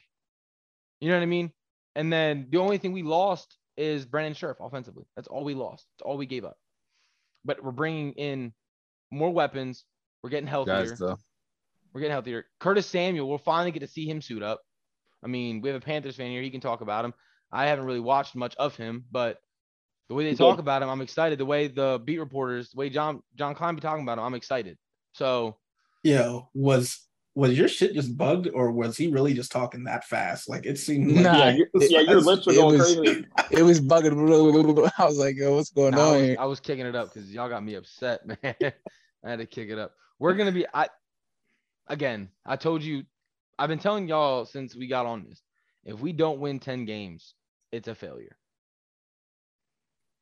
You 1.00 1.08
know 1.08 1.16
what 1.16 1.22
I 1.22 1.26
mean? 1.26 1.52
And 1.96 2.12
then 2.12 2.46
the 2.50 2.58
only 2.58 2.78
thing 2.78 2.92
we 2.92 3.02
lost 3.02 3.56
is 3.76 4.06
Brandon 4.06 4.34
Scherff 4.34 4.56
offensively. 4.60 5.04
That's 5.16 5.28
all 5.28 5.44
we 5.44 5.54
lost. 5.54 5.86
That's 5.92 6.06
all 6.06 6.16
we 6.16 6.26
gave 6.26 6.44
up. 6.44 6.56
But 7.44 7.62
we're 7.62 7.72
bringing 7.72 8.12
in 8.12 8.52
more 9.10 9.30
weapons. 9.30 9.84
We're 10.22 10.30
getting 10.30 10.46
healthier. 10.46 10.86
Guys. 10.86 11.00
We're 11.00 12.00
getting 12.00 12.12
healthier. 12.12 12.46
Curtis 12.58 12.86
Samuel, 12.86 13.28
we'll 13.28 13.38
finally 13.38 13.70
get 13.70 13.80
to 13.80 13.86
see 13.86 14.08
him 14.08 14.22
suit 14.22 14.42
up. 14.42 14.62
I 15.22 15.26
mean, 15.26 15.60
we 15.60 15.68
have 15.68 15.76
a 15.80 15.84
Panthers 15.84 16.16
fan 16.16 16.30
here. 16.30 16.42
He 16.42 16.50
can 16.50 16.60
talk 16.60 16.80
about 16.80 17.04
him. 17.04 17.14
I 17.52 17.66
haven't 17.66 17.84
really 17.84 18.00
watched 18.00 18.34
much 18.34 18.54
of 18.56 18.76
him, 18.76 19.04
but 19.12 19.38
the 20.08 20.14
way 20.14 20.24
they 20.24 20.34
talk 20.34 20.58
about 20.58 20.82
him, 20.82 20.88
I'm 20.90 21.00
excited. 21.00 21.38
The 21.38 21.46
way 21.46 21.68
the 21.68 22.00
beat 22.04 22.18
reporters, 22.18 22.70
the 22.70 22.76
way 22.78 22.90
John 22.90 23.22
John 23.36 23.54
Keim 23.54 23.74
be 23.74 23.80
talking 23.80 24.02
about 24.02 24.18
him, 24.18 24.24
I'm 24.24 24.34
excited. 24.34 24.76
So 25.12 25.56
yeah, 26.02 26.40
was 26.54 27.00
was 27.36 27.58
your 27.58 27.66
shit 27.66 27.94
just 27.94 28.16
bugged 28.16 28.48
or 28.54 28.70
was 28.70 28.96
he 28.96 29.08
really 29.08 29.34
just 29.34 29.50
talking 29.50 29.84
that 29.84 30.04
fast? 30.04 30.48
Like 30.48 30.66
it 30.66 30.78
seemed 30.78 31.10
like 31.12 31.22
Nah, 31.24 31.36
yeah, 31.38 31.50
your, 31.56 31.66
it- 31.74 31.90
yeah, 31.90 32.00
your 32.00 32.20
lips 32.20 32.46
were 32.46 32.52
going 32.52 32.78
was- 32.78 32.96
crazy. 32.96 33.26
It 33.50 33.62
was 33.62 33.80
bugging. 33.80 34.90
I 34.98 35.04
was 35.04 35.18
like, 35.18 35.36
yo, 35.36 35.54
what's 35.56 35.70
going 35.70 35.94
Nah, 35.94 36.00
I, 36.00 36.04
on 36.06 36.12
was, 36.12 36.22
here? 36.22 36.36
I 36.40 36.44
was 36.44 36.60
kicking 36.60 36.86
it 36.86 36.94
up 36.94 37.12
because 37.12 37.32
y'all 37.32 37.48
got 37.48 37.64
me 37.64 37.74
upset, 37.74 38.20
man. 38.42 38.54
I 39.24 39.30
had 39.30 39.38
to 39.40 39.46
kick 39.46 39.68
it 39.70 39.78
up. 39.78 39.92
We're 40.18 40.34
gonna 40.34 40.52
be 40.52 40.66
I 40.72 40.88
again, 41.88 42.28
I 42.46 42.56
told 42.56 42.82
you 42.82 43.04
I've 43.58 43.68
been 43.68 43.78
telling 43.78 44.06
y'all 44.08 44.44
since 44.44 44.76
we 44.76 44.86
got 44.86 45.06
on 45.06 45.24
this. 45.28 45.40
If 45.84 46.00
we 46.00 46.12
don't 46.12 46.40
win 46.40 46.60
10 46.60 46.84
games, 46.86 47.34
it's 47.72 47.88
a 47.88 47.94
failure. 47.94 48.36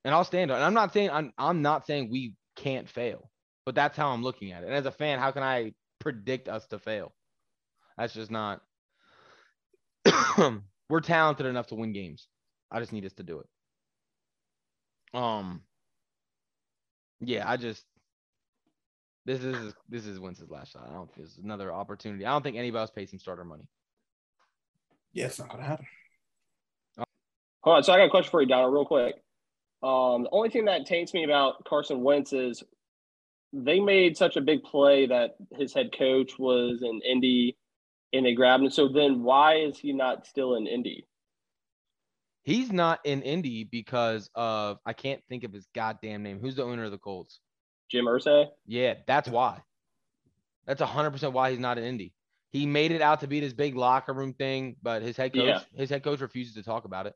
And 0.05 0.15
I'll 0.15 0.25
stand 0.25 0.51
on 0.51 0.61
it. 0.61 0.65
I'm 0.65 0.75
not 0.75 0.93
saying 0.93 1.11
I'm 1.11 1.33
I'm 1.39 1.63
not 1.63 1.87
saying 1.87 2.11
we 2.11 2.35
can't 2.57 2.89
fail, 2.89 3.31
but 3.65 3.75
that's 3.75 3.97
how 3.97 4.11
I'm 4.11 4.23
looking 4.23 4.53
at 4.53 4.63
it. 4.63 4.67
And 4.67 4.75
as 4.75 4.87
a 4.87 4.91
fan, 4.91 5.19
how 5.19 5.31
can 5.31 5.43
I 5.43 5.73
predict 6.01 6.49
us 6.49 6.67
to 6.69 6.79
fail? 6.79 7.15
That's 7.97 8.13
just 8.13 8.31
not 8.31 8.61
we're 10.89 11.01
talented 11.01 11.47
enough 11.47 11.69
to 11.69 11.75
win 11.75 11.93
games. 11.93 12.27
I 12.71 12.81
just 12.81 12.93
need 12.93 13.05
us 13.05 13.13
to 13.15 13.23
do 13.23 13.41
it. 13.41 15.19
Um 15.19 15.63
yeah, 17.21 17.49
I 17.49 17.57
just 17.57 17.85
this 19.25 19.45
is 19.45 19.73
this 19.89 20.07
is 20.07 20.19
Wentz's 20.19 20.51
last 20.51 20.73
shot. 20.73 20.89
I 20.89 20.93
don't 20.95 21.07
think 21.07 21.19
there's 21.19 21.39
another 21.39 21.73
opportunity. 21.73 22.27
I 22.27 22.33
don't 22.33 22.43
think 22.43 22.57
anybody 22.57 22.81
else 22.81 22.91
pays 22.91 23.11
some 23.11 23.21
starter 23.21 23.45
money. 23.45 23.69
yeah, 25.13 25.27
it's 25.27 25.39
not 25.39 25.49
gonna 25.49 25.63
happen. 25.63 25.87
All 27.65 27.75
right, 27.75 27.85
so 27.85 27.93
I 27.93 27.99
got 27.99 28.07
a 28.07 28.11
question 28.11 28.31
for 28.33 28.43
you, 28.43 28.49
Donald, 28.49 28.73
real 28.75 28.85
quick. 28.85 29.15
Um, 29.83 30.25
the 30.25 30.31
only 30.31 30.51
thing 30.51 30.67
that 30.67 30.87
taints 30.87 31.13
me 31.13 31.25
about 31.25 31.65
Carson 31.65 32.03
Wentz 32.03 32.33
is 32.33 32.63
they 33.53 33.81
made 33.81 34.17
such 34.17 34.37
a 34.37 34.41
big 34.41 34.63
play 34.63 35.07
that 35.07 35.37
his 35.57 35.75
head 35.75 35.91
coach 35.97 36.39
was 36.39 36.83
in 36.83 37.01
Indy 37.03 37.57
and 38.13 38.25
they 38.25 38.35
grabbed 38.35 38.63
him. 38.63 38.71
So 38.71 38.89
then 38.89 39.23
why 39.23 39.57
is 39.57 39.79
he 39.79 39.93
not 39.93 40.27
still 40.27 40.55
in 40.55 40.67
Indy? 40.67 41.07
He's 42.45 42.73
not 42.73 43.01
in 43.05 43.23
Indy 43.23 43.65
because 43.65 44.29
of 44.35 44.79
I 44.85 44.93
can't 44.93 45.23
think 45.29 45.45
of 45.45 45.53
his 45.53 45.67
goddamn 45.75 46.23
name. 46.23 46.41
Who's 46.41 46.57
the 46.57 46.65
owner 46.65 46.85
of 46.85 46.91
the 46.91 46.99
Colts? 46.99 47.41
Jim 47.91 48.07
Irsay? 48.07 48.47
Yeah, 48.67 48.95
that's 49.07 49.29
why. 49.29 49.61
That's 50.67 50.81
hundred 50.81 51.11
percent 51.11 51.33
why 51.35 51.51
he's 51.51 51.61
not 51.61 51.79
in 51.79 51.85
Indy. 51.85 52.15
He 52.51 52.67
made 52.67 52.93
it 52.93 53.01
out 53.01 53.21
to 53.21 53.27
be 53.27 53.41
this 53.41 53.53
big 53.53 53.77
locker 53.77 54.13
room 54.13 54.35
thing, 54.35 54.77
but 54.83 55.03
his 55.03 55.17
head 55.17 55.33
coach, 55.33 55.45
Yeah. 55.45 55.61
his 55.75 55.91
head 55.91 56.03
coach 56.03 56.21
refuses 56.21 56.55
to 56.55 56.63
talk 56.63 56.85
about 56.85 57.07
it. 57.07 57.15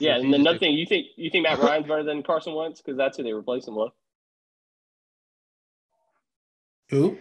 Yeah, 0.00 0.14
and 0.14 0.24
Refuses 0.24 0.32
then 0.32 0.40
another 0.40 0.58
thing, 0.58 0.72
you 0.74 0.86
think 0.86 1.06
you 1.16 1.30
think 1.30 1.44
Matt 1.44 1.58
Ryan's 1.58 1.86
better 1.86 2.02
than 2.02 2.22
Carson 2.22 2.54
Wentz 2.54 2.80
because 2.80 2.96
that's 2.96 3.16
who 3.16 3.22
they 3.22 3.32
replaced 3.32 3.68
him 3.68 3.76
with. 3.76 3.92
Who? 6.88 7.18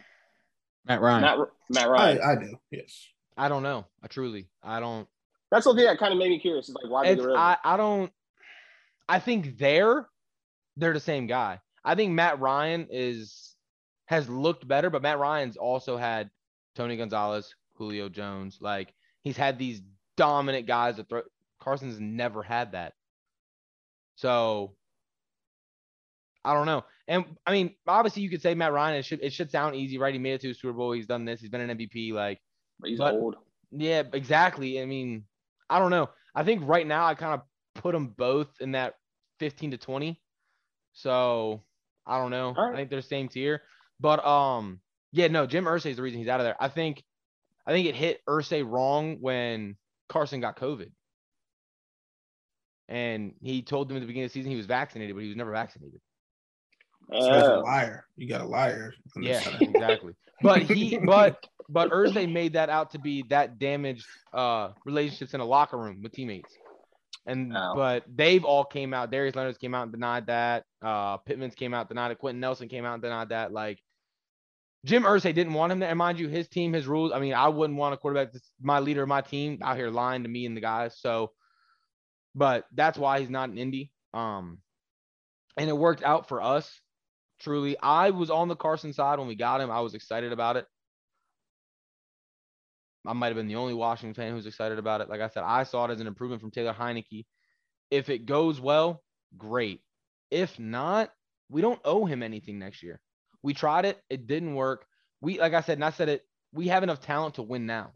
Matt 0.86 1.02
Ryan. 1.02 1.22
Matt 1.22 1.38
Matt 1.70 1.90
Ryan. 1.90 2.20
I 2.22 2.36
do, 2.36 2.60
yes. 2.72 3.08
I 3.38 3.48
don't 3.50 3.64
know. 3.64 3.86
I 4.02 4.08
truly, 4.08 4.48
I 4.64 4.80
don't. 4.80 5.08
that's 5.52 5.66
the 5.66 5.74
thing 5.74 5.86
that 5.86 6.00
kind 6.00 6.12
of 6.12 6.20
made 6.20 6.30
me 6.30 6.40
curious. 6.40 6.70
Is 6.70 6.76
like 6.76 6.92
why 6.92 7.06
did 7.06 7.12
It's, 7.12 7.22
they 7.22 7.28
rid 7.28 7.36
of 7.36 7.40
him? 7.40 7.42
I, 7.42 7.58
I 7.64 7.78
don't. 7.78 8.12
I 9.08 9.20
think 9.20 9.58
they're 9.58 10.08
they're 10.78 10.94
the 10.94 11.00
same 11.00 11.28
guy. 11.28 11.60
I 11.84 11.96
think 11.96 12.14
Matt 12.14 12.40
Ryan 12.40 12.88
is 12.90 13.56
has 14.06 14.28
looked 14.28 14.68
better, 14.68 14.90
but 14.90 15.02
Matt 15.02 15.20
Ryan's 15.20 15.58
also 15.58 15.98
had 15.98 16.30
Tony 16.76 16.98
Gonzalez, 16.98 17.54
Julio 17.76 18.10
Jones. 18.10 18.58
Like 18.60 18.94
he's 19.22 19.38
had 19.38 19.60
these 19.60 19.82
dominant 20.18 20.66
guys 20.68 20.98
that 20.98 21.10
throw. 21.10 21.22
Carson's 21.70 22.00
never 22.00 22.42
had 22.42 22.72
that. 22.72 22.94
So 24.16 24.74
I 26.44 26.56
don't 26.56 26.66
know. 26.66 26.84
And 27.08 27.26
I 27.46 27.52
mean, 27.52 27.76
obviously, 27.88 28.24
you 28.24 28.30
could 28.32 28.42
say 28.42 28.56
Matt 28.56 28.74
Ryan. 28.74 28.98
It 28.98 29.06
should 29.06 29.22
it 29.22 29.34
should 29.34 29.52
sound 29.52 29.76
easy, 29.76 30.00
right? 30.00 30.14
He 30.14 30.20
made 30.20 30.34
it 30.34 30.42
to 30.42 30.50
a 30.50 30.54
Super 30.56 30.74
Bowl. 30.74 30.94
He's 30.94 31.06
done 31.06 31.26
this. 31.26 31.40
He's 31.42 31.50
been 31.52 31.62
an 31.70 31.78
MVP. 31.78 32.12
Like 32.12 32.40
But 32.80 32.90
he's 32.90 32.98
but- 32.98 33.14
old. 33.14 33.36
yeah, 33.72 34.02
exactly. 34.14 34.82
I 34.82 34.86
mean, 34.86 35.26
I 35.70 35.78
don't 35.78 35.92
know. 35.92 36.10
I 36.34 36.44
think 36.44 36.68
right 36.68 36.88
now 36.88 37.06
I 37.06 37.14
kind 37.14 37.36
of 37.36 37.42
put 37.82 37.94
them 37.94 38.08
both 38.18 38.50
in 38.60 38.72
that 38.72 38.96
15 39.40 39.72
to 39.72 39.78
20. 39.78 40.20
So 40.94 41.62
I 42.08 42.18
don't 42.18 42.32
know. 42.32 42.54
Right. 42.58 42.74
I 42.74 42.76
think 42.78 42.90
they're 42.90 43.02
same 43.02 43.30
tier. 43.30 43.62
But 44.00 44.26
um, 44.26 44.80
yeah, 45.12 45.28
no, 45.28 45.46
Jim 45.46 45.66
Irsay 45.66 45.92
is 45.92 45.98
the 45.98 46.02
reason 46.04 46.20
he's 46.20 46.30
out 46.30 46.40
of 46.40 46.46
there. 46.46 46.56
I 46.60 46.68
think 46.68 47.04
I 47.68 47.72
think 47.74 47.88
it 47.88 47.94
hit 47.96 48.22
Irsay 48.28 48.68
wrong 48.68 49.18
when 49.22 49.76
Carson 50.08 50.40
got 50.42 50.58
COVID. 50.58 50.90
And 52.90 53.34
he 53.42 53.62
told 53.62 53.88
them 53.88 53.98
at 53.98 54.00
the 54.02 54.08
beginning 54.08 54.26
of 54.26 54.32
the 54.32 54.34
season 54.34 54.50
he 54.52 54.58
was 54.58 54.66
vaccinated, 54.66 55.16
but 55.16 55.22
he 55.22 55.28
was 55.30 55.38
never 55.38 55.52
vaccinated. 55.52 56.02
So 57.12 57.30
that's 57.32 57.48
a 57.48 57.56
Oh. 57.58 57.62
liar. 57.62 58.06
You 58.18 58.28
got 58.28 58.42
a 58.42 58.46
liar. 58.46 58.94
Yeah, 59.20 59.42
exactly. 59.62 60.14
But 60.42 60.64
he, 60.64 60.98
but 61.06 61.46
but 61.70 61.92
Irsay 61.92 62.32
made 62.32 62.54
that 62.54 62.70
out 62.70 62.92
to 62.92 63.00
be 63.00 63.24
that 63.30 63.60
damaged 63.60 64.06
uh 64.34 64.72
relationships 64.86 65.34
in 65.34 65.40
a 65.40 65.46
locker 65.46 65.78
room 65.78 66.02
with 66.02 66.12
teammates. 66.14 66.52
And 67.28 67.56
Oh. 67.56 67.74
but 67.76 68.04
they've 68.14 68.44
all 68.44 68.66
came 68.66 68.94
out. 68.94 69.12
Darius 69.12 69.36
Leonard's 69.36 69.58
came 69.60 69.76
out 69.76 69.84
and 69.84 69.92
denied 69.92 70.28
that. 70.28 70.66
Uh 70.82 71.18
Pittman's 71.18 71.56
came 71.56 71.74
out, 71.76 71.90
denied 71.90 72.12
it. 72.12 72.18
Quenton 72.20 72.40
Nelson 72.40 72.68
came 72.70 72.86
out 72.86 72.96
and 72.96 73.04
denied 73.04 73.30
that. 73.30 73.52
Like 73.52 73.80
Jim 74.86 75.04
Irsay 75.04 75.34
didn't 75.36 75.54
want 75.54 75.72
him 75.72 75.80
there. 75.80 75.90
And 75.90 75.98
mind 75.98 76.20
you, 76.20 76.28
his 76.28 76.48
team, 76.48 76.74
his 76.74 76.88
rules. 76.88 77.12
I 77.12 77.20
mean, 77.20 77.34
I 77.34 77.50
wouldn't 77.50 77.78
want 77.78 77.94
a 77.94 77.98
quarterback 77.98 78.34
my 78.62 78.80
leader 78.80 79.04
of 79.04 79.10
my 79.10 79.22
team 79.22 79.60
out 79.62 79.78
here 79.78 79.90
lying 79.90 80.24
to 80.24 80.30
me 80.30 80.46
and 80.46 80.56
the 80.56 80.62
guys. 80.62 80.98
So, 81.00 81.32
but 82.40 82.66
that's 82.74 82.98
why 82.98 83.20
he's 83.20 83.30
not 83.30 83.50
in 83.50 83.58
Indy. 83.58 83.92
Um, 84.14 84.60
and 85.58 85.70
it 85.70 85.78
worked 85.78 86.04
out 86.04 86.30
for 86.30 86.42
us. 86.42 86.72
Truly, 87.42 87.78
I 87.78 88.12
was 88.12 88.30
on 88.30 88.48
the 88.48 88.56
Carson 88.56 88.94
side 88.94 89.20
when 89.20 89.28
we 89.28 89.36
got 89.36 89.60
him. 89.60 89.70
I 89.70 89.82
was 89.82 89.94
excited 89.94 90.32
about 90.32 90.56
it. 90.56 90.66
I 93.06 93.12
might 93.12 93.28
have 93.28 93.36
been 93.36 93.48
the 93.48 93.58
only 93.58 93.74
Washington 93.74 94.14
fan 94.14 94.32
who's 94.32 94.46
excited 94.46 94.80
about 94.80 95.02
it. 95.02 95.10
Like 95.10 95.20
I 95.20 95.28
said, 95.28 95.44
I 95.44 95.64
saw 95.64 95.86
it 95.86 95.92
as 95.92 96.00
an 96.00 96.08
improvement 96.08 96.42
from 96.42 96.52
Taylor 96.52 96.74
Heinicke. 96.74 97.26
If 97.92 98.08
it 98.10 98.26
goes 98.26 98.60
well, 98.62 99.04
great. 99.38 99.82
If 100.32 100.58
not, 100.60 101.12
we 101.50 101.62
don't 101.62 101.82
owe 101.84 102.06
him 102.06 102.24
anything 102.24 102.58
next 102.58 102.84
year. 102.84 103.02
We 103.44 103.54
tried 103.54 103.84
it, 103.84 104.00
it 104.10 104.28
didn't 104.28 104.56
work. 104.56 104.86
We, 105.22 105.40
like 105.40 105.54
I 105.54 105.62
said, 105.62 105.78
and 105.78 105.86
I 105.86 105.92
said 105.92 106.08
it, 106.08 106.24
we 106.54 106.70
have 106.70 106.84
enough 106.84 107.02
talent 107.02 107.36
to 107.36 107.42
win 107.42 107.66
now, 107.66 107.92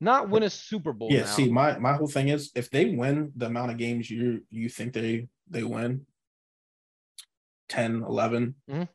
not 0.00 0.28
win 0.30 0.42
a 0.42 0.50
Super 0.50 0.92
Bowl. 0.92 1.08
Yeah, 1.10 1.20
now. 1.20 1.26
see, 1.26 1.50
my 1.50 1.78
my 1.78 1.92
whole 1.94 2.06
thing 2.08 2.28
is 2.28 2.50
if 2.54 2.70
they 2.70 2.86
win 2.94 3.32
the 3.36 3.46
amount 3.46 3.70
of 3.72 3.76
games 3.78 4.10
you 4.10 4.42
you 4.50 4.68
think 4.68 4.92
they 4.94 5.28
they 5.48 5.62
win 5.62 6.06
10, 7.68 8.02
11, 8.02 8.54
Mhm. 8.68 8.88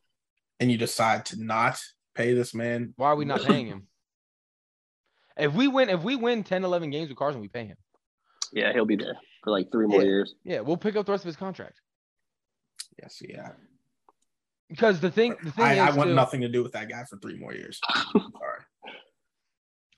and 0.59 0.71
you 0.71 0.77
decide 0.77 1.25
to 1.27 1.41
not 1.41 1.79
pay 2.13 2.33
this 2.33 2.53
man, 2.53 2.93
Why 2.97 3.07
are 3.07 3.15
we 3.15 3.25
not 3.25 3.41
paying 3.41 3.67
him? 3.67 3.87
If 5.37 5.53
we 5.53 5.67
win, 5.67 5.89
if 5.89 6.01
we 6.01 6.15
win 6.15 6.43
10, 6.45 6.63
11 6.63 6.91
games 6.91 7.09
with 7.09 7.17
Carson, 7.17 7.41
we 7.41 7.49
pay 7.49 7.65
him. 7.65 7.75
Yeah, 8.53 8.71
he'll 8.71 8.85
be 8.85 8.95
there 8.95 9.17
for 9.43 9.51
like 9.51 9.69
three 9.69 9.85
more 9.85 9.99
Yeah. 10.01 10.07
years. 10.07 10.33
Yeah, 10.45 10.61
we'll 10.61 10.77
pick 10.77 10.95
up 10.95 11.05
the 11.05 11.11
rest 11.11 11.25
of 11.25 11.27
his 11.27 11.35
contract. 11.35 11.81
yes, 13.01 13.21
yeah. 13.21 13.51
Because 14.69 15.01
the 15.01 15.11
thing, 15.11 15.35
the 15.43 15.51
thing 15.51 15.65
I, 15.65 15.73
is, 15.73 15.79
I 15.79 15.97
want 15.97 16.09
too- 16.09 16.15
nothing 16.15 16.39
to 16.41 16.47
do 16.47 16.63
with 16.63 16.71
that 16.71 16.87
guy 16.87 17.03
for 17.03 17.17
three 17.17 17.37
more 17.37 17.53
years. 17.53 17.81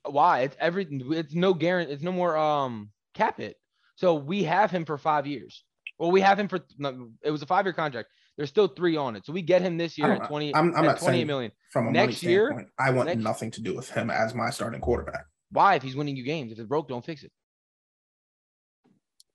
Sorry. 0.07 0.13
why 0.13 0.39
it's 0.41 0.57
everything. 0.59 1.01
It's 1.13 1.33
no 1.33 1.53
guarantee. 1.53 1.93
It's 1.93 2.03
no 2.03 2.11
more 2.11 2.35
um 2.37 2.89
cap 3.13 3.39
it. 3.39 3.57
So 3.95 4.15
we 4.15 4.43
have 4.43 4.71
him 4.71 4.85
for 4.85 4.97
five 4.97 5.25
years. 5.27 5.63
Well, 5.99 6.11
we 6.11 6.21
have 6.21 6.39
him 6.39 6.47
for 6.47 6.59
no, 6.77 7.09
it 7.23 7.31
was 7.31 7.41
a 7.41 7.45
five 7.47 7.65
year 7.65 7.73
contract. 7.73 8.09
There's 8.37 8.49
still 8.49 8.67
three 8.67 8.95
on 8.97 9.15
it. 9.15 9.25
So 9.25 9.33
we 9.33 9.41
get 9.41 9.63
him 9.63 9.77
this 9.77 9.97
year 9.97 10.11
at 10.11 10.27
20 10.27 10.53
I'm- 10.53 10.69
I'm 10.75 10.83
at 10.83 10.85
not 10.85 10.97
28 10.99 10.99
saying- 11.17 11.27
million. 11.27 11.51
From 11.71 11.87
a 11.87 11.91
Next 11.91 12.21
year- 12.21 12.67
I 12.77 12.91
want 12.91 13.07
next- 13.07 13.23
nothing 13.23 13.49
to 13.51 13.61
do 13.61 13.75
with 13.75 13.89
him 13.89 14.11
as 14.11 14.35
my 14.35 14.51
starting 14.51 14.79
quarterback. 14.79 15.25
Why? 15.49 15.73
If 15.75 15.81
he's 15.81 15.95
winning 15.95 16.15
you 16.15 16.23
games, 16.23 16.51
if 16.51 16.59
it's 16.59 16.67
broke, 16.67 16.87
don't 16.87 17.03
fix 17.03 17.23
it. 17.23 17.31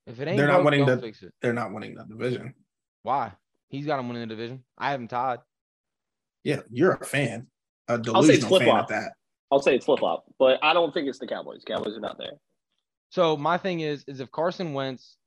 If 0.07 0.19
it 0.21 0.27
ain't 0.27 0.37
They're 0.37 0.47
not 0.47 0.55
broke, 0.57 0.65
winning 0.65 0.85
don't 0.85 0.95
the- 0.97 1.01
fix 1.07 1.21
it. 1.21 1.33
They're 1.41 1.53
not 1.53 1.73
winning 1.73 1.95
the 1.95 2.05
division. 2.05 2.53
Why? 3.03 3.33
He's 3.67 3.85
got 3.85 3.99
him 3.99 4.07
winning 4.07 4.21
the 4.27 4.33
division. 4.35 4.63
I 4.77 4.91
have 4.91 5.01
him 5.01 5.07
tied. 5.09 5.39
Yeah, 6.43 6.61
you're 6.69 6.93
a 6.93 7.05
fan, 7.05 7.47
a 7.89 7.93
say 7.95 7.99
it's 7.99 8.05
delusional 8.05 8.39
fan 8.39 8.47
flip-flop. 8.49 8.83
at 8.83 8.87
that. 8.89 9.11
I'll 9.53 9.61
say 9.61 9.75
it's 9.75 9.85
flip 9.85 9.99
flop, 9.99 10.25
but 10.39 10.57
I 10.63 10.73
don't 10.73 10.91
think 10.91 11.07
it's 11.07 11.19
the 11.19 11.27
Cowboys. 11.27 11.61
Cowboys 11.63 11.95
are 11.95 11.99
not 11.99 12.17
there. 12.17 12.31
So 13.09 13.37
my 13.37 13.59
thing 13.59 13.81
is, 13.81 14.03
is 14.07 14.19
if 14.19 14.31
Carson 14.31 14.73
Wentz, 14.73 15.17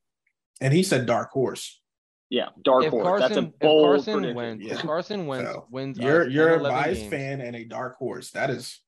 And 0.60 0.74
he 0.74 0.82
said 0.82 1.06
dark 1.06 1.30
horse. 1.30 1.80
Yeah, 2.28 2.46
dark 2.64 2.82
if 2.86 2.90
horse. 2.90 3.04
Carson, 3.04 3.20
That's 3.28 3.36
a 3.36 3.48
if 3.48 3.58
bold 3.60 3.84
Carson 3.86 4.12
prediction. 4.14 4.36
Wentz, 4.36 4.64
Yeah. 4.66 4.74
if 4.74 4.80
Carson 4.82 5.26
Wentz 5.28 5.48
So, 5.52 5.66
wins, 5.70 5.96
You're 5.96 6.28
you're 6.28 6.54
a 6.54 6.58
11 6.58 6.70
biased 6.76 7.00
games, 7.02 7.10
fan 7.12 7.40
and 7.40 7.54
a 7.54 7.64
dark 7.66 7.98
horse. 7.98 8.32
That 8.32 8.50
is 8.50 8.80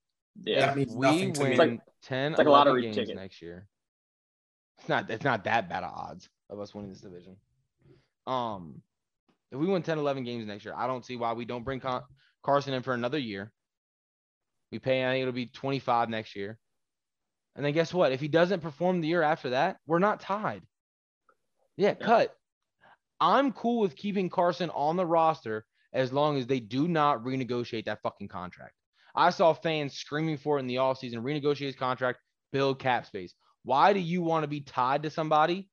Yeah, 0.44 0.66
that 0.66 0.76
means 0.76 0.92
we 0.92 1.06
nothing 1.06 1.32
to 1.34 1.40
win 1.40 1.50
me. 1.50 1.56
like- 1.56 1.80
10, 2.02 2.32
it's 2.32 2.38
like 2.38 2.46
a 2.48 2.50
11 2.50 2.66
lottery 2.66 2.82
games 2.82 2.96
ticket. 2.96 3.14
next 3.14 3.40
year. 3.40 3.68
It's 4.80 4.88
not 4.88 5.08
it's 5.08 5.22
not 5.24 5.44
that 5.44 5.68
bad 5.68 5.84
of 5.84 5.92
odds 5.92 6.28
of 6.50 6.58
us 6.58 6.74
winning 6.74 6.90
this 6.90 7.00
division. 7.00 7.36
Um, 8.26 8.82
if 9.52 9.58
we 9.60 9.66
win 9.68 9.82
10, 9.84 9.98
11 9.98 10.24
games 10.24 10.44
next 10.46 10.64
year, 10.64 10.74
I 10.76 10.88
don't 10.88 11.04
see 11.04 11.14
why 11.14 11.32
we 11.34 11.44
don't 11.44 11.62
bring 11.64 11.78
Con- 11.78 12.02
Carson 12.42 12.74
in 12.74 12.82
for 12.82 12.94
another 12.94 13.18
year. 13.18 13.52
We 14.70 14.78
pay, 14.78 15.04
I 15.04 15.12
think 15.12 15.22
it'll 15.22 15.32
be 15.32 15.46
25 15.46 16.08
next 16.08 16.36
year. 16.36 16.58
And 17.56 17.64
then 17.64 17.72
guess 17.72 17.92
what? 17.92 18.12
If 18.12 18.20
he 18.20 18.28
doesn't 18.28 18.60
perform 18.60 19.00
the 19.00 19.08
year 19.08 19.22
after 19.22 19.50
that, 19.50 19.78
we're 19.86 19.98
not 19.98 20.20
tied. 20.20 20.62
Yeah, 21.76 21.94
cut. 21.94 22.34
I'm 23.20 23.52
cool 23.52 23.80
with 23.80 23.96
keeping 23.96 24.30
Carson 24.30 24.70
on 24.70 24.96
the 24.96 25.06
roster 25.06 25.64
as 25.92 26.12
long 26.12 26.38
as 26.38 26.46
they 26.46 26.60
do 26.60 26.86
not 26.86 27.24
renegotiate 27.24 27.86
that 27.86 28.02
fucking 28.02 28.28
contract. 28.28 28.74
I 29.14 29.30
saw 29.30 29.52
fans 29.52 29.94
screaming 29.94 30.36
for 30.36 30.58
it 30.58 30.60
in 30.60 30.66
the 30.66 30.76
offseason, 30.76 31.22
renegotiate 31.22 31.66
his 31.66 31.76
contract, 31.76 32.20
build 32.52 32.78
cap 32.78 33.06
space. 33.06 33.34
Why 33.64 33.92
do 33.92 34.00
you 34.00 34.22
want 34.22 34.44
to 34.44 34.48
be 34.48 34.60
tied 34.60 35.02
to 35.02 35.10
somebody 35.10 35.68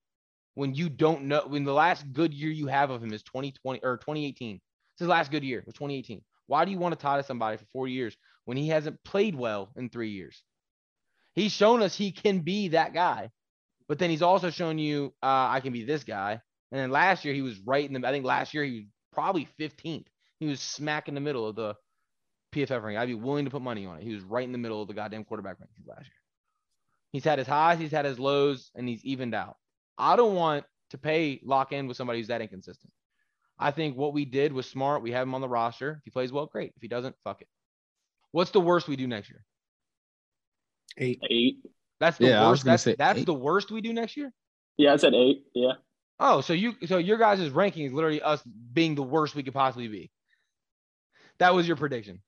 when 0.55 0.73
you 0.73 0.89
don't 0.89 1.25
know 1.25 1.43
when 1.45 1.63
the 1.63 1.73
last 1.73 2.11
good 2.11 2.33
year 2.33 2.49
you 2.49 2.67
have 2.67 2.89
of 2.89 3.03
him 3.03 3.13
is 3.13 3.23
2020 3.23 3.81
or 3.83 3.97
2018? 3.97 4.55
It's 4.55 4.99
his 4.99 5.07
last 5.07 5.31
good 5.31 5.43
year, 5.43 5.59
it 5.59 5.65
was 5.65 5.75
2018. 5.75 6.21
Why 6.47 6.65
do 6.65 6.71
you 6.71 6.79
want 6.79 6.93
to 6.93 7.01
tie 7.01 7.17
to 7.17 7.23
somebody 7.23 7.57
for 7.57 7.65
four 7.65 7.87
years 7.87 8.15
when 8.45 8.57
he 8.57 8.69
hasn't 8.69 9.03
played 9.03 9.35
well 9.35 9.71
in 9.75 9.89
three 9.89 10.11
years? 10.11 10.41
He's 11.33 11.51
shown 11.51 11.81
us 11.81 11.95
he 11.95 12.11
can 12.11 12.39
be 12.39 12.69
that 12.69 12.93
guy, 12.93 13.29
but 13.87 13.99
then 13.99 14.09
he's 14.09 14.21
also 14.21 14.49
shown 14.49 14.77
you 14.77 15.13
uh, 15.21 15.47
I 15.49 15.59
can 15.59 15.73
be 15.73 15.83
this 15.83 16.03
guy. 16.03 16.39
And 16.71 16.81
then 16.81 16.91
last 16.91 17.25
year 17.25 17.33
he 17.33 17.41
was 17.41 17.59
right 17.59 17.85
in 17.85 17.99
the. 17.99 18.07
I 18.07 18.11
think 18.11 18.25
last 18.25 18.53
year 18.53 18.63
he 18.63 18.71
was 18.71 18.83
probably 19.11 19.47
15th. 19.59 20.07
He 20.39 20.45
was 20.47 20.59
smack 20.59 21.07
in 21.07 21.15
the 21.15 21.21
middle 21.21 21.47
of 21.47 21.55
the 21.55 21.75
PFF 22.53 22.81
ranking. 22.81 22.97
I'd 22.97 23.07
be 23.07 23.13
willing 23.13 23.45
to 23.45 23.51
put 23.51 23.61
money 23.61 23.85
on 23.85 23.97
it. 23.97 24.03
He 24.03 24.13
was 24.13 24.23
right 24.23 24.45
in 24.45 24.51
the 24.51 24.57
middle 24.57 24.81
of 24.81 24.87
the 24.87 24.93
goddamn 24.93 25.25
quarterback 25.25 25.57
rankings 25.57 25.87
last 25.87 26.05
year. 26.05 26.11
He's 27.11 27.23
had 27.23 27.39
his 27.39 27.47
highs, 27.47 27.79
he's 27.79 27.91
had 27.91 28.05
his 28.05 28.19
lows, 28.19 28.71
and 28.75 28.89
he's 28.89 29.03
evened 29.05 29.35
out. 29.35 29.55
I 29.97 30.15
don't 30.15 30.35
want 30.35 30.65
to 30.89 30.97
pay 30.97 31.39
lock 31.43 31.71
in 31.71 31.87
with 31.87 31.97
somebody 31.97 32.19
who's 32.19 32.27
that 32.27 32.41
inconsistent. 32.41 32.91
I 33.57 33.71
think 33.71 33.95
what 33.95 34.13
we 34.13 34.25
did 34.25 34.51
was 34.51 34.65
smart. 34.65 35.01
We 35.01 35.11
have 35.11 35.23
him 35.23 35.33
on 35.33 35.41
the 35.41 35.47
roster. 35.47 35.91
If 35.91 36.03
he 36.03 36.11
plays 36.11 36.31
well, 36.31 36.45
great. 36.45 36.73
If 36.75 36.81
he 36.81 36.89
doesn't, 36.89 37.15
fuck 37.23 37.41
it. 37.41 37.47
What's 38.35 38.51
the 38.51 38.59
worst 38.59 38.89
we 38.89 38.97
do 38.97 39.07
next 39.07 39.29
year? 39.29 39.45
eight. 40.97 41.21
eight. 41.29 41.59
That's 42.01 42.17
the 42.17 42.27
Yeah, 42.27 42.43
I 42.43 42.49
was 42.49 42.49
worst. 42.49 42.65
gonna 42.65 42.73
That's 42.73 42.83
say 42.83 42.95
that's 42.99 43.19
eight. 43.19 43.25
the 43.25 43.33
worst 43.33 43.71
we 43.71 43.79
do 43.79 43.93
next 43.93 44.17
year. 44.17 44.33
Yeah, 44.75 44.91
I 44.91 44.97
said 44.97 45.13
eight. 45.13 45.45
Yeah. 45.53 45.71
Oh, 46.19 46.41
so 46.41 46.51
you 46.51 46.75
so 46.85 46.97
your 46.97 47.17
guys' 47.17 47.49
ranking 47.49 47.85
is 47.85 47.93
literally 47.93 48.21
us 48.21 48.43
being 48.43 48.95
the 48.95 49.03
worst 49.03 49.35
we 49.35 49.43
could 49.43 49.53
possibly 49.53 49.87
be. 49.87 50.11
That 51.37 51.53
was 51.55 51.65
your 51.65 51.77
prediction. 51.77 52.21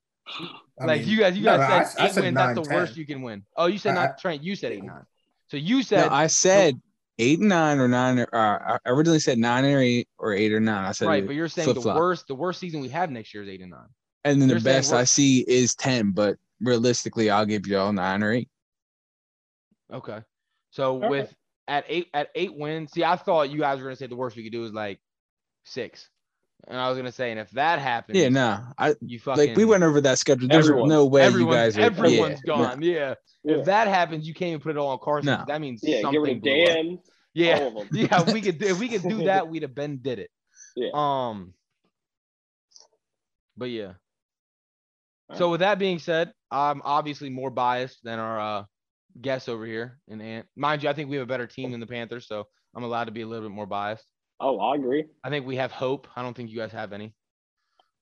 I 0.80 0.86
like 0.86 1.00
mean, 1.02 1.10
you 1.10 1.18
guys, 1.18 1.36
you 1.36 1.44
guys 1.44 1.60
no, 1.60 1.66
said 1.66 2.02
I 2.02 2.06
eight 2.06 2.12
said 2.14 2.22
wins. 2.22 2.34
nine, 2.34 2.54
That's 2.54 2.66
the 2.66 2.70
10. 2.70 2.74
worst 2.78 2.96
you 2.96 3.04
can 3.04 3.20
win. 3.20 3.44
Oh, 3.54 3.66
you 3.66 3.76
said 3.76 3.94
not 3.94 4.18
Trent. 4.18 4.42
You 4.42 4.56
said 4.56 4.72
eight 4.72 4.84
nine. 4.84 5.04
So 5.48 5.58
you 5.58 5.76
No, 5.76 5.82
said 5.82 6.08
I 6.08 6.26
said 6.28 6.80
eight 7.18 7.38
and 7.40 7.50
nine 7.50 7.80
or 7.80 7.88
nine. 7.88 8.18
Or, 8.18 8.34
uh, 8.34 8.78
I 8.82 8.88
originally 8.90 9.20
said 9.20 9.36
nine 9.36 9.66
or 9.66 9.78
eight 9.78 10.08
or 10.16 10.32
eight 10.32 10.54
or 10.54 10.60
nine. 10.60 10.86
I 10.86 10.92
said 10.92 11.06
right, 11.06 11.26
but 11.26 11.34
you're 11.34 11.48
saying 11.48 11.68
the 11.68 11.74
flip-flop. 11.74 11.96
worst. 11.96 12.28
The 12.28 12.34
worst 12.34 12.60
season 12.60 12.80
we 12.80 12.88
have 12.88 13.10
next 13.10 13.34
year 13.34 13.42
is 13.42 13.50
eight 13.50 13.60
and 13.60 13.72
nine. 13.72 13.88
And 14.32 14.42
then 14.42 14.48
you're 14.48 14.58
the 14.58 14.64
best 14.64 14.92
I 14.92 15.04
see 15.04 15.44
is 15.46 15.74
ten. 15.74 16.10
But 16.10 16.36
realistically, 16.60 17.30
I'll 17.30 17.46
give 17.46 17.66
y'all 17.66 17.92
nine 17.92 18.22
or 18.22 18.32
eight. 18.32 18.48
Okay. 19.92 20.20
So 20.70 21.00
right. 21.00 21.10
with 21.10 21.34
at 21.66 21.84
eight 21.88 22.08
at 22.14 22.28
eight 22.34 22.54
wins, 22.54 22.92
see, 22.92 23.04
I 23.04 23.16
thought 23.16 23.50
you 23.50 23.58
guys 23.58 23.78
were 23.78 23.84
gonna 23.84 23.96
say 23.96 24.06
the 24.06 24.16
worst 24.16 24.36
we 24.36 24.42
could 24.42 24.52
do 24.52 24.64
is 24.64 24.72
like 24.72 25.00
six, 25.64 26.08
and 26.66 26.78
I 26.78 26.88
was 26.88 26.98
gonna 26.98 27.12
say, 27.12 27.30
and 27.30 27.40
if 27.40 27.50
that 27.52 27.78
happens, 27.78 28.18
Yeah, 28.18 28.28
no, 28.28 28.60
I 28.76 28.94
you 29.00 29.18
fucking 29.18 29.48
like 29.48 29.56
we 29.56 29.64
went 29.64 29.82
over 29.82 30.00
that 30.00 30.18
schedule. 30.18 30.48
There's 30.48 30.68
Everyone. 30.68 30.88
no 30.88 31.06
way 31.06 31.22
you 31.22 31.26
everyone's, 31.26 31.56
guys 31.56 31.78
are. 31.78 31.80
everyone's 31.82 32.40
yeah, 32.44 32.56
no. 32.56 32.56
gone. 32.56 32.82
Yeah. 32.82 33.14
Yeah. 33.44 33.56
If 33.56 33.64
that 33.66 33.88
happens, 33.88 34.26
you 34.26 34.34
can't 34.34 34.48
even 34.48 34.60
put 34.60 34.70
it 34.70 34.78
all 34.78 34.88
on 34.88 34.98
Carson. 34.98 35.26
No. 35.26 35.44
That 35.46 35.60
means 35.60 35.80
Yeah, 35.82 35.96
get 35.96 36.02
something 36.02 36.22
rid 36.22 36.36
of. 36.38 36.42
Dan. 36.42 36.98
Yeah. 37.34 37.58
All 37.60 37.68
of 37.68 37.74
them. 37.74 37.88
yeah, 37.92 38.32
we 38.32 38.40
could 38.40 38.62
if 38.62 38.78
we 38.78 38.88
could 38.88 39.02
do 39.02 39.24
that, 39.24 39.48
we'd 39.48 39.62
have 39.62 39.74
been 39.74 39.98
did 39.98 40.18
it. 40.18 40.30
Yeah. 40.76 40.90
Um. 40.92 41.54
But 43.56 43.70
yeah. 43.70 43.94
Alright. 45.28 45.38
So 45.38 45.50
with 45.50 45.60
that 45.60 45.78
being 45.78 45.98
said, 45.98 46.32
I'm 46.50 46.80
obviously 46.84 47.30
more 47.30 47.50
biased 47.50 48.02
than 48.02 48.18
our 48.18 48.40
uh, 48.40 48.64
guests 49.20 49.48
over 49.48 49.66
here 49.66 49.98
and 50.08 50.22
Ant. 50.22 50.46
Mind 50.56 50.82
you, 50.82 50.88
I 50.88 50.92
think 50.92 51.10
we 51.10 51.16
have 51.16 51.24
a 51.24 51.28
better 51.28 51.46
team 51.46 51.70
than 51.72 51.80
the 51.80 51.86
Panthers, 51.86 52.26
so 52.26 52.46
I'm 52.74 52.82
allowed 52.84 53.04
to 53.04 53.12
be 53.12 53.20
a 53.22 53.26
little 53.26 53.48
bit 53.48 53.54
more 53.54 53.66
biased. 53.66 54.04
Oh, 54.40 54.58
I 54.58 54.76
agree. 54.76 55.04
I 55.24 55.30
think 55.30 55.46
we 55.46 55.56
have 55.56 55.72
hope. 55.72 56.06
I 56.16 56.22
don't 56.22 56.34
think 56.36 56.50
you 56.50 56.56
guys 56.56 56.72
have 56.72 56.92
any. 56.92 57.14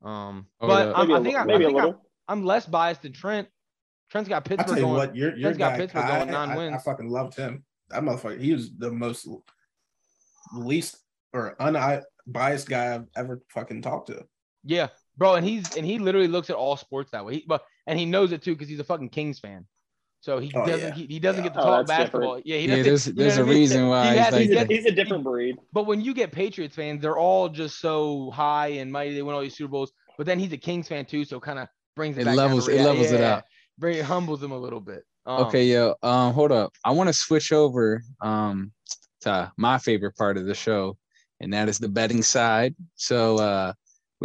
Um, 0.04 0.46
Oh, 0.60 0.68
but 0.68 0.88
yeah. 0.88 0.92
I'm, 0.94 1.08
Maybe 1.08 1.14
I 1.14 1.18
a 1.18 1.22
think, 1.22 1.34
li- 1.34 1.38
I, 1.38 1.42
I 1.42 1.44
maybe 1.46 1.64
a 1.64 1.68
think 1.68 1.80
I'm. 1.80 1.94
I'm 2.28 2.44
less 2.44 2.66
biased 2.66 3.02
than 3.02 3.12
Trent. 3.12 3.48
Trent's 4.10 4.28
got 4.28 4.44
Pittsburgh. 4.44 4.60
I 4.60 4.74
Pittsburgh 4.74 4.80
tell 4.82 4.88
you 4.90 4.96
going. 4.96 5.08
what, 5.08 5.16
your 5.16 5.30
your 5.30 5.40
Trent's 5.54 5.58
got 5.58 5.70
guy 5.72 5.76
Pittsburgh 5.78 6.02
Kai, 6.02 6.18
going 6.18 6.30
nine 6.30 6.72
I, 6.74 6.76
I 6.76 6.78
fucking 6.78 7.08
loved 7.08 7.34
him. 7.36 7.64
That 7.88 8.02
motherfucker, 8.02 8.40
he 8.40 8.52
was 8.52 8.76
the 8.76 8.90
most 8.92 9.26
least 10.54 10.96
or 11.32 11.56
unbiased 11.60 12.68
guy 12.68 12.94
I've 12.94 13.06
ever 13.16 13.42
fucking 13.50 13.82
talked 13.82 14.08
to. 14.08 14.24
Yeah, 14.64 14.88
bro, 15.16 15.34
and 15.34 15.46
he's 15.46 15.76
and 15.76 15.84
he 15.86 15.98
literally 15.98 16.28
looks 16.28 16.50
at 16.50 16.56
all 16.56 16.76
sports 16.76 17.10
that 17.12 17.24
way. 17.24 17.34
He, 17.36 17.44
but 17.46 17.62
and 17.86 17.98
he 17.98 18.04
knows 18.06 18.32
it 18.32 18.42
too 18.42 18.54
because 18.54 18.68
he's 18.68 18.80
a 18.80 18.84
fucking 18.84 19.10
Kings 19.10 19.38
fan. 19.38 19.66
So 20.20 20.38
he 20.38 20.50
Oh, 20.54 20.66
doesn't 20.66 20.88
yeah. 20.88 20.94
he, 20.94 21.06
he 21.06 21.18
doesn't 21.20 21.44
Yeah. 21.44 21.50
get 21.50 21.54
to 21.54 21.60
Oh, 21.60 21.64
talk 21.64 21.86
that's 21.86 21.98
basketball. 22.00 22.40
Yeah, 22.44 22.56
he 22.58 22.66
doesn't. 22.66 22.84
there's 22.84 23.06
you 23.06 23.12
know 23.12 23.22
there's 23.22 23.36
what 23.38 23.40
a 23.40 23.44
I 23.44 23.46
mean? 23.48 23.56
reason 23.56 23.88
why 23.88 24.02
He 24.04 24.10
he's 24.10 24.18
has- 24.18 24.32
like 24.32 24.42
He's 24.42 24.56
a, 24.56 24.64
he's 24.66 24.86
a 24.86 24.92
different 24.92 25.24
breed. 25.24 25.56
But 25.72 25.86
when 25.86 26.00
you 26.00 26.14
get 26.14 26.32
Patriots 26.32 26.74
fans, 26.74 27.00
they're 27.02 27.18
all 27.18 27.48
just 27.48 27.78
so 27.80 28.30
high 28.32 28.68
and 28.68 28.90
mighty. 28.90 29.14
They 29.14 29.22
win 29.22 29.34
all 29.34 29.40
these 29.42 29.56
Super 29.56 29.70
Bowls. 29.70 29.92
But 30.16 30.26
then 30.26 30.38
he's 30.38 30.52
a 30.52 30.56
Kings 30.56 30.88
fan 30.88 31.04
too, 31.04 31.24
so 31.24 31.38
kind 31.38 31.58
of 31.58 31.68
brings 31.94 32.16
it, 32.18 32.22
It 32.22 32.24
back 32.24 32.36
levels- 32.36 32.66
it 32.68 32.76
rea- 32.78 32.84
levels 32.84 33.12
it 33.12 33.20
yeah, 33.20 33.34
out. 33.36 33.44
Very 33.78 33.98
it 33.98 34.04
humbles 34.04 34.42
him 34.42 34.50
a 34.52 34.58
little 34.58 34.80
bit. 34.80 35.04
Um, 35.26 35.44
Okay, 35.46 35.64
yo, 35.66 35.94
um, 36.02 36.32
hold 36.32 36.50
up. 36.52 36.72
I 36.84 36.90
want 36.92 37.08
to 37.08 37.12
switch 37.12 37.52
over 37.52 38.02
um 38.20 38.72
to 39.20 39.52
my 39.56 39.78
favorite 39.78 40.16
part 40.16 40.36
of 40.38 40.46
the 40.46 40.54
show, 40.54 40.96
and 41.40 41.52
that 41.52 41.68
is 41.68 41.78
the 41.78 41.88
betting 41.88 42.22
side. 42.22 42.74
So 42.96 43.36
uh 43.36 43.72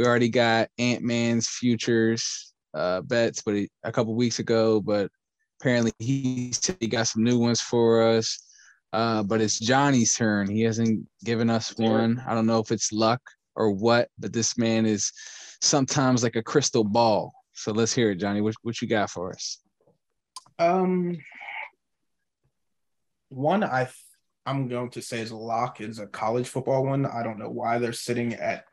we 0.02 0.08
already 0.08 0.30
got 0.30 0.68
Ant 0.80 1.04
Man's 1.04 1.48
futures 1.48 2.54
uh 2.74 3.02
bets, 3.02 3.44
but 3.44 3.54
he, 3.54 3.70
a 3.84 3.92
couple 3.92 4.16
weeks 4.16 4.40
ago, 4.40 4.82
but 4.82 5.12
apparently 5.60 5.92
he 6.00 6.52
he 6.80 6.88
got 6.88 7.08
some 7.08 7.24
new 7.24 7.38
ones 7.38 7.62
for 7.62 8.02
us. 8.02 8.44
Uh, 8.94 9.22
but 9.22 9.42
it's 9.42 9.60
Johnny's 9.60 10.16
turn. 10.16 10.50
He 10.50 10.64
hasn't 10.64 11.08
given 11.24 11.52
us 11.52 11.78
one. 11.78 12.22
I 12.28 12.34
don't 12.34 12.48
know 12.48 12.60
if 12.60 12.72
it's 12.72 12.92
luck 12.92 13.22
or 13.56 13.72
what, 13.72 14.10
but 14.18 14.34
this 14.34 14.58
man 14.58 14.88
is 14.88 15.12
sometimes 15.62 16.24
like 16.24 16.36
a 16.36 16.42
crystal 16.44 16.84
ball. 16.84 17.32
So 17.54 17.72
let's 17.72 17.94
hear 17.94 18.10
it, 18.10 18.16
Johnny. 18.16 18.42
What 18.42 18.56
what 18.64 18.82
you 18.82 18.88
got 18.88 19.12
for 19.12 19.32
us? 19.32 19.60
Um, 20.58 21.20
one 23.30 23.64
I 23.64 23.88
I'm 24.48 24.68
going 24.68 24.90
to 24.92 25.02
say 25.04 25.20
is 25.20 25.32
lock 25.32 25.80
is 25.80 26.00
a 26.00 26.08
college 26.08 26.48
football 26.48 26.86
one. 26.86 27.06
I 27.06 27.22
don't 27.22 27.38
know 27.38 27.52
why 27.52 27.78
they're 27.78 27.94
sitting 27.94 28.34
at 28.34 28.66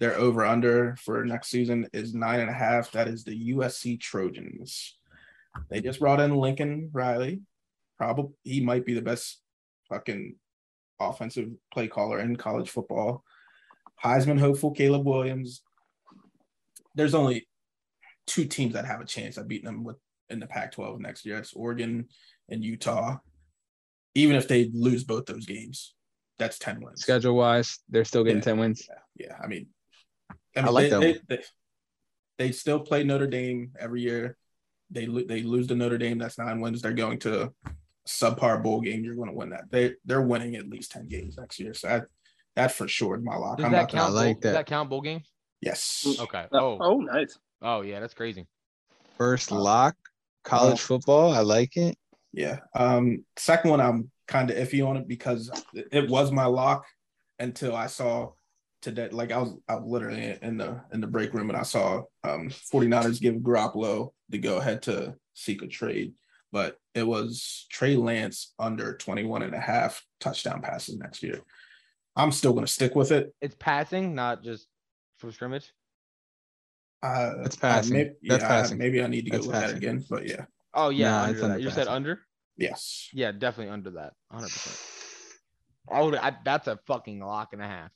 their 0.00 0.16
over 0.16 0.44
under 0.44 0.96
for 0.96 1.24
next 1.24 1.48
season 1.48 1.88
is 1.92 2.14
nine 2.14 2.40
and 2.40 2.50
a 2.50 2.54
half. 2.54 2.90
That 2.92 3.08
is 3.08 3.24
the 3.24 3.52
USC 3.54 4.00
Trojans. 4.00 4.96
They 5.70 5.80
just 5.80 6.00
brought 6.00 6.20
in 6.20 6.34
Lincoln 6.36 6.90
Riley. 6.92 7.40
Probably 7.96 8.34
he 8.42 8.60
might 8.60 8.84
be 8.84 8.94
the 8.94 9.02
best 9.02 9.40
fucking 9.88 10.34
offensive 11.00 11.50
play 11.72 11.86
caller 11.86 12.18
in 12.18 12.36
college 12.36 12.70
football. 12.70 13.24
Heisman 14.02 14.38
hopeful 14.40 14.72
Caleb 14.72 15.06
Williams. 15.06 15.62
there's 16.96 17.14
only 17.14 17.46
two 18.26 18.44
teams 18.44 18.74
that 18.74 18.84
have 18.84 19.00
a 19.00 19.04
chance 19.04 19.38
at 19.38 19.48
beating 19.48 19.66
them 19.66 19.84
with 19.84 19.96
in 20.30 20.40
the 20.40 20.46
Pac-12 20.46 20.98
next 21.00 21.24
year. 21.26 21.38
It's 21.38 21.52
Oregon 21.52 22.08
and 22.48 22.64
Utah. 22.64 23.18
Even 24.14 24.36
if 24.36 24.48
they 24.48 24.70
lose 24.72 25.04
both 25.04 25.26
those 25.26 25.44
games, 25.46 25.94
that's 26.38 26.58
ten 26.58 26.80
wins. 26.80 27.02
Schedule 27.02 27.34
wise, 27.36 27.78
they're 27.88 28.04
still 28.04 28.24
getting 28.24 28.38
Yeah. 28.38 28.44
10 28.44 28.58
wins. 28.58 28.88
Yeah, 28.88 29.26
yeah. 29.26 29.36
I 29.42 29.46
mean, 29.46 29.66
I 30.56 30.62
mean, 30.66 30.74
like 30.74 30.82
they, 30.84 30.90
them. 30.90 31.00
They, 31.00 31.36
they, 31.36 31.42
they 32.38 32.52
still 32.52 32.80
play 32.80 33.04
Notre 33.04 33.26
Dame 33.26 33.72
every 33.78 34.02
year. 34.02 34.36
They 34.90 35.06
they 35.06 35.42
lose 35.42 35.66
to 35.68 35.74
Notre 35.74 35.98
Dame. 35.98 36.18
That's 36.18 36.38
nine 36.38 36.60
wins. 36.60 36.82
They're 36.82 36.92
going 36.92 37.18
to 37.20 37.52
subpar 38.06 38.62
bowl 38.62 38.80
game. 38.80 39.02
You're 39.04 39.14
going 39.14 39.28
to 39.30 39.34
win 39.34 39.50
that. 39.50 39.70
They 39.70 39.94
they're 40.04 40.22
winning 40.22 40.56
at 40.56 40.68
least 40.68 40.92
ten 40.92 41.08
games 41.08 41.36
next 41.38 41.58
year. 41.58 41.74
So 41.74 41.88
that 41.88 42.04
that 42.56 42.72
for 42.72 42.86
sure 42.86 43.16
is 43.16 43.24
my 43.24 43.36
lock. 43.36 43.56
Does 43.58 43.66
I'm 43.66 43.72
that 43.72 43.78
about 43.84 43.90
count? 43.90 44.10
I 44.10 44.12
like 44.26 44.36
that. 44.40 44.48
Does 44.48 44.52
that 44.54 44.66
count 44.66 44.90
bowl 44.90 45.00
game? 45.00 45.22
Yes. 45.60 46.04
Okay. 46.20 46.46
Uh, 46.52 46.58
Oh, 46.60 46.78
oh, 46.80 46.96
nice. 46.98 47.38
oh 47.62 47.80
yeah, 47.80 48.00
that's 48.00 48.14
crazy. 48.14 48.46
First 49.16 49.50
lock, 49.50 49.96
college 50.44 50.72
Wow. 50.80 50.86
football. 50.98 51.32
I 51.32 51.40
like 51.40 51.76
it. 51.76 51.96
Yeah. 52.32 52.58
Um. 52.74 53.24
Second 53.36 53.70
one, 53.70 53.80
I'm 53.80 54.10
kind 54.28 54.50
of 54.50 54.56
iffy 54.56 54.86
on 54.86 54.96
it 54.96 55.08
because 55.08 55.50
it- 55.72 55.88
it 55.92 56.10
was 56.10 56.30
my 56.32 56.46
lock 56.46 56.84
until 57.38 57.74
I 57.74 57.86
saw 57.86 58.32
today. 58.84 59.08
Like 59.10 59.32
I 59.32 59.38
was, 59.38 59.54
I 59.68 59.74
was 59.76 59.84
literally 59.86 60.38
in 60.42 60.58
the 60.58 60.80
in 60.92 61.00
the 61.00 61.06
break 61.06 61.32
room 61.34 61.50
and 61.50 61.58
I 61.58 61.62
saw 61.62 62.02
um 62.22 62.48
49ers 62.50 63.20
give 63.20 63.34
Garoppolo 63.36 64.12
the 64.28 64.38
go 64.38 64.58
ahead 64.58 64.82
to 64.82 65.14
seek 65.34 65.62
a 65.62 65.66
trade, 65.66 66.14
but 66.52 66.76
it 66.94 67.06
was 67.06 67.66
Trey 67.70 67.96
Lance 67.96 68.54
under 68.58 68.96
21 68.96 69.42
and 69.42 69.54
a 69.54 69.60
half 69.60 70.04
touchdown 70.20 70.62
passes 70.62 70.96
next 70.96 71.22
year. 71.22 71.40
I'm 72.14 72.30
still 72.30 72.52
going 72.52 72.66
to 72.66 72.72
stick 72.72 72.94
with 72.94 73.10
it. 73.10 73.34
It's 73.40 73.56
passing, 73.58 74.14
not 74.14 74.44
just 74.44 74.68
from 75.18 75.32
scrimmage. 75.32 75.72
Uh, 77.02 77.32
That's 77.42 77.56
uh, 77.56 77.60
passing. 77.60 77.92
maybe, 77.96 78.10
That's 78.22 78.42
yeah, 78.42 78.48
passing. 78.48 78.78
maybe 78.78 79.02
I 79.02 79.08
need 79.08 79.24
to 79.24 79.30
go 79.30 79.36
That's 79.38 79.46
look 79.46 79.56
at 79.56 79.76
again, 79.76 80.04
but 80.08 80.28
yeah, 80.28 80.44
Oh 80.74 80.90
yeah, 80.90 81.10
Nah, 81.10 81.22
under 81.24 81.34
it's 81.34 81.42
under 81.42 81.58
You 81.58 81.70
said 81.70 81.88
under? 81.88 82.20
yes. 82.56 83.08
Yeah, 83.12 83.32
definitely 83.32 83.72
under 83.72 83.90
that. 83.92 84.12
100. 84.28 84.46
percent 84.52 84.78
I 85.90 86.00
would. 86.02 86.14
I, 86.14 86.36
that's 86.44 86.66
a 86.66 86.78
fucking 86.86 87.20
lock 87.20 87.52
and 87.52 87.60
a 87.60 87.66
half. 87.66 87.90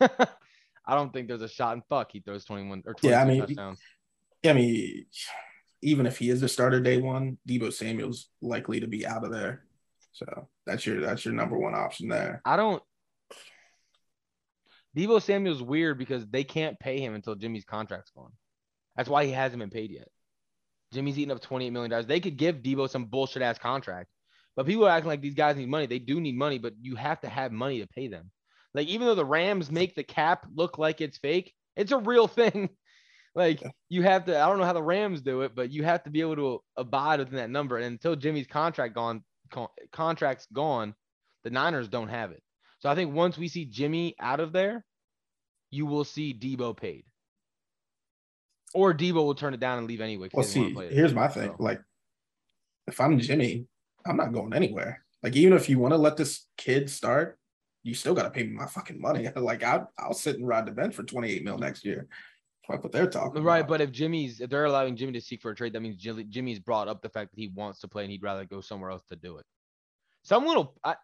I 0.86 0.94
don't 0.94 1.12
think 1.12 1.28
there's 1.28 1.42
a 1.42 1.48
shot 1.48 1.76
in 1.76 1.82
fuck 1.88 2.10
he 2.12 2.20
throws 2.20 2.44
21 2.44 2.82
or 2.86 2.94
22 2.94 3.08
Yeah, 3.08 3.22
I 3.22 3.24
mean, 3.24 3.40
touchdowns. 3.40 3.78
Yeah, 4.42 4.50
I 4.50 4.54
mean, 4.54 5.06
even 5.82 6.06
if 6.06 6.18
he 6.18 6.30
is 6.30 6.40
the 6.40 6.48
starter 6.48 6.80
day 6.80 6.98
one, 6.98 7.38
Deebo 7.48 7.72
Samuel's 7.72 8.28
likely 8.40 8.80
to 8.80 8.86
be 8.86 9.06
out 9.06 9.24
of 9.24 9.32
there. 9.32 9.64
So 10.12 10.48
that's 10.66 10.86
your 10.86 11.00
that's 11.00 11.24
your 11.24 11.34
number 11.34 11.58
one 11.58 11.74
option 11.74 12.08
there. 12.08 12.42
I 12.44 12.56
don't. 12.56 12.82
Deebo 14.96 15.22
Samuel's 15.22 15.62
weird 15.62 15.98
because 15.98 16.26
they 16.26 16.44
can't 16.44 16.78
pay 16.78 17.00
him 17.00 17.14
until 17.14 17.34
Jimmy's 17.34 17.64
contract's 17.64 18.10
gone. 18.10 18.32
That's 18.96 19.08
why 19.08 19.24
he 19.24 19.32
hasn't 19.32 19.60
been 19.60 19.70
paid 19.70 19.90
yet. 19.90 20.08
Jimmy's 20.92 21.18
eating 21.18 21.32
up 21.32 21.40
$28 21.42 21.72
million. 21.72 22.06
They 22.06 22.20
could 22.20 22.36
give 22.36 22.56
Deebo 22.56 22.90
some 22.90 23.06
bullshit 23.06 23.42
ass 23.42 23.58
contract, 23.58 24.10
but 24.54 24.66
people 24.66 24.84
are 24.84 24.90
acting 24.90 25.08
like 25.08 25.22
these 25.22 25.34
guys 25.34 25.56
need 25.56 25.70
money. 25.70 25.86
They 25.86 25.98
do 25.98 26.20
need 26.20 26.36
money, 26.36 26.58
but 26.58 26.74
you 26.80 26.96
have 26.96 27.20
to 27.22 27.28
have 27.30 27.50
money 27.50 27.80
to 27.80 27.86
pay 27.86 28.08
them. 28.08 28.30
Like, 28.74 28.88
even 28.88 29.06
though 29.06 29.14
the 29.14 29.24
Rams 29.24 29.70
make 29.70 29.94
the 29.94 30.02
cap 30.04 30.46
look 30.54 30.78
like 30.78 31.00
it's 31.00 31.18
fake, 31.18 31.52
it's 31.76 31.92
a 31.92 31.98
real 31.98 32.26
thing. 32.28 32.70
Like, 33.34 33.60
Yeah. 33.62 33.70
you 33.88 34.02
have 34.02 34.24
to, 34.26 34.38
I 34.40 34.46
don't 34.48 34.58
know 34.58 34.64
how 34.64 34.72
the 34.72 34.82
Rams 34.82 35.20
do 35.22 35.42
it, 35.42 35.54
but 35.54 35.70
you 35.70 35.84
have 35.84 36.02
to 36.04 36.10
be 36.10 36.20
able 36.20 36.36
to 36.36 36.60
abide 36.76 37.18
within 37.20 37.36
that 37.36 37.50
number. 37.50 37.76
And 37.76 37.86
until 37.86 38.16
Jimmy's 38.16 38.46
contract 38.46 38.94
gone, 38.94 39.24
con- 39.50 39.68
contract's 39.92 40.46
gone, 40.52 40.94
the 41.44 41.50
Niners 41.50 41.88
don't 41.88 42.08
have 42.08 42.30
it. 42.30 42.42
So 42.80 42.88
I 42.90 42.94
think 42.94 43.14
once 43.14 43.38
we 43.38 43.48
see 43.48 43.64
Jimmy 43.64 44.14
out 44.20 44.40
of 44.40 44.52
there, 44.52 44.84
you 45.70 45.86
will 45.86 46.04
see 46.04 46.34
Deebo 46.34 46.76
paid. 46.76 47.04
Or 48.74 48.94
Deebo 48.94 49.14
will 49.14 49.34
turn 49.34 49.54
it 49.54 49.60
down 49.60 49.78
and 49.78 49.86
leave 49.86 50.00
anyway. 50.00 50.28
Well, 50.32 50.44
see, 50.44 50.74
here's 50.90 51.12
my 51.14 51.28
thing. 51.28 51.48
So, 51.50 51.56
Like, 51.58 51.80
if 52.86 53.00
I'm 53.00 53.18
Jimmy, 53.18 53.66
I'm 54.06 54.16
not 54.16 54.32
going 54.32 54.54
anywhere. 54.54 55.04
Like, 55.22 55.36
even 55.36 55.52
if 55.52 55.68
you 55.68 55.78
want 55.78 55.92
to 55.92 55.98
let 55.98 56.16
this 56.16 56.46
kid 56.56 56.90
start, 56.90 57.38
you 57.82 57.94
still 57.94 58.14
got 58.14 58.22
to 58.22 58.30
pay 58.30 58.44
me 58.44 58.52
my 58.52 58.66
fucking 58.66 59.00
money. 59.00 59.28
Like, 59.36 59.62
I, 59.62 59.82
I'll 59.98 60.14
sit 60.14 60.36
and 60.36 60.46
ride 60.46 60.66
the 60.66 60.72
bench 60.72 60.94
for 60.94 61.02
28 61.02 61.44
mil 61.44 61.58
next 61.58 61.84
year. 61.84 62.06
Fuck 62.66 62.84
what 62.84 62.92
they're 62.92 63.08
talking 63.08 63.42
right, 63.42 63.58
about. 63.58 63.68
but 63.68 63.80
if 63.80 63.90
Jimmy's 63.90 64.40
if 64.40 64.48
they're 64.48 64.66
allowing 64.66 64.94
Jimmy 64.94 65.12
to 65.12 65.20
seek 65.20 65.42
for 65.42 65.50
a 65.50 65.54
trade, 65.54 65.72
that 65.72 65.80
means 65.80 65.96
Jimmy, 65.96 66.24
Jimmy's 66.24 66.60
brought 66.60 66.86
up 66.86 67.02
the 67.02 67.08
fact 67.08 67.32
that 67.32 67.40
he 67.40 67.48
wants 67.48 67.80
to 67.80 67.88
play 67.88 68.04
and 68.04 68.12
he'd 68.12 68.22
rather 68.22 68.44
go 68.44 68.60
somewhere 68.60 68.90
else 68.90 69.02
to 69.10 69.16
do 69.16 69.38
it. 69.38 69.44
Someone 70.22 70.56
will. 70.56 70.74
I, 70.84 70.94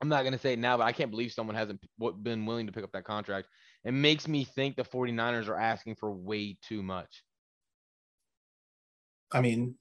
I'm 0.00 0.08
not 0.08 0.24
gonna 0.24 0.38
say 0.38 0.52
it 0.54 0.58
now, 0.58 0.76
but 0.78 0.84
I 0.84 0.92
can't 0.92 1.12
believe 1.12 1.30
someone 1.30 1.54
hasn't 1.54 1.80
been 2.22 2.44
willing 2.44 2.66
to 2.66 2.72
pick 2.72 2.82
up 2.82 2.92
that 2.92 3.04
contract. 3.04 3.46
It 3.84 3.92
makes 3.92 4.26
me 4.26 4.42
think 4.42 4.74
the 4.74 4.82
49ers 4.82 5.46
are 5.46 5.56
asking 5.56 5.94
for 5.94 6.10
way 6.10 6.58
too 6.60 6.82
much. 6.82 7.22
I 9.30 9.40
mean, 9.40 9.76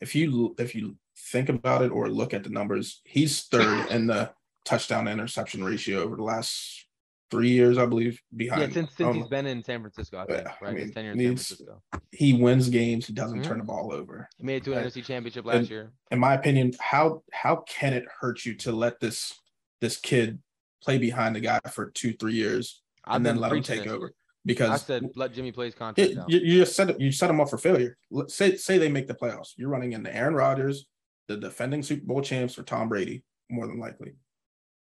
if 0.00 0.16
you 0.16 0.56
if 0.58 0.74
you 0.74 0.96
think 1.16 1.48
about 1.48 1.82
it 1.82 1.92
or 1.92 2.08
look 2.08 2.34
at 2.34 2.42
the 2.42 2.50
numbers, 2.50 3.00
he's 3.04 3.44
third 3.44 3.88
in 3.90 4.08
the 4.08 4.32
touchdown 4.66 5.06
to 5.06 5.10
interception 5.12 5.64
ratio 5.64 6.02
over 6.02 6.16
the 6.16 6.22
last 6.22 6.86
three 7.30 7.50
years, 7.50 7.78
I 7.78 7.86
believe. 7.86 8.20
Behind, 8.36 8.60
yeah, 8.62 8.68
since 8.68 8.94
since 8.94 9.08
um, 9.08 9.14
he's 9.14 9.28
been 9.28 9.46
in 9.46 9.64
San 9.64 9.80
Francisco, 9.80 10.18
I 10.18 10.26
think, 10.26 10.42
yeah, 10.44 10.52
I 10.60 10.64
right? 10.64 10.76
His 10.76 10.84
mean, 10.86 10.94
tenure 10.94 11.12
in 11.12 11.18
San 11.18 11.26
Francisco. 11.28 11.82
he 12.12 12.32
wins 12.34 12.68
games, 12.68 13.06
he 13.06 13.12
doesn't 13.14 13.40
Mhm. 13.40 13.44
turn 13.44 13.58
the 13.58 13.64
ball 13.64 13.92
over. 13.92 14.28
He 14.36 14.44
made 14.44 14.56
it 14.56 14.64
to 14.64 14.72
an 14.72 14.78
Right. 14.78 14.86
NFC 14.86 15.02
Championship 15.02 15.46
And- 15.46 15.60
last 15.60 15.70
year. 15.70 15.92
In 16.10 16.18
my 16.18 16.34
opinion, 16.34 16.72
how 16.80 17.22
how 17.32 17.56
can 17.66 17.94
it 17.94 18.04
hurt 18.20 18.44
you 18.44 18.54
to 18.56 18.72
let 18.72 19.00
this 19.00 19.40
this 19.80 19.96
kid 19.96 20.40
play 20.82 20.98
behind 20.98 21.34
the 21.36 21.40
guy 21.40 21.60
for 21.72 21.90
two 21.90 22.12
three 22.12 22.34
years 22.34 22.82
I've 23.04 23.16
and 23.16 23.26
then 23.26 23.36
let 23.38 23.52
him 23.52 23.62
take 23.62 23.84
this. 23.84 23.92
over? 23.92 24.12
Because 24.44 24.70
I 24.70 24.76
said 24.76 25.10
let 25.16 25.32
Jimmy 25.32 25.50
play 25.50 25.66
his 25.66 25.74
it- 25.96 26.18
you, 26.28 26.38
you 26.38 26.58
just 26.60 26.76
set 26.76 27.00
you 27.00 27.10
set 27.10 27.28
him 27.30 27.40
up 27.40 27.50
for 27.50 27.58
failure. 27.58 27.96
Say 28.28 28.56
say 28.56 28.78
they 28.78 28.88
make 28.88 29.08
the 29.08 29.14
playoffs. 29.14 29.54
You're 29.56 29.70
running 29.70 29.92
into 29.92 30.14
Aaron 30.14 30.34
Rodgers, 30.34 30.86
the 31.26 31.36
defending 31.36 31.82
Super 31.82 32.06
Bowl 32.06 32.22
champs, 32.22 32.56
or 32.56 32.62
Tom 32.62 32.88
Brady, 32.88 33.24
more 33.50 33.66
than 33.66 33.80
likely, 33.80 34.12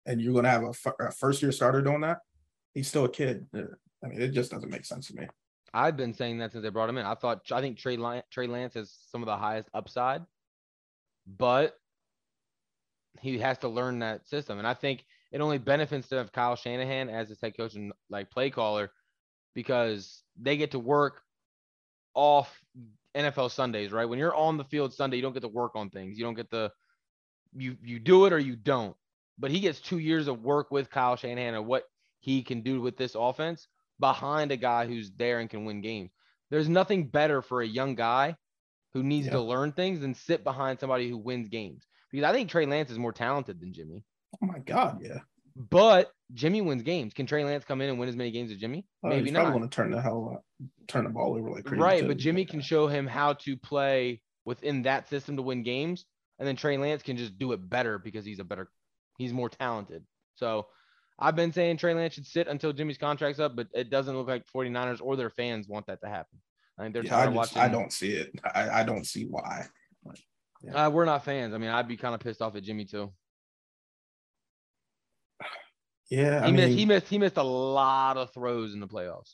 and 0.07 0.21
you're 0.21 0.33
going 0.33 0.45
to 0.45 0.49
have 0.49 0.63
a, 0.63 0.73
a 1.03 1.11
first 1.11 1.41
year 1.41 1.51
starter 1.51 1.81
doing 1.81 2.01
that. 2.01 2.19
He's 2.73 2.87
still 2.87 3.05
a 3.05 3.09
kid. 3.09 3.45
I 3.53 4.07
mean, 4.07 4.21
it 4.21 4.29
just 4.29 4.51
doesn't 4.51 4.69
make 4.69 4.85
sense 4.85 5.07
to 5.07 5.15
me. 5.15 5.27
I've 5.73 5.97
been 5.97 6.13
saying 6.13 6.39
that 6.39 6.51
since 6.51 6.63
they 6.63 6.69
brought 6.69 6.89
him 6.89 6.97
in. 6.97 7.05
I 7.05 7.13
thought 7.13 7.41
I 7.51 7.61
think 7.61 7.77
Trey 7.77 7.97
Lance, 7.97 8.25
Trey 8.31 8.47
Lance 8.47 8.73
has 8.75 8.97
some 9.11 9.21
of 9.21 9.27
the 9.27 9.37
highest 9.37 9.69
upside, 9.73 10.23
but 11.27 11.75
he 13.21 13.37
has 13.39 13.57
to 13.59 13.67
learn 13.67 13.99
that 13.99 14.27
system. 14.27 14.59
And 14.59 14.67
I 14.67 14.73
think 14.73 15.05
it 15.31 15.41
only 15.41 15.57
benefits 15.57 16.07
to 16.09 16.15
have 16.15 16.31
Kyle 16.31 16.55
Shanahan 16.55 17.09
as 17.09 17.29
his 17.29 17.41
head 17.41 17.57
coach 17.57 17.75
and 17.75 17.91
like 18.09 18.31
play 18.31 18.49
caller 18.49 18.91
because 19.53 20.23
they 20.39 20.55
get 20.55 20.71
to 20.71 20.79
work 20.79 21.21
off 22.13 22.61
NFL 23.15 23.51
Sundays, 23.51 23.91
right? 23.91 24.05
When 24.05 24.19
you're 24.19 24.35
on 24.35 24.57
the 24.57 24.63
field 24.63 24.93
Sunday, 24.93 25.17
you 25.17 25.21
don't 25.21 25.33
get 25.33 25.41
to 25.41 25.47
work 25.47 25.75
on 25.75 25.89
things. 25.89 26.17
You 26.17 26.23
don't 26.23 26.35
get 26.35 26.49
the 26.49 26.71
you 27.55 27.75
you 27.83 27.99
do 27.99 28.25
it 28.25 28.33
or 28.33 28.39
you 28.39 28.55
don't. 28.55 28.95
But 29.39 29.51
he 29.51 29.59
gets 29.59 29.79
two 29.79 29.99
years 29.99 30.27
of 30.27 30.41
work 30.43 30.71
with 30.71 30.89
Kyle 30.89 31.15
Shanahan 31.15 31.53
and 31.53 31.67
what 31.67 31.83
he 32.19 32.41
can 32.43 32.61
do 32.61 32.81
with 32.81 32.97
this 32.97 33.15
offense 33.15 33.67
behind 33.99 34.51
a 34.51 34.57
guy 34.57 34.85
who's 34.87 35.11
there 35.17 35.39
and 35.39 35.49
can 35.49 35.65
win 35.65 35.81
games. 35.81 36.11
There's 36.49 36.69
nothing 36.69 37.07
better 37.07 37.41
for 37.41 37.61
a 37.61 37.67
young 37.67 37.95
guy 37.95 38.35
who 38.93 39.03
needs 39.03 39.27
Yeah. 39.27 39.33
to 39.33 39.41
learn 39.41 39.71
things 39.73 39.99
than 39.99 40.13
sit 40.13 40.43
behind 40.43 40.79
somebody 40.79 41.09
who 41.09 41.17
wins 41.17 41.49
games. 41.49 41.85
Because 42.11 42.23
I 42.25 42.31
think 42.33 42.49
Trey 42.49 42.65
Lance 42.65 42.89
is 42.89 42.97
more 42.97 43.11
talented 43.11 43.59
than 43.59 43.73
Jimmy. 43.73 44.03
Oh 44.41 44.45
my 44.45 44.59
God, 44.59 44.99
yeah. 45.03 45.19
But 45.55 46.11
Jimmy 46.33 46.61
wins 46.61 46.83
games. 46.83 47.13
Can 47.13 47.25
Trey 47.25 47.43
Lance 47.43 47.65
come 47.65 47.81
in 47.81 47.89
and 47.89 47.99
win 47.99 48.09
as 48.09 48.15
many 48.15 48.31
games 48.31 48.51
as 48.51 48.57
Jimmy? 48.57 48.85
Uh, 49.03 49.09
Maybe 49.09 49.31
not. 49.31 49.51
going 49.51 49.63
to 49.67 49.69
turn 49.75 49.91
the 49.91 50.01
hell 50.01 50.43
turn 50.87 51.03
the 51.03 51.09
ball 51.09 51.35
over 51.35 51.49
like 51.51 51.65
crazy. 51.65 51.81
Right, 51.81 52.01
too. 52.01 52.07
but 52.07 52.17
Jimmy 52.17 52.45
can 52.45 52.61
show 52.61 52.87
him 52.87 53.07
how 53.07 53.33
to 53.33 53.57
play 53.57 54.21
within 54.45 54.83
that 54.83 55.09
system 55.09 55.35
to 55.35 55.41
win 55.41 55.63
games, 55.63 56.05
and 56.39 56.47
then 56.47 56.55
Trey 56.55 56.77
Lance 56.77 57.01
can 57.03 57.17
just 57.17 57.37
do 57.37 57.51
it 57.51 57.69
better 57.69 57.99
because 57.99 58.23
he's 58.23 58.39
a 58.39 58.43
better, 58.43 58.69
he's 59.17 59.33
more 59.33 59.49
talented. 59.49 60.03
So 60.35 60.67
I've 61.19 61.35
been 61.35 61.51
saying 61.51 61.77
Trey 61.77 61.93
Lance 61.93 62.13
should 62.13 62.25
sit 62.27 62.47
until 62.47 62.71
Jimmy's 62.73 62.97
contract's 62.97 63.39
up, 63.39 63.55
but 63.55 63.67
it 63.73 63.89
doesn't 63.89 64.15
look 64.15 64.27
like 64.27 64.45
49ers 64.55 64.99
or 65.01 65.15
their 65.15 65.29
fans 65.31 65.67
want 65.67 65.87
that 65.87 65.99
to 66.01 66.07
happen. 66.07 66.39
I 66.77 66.83
think 66.83 66.93
they're 66.93 67.03
Yeah, 67.03 67.09
tired 67.09 67.19
I, 67.21 67.25
of 67.27 67.33
just, 67.33 67.55
watching. 67.55 67.61
I 67.69 67.73
don't 67.73 67.91
see 67.91 68.11
it. 68.11 68.31
I, 68.53 68.69
I 68.81 68.83
don't 68.83 69.05
see 69.05 69.23
why. 69.25 69.65
Uh, 70.73 70.89
we're 70.93 71.05
not 71.05 71.23
fans. 71.25 71.53
I 71.53 71.57
mean, 71.57 71.69
I'd 71.69 71.87
be 71.87 71.97
kind 71.97 72.13
of 72.15 72.19
pissed 72.21 72.41
off 72.41 72.55
at 72.55 72.63
Jimmy 72.63 72.85
too. 72.85 73.11
Yeah, 76.09 76.41
He 76.41 76.47
I 76.47 76.51
missed. 76.51 76.67
mean, 76.69 76.77
He 76.77 76.85
missed. 76.85 77.07
He 77.07 77.17
missed 77.17 77.35
a 77.37 77.43
lot 77.43 78.15
of 78.15 78.33
throws 78.33 78.73
in 78.73 78.79
the 78.79 78.87
playoffs. 78.87 79.33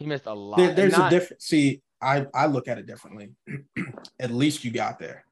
He 0.00 0.06
missed 0.06 0.26
a 0.26 0.32
lot. 0.34 0.56
there- 0.56 0.74
there's 0.74 0.92
not- 0.96 1.12
a 1.12 1.16
different. 1.16 1.42
See, 1.42 1.80
I 2.00 2.26
I 2.34 2.46
look 2.46 2.66
at 2.68 2.78
it 2.78 2.86
differently. 2.86 3.30
at 4.20 4.30
least 4.30 4.64
you 4.64 4.70
got 4.72 4.98
there. 4.98 5.24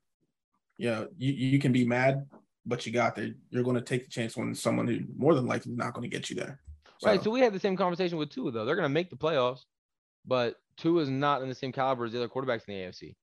You 0.79 0.91
know, 0.91 1.09
you 1.19 1.33
you 1.33 1.59
can 1.59 1.73
be 1.73 1.85
mad, 1.85 2.27
but 2.67 2.85
you 2.85 2.93
got 2.93 3.15
there. 3.15 3.31
You're 3.51 3.63
going 3.63 3.77
to 3.77 3.83
take 3.83 4.05
the 4.05 4.11
chance 4.11 4.37
when 4.37 4.55
someone 4.55 4.87
who 4.87 5.01
more 5.17 5.35
than 5.35 5.47
likely 5.47 5.73
is 5.73 5.79
not 5.79 5.95
going 5.95 6.09
to 6.09 6.15
get 6.15 6.29
you 6.29 6.37
there. 6.37 6.61
Right. 7.05 7.23
So 7.23 7.31
we 7.31 7.41
had 7.41 7.53
the 7.53 7.61
same 7.61 7.77
conversation 7.77 8.19
with 8.19 8.31
Tua, 8.31 8.51
though. 8.51 8.65
They're 8.65 8.77
going 8.77 8.85
to 8.85 8.89
make 8.89 9.11
the 9.11 9.17
playoffs, 9.17 9.61
but 10.27 10.57
Tua 10.77 11.03
is 11.03 11.09
not 11.09 11.43
in 11.43 11.49
the 11.49 11.55
same 11.55 11.73
caliber 11.73 12.05
as 12.05 12.13
the 12.13 12.19
other 12.19 12.29
quarterbacks 12.29 12.69
in 12.69 12.75
the 12.75 12.81
AFC. 12.81 13.15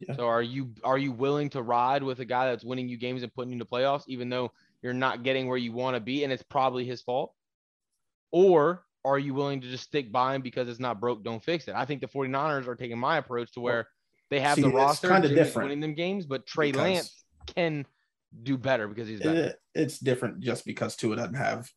Yeah. 0.00 0.16
So 0.16 0.26
are 0.26 0.42
you 0.42 0.70
are 0.82 0.96
you 0.96 1.12
willing 1.12 1.50
to 1.50 1.62
ride 1.62 2.02
with 2.02 2.20
a 2.20 2.24
guy 2.24 2.46
that's 2.46 2.64
winning 2.64 2.88
you 2.88 2.96
games 2.96 3.22
and 3.22 3.32
putting 3.32 3.50
you 3.50 3.56
in 3.56 3.58
the 3.58 3.66
playoffs, 3.66 4.04
even 4.06 4.30
though 4.30 4.50
you're 4.82 4.94
not 4.94 5.22
getting 5.22 5.46
where 5.46 5.58
you 5.58 5.72
want 5.72 5.94
to 5.94 6.00
be, 6.00 6.24
and 6.24 6.32
it's 6.32 6.42
probably 6.42 6.86
his 6.86 7.02
fault? 7.02 7.34
Or 8.32 8.82
are 9.04 9.18
you 9.18 9.34
willing 9.34 9.60
to 9.60 9.68
just 9.68 9.84
stick 9.84 10.10
by 10.10 10.34
him 10.34 10.42
because 10.42 10.68
it's 10.68 10.80
not 10.80 11.00
broke, 11.00 11.22
don't 11.22 11.42
fix 11.42 11.68
it? 11.68 11.74
I 11.74 11.84
think 11.84 12.00
the 12.00 12.08
49ers 12.08 12.66
are 12.66 12.76
taking 12.76 12.98
my 12.98 13.18
approach 13.18 13.52
to 13.52 13.60
where 13.60 13.88
they 14.30 14.40
have 14.40 14.56
See, 14.56 14.62
the 14.62 14.70
roster 14.70 15.08
kinda 15.08 15.28
different 15.28 15.68
winning 15.68 15.80
them 15.80 15.94
games, 15.94 16.24
but 16.24 16.46
Trey 16.46 16.72
Lance 16.72 17.24
can 17.54 17.86
do 18.42 18.56
better 18.56 18.86
because 18.88 19.08
he's 19.08 19.20
better. 19.20 19.40
it- 19.44 19.56
it's 19.74 19.98
different 19.98 20.40
just 20.40 20.64
because 20.64 20.96
Tua 20.96 21.16
doesn't 21.16 21.34
have 21.34 21.68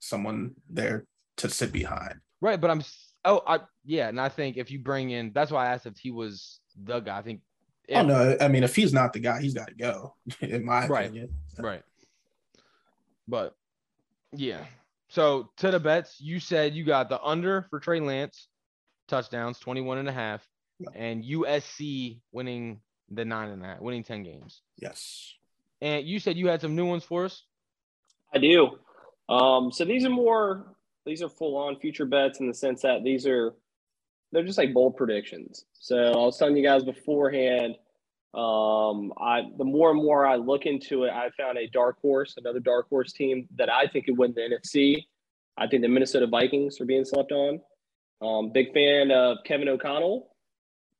someone 0.00 0.54
there 0.68 1.06
to 1.38 1.48
sit 1.48 1.72
behind. 1.72 2.14
Right, 2.40 2.60
but 2.60 2.70
I'm 2.70 2.82
oh 3.24 3.42
I 3.46 3.60
yeah, 3.84 4.08
and 4.08 4.20
I 4.20 4.28
think 4.28 4.56
if 4.56 4.70
you 4.70 4.78
bring 4.78 5.10
in 5.10 5.32
that's 5.32 5.50
why 5.50 5.66
I 5.66 5.72
asked 5.74 5.86
if 5.86 5.96
he 5.98 6.10
was 6.10 6.60
the 6.82 7.00
guy. 7.00 7.18
I 7.18 7.22
think 7.22 7.40
Oh 7.92 8.00
if- 8.00 8.06
no, 8.06 8.36
I 8.40 8.48
mean 8.48 8.62
if 8.64 8.74
he's 8.76 8.92
not 8.92 9.12
the 9.12 9.20
guy, 9.20 9.40
he's 9.40 9.54
got 9.54 9.68
to 9.68 9.74
go. 9.74 10.14
In 10.40 10.64
my 10.64 10.86
Right. 10.86 11.06
opinion, 11.06 11.34
Right. 11.58 11.82
But 13.28 13.54
yeah. 14.32 14.64
So 15.08 15.50
to 15.58 15.70
the 15.70 15.80
bets, 15.80 16.20
you 16.20 16.38
said 16.40 16.74
you 16.74 16.84
got 16.84 17.08
the 17.08 17.20
under 17.22 17.66
for 17.70 17.80
Trey 17.80 18.00
Lance 18.00 18.48
touchdowns, 19.08 19.58
21 19.58 19.98
and 19.98 20.08
a 20.08 20.12
half, 20.12 20.46
Yeah. 20.78 20.88
and 20.94 21.24
USC 21.24 22.20
winning 22.32 22.80
the 23.10 23.24
nine 23.24 23.50
and 23.50 23.62
a 23.62 23.66
half, 23.66 23.80
winning 23.80 24.04
10 24.04 24.22
games. 24.22 24.62
yes. 24.76 25.34
And 25.82 26.06
you 26.06 26.18
said 26.18 26.36
you 26.36 26.48
had 26.48 26.60
some 26.60 26.76
new 26.76 26.86
ones 26.86 27.04
for 27.04 27.24
us. 27.24 27.44
I 28.34 28.38
do. 28.38 28.78
Um, 29.28 29.72
so 29.72 29.84
these 29.84 30.04
are 30.04 30.10
more 30.10 30.74
these 31.06 31.22
are 31.22 31.28
full 31.28 31.56
on 31.56 31.76
future 31.76 32.04
bets 32.04 32.40
in 32.40 32.46
the 32.46 32.54
sense 32.54 32.82
that 32.82 33.02
these 33.02 33.26
are 33.26 33.54
they're 34.32 34.44
just 34.44 34.58
like 34.58 34.72
bold 34.72 34.96
predictions. 34.96 35.64
So 35.72 35.96
I 35.96 36.16
was 36.16 36.38
telling 36.38 36.56
you 36.56 36.62
guys 36.62 36.84
beforehand. 36.84 37.76
Um, 38.32 39.12
I 39.18 39.42
the 39.58 39.64
more 39.64 39.90
and 39.90 40.00
more 40.00 40.26
I 40.26 40.36
look 40.36 40.66
into 40.66 41.04
it, 41.04 41.10
I 41.10 41.30
found 41.36 41.58
a 41.58 41.66
dark 41.68 42.00
horse, 42.00 42.34
another 42.36 42.60
dark 42.60 42.88
horse 42.88 43.12
team 43.12 43.48
that 43.56 43.68
I 43.72 43.86
think 43.86 44.06
could 44.06 44.18
win 44.18 44.34
the 44.34 44.42
NFC. 44.42 45.06
I 45.58 45.66
think 45.66 45.82
the 45.82 45.88
Minnesota 45.88 46.26
Vikings 46.26 46.80
are 46.80 46.84
being 46.84 47.04
slept 47.04 47.32
on. 47.32 47.60
Um, 48.22 48.52
big 48.52 48.72
fan 48.72 49.10
of 49.10 49.38
Kevin 49.44 49.68
O'Connell, 49.68 50.28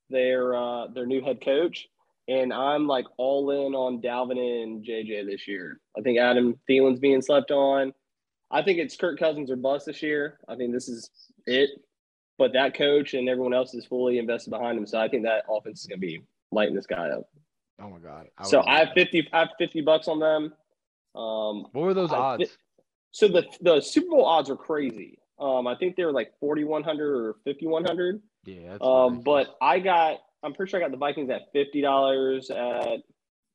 their 0.09 0.57
uh, 0.57 0.89
their 0.89 1.07
new 1.07 1.23
head 1.23 1.45
coach, 1.45 1.87
and 2.31 2.53
I'm 2.53 2.87
like 2.87 3.05
all 3.17 3.51
in 3.51 3.75
on 3.75 4.01
Dalvin 4.01 4.39
and 4.63 4.85
JJ 4.85 5.27
this 5.27 5.47
year. 5.49 5.81
I 5.99 6.01
think 6.01 6.19
Adam 6.19 6.59
Thielen's 6.69 7.01
being 7.01 7.21
slept 7.23 7.51
on. 7.51 7.93
I 8.51 8.63
think 8.63 8.79
it's 8.79 8.97
Kirk 8.97 9.19
Cousins 9.19 9.51
or 9.51 9.57
bust 9.57 9.87
this 9.87 10.03
year. 10.03 10.39
I 10.49 10.57
think 10.57 10.73
this 10.73 10.89
is 10.89 11.11
it. 11.47 11.71
But 12.39 12.53
that 12.55 12.75
coach 12.75 13.13
and 13.15 13.29
everyone 13.29 13.53
else 13.53 13.75
is 13.75 13.85
fully 13.85 14.19
invested 14.19 14.51
behind 14.51 14.79
him, 14.79 14.87
so 14.87 14.99
I 14.99 15.09
think 15.09 15.25
that 15.25 15.45
offense 15.51 15.81
is 15.83 15.87
going 15.87 16.01
to 16.01 16.07
be 16.07 16.23
lighting 16.53 16.75
this 16.75 16.87
guy 16.87 17.09
up. 17.11 17.25
Oh 17.83 17.91
my 17.91 17.99
god. 17.99 18.29
so 18.45 18.63
I 18.67 18.79
have 18.81 18.89
fifty. 18.95 19.29
I 19.33 19.41
have 19.41 19.51
fifty 19.59 19.81
bucks 19.83 20.09
on 20.09 20.19
them. 20.21 20.53
Um, 21.15 21.67
What 21.73 21.83
were 21.85 21.95
those 21.95 22.13
I 22.13 22.17
odds? 22.17 22.57
so 23.13 23.29
the 23.29 23.45
the 23.61 23.81
Super 23.81 24.11
Bowl 24.11 24.25
odds 24.25 24.49
are 24.51 24.57
crazy. 24.57 25.19
Um, 25.39 25.67
I 25.67 25.75
think 25.75 25.97
they 25.97 26.05
were 26.05 26.13
like 26.13 26.33
forty 26.41 26.65
one 26.65 26.83
hundred 26.83 27.13
or 27.15 27.37
fifty 27.45 27.67
one 27.67 27.85
hundred. 27.85 28.23
yeah. 28.47 28.71
That's 28.73 28.83
Um, 28.83 29.21
but 29.21 29.57
I 29.61 29.79
got, 29.81 30.19
I'm 30.43 30.55
pretty 30.55 30.71
sure 30.71 30.81
I 30.81 30.83
got 30.83 30.91
the 30.91 30.97
Vikings 30.97 31.31
at 31.31 31.43
fifty 31.53 31.81
dollars 31.81 32.51
at 32.51 32.87
it 32.89 33.03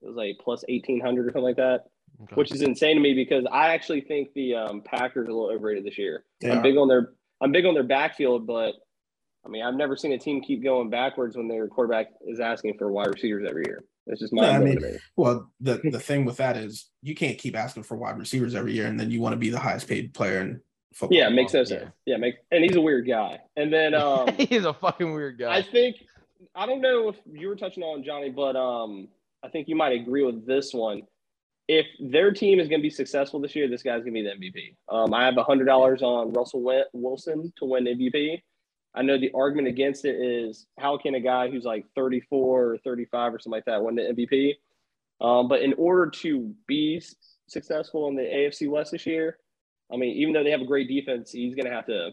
was 0.01 0.15
like 0.15 0.37
plus 0.43 0.63
eighteen 0.69 0.99
hundred 0.99 1.23
or 1.27 1.29
something 1.29 1.43
like 1.43 1.55
that, 1.57 1.85
Okay. 2.23 2.35
which 2.35 2.51
is 2.51 2.61
insane 2.61 2.95
to 2.95 3.01
me 3.01 3.13
because 3.13 3.45
I 3.51 3.73
actually 3.73 4.01
think 4.01 4.33
the 4.33 4.55
um, 4.55 4.81
Packers 4.81 5.27
are 5.27 5.31
a 5.31 5.33
little 5.33 5.49
overrated 5.51 5.83
this 5.85 5.97
year. 5.97 6.23
They 6.41 6.51
I'm 6.51 6.59
are. 6.59 6.63
big 6.63 6.77
on 6.77 6.87
their, 6.87 7.11
I'm 7.41 7.51
big 7.51 7.65
on 7.65 7.73
their 7.73 7.83
backfield, 7.83 8.45
but 8.47 8.73
I 9.45 9.49
mean 9.49 9.63
I've 9.63 9.75
never 9.75 9.95
seen 9.95 10.11
a 10.13 10.17
team 10.19 10.41
keep 10.41 10.63
going 10.63 10.89
backwards 10.89 11.35
when 11.37 11.47
their 11.47 11.67
quarterback 11.67 12.07
is 12.27 12.39
asking 12.39 12.77
for 12.77 12.91
wide 12.91 13.07
receivers 13.07 13.45
every 13.49 13.63
year. 13.65 13.83
It's 14.07 14.21
just 14.21 14.33
No, 14.33 14.43
I 14.43 14.59
mean- 14.59 14.77
blowing 14.77 14.79
to 14.79 14.91
me. 14.93 14.97
Well, 15.15 15.51
the 15.59 15.81
the 15.91 15.99
thing 15.99 16.25
with 16.25 16.37
that 16.37 16.55
is 16.57 16.89
you 17.01 17.15
can't 17.15 17.37
keep 17.39 17.55
asking 17.57 17.83
for 17.83 17.95
wide 17.97 18.19
receivers 18.19 18.53
every 18.53 18.73
year, 18.73 18.85
and 18.85 18.99
then 18.99 19.09
you 19.11 19.19
want 19.21 19.33
to 19.33 19.37
be 19.37 19.49
the 19.49 19.59
highest 19.59 19.87
paid 19.87 20.13
player 20.13 20.39
in 20.41 20.61
football. 20.93 21.17
Yeah, 21.17 21.27
it 21.27 21.31
makes 21.31 21.53
no 21.53 21.61
yeah. 21.61 21.65
sense. 21.65 21.91
Yeah, 22.05 22.17
make 22.17 22.35
and 22.51 22.63
he's 22.63 22.75
a 22.75 22.81
weird 22.81 23.07
guy. 23.07 23.39
And 23.55 23.73
then 23.73 23.93
um, 23.95 24.27
he's 24.37 24.65
a 24.65 24.73
fucking 24.73 25.11
weird 25.13 25.39
guy. 25.39 25.55
I 25.55 25.61
think 25.63 25.95
I 26.55 26.65
don't 26.65 26.81
know 26.81 27.09
if 27.09 27.15
you 27.31 27.47
were 27.47 27.55
touching 27.55 27.83
on 27.83 28.03
Johnny, 28.03 28.29
but 28.29 28.55
um, 28.55 29.07
I 29.43 29.49
think 29.49 29.67
you 29.67 29.75
might 29.75 29.93
agree 29.93 30.23
with 30.23 30.45
this 30.45 30.73
one. 30.73 31.03
If 31.67 31.87
their 31.99 32.31
team 32.31 32.59
is 32.59 32.67
going 32.67 32.79
to 32.79 32.83
be 32.83 32.91
successful 32.91 33.39
this 33.39 33.55
year, 33.55 33.67
this 33.67 33.81
guy's 33.81 34.03
going 34.03 34.13
to 34.13 34.21
be 34.21 34.23
the 34.23 34.29
MVP. 34.29 34.75
Um, 34.93 35.13
I 35.13 35.25
have 35.25 35.35
hundred 35.37 35.65
dollars 35.65 36.03
on 36.03 36.33
Russell 36.33 36.63
Wilson 36.93 37.51
to 37.57 37.65
win 37.65 37.85
MVP. 37.85 38.41
I 38.93 39.01
know 39.01 39.19
the 39.19 39.31
argument 39.33 39.67
against 39.67 40.05
it 40.05 40.15
is 40.15 40.67
how 40.79 40.97
can 40.97 41.15
a 41.15 41.19
guy 41.19 41.49
who's 41.49 41.65
like 41.65 41.85
34 41.95 42.63
or 42.65 42.77
35 42.77 43.33
or 43.33 43.39
something 43.39 43.51
like 43.51 43.65
that 43.65 43.83
win 43.83 43.95
the 43.95 44.03
MVP? 44.03 44.55
Um, 45.19 45.47
but 45.47 45.61
in 45.61 45.73
order 45.73 46.09
to 46.21 46.53
be 46.67 47.01
successful 47.47 48.07
in 48.07 48.15
the 48.15 48.23
AFC 48.23 48.69
West 48.69 48.91
this 48.91 49.05
year, 49.05 49.37
I 49.91 49.97
mean, 49.97 50.15
even 50.15 50.33
though 50.33 50.43
they 50.43 50.51
have 50.51 50.61
a 50.61 50.65
great 50.65 50.87
defense, 50.87 51.31
he's 51.31 51.55
going 51.55 51.65
to 51.65 51.73
have 51.73 51.85
to 51.87 52.11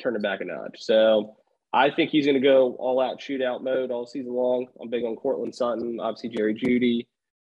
turn 0.00 0.14
it 0.14 0.22
back 0.22 0.40
a 0.40 0.44
notch. 0.44 0.76
So 0.78 1.36
I 1.72 1.90
think 1.90 2.10
he's 2.10 2.26
going 2.26 2.40
to 2.40 2.40
go 2.40 2.74
all 2.78 3.00
out 3.00 3.20
shootout 3.20 3.62
mode 3.62 3.90
all 3.90 4.06
season 4.06 4.32
long. 4.32 4.66
I'm 4.80 4.90
big 4.90 5.04
on 5.04 5.16
Courtland 5.16 5.54
Sutton, 5.54 6.00
obviously 6.00 6.30
Jerry 6.30 6.54
Jeudy. 6.54 7.06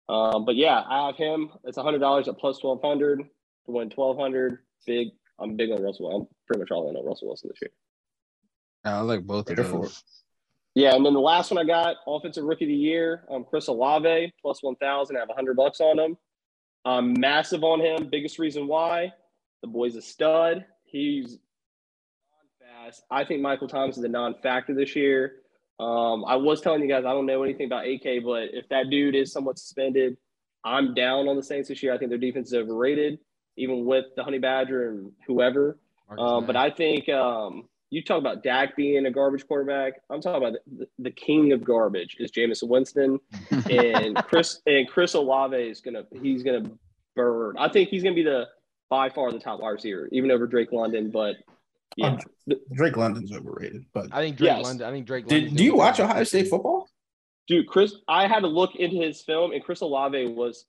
Um, 0.07 0.45
but 0.45 0.55
yeah, 0.55 0.83
I 0.87 1.07
have 1.07 1.17
him. 1.17 1.49
It's 1.63 1.77
hundred 1.77 1.99
dollars 1.99 2.27
at 2.27 2.37
plus 2.37 2.59
twelve 2.59 2.81
hundred 2.81 3.19
to 3.19 3.71
win 3.71 3.89
twelve 3.89 4.17
hundred. 4.17 4.59
Big. 4.85 5.09
I'm 5.39 5.55
big 5.57 5.71
on 5.71 5.81
Russell. 5.81 6.15
I'm 6.15 6.27
pretty 6.47 6.61
much 6.61 6.71
all 6.71 6.89
in 6.89 6.95
on 6.95 7.05
Russell 7.05 7.27
Wilson 7.27 7.49
this 7.49 7.59
year. 7.61 7.71
I 8.85 9.01
like 9.01 9.25
both 9.25 9.49
of 9.49 9.57
Better 9.57 9.67
those. 9.67 10.03
Yeah, 10.75 10.93
and 10.93 11.05
then 11.05 11.13
the 11.13 11.19
last 11.19 11.51
one 11.51 11.57
I 11.57 11.65
got, 11.65 11.97
offensive 12.05 12.43
rookie 12.43 12.65
of 12.65 12.69
the 12.69 12.75
year, 12.75 13.23
um, 13.31 13.45
Chris 13.45 13.67
Olave, 13.67 14.33
plus 14.41 14.61
one 14.61 14.75
thousand. 14.75 15.17
I 15.17 15.21
have 15.21 15.29
hundred 15.35 15.57
bucks 15.57 15.81
on 15.81 15.97
him. 15.99 16.17
I'm 16.85 17.19
massive 17.19 17.63
on 17.63 17.81
him. 17.81 18.09
Biggest 18.11 18.37
reason 18.37 18.67
why, 18.67 19.11
the 19.61 19.67
boy's 19.67 19.95
a 19.95 20.01
stud. 20.01 20.65
He's 20.83 21.39
fast. 22.85 23.03
I 23.11 23.23
think 23.23 23.41
Michael 23.41 23.67
Thomas 23.67 23.97
is 23.97 24.03
a 24.03 24.09
non-factor 24.09 24.73
this 24.73 24.95
year. 24.95 25.37
Um, 25.79 26.23
I 26.25 26.35
was 26.35 26.61
telling 26.61 26.81
you 26.81 26.87
guys 26.87 27.03
I 27.05 27.11
don't 27.11 27.25
know 27.25 27.43
anything 27.43 27.65
about 27.67 27.85
AK, 27.85 28.23
but 28.23 28.49
if 28.53 28.67
that 28.69 28.89
dude 28.89 29.15
is 29.15 29.31
somewhat 29.31 29.59
suspended, 29.59 30.17
I'm 30.63 30.93
down 30.93 31.27
on 31.27 31.35
the 31.35 31.43
Saints 31.43 31.69
this 31.69 31.83
year. 31.83 31.93
I 31.93 31.97
think 31.97 32.09
their 32.09 32.17
defense 32.17 32.47
is 32.47 32.53
overrated, 32.53 33.19
even 33.57 33.85
with 33.85 34.05
the 34.15 34.23
Honey 34.23 34.39
Badger 34.39 34.89
and 34.89 35.11
whoever. 35.27 35.77
Um, 36.17 36.45
but 36.45 36.55
I 36.55 36.69
think 36.69 37.09
um, 37.09 37.67
you 37.89 38.03
talk 38.03 38.19
about 38.19 38.41
Dak 38.43 38.75
being 38.75 39.05
a 39.05 39.11
garbage 39.11 39.47
quarterback. 39.47 39.93
I'm 40.09 40.21
talking 40.21 40.47
about 40.47 40.59
the, 40.77 40.87
the 40.99 41.11
king 41.11 41.51
of 41.51 41.63
garbage 41.63 42.15
is 42.19 42.31
Jameis 42.31 42.67
Winston 42.67 43.19
and 43.69 44.15
Chris 44.27 44.61
and 44.65 44.87
Chris 44.87 45.13
Olave 45.13 45.57
is 45.57 45.81
gonna 45.81 46.03
he's 46.21 46.41
gonna 46.41 46.71
burn. 47.15 47.55
I 47.57 47.69
think 47.69 47.89
he's 47.89 48.03
gonna 48.03 48.15
be 48.15 48.23
the 48.23 48.47
by 48.89 49.09
far 49.09 49.31
the 49.31 49.39
top 49.39 49.59
wide 49.59 49.71
receiver, 49.71 50.07
even 50.11 50.31
over 50.31 50.47
Drake 50.47 50.71
London. 50.71 51.09
But 51.11 51.37
yeah, 51.97 52.17
Drake 52.73 52.97
London's 52.97 53.31
overrated, 53.31 53.85
but 53.93 54.07
I 54.11 54.21
think 54.21 54.37
Drake 54.37 54.57
Yes. 54.57 54.63
London. 54.65 54.87
I 54.87 54.91
think 54.91 55.05
Drake. 55.07 55.27
did, 55.27 55.55
do 55.55 55.63
you 55.63 55.75
watch 55.75 55.99
Ohio 55.99 56.23
State 56.23 56.47
football? 56.49 56.89
dude, 57.47 57.67
Chris, 57.67 57.93
I 58.07 58.27
had 58.27 58.39
to 58.39 58.47
look 58.47 58.75
into 58.75 58.97
his 58.97 59.21
film, 59.21 59.51
and 59.51 59.63
Chris 59.63 59.81
Olave 59.81 60.27
was 60.27 60.65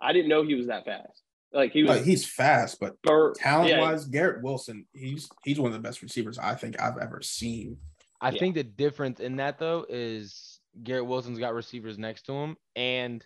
I 0.00 0.12
didn't 0.12 0.28
know 0.28 0.42
he 0.42 0.54
was 0.54 0.68
that 0.68 0.84
fast. 0.84 1.22
Like 1.52 1.72
he 1.72 1.82
was 1.82 1.96
Like, 1.96 2.04
he's 2.04 2.24
fast, 2.24 2.78
but 2.80 3.00
bur- 3.02 3.34
talent 3.34 3.68
yeah, 3.70 3.80
wise, 3.80 4.04
Garrett 4.06 4.42
Wilson, 4.42 4.86
he's 4.94 5.28
he's 5.44 5.58
one 5.58 5.68
of 5.68 5.72
the 5.74 5.86
best 5.86 6.00
receivers 6.02 6.38
I 6.38 6.54
think 6.54 6.80
I've 6.80 6.98
ever 6.98 7.20
seen. 7.22 7.76
I 8.20 8.30
Yeah. 8.30 8.38
think 8.38 8.54
the 8.54 8.62
difference 8.64 9.18
in 9.20 9.36
that 9.36 9.58
though 9.58 9.84
is 9.88 10.60
Garrett 10.84 11.06
Wilson's 11.06 11.38
got 11.40 11.52
receivers 11.54 11.98
next 11.98 12.22
to 12.26 12.32
him, 12.32 12.56
and 12.76 13.24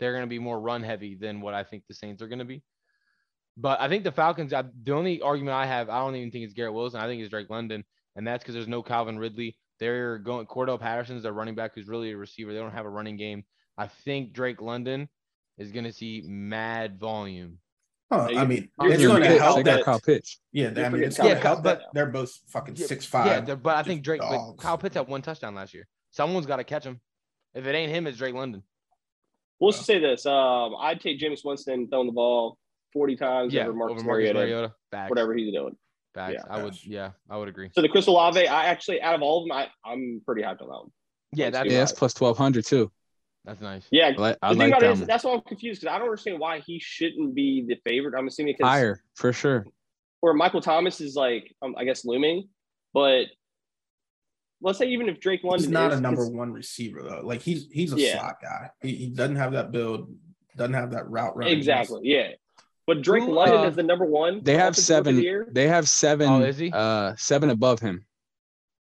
they're 0.00 0.12
going 0.12 0.24
to 0.24 0.28
be 0.28 0.38
more 0.40 0.58
run 0.60 0.82
heavy 0.82 1.14
than 1.14 1.40
what 1.40 1.54
I 1.54 1.62
think 1.62 1.84
the 1.86 1.94
Saints 1.94 2.20
are 2.22 2.26
going 2.28 2.38
to 2.40 2.44
be. 2.44 2.62
But 3.60 3.80
I 3.80 3.88
think 3.88 4.04
the 4.04 4.12
Falcons. 4.12 4.54
I, 4.54 4.64
the 4.82 4.92
only 4.92 5.20
argument 5.20 5.54
I 5.54 5.66
have, 5.66 5.90
I 5.90 5.98
don't 6.00 6.16
even 6.16 6.30
think 6.30 6.44
it's 6.44 6.54
Garrett 6.54 6.72
Wilson. 6.72 7.00
I 7.00 7.06
think 7.06 7.20
it's 7.20 7.30
Drake 7.30 7.50
London, 7.50 7.84
and 8.16 8.26
that's 8.26 8.42
because 8.42 8.54
there's 8.54 8.68
no 8.68 8.82
Calvin 8.82 9.18
Ridley. 9.18 9.56
They're 9.78 10.18
going 10.18 10.46
Cordarrelle 10.46 10.80
Patterson's 10.80 11.24
their 11.24 11.32
running 11.32 11.54
back, 11.54 11.72
who's 11.74 11.86
really 11.86 12.10
a 12.12 12.16
receiver. 12.16 12.52
They 12.52 12.58
don't 12.58 12.72
have 12.72 12.86
a 12.86 12.90
running 12.90 13.16
game. 13.16 13.44
I 13.76 13.86
think 13.86 14.32
Drake 14.32 14.62
London 14.62 15.08
is 15.58 15.72
going 15.72 15.84
to 15.84 15.92
see 15.92 16.22
mad 16.26 16.98
volume. 16.98 17.58
Huh, 18.10 18.28
I 18.36 18.44
mean, 18.44 18.68
you're 18.80 18.92
it's 18.92 19.02
going 19.04 19.22
to 19.22 19.38
help 19.38 19.64
that. 19.64 19.84
Kyle 19.84 20.00
Pitts. 20.00 20.40
Yeah, 20.52 20.72
I 20.74 20.80
You're 20.80 20.90
mean, 20.90 21.02
it's 21.04 21.18
going 21.18 21.36
to 21.36 21.40
Kyle 21.40 21.54
help 21.54 21.64
Pitts. 21.64 21.80
that 21.80 21.88
they're 21.92 22.06
both 22.06 22.32
fucking 22.48 22.76
Yeah, 22.76 22.86
six 22.86 23.04
five. 23.04 23.46
Yeah, 23.46 23.54
but 23.54 23.76
I 23.76 23.82
think 23.82 24.02
Drake, 24.02 24.20
but. 24.20 24.54
Kyle 24.54 24.78
Pitts 24.78 24.96
had 24.96 25.06
one 25.06 25.22
touchdown 25.22 25.54
last 25.54 25.74
year. 25.74 25.86
Someone's 26.10 26.46
got 26.46 26.56
to 26.56 26.64
catch 26.64 26.84
him. 26.84 27.00
If 27.54 27.66
it 27.66 27.74
ain't 27.74 27.92
him, 27.92 28.06
it's 28.06 28.18
Drake 28.18 28.34
London. 28.34 28.62
We'll 29.60 29.72
yeah. 29.72 29.80
say 29.80 29.98
this: 30.00 30.26
um, 30.26 30.74
I'd 30.80 31.00
take 31.00 31.18
James 31.18 31.42
Winston 31.44 31.88
throwing 31.88 32.06
the 32.06 32.12
ball 32.12 32.58
forty 32.92 33.16
times 33.16 33.52
Yeah, 33.52 33.64
over 33.64 33.72
Marcus, 33.74 33.98
over 34.00 34.06
Marcus 34.06 34.06
Mariota, 34.06 34.38
Mariota. 34.38 34.74
Facts. 34.90 35.10
whatever 35.10 35.34
he's 35.34 35.52
doing. 35.52 35.76
Facts. 36.14 36.34
Yeah. 36.46 36.54
I 36.54 36.62
would. 36.62 36.86
Yeah, 36.86 37.10
I 37.28 37.36
would 37.36 37.48
agree. 37.48 37.70
So 37.74 37.82
the 37.82 37.88
Chris 37.88 38.06
Olave, 38.06 38.46
I 38.46 38.66
actually 38.66 39.00
out 39.00 39.14
of 39.14 39.22
all 39.22 39.42
of 39.42 39.48
them, 39.48 39.52
I, 39.56 39.68
I'm 39.88 40.20
pretty 40.26 40.42
hyped 40.42 40.60
on 40.62 40.68
that 40.68 40.80
one. 40.80 40.90
Yeah, 41.32 41.50
that's 41.50 41.70
Yeah, 41.70 41.82
it's 41.82 41.92
plus 41.92 42.12
twelve 42.14 42.36
hundred 42.36 42.66
too. 42.66 42.90
that's 43.44 43.60
nice. 43.60 43.86
Yeah, 43.92 44.08
I 44.08 44.20
like, 44.20 44.38
I 44.42 44.48
the 44.48 44.54
thing 44.54 44.58
like 44.58 44.68
about 44.70 44.80
that 44.80 44.90
it 44.98 45.02
is 45.02 45.06
that's 45.06 45.24
why 45.24 45.34
I'm 45.34 45.40
confused 45.42 45.80
because 45.80 45.94
I 45.94 45.98
don't 45.98 46.08
understand 46.08 46.40
why 46.40 46.58
he 46.60 46.80
shouldn't 46.80 47.34
be 47.34 47.64
the 47.68 47.76
favorite. 47.88 48.18
I'm 48.18 48.26
assuming 48.26 48.54
because 48.58 48.68
Higher 48.70 49.02
for 49.14 49.32
sure. 49.32 49.66
or 50.22 50.34
Michael 50.34 50.60
Thomas 50.60 51.00
is 51.00 51.14
like, 51.14 51.54
um, 51.62 51.74
I 51.78 51.84
guess 51.84 52.04
looming, 52.04 52.48
but 52.92 53.26
let's 54.60 54.78
say 54.78 54.86
even 54.88 55.08
if 55.08 55.20
Drake 55.20 55.44
London 55.44 55.60
He's 55.60 55.70
not 55.70 55.92
is, 55.92 55.98
a 55.98 56.02
number 56.02 56.28
one 56.28 56.52
receiver 56.52 57.02
though. 57.02 57.20
Like 57.22 57.40
he's 57.40 57.68
he's 57.70 57.92
a 57.92 58.00
Yeah. 58.00 58.18
slot 58.18 58.36
guy. 58.42 58.70
He, 58.82 58.94
he 58.96 59.06
doesn't 59.10 59.36
have 59.36 59.52
that 59.52 59.70
build, 59.70 60.12
doesn't 60.56 60.74
have 60.74 60.90
that 60.90 61.08
route 61.08 61.36
running. 61.36 61.56
exactly, 61.56 62.00
yeah. 62.02 62.30
But 62.90 63.02
Drake 63.02 63.22
Who, 63.22 63.34
London 63.34 63.60
uh, 63.60 63.68
is 63.68 63.76
the 63.76 63.84
number 63.84 64.04
one. 64.04 64.42
They 64.42 64.54
have 64.56 64.72
offensive 64.72 64.96
rookie 64.96 64.98
of 64.98 65.04
the 65.04 65.10
seven. 65.12 65.22
year. 65.22 65.48
They 65.52 65.68
have 65.68 65.88
seven. 65.88 66.28
Oh, 66.28 66.42
is 66.42 66.58
he? 66.58 66.72
Uh, 66.74 67.14
seven 67.16 67.50
above 67.50 67.78
him. 67.78 68.04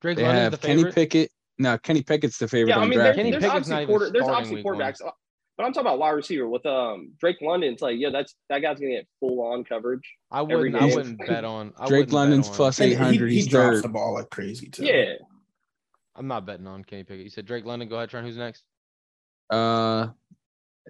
Drake 0.02 0.18
They 0.18 0.24
London's 0.24 0.44
have 0.46 0.52
the 0.54 0.58
Kenny 0.58 0.78
favorite. 0.78 0.96
Pickett. 0.96 1.32
No, 1.60 1.78
Kenny 1.78 2.02
Pickett's 2.02 2.40
the 2.40 2.48
favorite 2.48 2.70
Yeah, 2.72 2.80
I 2.80 2.88
mean, 2.88 2.98
there, 2.98 3.14
Kenny 3.14 3.30
there's 3.30 3.44
Pickett's 3.44 3.70
obviously 3.70 3.76
not 3.76 3.88
quarter, 3.88 4.10
there's 4.10 4.26
obviously 4.28 4.56
week 4.56 4.66
one. 4.66 4.78
quarterbacks, 4.78 5.06
uh, 5.06 5.12
but 5.58 5.66
I'm 5.66 5.74
talking 5.74 5.86
about 5.88 6.00
wide 6.00 6.10
receiver 6.10 6.50
with 6.50 6.66
um 6.66 7.12
Drake 7.20 7.38
London. 7.40 7.72
It's 7.74 7.84
like, 7.84 7.98
yeah, 8.00 8.10
that's 8.10 8.34
that 8.50 8.64
guy's 8.64 8.80
gonna 8.80 8.94
get 8.94 9.08
full 9.20 9.42
on 9.42 9.64
coverage. 9.64 10.10
I 10.32 10.42
wouldn't. 10.42 10.76
I 10.76 10.86
wouldn't 10.86 11.20
bet 11.28 11.44
on. 11.46 11.72
I 11.78 11.86
Drake 11.88 12.00
wouldn't 12.00 12.14
London's 12.14 12.48
on- 12.50 12.56
plus 12.56 12.82
eight 12.82 12.96
hundred. 12.98 13.30
He, 13.30 13.36
he 13.36 13.42
He's 13.42 13.48
drops 13.48 13.76
third. 13.76 13.84
the 13.84 13.90
ball 13.90 14.16
like 14.16 14.32
crazy 14.32 14.70
too. 14.70 14.86
Yeah, 14.86 15.14
I'm 16.16 16.26
not 16.26 16.48
betting 16.48 16.66
on 16.66 16.84
Kenny 16.84 17.04
Pickett. 17.04 17.26
You 17.26 17.30
said 17.30 17.46
Drake 17.46 17.64
London. 17.66 17.88
Go 17.90 17.98
ahead, 17.98 18.10
Trent. 18.10 18.26
Who's 18.26 18.38
next? 18.38 18.64
Uh, 19.52 20.08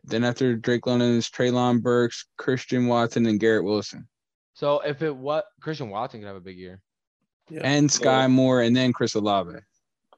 then 0.04 0.24
after 0.24 0.56
Drake 0.56 0.86
London 0.88 1.16
is 1.18 1.30
Treylon 1.30 1.82
Burks, 1.82 2.26
Christian 2.38 2.88
Watson, 2.88 3.26
and 3.26 3.40
Garrett 3.40 3.64
Wilson, 3.64 4.08
So 4.54 4.80
if 4.82 5.02
it 5.02 5.16
what 5.16 5.46
Christian 5.62 5.90
Watson 5.90 6.20
could 6.22 6.28
have 6.28 6.36
a 6.36 6.42
big 6.42 6.58
year. 6.58 6.82
Yeah. 7.50 7.62
and 7.64 7.90
Skyy 7.90 8.30
Moore, 8.30 8.62
and 8.62 8.76
then 8.76 8.94
Chris 8.94 9.16
Olave. 9.16 9.58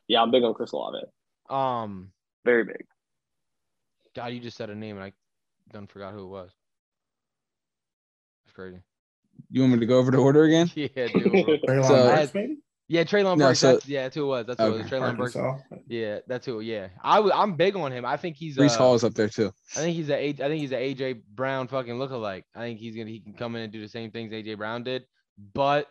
yeah, 0.08 0.22
I'm 0.22 0.32
big 0.32 0.44
on 0.44 0.54
Chris 0.54 0.74
Olave. 0.74 1.06
Um, 1.50 2.12
Very 2.44 2.66
big. 2.66 2.86
God, 4.16 4.34
you 4.34 4.40
just 4.42 4.58
said 4.58 4.70
a 4.70 4.76
name 4.76 4.98
and 4.98 5.06
I 5.06 5.14
done 5.72 5.88
forgot 5.88 6.14
who 6.14 6.24
it 6.26 6.28
was. 6.28 6.52
It's 8.46 8.54
crazy. 8.54 8.82
You 9.50 9.62
want 9.62 9.74
me 9.74 9.80
to 9.80 9.86
go 9.86 9.98
over 9.98 10.12
the 10.12 10.18
order 10.18 10.44
again? 10.44 10.70
Yeah, 10.76 10.88
dude. 11.08 11.62
So- 11.86 12.16
Burks, 12.16 12.34
maybe? 12.34 12.58
Yeah, 12.92 13.06
Traylon 13.06 13.38
No, 13.38 13.48
Burks. 13.48 13.60
so- 13.60 13.72
that's, 13.74 13.88
yeah, 13.88 14.04
that's 14.04 14.16
who 14.18 14.24
it 14.24 14.28
was. 14.28 14.46
That's 14.48 14.60
who 14.60 14.66
it 14.66 14.72
was. 14.72 14.82
Okay. 14.82 14.90
Treylon 14.90 15.18
Burks. 15.18 15.38
Yeah, 15.88 16.20
that's 16.28 16.46
who. 16.46 16.60
Yeah, 16.60 16.90
I 17.02 17.22
I'm 17.22 17.56
big 17.56 17.78
on 17.78 17.90
him. 17.94 18.04
I 18.06 18.18
think 18.18 18.36
he's. 18.36 18.58
Breece 18.58 18.76
uh, 18.76 18.80
Hall's 18.80 19.06
up 19.06 19.14
there 19.14 19.30
too. 19.30 19.54
I 19.78 19.80
think 19.80 19.96
he's 19.96 20.10
a. 20.10 20.16
A- 20.16 20.30
I 20.30 20.34
think 20.34 20.60
he's 20.60 20.74
a 20.74 20.76
AJ 20.94 21.22
Brown 21.34 21.70
fucking 21.70 21.96
lookalike. 21.96 22.44
I 22.54 22.60
think 22.60 22.80
he's 22.80 22.98
gonna. 22.98 23.10
He 23.10 23.22
can 23.22 23.32
come 23.32 23.56
in 23.56 23.62
and 23.62 23.72
do 23.72 23.80
the 23.80 23.88
same 23.88 24.12
things 24.12 24.34
AJ 24.34 24.58
Brown 24.58 24.84
did. 24.84 25.06
But 25.54 25.88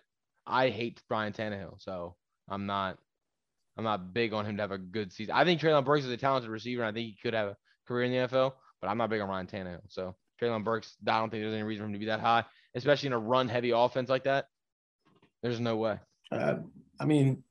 I 0.47 0.69
hate 0.69 1.01
Brian 1.09 1.33
Tannehill, 1.33 1.81
so 1.81 2.17
I'm 2.51 2.67
not. 2.67 2.99
I'm 3.79 3.85
not 3.85 4.13
big 4.13 4.35
on 4.35 4.45
him 4.45 4.59
to 4.59 4.63
have 4.63 4.73
a 4.73 4.77
good 4.79 5.11
season. 5.11 5.35
I 5.35 5.45
think 5.45 5.59
Treylon 5.59 5.87
Burks 5.87 6.05
is 6.05 6.11
a 6.11 6.19
talented 6.19 6.51
receiver. 6.51 6.83
And 6.83 6.91
I 6.91 6.93
think 6.93 7.07
he 7.09 7.17
could 7.23 7.33
have 7.33 7.49
a 7.49 7.57
career 7.89 8.05
in 8.05 8.13
the 8.13 8.29
NFL, 8.29 8.53
but 8.83 8.89
I'm 8.89 8.99
not 8.99 9.09
big 9.09 9.23
on 9.23 9.29
Ryan 9.31 9.47
Tannehill. 9.47 9.85
So 9.89 10.15
Treylon 10.39 10.65
Burks, 10.65 10.97
I 11.09 11.19
don't 11.19 11.31
think 11.31 11.43
there's 11.43 11.55
any 11.55 11.63
reason 11.63 11.85
for 11.85 11.87
him 11.87 11.95
to 11.95 11.99
be 11.99 12.07
that 12.07 12.21
high, 12.21 12.45
especially 12.75 13.07
in 13.07 13.15
a 13.15 13.19
run-heavy 13.19 13.71
offense 13.71 14.11
like 14.11 14.25
that. 14.25 14.49
There's 15.43 15.61
no 15.61 15.77
way. 15.77 15.99
Uh, 16.31 16.57
I 16.99 17.05
mean, 17.07 17.43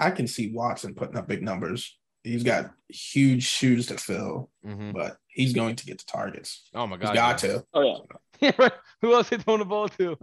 I 0.00 0.10
can 0.10 0.26
see 0.26 0.50
Watson 0.52 0.94
putting 0.94 1.16
up 1.16 1.28
big 1.28 1.42
numbers. 1.42 1.96
He's 2.24 2.42
got 2.42 2.72
huge 2.88 3.44
shoes 3.44 3.86
to 3.86 3.96
fill, 3.98 4.50
Mhm. 4.64 4.92
but 4.92 5.16
he's 5.28 5.52
going 5.52 5.76
to 5.76 5.86
get 5.86 5.98
to 6.00 6.06
targets. 6.06 6.68
Oh 6.74 6.86
my 6.86 6.96
He's 6.96 7.04
god. 7.06 7.14
got 7.14 7.42
yeah. 7.42 7.48
to. 7.50 7.64
Oh 7.74 7.82
yeah. 7.82 7.98
Yeah, 8.40 8.52
right. 8.58 8.72
Who 9.00 9.14
else 9.14 9.28
they 9.28 9.36
throwing 9.38 9.60
the 9.60 9.64
ball 9.64 9.88
to? 9.88 10.16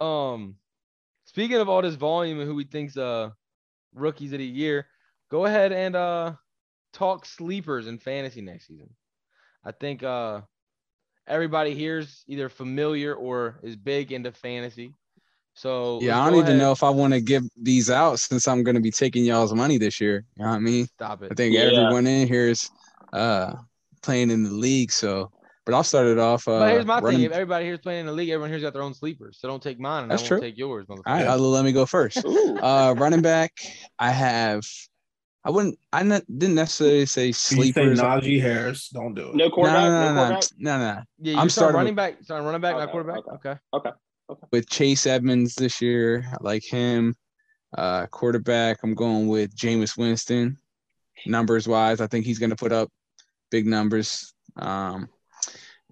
Uh, 0.00 0.04
Um, 0.04 0.56
speaking 1.24 1.56
of 1.58 1.68
all 1.68 1.82
this 1.82 1.94
volume 1.96 2.38
and 2.40 2.48
who 2.48 2.54
we 2.54 2.64
think's 2.64 2.96
uh 2.96 3.30
rookies 3.94 4.32
of 4.32 4.38
the 4.38 4.44
year, 4.46 4.86
go 5.30 5.44
ahead 5.46 5.72
and 5.72 5.96
uh 5.96 6.34
talk 6.92 7.24
sleepers 7.26 7.86
in 7.86 7.98
fantasy 7.98 8.40
next 8.40 8.66
season. 8.68 8.90
I 9.64 9.72
think 9.72 10.02
uh 10.02 10.42
everybody 11.26 11.74
here's 11.74 12.24
either 12.28 12.48
familiar 12.48 13.14
or 13.14 13.60
is 13.62 13.76
big 13.76 14.12
into 14.12 14.32
fantasy. 14.32 14.94
So 15.58 15.98
Yeah, 16.00 16.20
I 16.20 16.26
don't 16.30 16.34
go 16.34 16.44
even 16.44 16.56
know 16.58 16.70
if 16.70 16.82
I 16.84 16.90
want 16.90 17.12
to 17.14 17.20
give 17.20 17.42
these 17.60 17.90
out 17.90 18.20
since 18.20 18.46
I'm 18.46 18.62
going 18.62 18.76
to 18.76 18.80
be 18.80 18.92
taking 18.92 19.24
y'all's 19.24 19.52
money 19.52 19.76
this 19.76 20.00
year. 20.00 20.24
You 20.36 20.44
know 20.44 20.50
what 20.50 20.56
I 20.56 20.60
mean? 20.60 20.86
Stop 20.86 21.22
it. 21.24 21.32
I 21.32 21.34
think 21.34 21.54
Yeah. 21.54 21.62
everyone 21.62 22.06
in 22.06 22.28
here 22.28 22.48
is 22.48 22.70
uh 23.12 23.54
playing 24.02 24.30
in 24.30 24.44
the 24.44 24.50
league. 24.50 24.92
So, 24.92 25.32
but 25.66 25.74
I'll 25.74 25.82
start 25.82 26.06
it 26.06 26.18
off. 26.18 26.46
Uh, 26.46 26.60
but 26.60 26.70
here's 26.70 26.86
my 26.86 27.00
running- 27.00 27.18
thing: 27.18 27.26
if 27.26 27.32
everybody 27.32 27.64
here's 27.64 27.80
playing 27.80 28.00
in 28.00 28.06
the 28.06 28.12
league, 28.12 28.28
everyone 28.30 28.50
here's 28.50 28.62
got 28.62 28.72
their 28.72 28.82
own 28.82 28.94
sleepers. 28.94 29.38
So 29.40 29.48
don't 29.48 29.62
take 29.62 29.80
mine, 29.80 30.04
and 30.04 30.12
That's 30.12 30.22
I 30.22 30.24
won't 30.24 30.28
true. 30.42 30.48
take 30.48 30.56
yours. 30.58 30.86
All 30.88 30.96
right. 31.04 31.26
I'll, 31.26 31.38
let 31.38 31.64
me 31.64 31.72
go 31.72 31.86
first. 31.86 32.24
Uh, 32.24 32.94
running 32.96 33.20
back, 33.22 33.52
I 33.98 34.10
have. 34.10 34.64
I 35.44 35.50
wouldn't. 35.50 35.78
I 35.92 36.02
ne- 36.04 36.20
didn't 36.36 36.54
necessarily 36.56 37.06
say 37.06 37.32
sleepers. 37.32 37.66
you 37.66 37.72
say 37.72 37.80
sleepers. 37.82 37.98
No, 37.98 38.04
Najee 38.04 38.40
Harris, 38.40 38.88
don't 38.90 39.14
do 39.14 39.30
it. 39.30 39.34
no 39.34 39.44
no, 39.46 39.50
quarterback. 39.50 39.82
no, 39.84 39.90
No, 39.90 40.00
no, 40.00 40.14
no, 40.14 40.28
quarterback. 40.30 40.50
no, 40.58 40.78
no. 40.78 40.84
Yeah, 40.84 40.94
I'm 40.94 41.00
you're 41.00 41.34
starting 41.34 41.50
starting 41.50 41.76
running 41.76 41.94
back, 41.94 42.16
starting 42.22 42.46
running 42.46 42.60
back, 42.60 42.76
not 42.76 42.90
quarterback. 42.90 43.18
Okay, 43.18 43.26
quarterback. 43.34 43.60
okay. 43.74 43.90
Okay. 44.30 44.46
With 44.52 44.68
Chase 44.68 45.06
Edmonds 45.06 45.54
this 45.54 45.80
year, 45.80 46.24
I 46.32 46.36
like 46.40 46.64
him. 46.64 47.14
Uh, 47.76 48.06
quarterback, 48.06 48.78
I'm 48.82 48.94
going 48.94 49.28
with 49.28 49.54
Jameis 49.56 49.96
Winston. 49.96 50.56
Numbers 51.26 51.66
wise, 51.66 52.00
I 52.00 52.06
think 52.06 52.24
he's 52.24 52.38
going 52.38 52.50
to 52.50 52.56
put 52.56 52.72
up 52.72 52.88
big 53.50 53.66
numbers. 53.66 54.32
Um, 54.56 55.08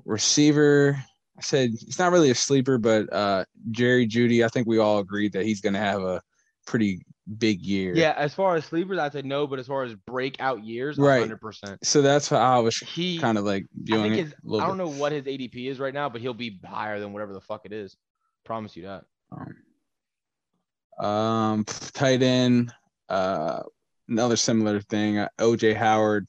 receiver, 0.05 0.97
I 1.37 1.41
said 1.43 1.71
he's 1.71 1.99
not 1.99 2.13
really 2.13 2.31
a 2.31 2.35
sleeper, 2.35 2.79
but 2.79 3.13
uh, 3.13 3.45
Jerry 3.71 4.07
Jeudy, 4.07 4.45
I 4.45 4.49
think 4.49 4.67
we 4.67 4.79
all 4.79 4.99
agreed 4.99 5.33
that 5.33 5.45
he's 5.45 5.61
going 5.61 5.73
to 5.75 5.79
have 5.81 6.03
a 6.03 6.23
pretty 6.67 7.01
big 7.39 7.61
year. 7.61 7.95
Yeah, 7.95 8.15
as 8.17 8.35
far 8.35 8.57
as 8.57 8.65
sleepers, 8.65 8.99
I'd 8.99 9.13
say 9.13 9.23
no, 9.23 9.47
but 9.47 9.59
as 9.59 9.67
far 9.67 9.83
as 9.83 9.95
breakout 10.07 10.65
years, 10.65 10.97
Right. 10.97 11.19
hundred 11.21 11.41
percent. 11.41 11.85
So 11.85 12.03
that's 12.03 12.29
how 12.29 12.39
I 12.39 12.59
was 12.61 12.77
He 12.79 13.19
kind 13.19 13.37
of 13.39 13.45
like 13.45 13.65
I 13.65 13.67
viewing 13.83 14.03
think 14.13 14.15
it 14.15 14.25
his, 14.27 14.35
I 14.61 14.67
don't 14.67 14.77
bit. 14.79 14.85
know 14.85 14.89
what 14.91 15.13
his 15.13 15.25
ADP 15.25 15.67
is 15.69 15.79
right 15.79 15.95
now, 15.95 16.09
but 16.09 16.21
he'll 16.21 16.35
be 16.35 16.61
higher 16.65 17.01
than 17.01 17.13
whatever 17.13 17.33
the 17.33 17.41
fuck 17.41 17.63
it 17.65 17.73
is. 17.73 17.97
Promise 18.47 18.77
you 18.77 18.85
that. 18.85 19.05
Um, 19.33 21.05
um, 21.05 21.65
tight 21.65 22.23
end, 22.23 22.73
uh, 23.09 23.63
another 24.09 24.37
similar 24.37 24.81
thing. 24.81 25.19
Uh, 25.19 25.29
OJ 25.39 25.75
Howard, 25.75 26.29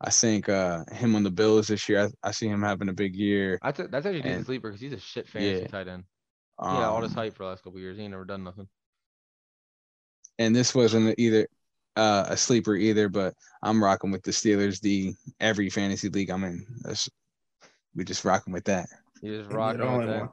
I 0.00 0.08
think 0.10 0.48
uh, 0.48 0.84
him 0.90 1.14
on 1.14 1.22
the 1.22 1.30
Bills 1.30 1.68
this 1.68 1.86
year. 1.88 2.06
I, 2.24 2.28
I 2.28 2.30
see 2.32 2.48
him 2.48 2.62
having 2.62 2.88
a 2.88 2.94
big 2.94 3.14
year. 3.14 3.58
That's 3.62 3.78
a, 3.78 3.88
that's 3.88 4.06
actually 4.06 4.20
a 4.20 4.22
decent 4.22 4.46
sleeper 4.46 4.70
because 4.70 4.80
he's 4.80 4.94
a 4.94 4.98
shit 4.98 5.28
fantasy 5.28 5.62
Yeah. 5.62 5.68
tight 5.68 5.88
end. 5.88 6.04
Um, 6.58 6.76
yeah, 6.76 6.88
all 6.88 7.00
this 7.02 7.14
hype 7.14 7.34
for 7.36 7.44
the 7.44 7.50
last 7.50 7.62
couple 7.62 7.78
years. 7.78 7.98
He 7.98 8.02
ain't 8.04 8.12
never 8.12 8.24
done 8.24 8.42
nothing. 8.42 8.68
and 10.38 10.56
this 10.56 10.74
wasn't 10.74 11.14
either 11.18 11.46
uh, 11.96 12.24
a 12.28 12.36
sleeper 12.36 12.74
either, 12.74 13.10
but 13.10 13.34
I'm 13.62 13.84
rocking 13.84 14.10
with 14.10 14.22
the 14.22 14.30
Steelers. 14.30 14.80
The 14.80 15.14
every 15.40 15.68
fantasy 15.68 16.08
league 16.08 16.30
I'm 16.30 16.44
in, 16.44 16.66
that's, 16.82 17.08
we 17.94 18.04
just 18.04 18.24
rocking 18.24 18.52
with 18.54 18.64
that. 18.64 18.88
You 19.20 19.38
just 19.38 19.50
rocking 19.50 19.80
the 19.80 19.98
with 19.98 20.06
that. 20.08 20.30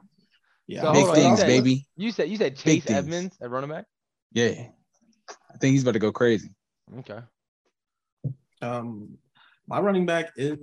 One. 0.68 0.76
Yeah, 0.76 0.82
So 0.82 0.92
big 0.92 1.00
hold 1.04 1.08
on, 1.10 1.14
start 1.14 1.18
you 1.18 1.22
things, 1.24 1.38
said- 1.40 1.46
baby. 1.46 1.86
You 1.96 2.12
said 2.12 2.28
you 2.28 2.36
said 2.36 2.54
Big 2.54 2.62
Chase 2.64 2.84
things. 2.84 2.98
Edmonds 2.98 3.36
at 3.40 3.50
running 3.50 3.70
back. 3.70 3.84
Yeah, 4.32 4.66
I 5.30 5.56
think 5.58 5.72
he's 5.72 5.82
about 5.82 5.92
to 5.92 5.98
go 5.98 6.12
crazy. 6.12 6.50
Okay. 7.00 7.20
Um, 8.60 9.16
my 9.66 9.80
running 9.80 10.06
back 10.06 10.32
is 10.36 10.58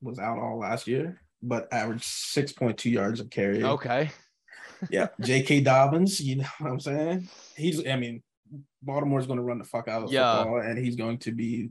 was 0.00 0.18
out 0.18 0.38
all 0.38 0.58
last 0.58 0.86
year, 0.88 1.20
but 1.42 1.72
averaged 1.72 2.04
six 2.04 2.52
point 2.52 2.78
two 2.78 2.90
yards 2.90 3.20
of 3.20 3.30
carry. 3.30 3.62
Okay. 3.62 4.10
Yeah, 4.90 5.08
J.K. 5.20 5.60
Dobbins. 5.60 6.20
You 6.20 6.36
know 6.36 6.46
what 6.58 6.70
I'm 6.72 6.80
saying? 6.80 7.28
He's. 7.56 7.86
I 7.86 7.96
mean, 7.96 8.22
Baltimore's 8.82 9.26
going 9.26 9.36
to 9.38 9.42
run 9.44 9.58
the 9.58 9.64
fuck 9.64 9.88
out 9.88 10.04
of 10.04 10.12
Yeah. 10.12 10.38
football, 10.38 10.60
and 10.60 10.78
he's 10.78 10.96
going 10.96 11.18
to 11.18 11.32
be 11.32 11.70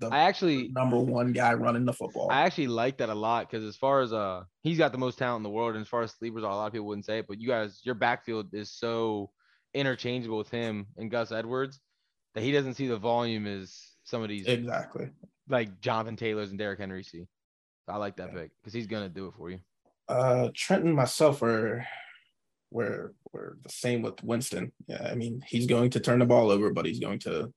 the 0.00 0.08
I 0.08 0.20
actually 0.20 0.68
number 0.74 0.98
one 0.98 1.32
guy 1.32 1.52
running 1.54 1.84
the 1.84 1.92
football. 1.92 2.28
I 2.30 2.42
actually 2.42 2.68
like 2.68 2.98
that 2.98 3.08
a 3.10 3.14
lot 3.14 3.48
because 3.50 3.64
as 3.66 3.76
far 3.76 4.00
as 4.00 4.12
uh 4.12 4.42
he's 4.62 4.78
got 4.78 4.92
the 4.92 4.98
most 4.98 5.18
talent 5.18 5.40
in 5.40 5.42
the 5.44 5.50
world, 5.50 5.74
and 5.74 5.82
as 5.82 5.88
far 5.88 6.02
as 6.02 6.12
sleepers 6.12 6.42
are, 6.42 6.50
a 6.50 6.56
lot 6.56 6.66
of 6.66 6.72
people 6.72 6.86
wouldn't 6.86 7.06
say 7.06 7.18
it, 7.18 7.26
but 7.28 7.40
you 7.40 7.46
guys, 7.48 7.80
your 7.84 7.94
backfield 7.94 8.48
is 8.54 8.72
so 8.72 9.30
interchangeable 9.74 10.38
with 10.38 10.50
him 10.50 10.86
and 10.96 11.10
Gus 11.10 11.30
Edwards 11.32 11.78
that 12.34 12.42
he 12.42 12.50
doesn't 12.50 12.74
see 12.74 12.88
the 12.88 12.96
volume 12.96 13.46
as 13.46 13.78
some 14.04 14.22
of 14.22 14.28
these 14.28 14.46
exactly. 14.46 15.10
like 15.48 15.80
Jonathan 15.80 16.16
Taylor's 16.16 16.50
and 16.50 16.58
Derrick 16.58 16.78
Henry 16.80 17.02
see. 17.04 17.26
I 17.86 17.96
like 17.98 18.16
that 18.16 18.30
Yeah. 18.32 18.42
pick 18.42 18.50
because 18.60 18.72
he's 18.72 18.86
gonna 18.86 19.08
do 19.08 19.26
it 19.26 19.34
for 19.36 19.50
you. 19.50 19.60
Uh, 20.08 20.48
Trent 20.54 20.84
and 20.84 20.94
myself 20.94 21.42
are 21.42 21.86
we're 22.70 23.12
we're 23.32 23.56
the 23.62 23.68
same 23.68 24.02
with 24.02 24.22
Winston. 24.22 24.72
Yeah, 24.86 25.08
I 25.10 25.14
mean 25.14 25.42
he's 25.46 25.66
going 25.66 25.90
to 25.90 26.00
turn 26.00 26.20
the 26.20 26.26
ball 26.26 26.50
over, 26.50 26.72
but 26.72 26.86
he's 26.86 27.00
going 27.00 27.18
to 27.20 27.52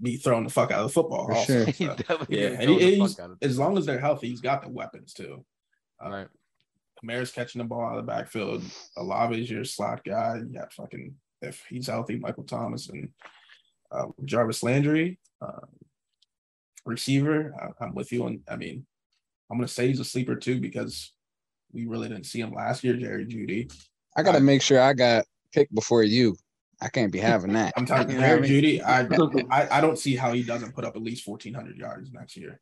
be 0.00 0.16
throwing 0.16 0.44
the 0.44 0.50
fuck 0.50 0.70
out 0.70 0.80
of 0.80 0.88
the 0.88 0.92
football. 0.92 1.26
For 1.26 1.34
also. 1.34 1.64
sure. 1.64 1.72
So, 1.72 2.26
yeah, 2.28 2.56
and 2.60 2.70
he, 2.70 2.98
the 2.98 3.06
fuck 3.06 3.18
out 3.20 3.30
of 3.32 3.38
as 3.42 3.58
long 3.58 3.78
as 3.78 3.86
they're 3.86 4.00
healthy, 4.00 4.28
he's 4.28 4.40
got 4.40 4.62
the 4.62 4.68
weapons 4.68 5.12
too. 5.12 5.44
All 6.00 6.10
right. 6.10 6.28
Kamara's 7.02 7.30
catching 7.30 7.60
the 7.60 7.64
ball 7.64 7.86
out 7.86 7.98
of 7.98 8.06
the 8.06 8.12
backfield. 8.12 8.62
Olave's 8.96 9.50
your 9.50 9.64
slot 9.64 10.04
guy. 10.04 10.36
You 10.36 10.58
got 10.58 10.72
fucking 10.72 11.14
if 11.42 11.64
he's 11.68 11.86
healthy, 11.86 12.16
Michael 12.16 12.44
Thomas 12.44 12.88
and 12.88 13.08
um, 13.92 14.14
Jarvis 14.24 14.62
Landry, 14.62 15.18
um, 15.40 15.68
receiver. 16.86 17.54
I, 17.60 17.84
I'm 17.84 17.94
with 17.94 18.12
you 18.12 18.24
on. 18.24 18.40
I 18.48 18.56
mean, 18.56 18.86
I'm 19.50 19.58
gonna 19.58 19.68
say 19.68 19.88
he's 19.88 20.00
a 20.00 20.04
sleeper 20.04 20.36
too 20.36 20.60
because 20.60 21.12
we 21.72 21.86
really 21.86 22.08
didn't 22.08 22.26
see 22.26 22.40
him 22.40 22.52
last 22.52 22.84
year. 22.84 22.96
Jerry 22.96 23.26
Jeudy. 23.26 23.72
I 24.16 24.22
got 24.22 24.32
to 24.32 24.40
make 24.40 24.62
sure 24.62 24.80
I 24.80 24.92
got 24.92 25.24
picked 25.52 25.74
before 25.74 26.04
you. 26.04 26.36
I 26.80 26.88
can't 26.88 27.12
be 27.12 27.18
having 27.18 27.52
that. 27.54 27.72
I'm 27.76 27.86
talking 27.86 28.10
you, 28.10 28.14
You 28.16 28.20
know 28.20 28.26
what 28.26 28.26
I 28.26 28.28
Jerry 28.28 28.40
mean? 28.40 28.50
Judy. 28.50 28.82
I, 28.82 29.00
I 29.50 29.78
I 29.78 29.80
don't 29.80 29.98
see 29.98 30.16
how 30.16 30.32
he 30.32 30.42
doesn't 30.42 30.74
put 30.74 30.84
up 30.84 30.96
at 30.96 31.02
least 31.02 31.26
1,400 31.26 31.76
yards 31.76 32.12
next 32.12 32.36
year. 32.36 32.60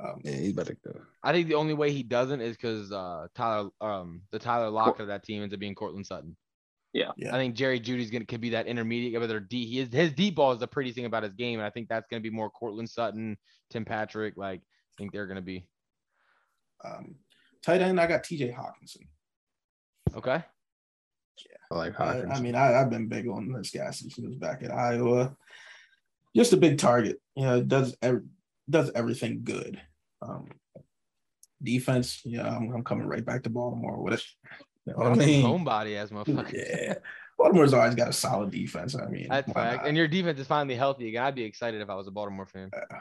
Um, 0.00 0.20
Yeah, 0.24 0.32
he's 0.36 0.52
about 0.52 0.66
to 0.66 0.74
go. 0.84 1.00
I 1.22 1.32
think 1.32 1.48
the 1.48 1.54
only 1.54 1.74
way 1.74 1.92
he 1.92 2.02
doesn't 2.02 2.40
is 2.40 2.56
because 2.56 2.92
uh 2.92 3.26
Tyler 3.34 3.70
um 3.80 4.22
the 4.30 4.38
Tyler 4.38 4.70
Lockett 4.70 5.02
of 5.02 5.08
that 5.08 5.24
team 5.24 5.42
ends 5.42 5.52
up 5.54 5.60
being 5.60 5.74
Courtland 5.74 6.06
Sutton. 6.06 6.36
Yeah. 6.92 7.10
Yeah. 7.16 7.34
I 7.34 7.38
think 7.38 7.54
Jerry 7.54 7.80
Jeudy's 7.80 8.10
gonna 8.10 8.24
could 8.24 8.40
be 8.40 8.50
that 8.50 8.66
intermediate, 8.66 9.20
whether 9.20 9.40
D 9.40 9.66
he 9.66 9.80
is 9.80 9.92
his 9.92 10.12
deep 10.12 10.36
ball 10.36 10.52
is 10.52 10.60
the 10.60 10.66
pretty 10.66 10.92
thing 10.92 11.04
about 11.04 11.22
his 11.22 11.34
game, 11.34 11.58
and 11.58 11.66
I 11.66 11.70
think 11.70 11.88
that's 11.88 12.06
gonna 12.08 12.20
be 12.22 12.30
more 12.30 12.50
Courtland 12.50 12.88
Sutton, 12.88 13.36
Tim 13.70 13.84
Patrick. 13.84 14.36
Like 14.36 14.60
I 14.60 14.94
think 14.98 15.12
they're 15.12 15.26
gonna 15.26 15.42
be 15.42 15.66
Um, 16.84 17.16
Tight 17.62 17.82
end, 17.82 18.00
I 18.00 18.06
got 18.06 18.22
T.J. 18.22 18.52
Hockenson. 18.52 19.08
Okay. 20.14 20.44
I 21.70 21.74
like 21.76 22.00
I, 22.00 22.04
Hawkins. 22.14 22.38
I 22.38 22.40
mean, 22.40 22.54
I, 22.54 22.80
I've 22.80 22.90
been 22.90 23.08
big 23.08 23.28
on 23.28 23.52
this 23.52 23.70
guy 23.70 23.90
since 23.90 24.14
he 24.14 24.26
was 24.26 24.36
back 24.36 24.62
at 24.62 24.72
Iowa. 24.72 25.36
Just 26.34 26.52
a 26.52 26.56
big 26.56 26.78
target. 26.78 27.20
You 27.34 27.44
know, 27.44 27.62
does 27.62 27.96
ev- 28.02 28.24
does 28.68 28.90
everything 28.94 29.40
good. 29.44 29.80
Um, 30.22 30.48
defense, 31.62 32.20
yeah, 32.24 32.46
I'm, 32.46 32.72
I'm 32.72 32.84
coming 32.84 33.06
right 33.06 33.24
back 33.24 33.42
to 33.44 33.50
Baltimore 33.50 34.02
with 34.02 34.14
it. 34.14 34.24
You 34.86 34.92
know 34.92 34.98
what 35.10 35.12
I 35.12 35.14
mean? 35.16 35.44
Homebody 35.44 35.96
as 35.96 36.10
motherfucker. 36.10 36.52
Yeah, 36.52 36.94
Baltimore's 37.38 37.74
always 37.74 37.94
got 37.94 38.08
a 38.08 38.12
solid 38.12 38.50
defense. 38.50 38.94
I 38.96 39.06
mean, 39.06 39.26
That's 39.28 39.52
fact. 39.52 39.78
not? 39.78 39.88
And 39.88 39.96
your 39.96 40.08
defense 40.08 40.38
is 40.40 40.46
finally 40.46 40.76
healthy 40.76 41.08
again. 41.08 41.22
I'd 41.22 41.34
be 41.34 41.44
excited 41.44 41.80
if 41.80 41.90
I 41.90 41.94
was 41.94 42.06
a 42.06 42.10
Baltimore 42.10 42.46
fan. 42.46 42.70
Uh, 42.74 42.96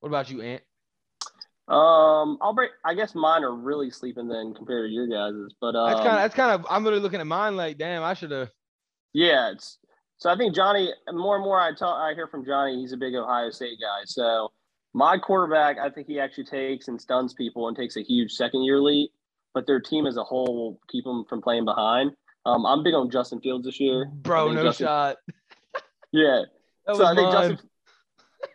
What 0.00 0.08
about 0.08 0.30
you, 0.30 0.40
Ant? 0.42 0.62
Um, 1.70 2.36
I'll 2.40 2.52
break. 2.52 2.72
I 2.84 2.94
guess 2.94 3.14
mine 3.14 3.44
are 3.44 3.54
really 3.54 3.90
sleeping 3.90 4.26
then 4.26 4.52
compared 4.54 4.88
to 4.88 4.92
your 4.92 5.06
guys's, 5.06 5.54
but 5.60 5.76
um, 5.76 5.90
That's 5.90 6.00
kind 6.00 6.16
of 6.16 6.22
that's 6.22 6.34
kind 6.34 6.50
of 6.52 6.66
I'm 6.68 6.84
really 6.84 6.98
looking 6.98 7.20
at 7.20 7.26
mine 7.28 7.56
like, 7.56 7.78
damn, 7.78 8.02
I 8.02 8.14
should 8.14 8.32
have. 8.32 8.50
Yeah, 9.12 9.52
it's 9.52 9.78
so 10.18 10.30
I 10.30 10.36
think 10.36 10.54
Johnny 10.54 10.92
more 11.12 11.36
and 11.36 11.44
more 11.44 11.60
I 11.60 11.72
talk 11.72 12.00
I 12.00 12.14
hear 12.14 12.26
from 12.26 12.44
Johnny, 12.44 12.80
he's 12.80 12.92
a 12.92 12.96
big 12.96 13.14
Ohio 13.14 13.50
State 13.50 13.78
guy. 13.80 14.02
So 14.04 14.50
my 14.94 15.16
quarterback, 15.16 15.78
I 15.78 15.90
think 15.90 16.08
he 16.08 16.18
actually 16.18 16.44
takes 16.44 16.88
and 16.88 17.00
stuns 17.00 17.34
people 17.34 17.68
and 17.68 17.76
takes 17.76 17.96
a 17.96 18.02
huge 18.02 18.32
second 18.32 18.64
year 18.64 18.80
lead, 18.80 19.10
but 19.54 19.66
their 19.68 19.80
team 19.80 20.06
as 20.06 20.16
a 20.16 20.24
whole 20.24 20.52
will 20.54 20.80
keep 20.90 21.04
them 21.04 21.24
from 21.28 21.40
playing 21.40 21.64
behind. 21.64 22.10
Um, 22.46 22.66
I'm 22.66 22.82
big 22.82 22.94
on 22.94 23.10
Justin 23.10 23.40
Fields 23.40 23.64
this 23.64 23.78
year. 23.78 24.10
Bro, 24.12 24.52
no 24.52 24.64
Justin- 24.64 24.86
shot. 24.86 25.16
Yeah. 26.12 26.42
So 26.92 27.04
I 27.04 27.14
think 27.14 27.32
mine. 27.32 27.50
Justin 27.50 27.68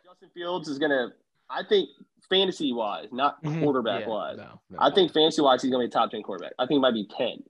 Justin 0.03 0.29
Fields 0.33 0.67
is 0.67 0.77
gonna 0.77 1.13
I 1.49 1.63
think 1.63 1.87
fantasy 2.29 2.73
wise, 2.73 3.07
not 3.11 3.41
Mhm. 3.43 3.61
quarterback 3.63 4.01
Yeah, 4.01 4.09
wise. 4.09 4.37
no, 4.37 4.59
no. 4.69 4.77
I 4.79 4.91
think 4.91 5.11
fantasy 5.13 5.41
wise, 5.41 5.61
he's 5.61 5.71
going 5.71 5.87
to 5.87 5.87
be 5.89 5.97
a 5.97 5.99
top 6.01 6.11
10 6.11 6.23
quarterback. 6.23 6.53
I 6.59 6.63
think 6.63 6.77
he 6.77 6.79
might 6.79 6.93
be 6.93 7.07
10 7.07 7.43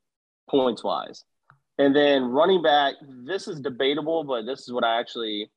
points 0.50 0.84
wise. 0.84 1.24
And 1.78 1.96
then 1.96 2.26
running 2.26 2.62
back, 2.62 2.96
this 3.02 3.48
is 3.48 3.60
debatable, 3.60 4.24
but 4.24 4.46
this 4.46 4.62
is 4.62 4.72
what 4.72 4.84
I 4.84 5.00
actually, 5.00 5.52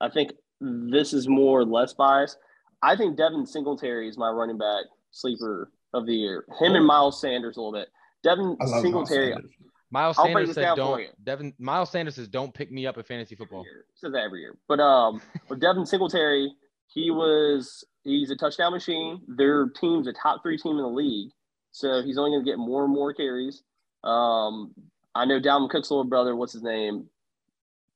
I 0.00 0.08
think 0.08 0.32
this 0.60 1.12
is 1.12 1.26
more 1.28 1.60
or 1.60 1.64
less 1.64 1.92
biased. 1.94 2.38
I 2.82 2.96
think 2.96 3.16
Devin 3.16 3.46
Singletary 3.46 4.08
is 4.08 4.16
my 4.18 4.28
running 4.30 4.58
back 4.58 4.84
sleeper 5.10 5.72
of 5.92 6.06
the 6.06 6.14
year. 6.14 6.44
Him 6.60 6.74
and 6.74 6.86
Miles 6.86 7.20
Sanders 7.20 7.56
a 7.56 7.60
little 7.60 7.72
bit. 7.72 7.88
Devin 8.22 8.56
I 8.60 8.64
love 8.64 8.70
Miles 8.70 8.82
Singletary 8.82 9.32
Sanders. 9.32 9.52
Miles 9.90 10.16
Sanders 10.16 10.48
this 10.48 10.54
said 10.54 10.74
don't. 10.76 11.24
Devin 11.24 11.54
Miles 11.58 11.90
Sanders 11.90 12.16
says 12.16 12.28
don't 12.28 12.52
pick 12.52 12.70
me 12.72 12.86
up 12.86 12.98
at 12.98 13.06
fantasy 13.06 13.34
football. 13.36 13.64
Says 13.94 14.12
that 14.12 14.22
every 14.24 14.40
year. 14.40 14.56
But 14.68 14.80
um, 14.80 15.20
with 15.48 15.60
Devin 15.60 15.86
Singletary, 15.86 16.52
he 16.88 17.10
was 17.10 17.84
he's 18.04 18.30
a 18.30 18.36
touchdown 18.36 18.72
machine. 18.72 19.20
Their 19.26 19.68
team's 19.68 20.06
a 20.06 20.12
top 20.12 20.42
three 20.42 20.58
team 20.58 20.76
in 20.76 20.82
the 20.82 20.88
league, 20.88 21.30
so 21.72 22.02
he's 22.02 22.18
only 22.18 22.30
going 22.30 22.44
to 22.44 22.50
get 22.50 22.58
more 22.58 22.84
and 22.84 22.92
more 22.92 23.12
carries. 23.12 23.62
Um, 24.04 24.72
I 25.14 25.24
know 25.24 25.40
Dalvin 25.40 25.70
Cook's 25.70 25.90
little 25.90 26.04
brother. 26.04 26.36
What's 26.36 26.52
his 26.52 26.62
name? 26.62 27.06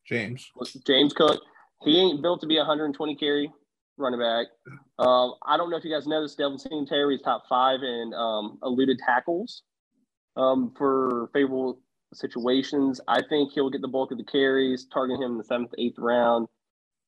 James. 0.07 0.51
James 0.87 1.13
Cook. 1.13 1.41
He 1.85 1.99
ain't 2.01 2.23
built 2.23 2.41
to 2.41 2.47
be 2.47 2.57
a 2.57 2.61
120 2.61 3.15
carry 3.17 3.53
running 3.99 4.21
back. 4.21 4.47
Um, 4.99 5.35
I 5.47 5.57
don't 5.57 5.71
know 5.71 5.77
if 5.77 5.85
you 5.85 5.93
guys 5.93 6.07
know 6.07 6.23
this. 6.23 6.35
Devin 6.35 6.59
Singletary 6.59 7.17
is 7.17 7.23
top 7.23 7.45
five 7.49 7.81
in 7.83 8.13
um, 8.17 8.59
eluded 8.63 8.99
tackles 9.05 9.63
um, 10.37 10.73
for 10.77 11.31
favorable 11.33 11.81
situations. 12.15 13.01
I 13.07 13.23
think 13.29 13.53
he'll 13.53 13.71
get 13.71 13.83
the 13.83 13.89
bulk 13.89 14.13
of 14.13 14.19
the 14.19 14.25
carries, 14.25 14.87
targeting 14.87 15.23
him 15.23 15.33
in 15.33 15.39
the 15.39 15.45
seventh, 15.45 15.73
eighth 15.79 15.99
round. 15.99 16.49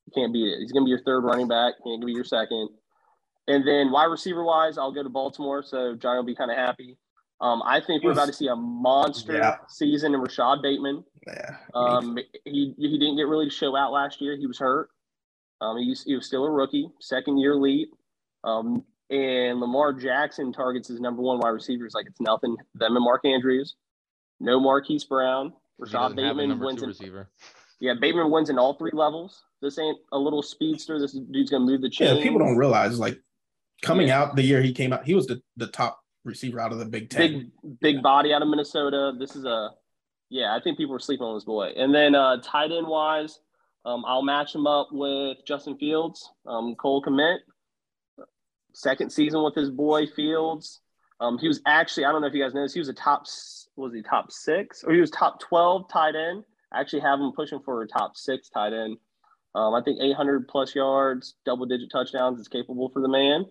You 0.07 0.13
can't 0.15 0.33
beat 0.33 0.47
it. 0.47 0.61
He's 0.61 0.73
going 0.73 0.83
to 0.83 0.87
be 0.87 0.91
your 0.91 1.03
third 1.03 1.21
running 1.25 1.49
back. 1.49 1.75
He 1.83 1.91
ain't 1.91 2.01
going 2.01 2.03
to 2.03 2.07
be 2.07 2.13
your 2.13 2.25
second. 2.25 2.69
And 3.51 3.67
then 3.67 3.91
wide 3.91 4.05
receiver 4.05 4.45
wise, 4.45 4.79
I'll 4.79 4.93
go 4.93 5.03
to 5.03 5.09
Baltimore. 5.09 5.63
So 5.63 5.97
Johnny 5.97 6.19
will 6.19 6.25
be 6.25 6.37
kind 6.37 6.51
of 6.53 6.57
happy. 6.57 6.97
Um, 7.41 7.63
I 7.65 7.81
think 7.81 8.05
we're 8.05 8.13
about 8.13 8.27
to 8.27 8.33
see 8.33 8.47
a 8.49 8.55
monster 8.55 9.33
Yeah. 9.35 9.57
season 9.69 10.15
in 10.15 10.21
Rashod 10.21 10.63
Bateman. 10.63 11.03
Yeah. 11.27 11.57
Um, 11.75 12.17
he 12.45 12.75
he 12.77 12.99
didn't 12.99 13.17
get 13.17 13.27
really 13.27 13.47
to 13.47 13.51
show 13.51 13.75
out 13.77 13.93
last 13.93 14.21
year. 14.21 14.37
He 14.37 14.47
was 14.47 14.59
hurt. 14.59 14.91
Um, 15.61 15.79
he, 15.79 15.95
he 16.07 16.15
was 16.15 16.27
still 16.27 16.45
a 16.45 16.51
rookie, 16.51 16.89
second 17.01 17.39
year 17.39 17.57
lead. 17.57 17.89
Um, 18.45 18.85
and 19.11 19.59
Lamar 19.59 19.93
Jackson 19.93 20.53
targets 20.53 20.89
his 20.89 21.01
number 21.01 21.23
one 21.23 21.39
wide 21.41 21.51
receivers 21.51 21.93
like 21.95 22.07
it's 22.07 22.21
nothing. 22.21 22.57
Them 22.75 22.95
and 22.97 23.05
Mark 23.05 23.25
Andrews, 23.25 23.75
no 24.39 24.61
Marquise 24.61 25.05
Brown. 25.05 25.53
He 25.79 25.85
Rashad 25.85 25.93
doesn't 25.93 26.19
have 26.19 26.37
a 26.37 26.41
Bateman 26.41 26.59
wins 26.61 26.81
two 26.81 27.05
in 27.05 27.27
yeah 27.81 27.95
Bateman 27.99 28.31
wins 28.31 28.51
in 28.51 28.59
all 28.59 28.75
three 28.75 28.93
levels. 28.93 29.43
This 29.63 29.79
ain't 29.79 29.99
a 30.13 30.19
little 30.19 30.43
speedster. 30.43 31.01
This 31.01 31.13
dude's 31.13 31.51
gonna 31.51 31.65
move 31.65 31.81
the 31.81 31.91
chain. 31.91 32.17
Yeah, 32.17 32.23
people 32.23 32.39
don't 32.39 32.57
realize 32.57 32.99
like 32.99 33.19
coming 33.83 34.11
out 34.11 34.37
the 34.37 34.43
year 34.43 34.63
he 34.63 34.73
came 34.73 34.93
out, 34.93 35.05
he 35.05 35.15
was 35.15 35.27
the, 35.27 35.41
the 35.57 35.67
top 35.69 36.01
receiver 36.25 36.61
out 36.61 36.73
of 36.73 36.79
the 36.79 36.85
Big 36.85 37.11
Ten. 37.11 37.51
big 37.61 37.81
big 37.81 38.03
body 38.03 38.33
out 38.33 38.43
of 38.43 38.49
Minnesota. 38.49 39.13
This 39.19 39.37
is 39.37 39.45
a 39.45 39.71
yeah, 40.29 40.55
I 40.55 40.61
think 40.63 40.79
people 40.79 40.93
were 40.93 41.01
sleeping 41.01 41.27
on 41.27 41.35
this 41.35 41.45
boy. 41.45 41.73
And 41.77 41.95
then 41.95 42.15
uh 42.15 42.39
tight 42.43 42.73
end 42.73 42.87
wise, 42.87 43.41
um, 43.85 44.05
I'll 44.07 44.23
match 44.23 44.55
him 44.55 44.67
up 44.67 44.89
with 44.93 45.39
Justin 45.47 45.77
Fields, 45.79 46.31
um, 46.47 46.75
Cole 46.77 47.03
Kmet. 47.03 47.39
Second 48.73 49.11
season 49.11 49.43
with 49.43 49.55
his 49.55 49.71
boy 49.71 50.07
Fields. 50.07 50.81
Um, 51.21 51.39
he 51.39 51.49
was 51.49 51.61
actually, 51.67 52.07
I 52.07 52.13
don't 52.13 52.23
know 52.23 52.29
if 52.29 52.35
you 52.35 52.43
guys 52.43 52.55
noticed, 52.55 52.75
he 52.75 52.81
was 52.81 52.89
a 52.89 52.95
top 52.95 53.27
was 53.77 53.93
he 53.93 54.03
top 54.03 54.31
six 54.31 54.85
or 54.85 54.93
he 54.93 55.01
was 55.01 55.11
top 55.11 55.41
12 55.41 55.91
tight 55.91 56.15
end. 56.15 56.45
I 56.73 56.81
actually 56.81 57.01
have 57.01 57.19
him 57.19 57.33
pushing 57.35 57.61
for 57.61 57.83
a 57.83 57.89
top 57.89 58.17
six 58.17 58.49
tight 58.49 58.73
end. 58.73 58.97
Um, 59.55 59.75
I 59.75 59.83
think 59.83 59.99
800 60.01 60.47
plus 60.49 60.75
yards, 60.75 61.35
double 61.45 61.67
digit 61.67 61.91
touchdowns 61.91 62.39
is 62.39 62.49
capable 62.49 62.89
for 62.91 63.03
the 63.03 63.09
man. 63.09 63.47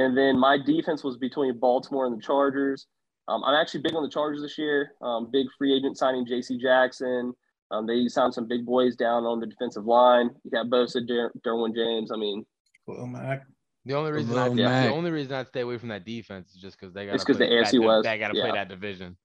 And 0.00 0.16
then 0.16 0.38
my 0.38 0.56
defense 0.56 1.04
was 1.04 1.16
between 1.18 1.58
Baltimore 1.58 2.06
and 2.06 2.16
the 2.16 2.22
Chargers. 2.22 2.86
Um, 3.28 3.44
I'm 3.44 3.54
actually 3.54 3.82
big 3.82 3.94
on 3.94 4.02
the 4.02 4.08
Chargers 4.08 4.40
this 4.40 4.56
year. 4.56 4.92
Um, 5.02 5.30
big 5.30 5.46
free 5.58 5.76
agent 5.76 5.98
signing 5.98 6.26
J.C. 6.26 6.58
Jackson. 6.58 7.34
Um, 7.70 7.86
they 7.86 8.08
signed 8.08 8.34
some 8.34 8.48
big 8.48 8.64
boys 8.66 8.96
down 8.96 9.24
on 9.24 9.38
the 9.40 9.46
defensive 9.46 9.84
line. 9.84 10.30
You 10.42 10.50
got 10.50 10.66
Bosa, 10.66 11.06
Der- 11.06 11.32
Derwin 11.46 11.74
James. 11.74 12.10
I 12.10 12.16
mean, 12.16 12.44
Well, 12.86 13.06
Mac. 13.06 13.46
The 13.84 13.94
only 13.94 14.10
reason 14.10 14.36
I 14.36 14.48
Lil 14.48 14.54
the 14.56 14.90
only 14.90 15.10
reason 15.10 15.32
I'd 15.32 15.46
stay 15.46 15.60
away 15.60 15.78
from 15.78 15.88
that 15.88 16.04
defense 16.04 16.50
is 16.54 16.60
just 16.60 16.78
because 16.78 16.92
they 16.92 17.06
got 17.06 17.14
It's 17.14 17.24
'cause 17.24 17.38
the 17.38 17.46
AFC 17.46 17.78
West, 17.78 18.04
They 18.04 18.18
got 18.18 18.28
to 18.28 18.34
play 18.34 18.50
that 18.50 18.68
division. 18.68 19.16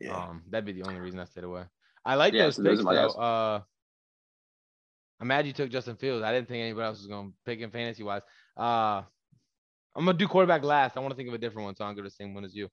Yeah. 0.00 0.16
Um, 0.16 0.42
that'd 0.50 0.64
be 0.64 0.72
the 0.72 0.82
only 0.82 1.00
reason 1.00 1.18
I 1.18 1.24
stayed 1.24 1.44
away. 1.44 1.64
I 2.04 2.14
like 2.16 2.32
Yeah, 2.34 2.44
those 2.44 2.56
so 2.56 2.62
picks 2.62 2.80
are 2.80 2.84
my 2.84 2.94
though. 2.94 3.08
Uh, 3.08 3.60
I'm 5.20 5.26
mad 5.26 5.46
you 5.46 5.52
took 5.52 5.70
Justin 5.70 5.96
Fields. 5.96 6.22
I 6.24 6.32
didn't 6.32 6.48
think 6.48 6.60
anybody 6.62 6.86
else 6.86 6.98
was 6.98 7.06
going 7.06 7.30
to 7.30 7.36
pick 7.44 7.58
him 7.58 7.70
fantasy 7.70 8.02
wise. 8.02 8.22
Uh, 8.56 9.02
I'm 9.96 10.04
gonna 10.04 10.18
do 10.18 10.26
quarterback 10.28 10.62
last. 10.64 10.96
I 10.96 11.00
want 11.00 11.12
to 11.12 11.16
think 11.16 11.28
of 11.28 11.34
a 11.34 11.38
different 11.38 11.64
one, 11.64 11.76
so 11.76 11.84
I'll 11.84 11.92
go 11.94 12.02
to 12.02 12.08
the 12.08 12.10
same 12.10 12.34
one 12.34 12.44
as 12.44 12.54
you. 12.54 12.68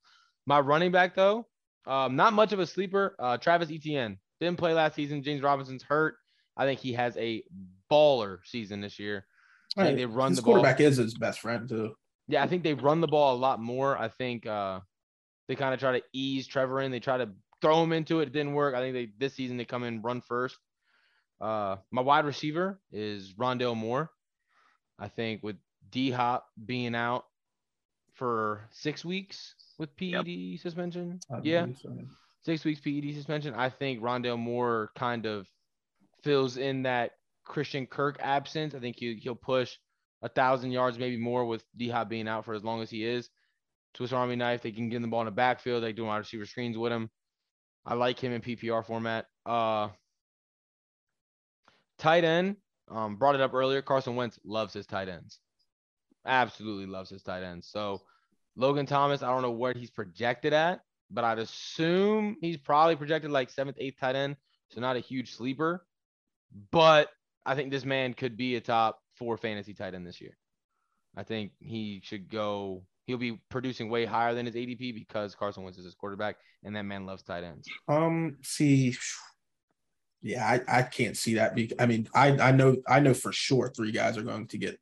My 0.45 0.59
running 0.59 0.91
back 0.91 1.15
though, 1.15 1.47
um, 1.85 2.15
not 2.15 2.33
much 2.33 2.51
of 2.51 2.59
a 2.59 2.65
sleeper. 2.65 3.15
Uh, 3.19 3.37
Travis 3.37 3.71
Etienne 3.71 4.17
didn't 4.39 4.57
play 4.57 4.73
last 4.73 4.95
season. 4.95 5.21
James 5.23 5.41
Robinson's 5.41 5.83
hurt. 5.83 6.15
I 6.57 6.65
think 6.65 6.79
he 6.79 6.93
has 6.93 7.15
a 7.17 7.43
baller 7.91 8.39
season 8.45 8.81
this 8.81 8.99
year. 8.99 9.25
I 9.77 9.85
think 9.85 9.97
they 9.97 10.05
run 10.05 10.31
His 10.31 10.37
the 10.37 10.43
ball. 10.43 10.55
quarterback 10.55 10.81
is 10.81 10.97
his 10.97 11.13
best 11.17 11.39
friend 11.39 11.69
too. 11.69 11.93
Yeah, 12.27 12.43
I 12.43 12.47
think 12.47 12.63
they 12.63 12.73
run 12.73 13.01
the 13.01 13.07
ball 13.07 13.35
a 13.35 13.37
lot 13.37 13.59
more. 13.61 13.97
I 13.97 14.09
think 14.09 14.45
uh, 14.45 14.81
they 15.47 15.55
kind 15.55 15.73
of 15.73 15.79
try 15.79 15.99
to 15.99 16.05
ease 16.13 16.47
Trevor 16.47 16.81
in. 16.81 16.91
They 16.91 16.99
try 16.99 17.17
to 17.17 17.29
throw 17.61 17.81
him 17.83 17.93
into 17.93 18.19
it. 18.19 18.27
It 18.27 18.33
didn't 18.33 18.53
work. 18.53 18.75
I 18.75 18.79
think 18.79 18.93
they 18.93 19.09
this 19.17 19.33
season 19.33 19.57
they 19.57 19.65
come 19.65 19.83
in 19.83 20.01
run 20.01 20.21
first. 20.21 20.57
Uh, 21.39 21.77
my 21.91 22.01
wide 22.01 22.25
receiver 22.25 22.79
is 22.91 23.33
Rondale 23.33 23.75
Moore. 23.75 24.09
I 24.99 25.07
think 25.07 25.41
with 25.41 25.55
D 25.91 26.11
Hop 26.11 26.47
being 26.65 26.95
out 26.95 27.25
for 28.13 28.67
six 28.71 29.03
weeks 29.03 29.55
with 29.77 29.95
PED 29.95 30.59
suspension. 30.59 31.19
I 31.31 31.39
Yeah, 31.43 31.67
so. 31.81 31.95
six 32.43 32.63
weeks 32.63 32.81
PED 32.81 33.13
suspension. 33.15 33.53
I 33.53 33.69
think 33.69 34.01
Rondale 34.01 34.39
Moore 34.39 34.91
kind 34.95 35.25
of 35.25 35.47
fills 36.23 36.57
in 36.57 36.83
that 36.83 37.11
Christian 37.45 37.87
Kirk 37.87 38.17
absence. 38.21 38.75
I 38.75 38.79
think 38.79 38.97
he, 38.99 39.15
he'll 39.15 39.35
push 39.35 39.75
a 40.21 40.29
thousand 40.29 40.71
yards, 40.71 40.99
maybe 40.99 41.17
more, 41.17 41.45
with 41.45 41.63
D 41.75 41.89
Hop 41.89 42.09
being 42.09 42.27
out 42.27 42.45
for 42.45 42.53
as 42.53 42.63
long 42.63 42.81
as 42.81 42.89
he 42.89 43.05
is. 43.05 43.29
Swiss 43.95 44.13
Army 44.13 44.35
knife. 44.35 44.61
They 44.61 44.71
can 44.71 44.89
get 44.89 45.01
the 45.01 45.07
ball 45.07 45.21
in 45.21 45.25
the 45.25 45.31
backfield. 45.31 45.83
They 45.83 45.93
do 45.93 46.05
wide 46.05 46.19
receiver 46.19 46.45
screens 46.45 46.77
with 46.77 46.91
him. 46.91 47.09
I 47.85 47.95
like 47.95 48.19
him 48.19 48.31
in 48.31 48.41
PPR 48.41 48.85
format. 48.85 49.25
Uh, 49.45 49.89
tight 51.97 52.23
end. 52.23 52.57
Um, 52.89 53.15
brought 53.15 53.35
it 53.35 53.41
up 53.41 53.53
earlier. 53.53 53.81
Carson 53.81 54.15
Wentz 54.15 54.39
loves 54.43 54.73
his 54.73 54.85
tight 54.85 55.09
ends. 55.09 55.39
Absolutely 56.25 56.85
loves 56.85 57.09
his 57.09 57.23
tight 57.23 57.43
ends. 57.43 57.67
So 57.67 58.01
Logan 58.55 58.85
Thomas, 58.85 59.23
I 59.23 59.27
don't 59.27 59.41
know 59.41 59.51
where 59.51 59.73
he's 59.73 59.89
projected 59.89 60.53
at, 60.53 60.81
but 61.09 61.23
I'd 61.23 61.39
assume 61.39 62.37
he's 62.41 62.57
probably 62.57 62.95
projected 62.95 63.31
like 63.31 63.49
seventh, 63.49 63.77
eighth 63.79 63.99
tight 63.99 64.15
end. 64.15 64.35
So 64.69 64.81
not 64.81 64.95
a 64.95 64.99
huge 64.99 65.35
sleeper. 65.35 65.85
But 66.71 67.09
I 67.45 67.55
think 67.55 67.71
this 67.71 67.85
man 67.85 68.13
could 68.13 68.37
be 68.37 68.55
a 68.55 68.61
top 68.61 68.99
four 69.15 69.37
fantasy 69.37 69.73
tight 69.73 69.93
end 69.93 70.05
this 70.05 70.21
year. 70.21 70.37
I 71.15 71.23
think 71.23 71.51
he 71.59 72.01
should 72.03 72.29
go. 72.29 72.83
He'll 73.05 73.17
be 73.17 73.41
producing 73.49 73.89
way 73.89 74.05
higher 74.05 74.33
than 74.33 74.45
his 74.45 74.55
ADP 74.55 74.93
because 74.93 75.35
Carson 75.35 75.63
Wentz 75.63 75.77
is 75.77 75.85
his 75.85 75.95
quarterback, 75.95 76.37
and 76.63 76.75
that 76.75 76.83
man 76.83 77.05
loves 77.05 77.23
tight 77.23 77.43
ends. 77.43 77.67
Um, 77.87 78.37
see, 78.43 78.95
yeah, 80.21 80.45
I, 80.45 80.79
I 80.79 80.83
can't 80.83 81.17
see 81.17 81.35
that. 81.35 81.55
Be, 81.55 81.71
I 81.79 81.85
mean, 81.85 82.07
I 82.13 82.29
I 82.37 82.51
know 82.51 82.77
I 82.87 82.99
know 82.99 83.13
for 83.13 83.33
sure 83.33 83.69
three 83.69 83.91
guys 83.91 84.17
are 84.17 84.23
going 84.23 84.47
to 84.47 84.57
get 84.57 84.79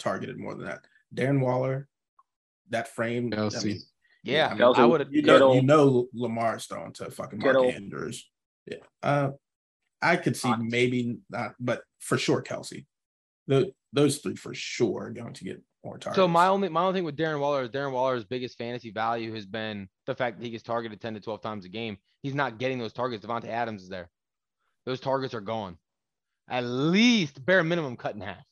targeted 0.00 0.36
more 0.38 0.54
than 0.54 0.64
that. 0.66 0.84
Darren 1.14 1.40
Waller, 1.40 1.88
that 2.70 2.88
frame. 2.88 3.30
I 3.32 3.36
Kelce. 3.36 3.64
mean, 3.64 3.80
Yeah, 4.24 4.46
I 4.48 4.50
mean, 4.50 4.58
Kelce, 4.62 4.78
I 4.78 4.86
would. 4.86 5.08
you 5.10 5.22
know, 5.22 5.52
you 5.54 5.62
know 5.62 6.08
Lamar's 6.12 6.66
throwing 6.66 6.92
to 6.94 7.10
fucking 7.10 7.38
Mark 7.38 7.56
Kittle. 7.56 7.70
Andrews. 7.70 8.28
Yeah. 8.66 8.78
Uh, 9.02 9.30
I 10.02 10.16
could 10.16 10.36
see 10.36 10.48
Hawkins. 10.48 10.72
maybe 10.72 11.18
not, 11.30 11.54
but 11.60 11.82
for 12.00 12.18
sure 12.18 12.42
Kelce. 12.42 12.86
The, 13.46 13.72
those 13.92 14.18
three 14.18 14.36
for 14.36 14.54
sure 14.54 15.06
are 15.06 15.10
going 15.10 15.34
to 15.34 15.44
get 15.44 15.62
more 15.84 15.98
targets. 15.98 16.16
So 16.16 16.28
my 16.28 16.46
only 16.46 16.68
my 16.68 16.82
only 16.82 16.98
thing 16.98 17.04
with 17.04 17.16
Darren 17.16 17.40
Waller 17.40 17.62
is 17.62 17.70
Darren 17.70 17.92
Waller's 17.92 18.24
biggest 18.24 18.56
fantasy 18.58 18.90
value 18.90 19.34
has 19.34 19.46
been 19.46 19.88
the 20.06 20.14
fact 20.14 20.38
that 20.38 20.44
he 20.44 20.50
gets 20.50 20.62
targeted 20.62 21.00
10 21.00 21.14
to 21.14 21.20
12 21.20 21.40
times 21.42 21.64
a 21.64 21.68
game. 21.68 21.98
He's 22.22 22.34
not 22.34 22.58
getting 22.58 22.78
those 22.78 22.92
targets. 22.92 23.24
Davante 23.24 23.46
Adams 23.48 23.82
is 23.82 23.88
there. 23.88 24.08
Those 24.86 25.00
targets 25.00 25.34
are 25.34 25.40
gone. 25.40 25.76
At 26.48 26.64
least 26.64 27.44
bare 27.44 27.64
minimum 27.64 27.96
cut 27.96 28.14
in 28.14 28.20
half. 28.20 28.44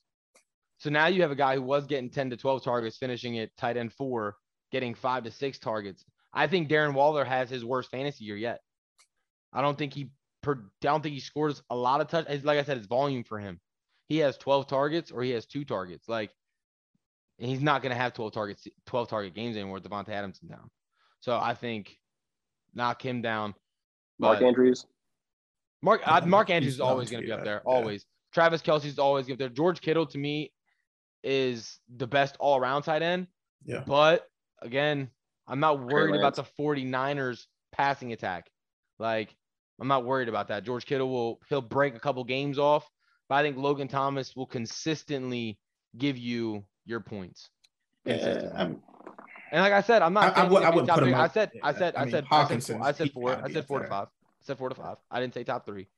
So 0.79 0.91
now 0.91 1.07
you 1.07 1.23
have 1.23 1.31
a 1.31 1.37
guy 1.37 1.57
who 1.57 1.63
was 1.63 1.87
getting 1.87 2.11
10 2.11 2.31
to 2.31 2.37
12 2.37 2.63
targets, 2.63 2.97
finishing 2.97 3.39
at 3.39 3.57
tight 3.57 3.77
end 3.77 3.93
four, 3.93 4.37
getting 4.71 4.95
five 4.95 5.25
to 5.25 5.31
six 5.31 5.59
targets. 5.59 6.05
I 6.33 6.47
think 6.47 6.69
Darren 6.69 6.95
Waller 6.95 7.25
has 7.25 7.51
his 7.51 7.65
worst 7.65 7.91
fantasy 7.91 8.25
year 8.25 8.37
yet. 8.37 8.61
I 9.53 9.61
don't 9.61 9.77
think 9.77 9.93
he 9.95 10.11
per, 10.43 10.55
I 10.55 10.59
don't 10.83 11.03
think 11.03 11.15
he 11.15 11.21
scores 11.21 11.63
a 11.71 11.77
lot 11.77 12.01
of 12.01 12.09
touch. 12.09 12.29
Like 12.45 12.59
I 12.59 12.63
said, 12.63 12.77
it's 12.77 12.87
volume 12.87 13.25
for 13.25 13.39
him. 13.39 13.61
He 14.09 14.19
has 14.19 14.37
12 14.39 14.69
targets 14.69 15.11
or 15.11 15.23
he 15.23 15.31
has 15.31 15.47
two 15.47 15.65
targets. 15.65 16.09
Like 16.09 16.31
and 17.39 17.49
he's 17.49 17.61
not 17.61 17.83
going 17.83 17.91
to 17.91 18.01
have 18.01 18.15
12 18.15 18.33
targets, 18.33 18.67
12 18.87 19.09
target 19.09 19.35
games 19.35 19.57
anymore 19.57 19.75
with 19.75 19.85
Davante 19.85 20.09
Adams 20.11 20.41
in 20.43 20.49
down. 20.49 20.71
So 21.21 21.37
I 21.37 21.55
think 21.55 21.97
knock 22.75 23.05
him 23.05 23.23
down. 23.23 23.55
Mark 24.19 24.43
Andrews. 24.43 24.87
Mark, 25.83 26.01
Yeah, 26.01 26.15
uh, 26.17 26.27
Mark 26.27 26.49
he's 26.49 26.55
Andrews 26.55 26.75
is 26.75 26.81
always 26.81 27.11
going 27.11 27.23
to 27.23 27.27
be 27.27 27.29
be 27.29 27.33
up 27.33 27.41
that, 27.41 27.45
there. 27.45 27.63
yeah. 27.65 27.73
Always. 27.73 28.05
Travis 28.33 28.61
Kelce's 28.63 28.99
always 28.99 29.27
going 29.27 29.39
to 29.39 29.45
be 29.45 29.49
there. 29.49 29.55
George 29.55 29.81
Kittle 29.81 30.07
to 30.07 30.19
me 30.19 30.53
is 31.23 31.79
the 31.97 32.07
best 32.07 32.37
all 32.39 32.59
around 32.59 32.83
tight 32.83 33.03
end. 33.03 33.27
Yeah. 33.65 33.83
But 33.87 34.29
again, 34.63 35.11
I'm 35.47 35.61
not 35.61 35.81
worried 35.81 36.15
about 36.17 36.35
the 36.37 36.45
49ers 36.59 37.47
passing 37.73 38.13
attack. 38.13 38.51
Like, 38.99 39.35
I'm 39.81 39.89
not 39.89 40.05
worried 40.05 40.29
about 40.29 40.49
that. 40.49 40.65
George 40.65 40.87
Kittle 40.87 41.09
will 41.11 41.41
he'll 41.49 41.61
break 41.63 41.95
a 41.95 42.01
couple 42.01 42.25
games 42.25 42.59
off, 42.59 42.89
but 43.29 43.37
I 43.37 43.43
think 43.43 43.57
Logan 43.57 43.89
Thomas 43.89 44.35
will 44.35 44.47
consistently 44.47 45.59
give 45.97 46.19
you 46.19 46.65
your 46.85 47.01
points. 47.01 47.51
Yeah, 48.05 48.51
I'm- 48.57 48.83
And 49.51 49.63
like 49.63 49.73
I 49.73 49.81
said, 49.83 50.03
I'm 50.03 50.13
not. 50.13 50.33
I 50.37 50.41
saying 50.43 50.51
would- 50.53 50.63
I 50.63 50.71
wouldn't 50.71 50.89
put 50.91 50.99
him 50.99 51.05
three. 51.07 51.15
I 51.15 51.25
up- 51.25 51.33
said, 51.33 51.53
I 51.63 51.73
said, 51.73 51.97
I 51.97 52.01
I 52.01 52.05
mean, 52.05 52.13
said, 52.13 52.25
I 52.31 52.47
said, 52.49 52.63
four, 52.65 52.83
I 52.83 52.93
said 52.93 53.11
four. 53.13 53.31
I 53.45 53.51
said 53.53 53.67
four 53.67 53.79
to 53.79 53.83
there. 53.83 53.89
five. 53.91 54.09
I 54.09 54.45
said 54.45 54.59
four 54.59 54.69
to 54.69 54.75
five. 54.75 54.97
I 55.11 55.21
didn't 55.21 55.35
say 55.35 55.45
top 55.45 55.65
three. 55.65 55.89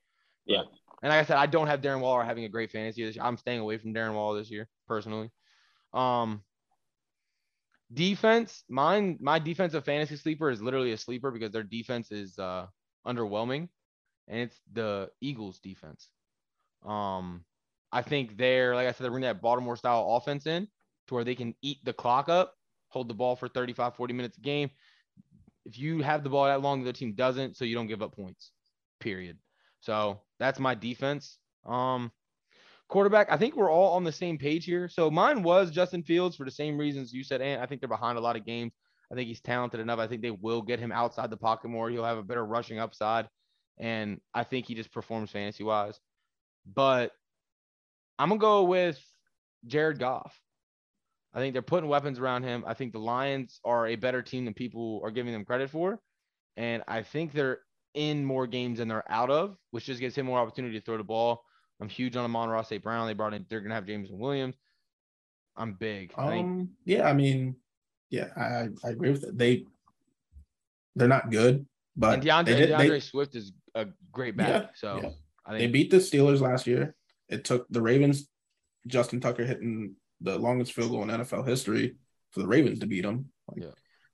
Yeah. 0.46 0.62
And 1.02 1.10
like 1.10 1.20
I 1.20 1.24
said, 1.24 1.36
I 1.36 1.46
don't 1.46 1.66
have 1.66 1.80
Darren 1.80 2.00
Waller 2.00 2.22
having 2.24 2.44
a 2.44 2.48
great 2.48 2.70
fantasy 2.70 3.04
this 3.04 3.16
year. 3.16 3.24
I'm 3.24 3.36
staying 3.36 3.58
away 3.60 3.78
from 3.78 3.92
Darren 3.94 4.14
Waller 4.14 4.38
this 4.38 4.50
year, 4.50 4.68
personally. 4.90 5.30
Um, 5.94 6.44
defense, 7.92 8.64
mine, 8.68 9.18
my 9.20 9.38
defensive 9.38 9.84
fantasy 9.84 10.16
sleeper 10.16 10.50
is 10.50 10.62
literally 10.62 10.92
a 10.92 10.98
sleeper 10.98 11.30
because 11.30 11.52
their 11.52 11.62
defense 11.62 12.12
is 12.12 12.38
uh 12.38 12.66
underwhelming, 13.06 13.68
and 14.28 14.40
it's 14.40 14.60
the 14.72 15.10
Eagles' 15.20 15.60
defense. 15.60 16.10
Um, 16.86 17.44
I 17.92 18.02
think 18.02 18.36
they're 18.36 18.74
like 18.74 18.88
I 18.88 18.92
said, 18.92 19.04
they're 19.04 19.10
bringing 19.10 19.28
that 19.28 19.42
Baltimore 19.42 19.76
style 19.76 20.16
offense 20.16 20.46
in 20.46 20.68
to 21.08 21.14
where 21.14 21.24
they 21.24 21.36
can 21.36 21.54
eat 21.62 21.78
the 21.84 21.94
clock 21.94 22.28
up, 22.28 22.54
hold 22.88 23.08
the 23.08 23.14
ball 23.14 23.36
for 23.36 23.48
35, 23.48 23.96
40 23.96 24.14
minutes 24.14 24.38
a 24.38 24.42
game. 24.42 24.70
If 25.66 25.78
you 25.78 26.02
have 26.02 26.24
the 26.24 26.30
ball 26.30 26.46
that 26.46 26.62
long, 26.62 26.82
the 26.82 26.90
other 26.90 26.98
team 26.98 27.14
doesn't, 27.14 27.56
so 27.56 27.64
you 27.64 27.74
don't 27.74 27.86
give 27.86 28.02
up 28.02 28.14
points. 28.16 28.52
Period. 29.00 29.38
So 29.80 30.22
that's 30.38 30.60
my 30.60 30.74
defense. 30.74 31.38
Um, 31.66 32.12
quarterback, 32.90 33.28
I 33.30 33.36
think 33.36 33.56
we're 33.56 33.70
all 33.70 33.94
on 33.94 34.04
the 34.04 34.12
same 34.12 34.36
page 34.36 34.64
here. 34.64 34.88
So 34.88 35.10
mine 35.10 35.42
was 35.42 35.70
Justin 35.70 36.02
Fields 36.02 36.36
for 36.36 36.44
the 36.44 36.50
same 36.50 36.76
reasons 36.76 37.12
you 37.12 37.24
said, 37.24 37.40
and 37.40 37.62
I 37.62 37.66
think 37.66 37.80
they're 37.80 37.88
behind 37.88 38.18
a 38.18 38.20
lot 38.20 38.36
of 38.36 38.44
games. 38.44 38.72
I 39.10 39.14
think 39.14 39.28
he's 39.28 39.40
talented 39.40 39.80
enough. 39.80 39.98
I 39.98 40.06
think 40.06 40.22
they 40.22 40.30
will 40.30 40.62
get 40.62 40.78
him 40.78 40.92
outside 40.92 41.30
the 41.30 41.36
pocket 41.36 41.68
more. 41.68 41.90
He'll 41.90 42.04
have 42.04 42.18
a 42.18 42.22
better 42.22 42.44
rushing 42.44 42.78
upside. 42.78 43.28
And 43.78 44.20
I 44.34 44.44
think 44.44 44.66
he 44.66 44.74
just 44.74 44.92
performs 44.92 45.30
fantasy 45.30 45.64
wise. 45.64 45.98
But 46.66 47.12
I'm 48.18 48.28
gonna 48.28 48.38
go 48.38 48.64
with 48.64 49.02
Jared 49.66 49.98
Goff. 49.98 50.38
I 51.32 51.38
think 51.38 51.54
they're 51.54 51.62
putting 51.62 51.88
weapons 51.88 52.18
around 52.18 52.42
him. 52.42 52.64
I 52.66 52.74
think 52.74 52.92
the 52.92 52.98
Lions 52.98 53.60
are 53.64 53.86
a 53.86 53.96
better 53.96 54.20
team 54.20 54.44
than 54.44 54.54
people 54.54 55.00
are 55.02 55.10
giving 55.10 55.32
them 55.32 55.44
credit 55.44 55.70
for. 55.70 55.98
And 56.56 56.82
I 56.86 57.02
think 57.02 57.32
they're 57.32 57.60
in 57.94 58.24
more 58.24 58.46
games 58.46 58.78
than 58.78 58.88
they're 58.88 59.10
out 59.10 59.30
of, 59.30 59.56
which 59.70 59.86
just 59.86 60.00
gives 60.00 60.14
him 60.14 60.26
more 60.26 60.38
opportunity 60.38 60.78
to 60.78 60.84
throw 60.84 60.98
the 60.98 61.04
ball. 61.04 61.42
I'm 61.80 61.88
huge 61.88 62.16
on 62.16 62.24
Amon-Ra 62.24 62.62
St. 62.62 62.82
Brown. 62.82 63.06
They 63.06 63.14
brought 63.14 63.34
in, 63.34 63.46
they're 63.48 63.60
gonna 63.60 63.74
have 63.74 63.86
Jameson 63.86 64.18
Williams. 64.18 64.54
I'm 65.56 65.74
big. 65.74 66.14
Think 66.14 66.18
Um, 66.18 66.70
yeah, 66.84 67.08
I 67.08 67.12
mean, 67.12 67.56
yeah, 68.10 68.28
I, 68.36 68.68
I 68.84 68.90
agree 68.90 69.10
with 69.10 69.24
it. 69.24 69.36
They 69.36 69.64
they're 70.96 71.08
not 71.08 71.30
good, 71.30 71.66
but 71.96 72.14
and 72.14 72.22
DeAndre, 72.22 72.44
did- 72.46 72.70
DeAndre 72.70 72.88
they, 72.88 73.00
Swift 73.00 73.34
is 73.34 73.52
a 73.74 73.86
great 74.12 74.36
back. 74.36 74.76
so 74.76 75.00
yeah. 75.02 75.10
I 75.46 75.58
they 75.58 75.66
beat 75.68 75.90
the 75.90 75.98
Steelers 75.98 76.40
last 76.40 76.66
year. 76.66 76.94
It 77.28 77.44
took 77.44 77.66
the 77.70 77.80
Ravens, 77.80 78.28
Justin 78.86 79.20
Tucker 79.20 79.44
hitting 79.44 79.94
the 80.20 80.38
longest 80.38 80.72
field 80.72 80.90
goal 80.90 81.02
in 81.02 81.08
NFL 81.08 81.46
history 81.46 81.96
for 82.32 82.40
the 82.40 82.48
Ravens 82.48 82.80
to 82.80 82.86
beat 82.86 83.02
them. 83.02 83.26
Like, 83.48 83.62
Yeah. 83.62 83.70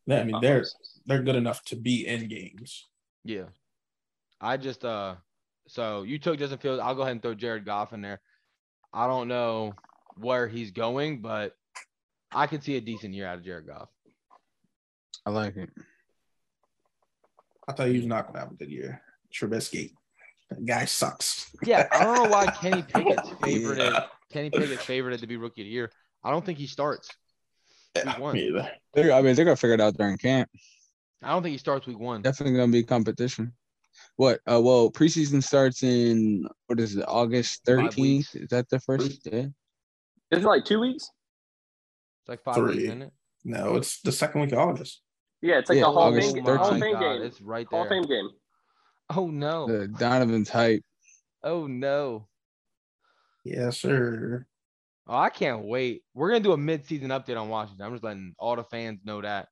yeah, 0.07 0.21
I 0.21 0.25
mean 0.25 0.41
they're 0.41 0.65
they're 1.07 1.23
good 1.23 1.37
enough 1.37 1.65
to 1.67 1.77
be 1.77 2.07
in 2.07 2.29
games. 2.29 2.87
Yeah. 3.25 3.47
I 4.41 4.57
just 4.57 4.85
uh 4.85 5.17
so 5.69 6.03
you 6.03 6.19
took 6.19 6.39
Justin 6.39 6.59
Fields. 6.59 6.81
I'll 6.83 6.95
go 6.95 7.03
ahead 7.03 7.13
and 7.13 7.23
throw 7.23 7.35
Jared 7.35 7.65
Goff 7.65 7.93
in 7.93 8.03
there. 8.03 8.21
I 8.93 9.07
don't 9.07 9.29
know 9.29 9.75
where 10.17 10.49
he's 10.49 10.71
going, 10.71 11.21
but 11.21 11.55
I 12.33 12.47
could 12.47 12.63
see 12.63 12.77
a 12.77 12.81
decent 12.81 13.15
year 13.15 13.27
out 13.27 13.39
of 13.39 13.45
Jared 13.45 13.67
Goff. 13.67 13.89
I 15.25 15.31
like 15.31 15.57
it. 15.57 15.71
I 17.69 17.73
thought 17.73 17.89
he 17.89 17.97
was 17.97 18.07
not 18.07 18.27
gonna 18.27 18.39
have 18.39 18.53
a 18.53 18.55
good 18.55 18.71
year. 18.71 19.03
Trubisky, 19.35 19.93
that 20.51 20.65
guy 20.65 20.85
sucks. 20.85 21.51
Yeah, 21.65 21.89
I 21.93 22.05
don't 22.05 22.15
know 22.15 22.31
why 22.31 22.47
Kenny 22.47 22.83
Pickett's 22.89 23.31
favorite 23.43 23.79
Yeah. 23.79 24.05
Kenny 24.33 24.51
Pickett's 24.51 24.85
favorite 24.85 25.19
to 25.21 25.27
be 25.27 25.37
rookie 25.37 25.63
of 25.63 25.67
the 25.67 25.71
year. 25.71 25.91
I 26.23 26.31
don't 26.31 26.45
think 26.45 26.59
he 26.59 26.67
starts. 26.67 27.11
Yeah, 27.97 28.19
one. 28.19 28.35
me 28.35 28.49
either. 28.49 28.71
They're, 28.95 29.13
I 29.13 29.23
mean, 29.23 29.35
they're 29.35 29.45
gonna 29.45 29.57
figure 29.57 29.75
it 29.75 29.81
out 29.81 29.97
during 29.97 30.17
camp. 30.19 30.49
I 31.23 31.31
don't 31.31 31.43
think 31.43 31.53
he 31.53 31.59
starts 31.59 31.87
week 31.87 31.99
one. 31.99 32.23
Definitely 32.23 32.57
gonna 32.57 32.73
be 32.73 32.85
competition. 32.85 33.53
What? 34.17 34.41
Uh, 34.51 34.61
well, 34.61 34.91
preseason 34.91 35.43
starts 35.43 35.83
in 35.83 36.47
what 36.67 36.81
is 36.81 36.97
it? 36.97 37.05
August 37.07 37.63
thirteenth. 37.67 38.35
Is 38.35 38.49
that 38.49 38.69
the 38.71 38.81
first? 38.81 39.21
Yeah. 39.31 39.47
Isn't 40.31 40.45
it 40.45 40.49
like 40.49 40.65
two 40.65 40.81
weeks? 40.81 41.11
It's 42.23 42.29
like 42.29 42.43
five 42.43 42.55
Three. 42.55 42.69
weeks, 42.77 42.83
isn't 42.85 43.03
it? 43.03 43.13
No, 43.45 43.77
it's 43.77 44.01
the 44.01 44.11
second 44.13 44.41
week 44.41 44.53
of 44.53 44.59
August. 44.59 45.03
Yeah, 45.43 45.59
it's 45.59 45.69
like 45.69 45.77
Yeah, 45.77 45.85
the 45.85 45.93
Hall 45.93 46.09
of 46.09 46.15
August 46.15 46.35
Fame, 46.35 46.45
13th. 46.45 46.57
Hall 46.57 46.67
of 46.67 46.79
my 46.79 46.81
Fame 46.81 46.93
God, 46.95 47.01
game. 47.01 47.23
It's 47.23 47.41
right 47.41 47.67
Hall 47.69 47.83
of 47.83 47.89
there. 47.89 48.03
Fame 48.03 48.09
game. 48.09 48.31
Oh 49.11 49.29
no. 49.29 49.67
The 49.69 49.87
Donovan's 49.87 50.49
hype. 50.49 50.83
Oh 51.45 51.67
no. 51.67 52.27
Yes, 53.45 53.79
sir. 53.79 54.47
Oh, 55.07 55.17
I 55.17 55.29
can't 55.31 55.65
wait. 55.65 56.03
We're 56.15 56.31
gonna 56.31 56.41
do 56.41 56.53
a 56.53 56.57
mid-season 56.57 57.11
update 57.11 57.41
on 57.41 57.49
Washington. 57.49 57.87
I'm 57.87 57.93
just 57.93 58.03
letting 58.03 58.35
all 58.39 58.57
the 58.57 58.65
fans 58.65 59.01
know 59.05 59.21
that 59.23 59.47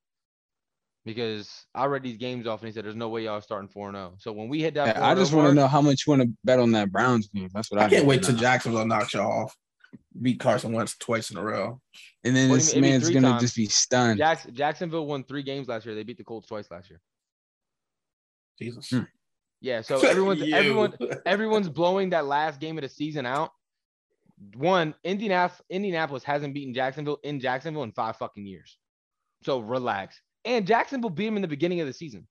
because 1.05 1.66
I 1.74 1.86
read 1.86 2.02
these 2.02 2.16
games 2.16 2.47
off 2.47 2.60
and 2.60 2.68
he 2.68 2.72
said 2.72 2.85
there's 2.85 2.97
no 2.97 3.09
way 3.09 3.24
y'all 3.24 3.35
are 3.35 3.43
starting 3.43 3.68
4 3.68 3.93
0. 3.93 4.14
So 4.18 4.32
when 4.32 4.48
we 4.48 4.60
hit 4.60 4.74
that, 4.74 4.97
Yeah, 4.97 5.06
I 5.06 5.14
just 5.14 5.32
want 5.32 5.48
to 5.48 5.55
know 5.55 5.68
how 5.68 5.81
much 5.81 6.05
you 6.06 6.10
want 6.12 6.22
to 6.22 6.28
bet 6.44 6.59
on 6.59 6.72
that 6.72 6.90
Browns 6.90 7.28
game. 7.28 7.51
That's 7.52 7.70
what 7.70 7.81
I, 7.81 7.86
I 7.86 7.89
can't 7.90 8.06
wait 8.06 8.22
to 8.22 8.31
till. 8.31 8.39
Jacksonville 8.40 8.86
knocks 8.86 9.14
you 9.14 9.20
off. 9.20 9.55
Beat 10.20 10.40
Carson 10.40 10.72
Wentz 10.72 10.97
twice 10.97 11.31
in 11.31 11.36
a 11.36 11.43
row. 11.43 11.81
And 12.24 12.35
then 12.35 12.48
What 12.48 12.56
this 12.56 12.74
mean? 12.74 12.82
Man's 12.82 13.10
gonna 13.10 13.28
times. 13.31 13.43
just 13.43 13.56
be 13.56 13.66
stunned. 13.66 14.18
Jacks- 14.18 14.47
Jacksonville 14.52 15.06
won 15.06 15.24
three 15.24 15.43
games 15.43 15.68
last 15.68 15.85
year. 15.86 15.94
They 15.94 16.05
beat 16.05 16.18
the 16.18 16.24
Colts 16.24 16.48
twice 16.48 16.70
last 16.70 16.89
year. 16.90 17.01
Jesus. 18.60 18.89
Hmm. 18.90 19.01
Yeah, 19.60 19.81
so 19.81 19.98
everyone's 20.06 20.43
everyone 20.52 20.94
everyone's 21.26 21.68
blowing 21.68 22.10
that 22.10 22.26
last 22.26 22.60
game 22.60 22.78
of 22.78 22.82
the 22.82 22.89
season 22.89 23.26
out. 23.26 23.51
One, 24.56 24.94
Indianapolis 25.05 25.62
Indianapolis 25.70 26.24
hasn't 26.24 26.55
beaten 26.55 26.74
Jacksonville 26.74 27.18
in 27.22 27.40
Jacksonville 27.40 27.82
in 27.85 27.93
five 27.93 28.16
fucking 28.16 28.47
years. 28.47 28.78
So 29.43 29.60
relax. 29.60 30.20
And 30.44 30.66
Jacksonville 30.66 31.10
beat 31.10 31.26
them 31.26 31.36
in 31.36 31.42
the 31.42 31.48
beginning 31.48 31.80
of 31.80 31.86
the 31.86 31.92
season. 31.92 32.26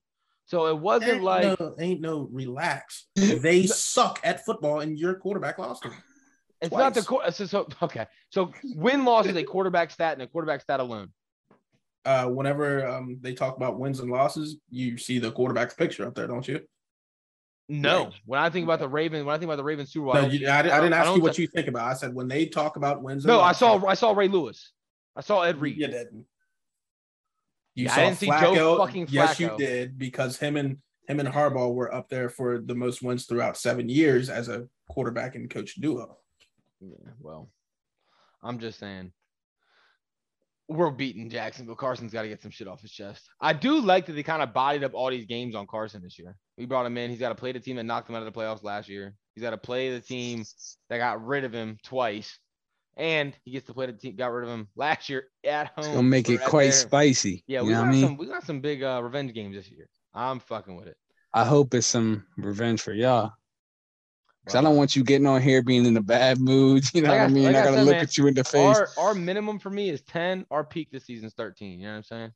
So 0.45 0.67
it 0.67 0.77
wasn't 0.77 1.13
Ain't 1.13 1.23
like 1.23 1.59
no, 1.59 1.75
ain't 1.79 2.01
no 2.01 2.27
relax. 2.31 3.07
They 3.15 3.65
suck 3.65 4.19
at 4.23 4.45
football, 4.45 4.81
and 4.81 4.97
your 4.97 5.15
quarterback 5.15 5.57
lost 5.57 5.83
them. 5.83 5.93
it's 6.61 6.73
not 6.73 6.93
the 6.93 7.01
twice. 7.01 7.37
So, 7.37 7.45
so 7.45 7.67
okay. 7.81 8.05
So 8.29 8.51
win 8.75 9.05
loss 9.05 9.25
is 9.25 9.35
a 9.35 9.43
quarterback 9.43 9.91
stat 9.91 10.13
and 10.13 10.21
a 10.21 10.27
quarterback 10.27 10.61
stat 10.61 10.79
alone. 10.79 11.09
Uh, 12.05 12.27
whenever 12.27 12.85
um, 12.85 13.17
they 13.21 13.33
talk 13.33 13.55
about 13.55 13.79
wins 13.79 14.01
and 14.01 14.11
losses, 14.11 14.57
you 14.69 14.97
see 14.97 15.19
the 15.19 15.31
quarterback's 15.31 15.73
picture 15.73 16.05
up 16.05 16.13
there, 16.13 16.27
don't 16.27 16.45
you? 16.45 16.59
No. 17.69 18.03
Right. 18.05 18.13
When 18.25 18.39
I 18.41 18.49
think 18.49 18.65
about 18.65 18.79
the 18.79 18.89
Ravens, 18.89 19.23
when 19.23 19.33
I 19.33 19.37
think 19.37 19.47
about 19.47 19.55
the 19.55 19.63
Ravens 19.63 19.93
Super 19.93 20.07
Bowl, 20.07 20.17
I 20.17 20.21
No, 20.23 20.27
you, 20.27 20.47
I, 20.49 20.59
I 20.59 20.61
didn't 20.63 20.81
don't- 20.81 20.93
I 20.93 20.97
ask 20.97 21.15
you 21.15 21.21
what 21.21 21.37
you 21.37 21.47
think 21.47 21.67
about. 21.69 21.87
I 21.89 21.93
said 21.93 22.13
when 22.13 22.27
they 22.27 22.45
talk 22.45 22.75
about 22.75 23.01
wins. 23.01 23.23
And 23.23 23.29
no, 23.31 23.39
I 23.39 23.53
saw 23.53 23.85
I 23.85 23.93
saw 23.93 24.11
Ray 24.11 24.27
Lewis. 24.27 24.73
I 25.15 25.21
saw 25.21 25.43
Ed 25.43 25.61
Reed. 25.61 25.77
You 25.77 25.87
didn't. 25.87 26.25
You 27.75 27.85
Yeah, 27.85 27.95
I 27.95 28.05
didn't 28.05 28.17
see 28.17 28.27
Joe 28.27 28.77
fucking 28.77 29.07
Flacco. 29.07 29.11
Yes, 29.11 29.39
you 29.39 29.55
did 29.57 29.97
because 29.97 30.37
him 30.37 30.57
and 30.57 30.77
him 31.07 31.19
and 31.19 31.29
Harbaugh 31.29 31.73
were 31.73 31.93
up 31.93 32.07
there 32.09 32.29
for 32.29 32.59
the 32.59 32.75
most 32.75 33.01
wins 33.01 33.25
throughout 33.25 33.57
seven 33.57 33.89
years 33.89 34.29
as 34.29 34.47
a 34.47 34.67
quarterback 34.89 35.35
and 35.35 35.49
coach 35.49 35.75
duo. 35.75 36.17
Yeah, 36.79 37.11
well, 37.19 37.49
I'm 38.41 38.59
just 38.59 38.79
saying. 38.79 39.11
we're 40.69 40.91
beating 40.91 41.29
Jacksonville. 41.29 41.75
Carson's 41.75 42.13
got 42.13 42.21
to 42.23 42.27
get 42.29 42.41
some 42.41 42.51
shit 42.51 42.67
off 42.67 42.81
his 42.81 42.91
chest. 42.91 43.29
I 43.41 43.53
do 43.53 43.79
like 43.79 44.05
that 44.05 44.13
they 44.13 44.23
kind 44.23 44.41
of 44.41 44.53
bodied 44.53 44.83
up 44.83 44.93
all 44.93 45.09
these 45.09 45.25
games 45.25 45.55
on 45.55 45.67
Carson 45.67 46.01
this 46.01 46.17
year. 46.17 46.35
We 46.57 46.65
brought 46.65 46.85
him 46.85 46.97
in. 46.97 47.09
He's 47.09 47.19
got 47.19 47.29
to 47.29 47.35
play 47.35 47.51
the 47.51 47.59
team 47.59 47.75
that 47.75 47.83
knocked 47.83 48.09
him 48.09 48.15
out 48.15 48.25
of 48.25 48.33
the 48.33 48.39
playoffs 48.39 48.63
last 48.63 48.87
year. 48.87 49.13
He's 49.35 49.41
got 49.41 49.51
to 49.51 49.57
play 49.57 49.91
the 49.91 49.99
team 49.99 50.43
that 50.89 50.97
got 50.99 51.25
rid 51.25 51.43
of 51.43 51.53
him 51.53 51.77
twice, 51.83 52.39
and 52.97 53.35
he 53.43 53.51
gets 53.51 53.65
to 53.67 53.73
play 53.73 53.85
the 53.87 53.93
team 53.93 54.15
got 54.15 54.27
rid 54.31 54.43
of 54.43 54.49
him 54.49 54.67
last 54.75 55.09
year 55.09 55.27
at 55.43 55.67
home. 55.67 55.73
It's 55.79 55.87
gonna 55.87 56.03
make 56.03 56.27
So 56.27 56.33
it 56.33 56.39
right 56.41 56.47
quite 56.49 56.63
there- 56.65 56.71
spicy. 56.73 57.43
Yeah, 57.47 57.61
you 57.61 57.67
we 57.67 57.71
know 57.73 57.79
got 57.79 57.81
what 57.85 57.89
I 57.89 57.91
mean? 57.91 58.03
some 58.05 58.17
we 58.17 58.25
got 58.27 58.43
some 58.45 58.61
big 58.61 58.83
uh, 58.83 59.01
revenge 59.03 59.33
games 59.33 59.55
this 59.55 59.69
year. 59.69 59.87
I'm 60.13 60.39
fucking 60.39 60.75
with 60.75 60.87
it. 60.87 60.97
I 61.33 61.43
hope 61.45 61.73
it's 61.73 61.87
some 61.87 62.25
revenge 62.37 62.81
for 62.81 62.93
y'all. 62.93 63.31
Cause 64.45 64.55
I 64.55 64.61
don't 64.61 64.75
want 64.75 64.93
you 64.93 65.05
getting 65.05 65.25
on 65.25 65.41
here 65.41 65.63
being 65.63 65.85
in 65.85 65.95
a 65.95 66.01
bad 66.01 66.37
mood. 66.37 66.83
You 66.93 67.01
know 67.01 67.09
Like 67.09 67.19
what 67.19 67.21
I- 67.21 67.25
I 67.25 67.27
mean? 67.29 67.43
like 67.45 67.55
I 67.55 67.59
I 67.61 67.63
gotta 67.63 67.77
said, 67.77 67.85
look 67.85 67.95
man, 67.95 68.03
at 68.03 68.17
you 68.17 68.27
in 68.27 68.33
the 68.33 68.43
face. 68.43 68.77
Our 68.77 68.89
our 68.97 69.13
minimum 69.15 69.57
for 69.57 69.69
me 69.69 69.89
is 69.89 70.01
10. 70.01 70.45
Our 70.51 70.63
peak 70.65 70.89
this 70.91 71.05
season's 71.05 71.33
13. 71.33 71.79
You 71.79 71.85
know 71.85 71.91
what 71.93 71.97
I'm 71.97 72.03
saying? 72.03 72.31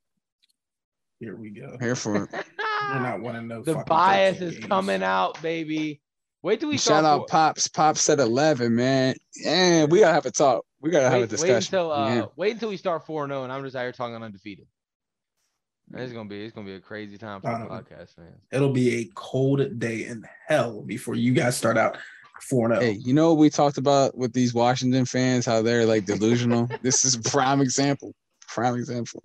Here 1.19 1.35
we 1.35 1.49
go. 1.49 1.77
Here 1.81 1.95
for 1.95 2.23
it. 2.23 2.29
You're 2.93 2.99
not 3.01 3.21
winning 3.21 3.47
no 3.47 3.61
the 3.61 3.75
bias 3.87 4.39
is 4.39 4.53
games. 4.55 4.65
coming 4.67 5.03
out, 5.03 5.41
baby. 5.41 5.99
Wait 6.47 6.61
till 6.61 6.69
we 6.69 6.77
Shout 6.77 6.81
start 6.83 7.03
out 7.03 7.19
for- 7.23 7.27
Pops. 7.27 7.67
Pops 7.67 7.99
said 7.99 8.21
eleven, 8.21 8.73
man. 8.73 9.15
Yeah, 9.35 9.83
we 9.83 9.99
gotta 9.99 10.13
have 10.13 10.25
a 10.25 10.31
talk. 10.31 10.63
We 10.79 10.89
gotta 10.91 11.09
have 11.09 11.11
a 11.11 11.15
wait, 11.15 11.21
wait 11.23 11.29
discussion. 11.29 11.75
until 11.75 11.91
uh, 11.91 12.15
Yeah. 12.15 12.25
wait 12.37 12.53
until 12.53 12.69
we 12.69 12.77
start 12.77 13.05
four 13.05 13.25
and 13.25 13.31
zero, 13.31 13.43
and 13.43 13.51
I'm 13.51 13.65
just 13.65 13.75
out 13.75 13.81
here 13.81 13.91
talking 13.91 14.15
undefeated. 14.15 14.65
It's 15.93 16.13
gonna 16.13 16.29
be 16.29 16.45
it's 16.45 16.55
gonna 16.55 16.65
be 16.65 16.75
a 16.75 16.79
crazy 16.79 17.17
time 17.17 17.41
for 17.41 17.47
the 17.47 17.55
Um, 17.55 17.67
podcast, 17.67 18.17
man. 18.17 18.33
It'll 18.49 18.71
be 18.71 18.95
a 19.01 19.09
cold 19.13 19.77
day 19.77 20.05
in 20.05 20.25
hell 20.47 20.83
before 20.83 21.15
you 21.15 21.33
guys 21.33 21.57
start 21.57 21.77
out 21.77 21.97
four 22.41 22.67
and 22.71 22.75
oh. 22.75 22.79
Hey, 22.79 22.93
you 22.93 23.13
know 23.13 23.27
what 23.33 23.39
we 23.39 23.49
talked 23.49 23.77
about 23.77 24.17
with 24.17 24.31
these 24.31 24.53
Washington 24.53 25.03
fans, 25.03 25.45
how 25.45 25.61
they're 25.61 25.85
like 25.85 26.05
delusional. 26.05 26.69
this 26.81 27.03
is 27.03 27.15
a 27.15 27.21
prime 27.23 27.59
example. 27.59 28.13
Prime 28.47 28.75
example. 28.75 29.21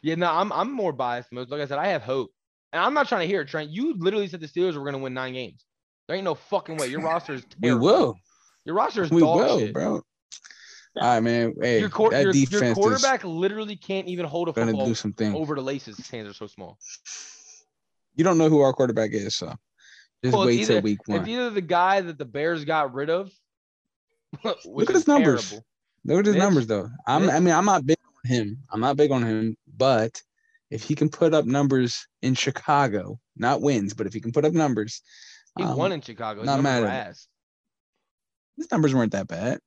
Yeah, 0.00 0.14
no, 0.14 0.30
I'm 0.30 0.52
I'm 0.52 0.70
more 0.70 0.92
biased. 0.92 1.32
Most 1.32 1.50
like 1.50 1.60
I 1.60 1.66
said, 1.66 1.78
I 1.78 1.88
have 1.88 2.02
hope, 2.02 2.30
and 2.72 2.80
I'm 2.80 2.94
not 2.94 3.08
trying 3.08 3.22
to 3.22 3.26
hear 3.26 3.40
it, 3.40 3.48
Trent. 3.48 3.70
You 3.70 3.94
literally 3.98 4.28
said 4.28 4.38
the 4.38 4.46
Steelers 4.46 4.76
were 4.76 4.84
gonna 4.84 5.02
win 5.02 5.12
nine 5.12 5.32
games. 5.32 5.64
There 6.08 6.16
ain't 6.16 6.24
no 6.24 6.34
fucking 6.34 6.76
way. 6.76 6.86
Your 6.88 7.00
roster 7.02 7.34
is 7.34 7.44
terrible. 7.60 7.80
We 7.80 7.92
will. 7.92 8.16
Your 8.64 8.74
roster 8.74 9.02
is 9.02 9.10
We 9.10 9.20
dog 9.20 9.36
will, 9.38 9.58
shit. 9.58 9.72
bro. 9.72 10.02
All 10.98 11.02
right, 11.02 11.20
man. 11.20 11.54
Hey, 11.60 11.80
Your, 11.80 11.90
quar- 11.90 12.10
that 12.10 12.22
your, 12.22 12.32
defense 12.32 12.62
your 12.62 12.74
quarterback 12.74 13.22
literally 13.22 13.76
can't 13.76 14.08
even 14.08 14.24
hold 14.24 14.48
a 14.48 14.52
gonna 14.52 14.68
football 14.72 14.86
do 14.86 14.94
some 14.94 15.12
things. 15.12 15.34
over 15.36 15.54
the 15.54 15.60
laces. 15.60 15.96
His 15.98 16.08
hands 16.08 16.28
are 16.28 16.32
so 16.34 16.46
small. 16.46 16.78
You 18.14 18.24
don't 18.24 18.38
know 18.38 18.48
who 18.48 18.60
our 18.60 18.72
quarterback 18.72 19.10
is, 19.12 19.34
so 19.36 19.52
just 20.24 20.32
Well, 20.32 20.44
it's 20.48 20.56
wait 20.60 20.66
till 20.66 20.76
either- 20.76 20.82
week 20.84 20.98
It's 21.00 21.08
one. 21.08 21.28
either 21.28 21.50
the 21.50 21.60
guy 21.60 22.00
that 22.00 22.16
the 22.18 22.24
Bears 22.24 22.64
got 22.64 22.94
rid 22.94 23.10
of. 23.10 23.30
Look 24.64 24.88
at 24.88 24.94
his 24.96 25.06
numbers. 25.06 25.50
terrible. 25.50 25.66
Look 26.06 26.20
at 26.20 26.26
his 26.26 26.34
Mitch- 26.34 26.42
numbers, 26.42 26.66
though. 26.66 26.88
I'm, 27.06 27.28
I 27.28 27.40
mean, 27.40 27.52
I'm 27.54 27.64
not 27.66 27.84
big 27.84 27.98
on 28.24 28.30
him. 28.30 28.58
I'm 28.72 28.80
not 28.80 28.96
big 28.96 29.10
on 29.10 29.22
him, 29.22 29.56
but 29.76 30.20
if 30.70 30.82
he 30.82 30.94
can 30.94 31.10
put 31.10 31.34
up 31.34 31.44
numbers 31.44 32.06
in 32.22 32.34
Chicago, 32.34 33.20
not 33.36 33.60
wins, 33.60 33.92
but 33.92 34.06
if 34.06 34.14
he 34.14 34.20
can 34.20 34.32
put 34.32 34.44
up 34.46 34.52
numbers, 34.54 35.02
He 35.56 35.64
um, 35.64 35.76
won 35.76 35.92
in 35.92 36.00
Chicago. 36.00 36.40
His 36.40 36.46
not 36.46 36.56
numbers 36.56 36.64
mad 36.72 36.82
were 36.82 36.88
at 36.88 37.06
ass. 37.08 37.28
his 38.56 38.70
numbers 38.70 38.94
weren't 38.94 39.12
that 39.12 39.26
bad. 39.28 39.60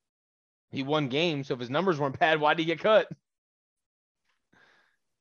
He 0.71 0.83
won 0.83 1.07
games, 1.09 1.47
so 1.47 1.55
if 1.55 1.59
his 1.59 1.69
numbers 1.69 1.99
weren't 1.99 2.19
bad, 2.19 2.39
why 2.39 2.53
did 2.53 2.59
he 2.61 2.65
get 2.65 2.79
cut? 2.79 3.07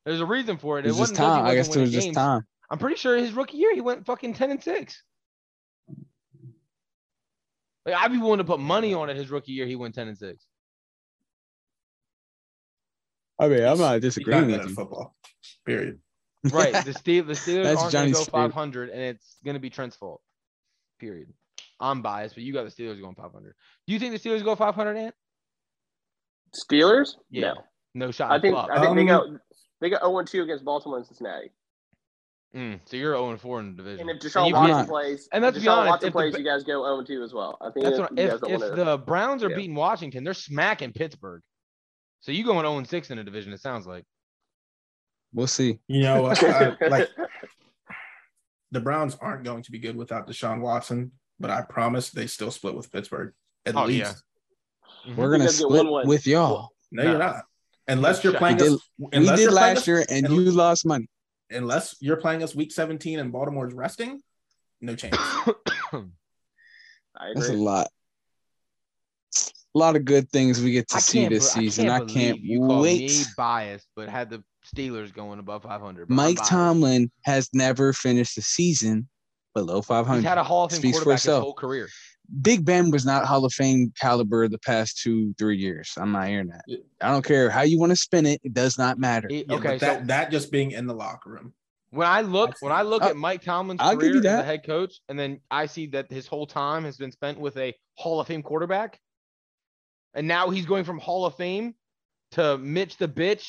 There's 0.04 0.20
a 0.20 0.26
reason 0.26 0.58
for 0.58 0.78
it. 0.78 0.84
It 0.84 0.88
It, 0.88 0.92
was 0.92 0.98
just 0.98 1.12
wasn't 1.12 1.18
'cause 1.18 1.26
he 1.36 1.38
time. 1.40 1.46
I 1.46 1.54
guess 1.54 1.66
it 1.66 1.80
was 1.80 1.90
winning 1.90 2.12
just 2.12 2.14
time. 2.14 2.46
I'm 2.70 2.78
pretty 2.78 2.96
sure 2.96 3.16
his 3.16 3.32
rookie 3.32 3.56
year 3.56 3.74
he 3.74 3.80
went 3.80 4.04
fucking 4.06 4.34
ten 4.34 4.50
and 4.50 4.62
six. 4.62 5.02
Like 7.86 7.94
I'd 7.94 8.12
be 8.12 8.18
willing 8.18 8.38
to 8.38 8.44
put 8.44 8.60
money 8.60 8.92
on 8.92 9.08
it. 9.08 9.16
His 9.16 9.30
rookie 9.30 9.52
year 9.52 9.66
he 9.66 9.76
went 9.76 9.94
ten 9.94 10.08
and 10.08 10.18
six. 10.18 10.44
I 13.40 13.48
mean, 13.48 13.64
I'm 13.64 13.78
not 13.78 14.00
disagreeing 14.00 14.48
not 14.48 14.50
with 14.50 14.60
at 14.60 14.68
you. 14.68 14.74
football. 14.74 15.14
Period. 15.64 16.00
Right. 16.52 16.74
The 16.84 16.92
Steel 16.92 17.24
the 17.24 17.32
Steelers 17.34 17.76
aren't 17.76 17.92
gonna 17.92 18.10
go 18.10 18.22
Spirit. 18.22 18.48
500, 18.52 18.90
and 18.90 19.00
it's 19.00 19.36
gonna 19.44 19.58
be 19.60 19.70
Trent's 19.70 19.96
fault. 19.96 20.20
Period. 20.98 21.32
I'm 21.80 22.02
biased, 22.02 22.34
but 22.34 22.44
you 22.44 22.52
got 22.52 22.64
the 22.64 22.70
Steelers 22.70 23.00
going 23.00 23.14
500. 23.14 23.54
Do 23.86 23.92
you 23.92 23.98
think 23.98 24.20
the 24.20 24.28
Steelers 24.28 24.42
go 24.44 24.54
500, 24.56 24.96
Ant? 24.96 25.14
Steelers? 26.54 27.10
Yeah. 27.30 27.52
No. 27.52 27.54
No 27.94 28.10
shot. 28.10 28.30
I 28.30 28.40
think 28.40 28.54
Fuck. 28.56 28.70
I 28.70 28.80
think 28.80 28.94
they 28.96 29.08
Um, 29.12 29.32
go 29.32 29.38
they 29.80 29.90
got 29.90 30.02
0 30.02 30.22
2 30.24 30.42
against 30.42 30.64
Baltimore 30.64 30.98
and 30.98 31.06
Cincinnati. 31.06 31.50
Mm, 32.54 32.80
so 32.86 32.96
you're 32.96 33.14
0 33.14 33.36
4 33.36 33.60
in 33.60 33.76
the 33.76 33.82
division. 33.82 34.08
And 34.08 34.16
if 34.18 34.22
Deshaun 34.22 34.48
you 34.48 34.56
I'm 34.56 34.62
Watson 34.62 34.76
not- 34.78 34.88
plays, 34.88 35.28
and 35.32 35.42
let's 35.44 35.56
if 35.56 35.62
Deshaun 35.62 35.72
honest, 35.72 35.90
Watson 35.90 36.06
if 36.08 36.12
the 36.12 36.16
plays, 36.18 36.32
Ba- 36.32 36.38
you 36.40 36.44
guys 36.44 36.64
go 36.64 36.84
0 36.84 37.04
2 37.04 37.22
as 37.22 37.32
well. 37.34 37.58
I 37.60 37.70
think 37.70 37.84
That's 37.84 37.96
if, 37.98 38.00
what, 38.00 38.18
you 38.18 38.24
if 38.24 38.62
if 38.62 38.74
the 38.76 38.98
Browns 38.98 39.44
are 39.44 39.50
Yeah. 39.50 39.56
beating 39.56 39.74
Washington, 39.74 40.24
they're 40.24 40.34
smacking 40.34 40.92
Pittsburgh. 40.92 41.42
So 42.20 42.32
you 42.32 42.44
going 42.44 42.64
0 42.64 42.82
6 42.84 43.10
in 43.10 43.18
the 43.18 43.24
division, 43.24 43.52
it 43.52 43.60
sounds 43.60 43.86
like. 43.86 44.04
We'll 45.34 45.46
see. 45.46 45.78
You 45.88 46.02
know, 46.02 46.26
uh, 46.26 46.76
like 46.88 47.08
the 48.70 48.80
Browns 48.80 49.16
aren't 49.20 49.44
going 49.44 49.62
to 49.62 49.70
be 49.70 49.78
good 49.78 49.96
without 49.96 50.28
Deshaun 50.28 50.60
Watson, 50.60 51.12
but 51.40 51.50
I 51.50 51.62
promise 51.62 52.10
they 52.10 52.26
still 52.26 52.50
split 52.50 52.74
with 52.74 52.90
Pittsburgh 52.92 53.32
at 53.66 53.76
Oh, 53.76 53.84
least. 53.86 54.22
yeah. 55.06 55.14
We're 55.16 55.30
gonna 55.30 55.44
guys 55.44 55.58
get 55.58 55.64
split 55.66 55.84
one 55.84 55.92
win. 55.92 56.08
with 56.08 56.26
y'all. 56.26 56.70
No, 56.90 57.02
No. 57.04 57.10
you're 57.10 57.18
not. 57.18 57.44
Unless 57.86 58.22
you're 58.24 58.32
We 58.34 58.38
playing 58.38 58.56
did- 58.58 58.72
us. 58.72 58.80
We 58.98 59.08
did 59.10 59.38
you're 59.38 59.50
last 59.52 59.78
us- 59.78 59.86
year, 59.86 60.04
and 60.10 60.26
un- 60.26 60.34
you 60.34 60.50
lost 60.50 60.84
money. 60.84 61.08
unless 61.50 61.96
you're 62.00 62.16
playing 62.20 62.42
us 62.42 62.54
week 62.54 62.72
17 62.72 63.18
and 63.18 63.32
Baltimore's 63.32 63.72
resting, 63.72 64.20
no 64.82 64.94
chance. 64.94 65.16
I 67.16 67.32
That's 67.34 67.48
a 67.48 67.52
lot. 67.54 67.88
A 69.74 69.78
lot 69.78 69.96
of 69.96 70.04
good 70.04 70.28
things 70.30 70.60
we 70.62 70.72
get 70.72 70.88
to 70.88 70.96
I 70.96 71.00
see 71.00 71.28
this 71.28 71.54
be- 71.54 71.60
season. 71.70 71.88
I 71.88 71.98
can't, 72.00 72.08
believe 72.38 72.44
you 72.44 72.58
call 72.60 72.82
wait. 72.82 73.10
me 73.10 73.22
biased, 73.36 73.86
but 73.96 74.08
had 74.08 74.30
the 74.30 74.42
Steelers 74.74 75.12
going 75.12 75.38
above 75.38 75.62
500. 75.62 76.08
Mike. 76.10 76.38
Tomlin 76.46 77.10
has 77.24 77.48
never 77.52 77.92
finished 77.92 78.36
a 78.38 78.42
season 78.42 79.08
below 79.54 79.82
500. 79.82 80.20
He's 80.20 80.28
had 80.28 80.38
a 80.38 80.44
Hall 80.44 80.64
of 80.64 80.70
Fame 80.72 80.80
Speaks 80.80 80.98
for 80.98 81.04
quarterback 81.04 81.22
his 81.22 81.34
whole 81.34 81.54
career. 81.54 81.88
Big 82.42 82.64
Ben 82.64 82.90
was 82.90 83.06
not 83.06 83.24
Hall 83.24 83.44
of 83.44 83.52
Fame 83.54 83.92
caliber 83.98 84.48
the 84.48 84.58
past 84.58 84.98
two, 84.98 85.34
three 85.38 85.56
years. 85.56 85.94
I'm 85.96 86.12
not 86.12 86.28
hearing 86.28 86.48
that. 86.48 86.62
I 87.02 87.10
don't 87.10 87.24
care 87.24 87.48
how 87.48 87.62
you 87.62 87.78
want 87.78 87.90
to 87.90 87.96
spin 87.96 88.26
it. 88.26 88.40
It 88.44 88.52
does 88.52 88.76
not 88.76 88.98
matter. 88.98 89.28
He- 89.30 89.46
Yeah, 89.48 89.56
okay, 89.56 89.68
but 89.70 89.80
that, 89.80 90.00
so 90.00 90.06
that 90.06 90.30
just 90.30 90.52
being 90.52 90.72
in 90.72 90.86
the 90.86 90.94
locker 90.94 91.30
room. 91.30 91.54
when 91.90 92.06
I 92.06 92.20
look 92.20 92.54
when 92.60 92.70
I 92.70 92.82
look 92.82 93.02
I'll- 93.02 93.08
at 93.10 93.16
Mike 93.16 93.42
Tomlin's 93.42 93.80
I'll 93.80 93.96
give 93.96 94.12
career 94.12 94.18
as 94.18 94.40
a 94.40 94.44
head 94.44 94.62
coach, 94.64 95.00
and 95.08 95.18
then 95.18 95.40
I 95.50 95.64
see 95.64 95.86
that 95.86 96.10
his 96.10 96.26
whole 96.26 96.46
time 96.46 96.84
has 96.84 96.98
been 96.98 97.12
spent 97.12 97.40
with 97.40 97.56
a 97.56 97.74
Hall 97.94 98.20
of 98.20 98.26
Fame 98.26 98.42
quarterback, 98.42 99.00
and 100.12 100.28
now 100.28 100.50
he's 100.50 100.66
going 100.66 100.84
from 100.84 100.98
Hall 100.98 101.24
of 101.24 101.34
Fame 101.36 101.74
to 102.32 102.58
Mitch 102.58 102.98
the 102.98 103.08
bitch 103.08 103.48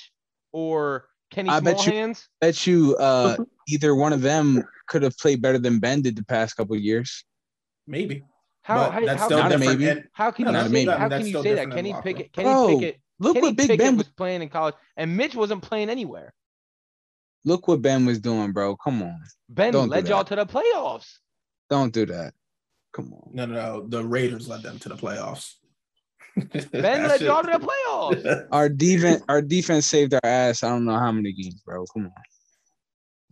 or 0.53 1.08
Kenny 1.31 1.49
I 1.49 1.59
bet 1.59 1.77
you- 1.77 1.83
Smallhands. 1.83 2.27
Bet 2.41 2.65
you 2.67 2.95
uh, 2.97 3.37
either 3.67 3.95
one 3.95 4.13
of 4.13 4.21
them 4.21 4.63
could 4.87 5.03
have 5.03 5.17
played 5.17 5.41
better 5.41 5.59
than 5.59 5.79
Ben 5.79 6.01
did 6.01 6.15
the 6.15 6.25
past 6.25 6.55
couple 6.57 6.75
of 6.75 6.81
years. 6.81 7.23
Maybe. 7.87 8.23
How 8.63 8.77
but 8.85 8.91
how, 8.93 8.99
that's 9.05 9.19
how, 9.21 9.25
still 9.27 9.37
Not 9.39 9.51
a 9.51 9.57
different. 9.57 9.79
maybe. 9.79 10.01
How 10.13 10.31
can 10.31 10.45
No, 10.45 10.51
you 10.51 10.57
not 10.57 10.65
say, 10.67 10.71
maybe. 10.71 10.91
how 10.91 11.09
can 11.09 11.21
you 11.21 11.27
still 11.27 11.43
say 11.43 11.49
that? 11.55 11.65
different 11.69 11.87
in 11.87 11.93
Kenny 11.93 12.01
Pickett. 12.03 12.33
Kenny 12.33 12.45
Bro, 12.49 12.67
Pickett 12.79 12.99
Look 13.19 13.33
Kenny 13.35 13.47
what 13.47 13.55
Big 13.57 13.67
Pickett 13.67 13.79
Ben 13.79 13.97
was 13.97 14.07
playing 14.09 14.41
in 14.41 14.49
college, 14.49 14.75
and 14.97 15.15
Mitch 15.17 15.35
wasn't 15.35 15.61
playing 15.61 15.89
anywhere. 15.89 16.33
look 17.45 17.67
what 17.67 17.81
Ben 17.81 18.05
was 18.05 18.19
doing, 18.19 18.51
bro. 18.51 18.75
Come 18.75 19.01
on. 19.01 19.19
Ben 19.49 19.73
Don't 19.73 19.89
led 19.89 20.07
y'all 20.07 20.23
to 20.23 20.35
the 20.35 20.45
playoffs. 20.45 21.17
Don't 21.69 21.93
do 21.93 22.05
that. 22.07 22.33
Come 22.93 23.13
on. 23.13 23.29
no, 23.33 23.45
no, 23.45 23.53
no. 23.53 23.87
The 23.87 24.03
Raiders 24.03 24.47
led 24.49 24.63
them 24.63 24.79
to 24.79 24.89
the 24.89 24.95
playoffs. 24.95 25.55
Ben 26.71 27.07
led 27.07 27.21
y'all 27.21 27.43
to 27.43 27.51
the 27.51 27.59
playoffs. 27.65 28.47
Our 28.51 28.69
defense, 28.69 29.23
our 29.27 29.41
defense 29.41 29.85
saved 29.85 30.13
our 30.13 30.19
ass. 30.23 30.63
I 30.63 30.69
don't 30.69 30.85
know 30.85 30.97
how 30.97 31.11
many 31.11 31.31
games, 31.33 31.61
bro. 31.65 31.85
Come 31.93 32.05
on. 32.05 32.11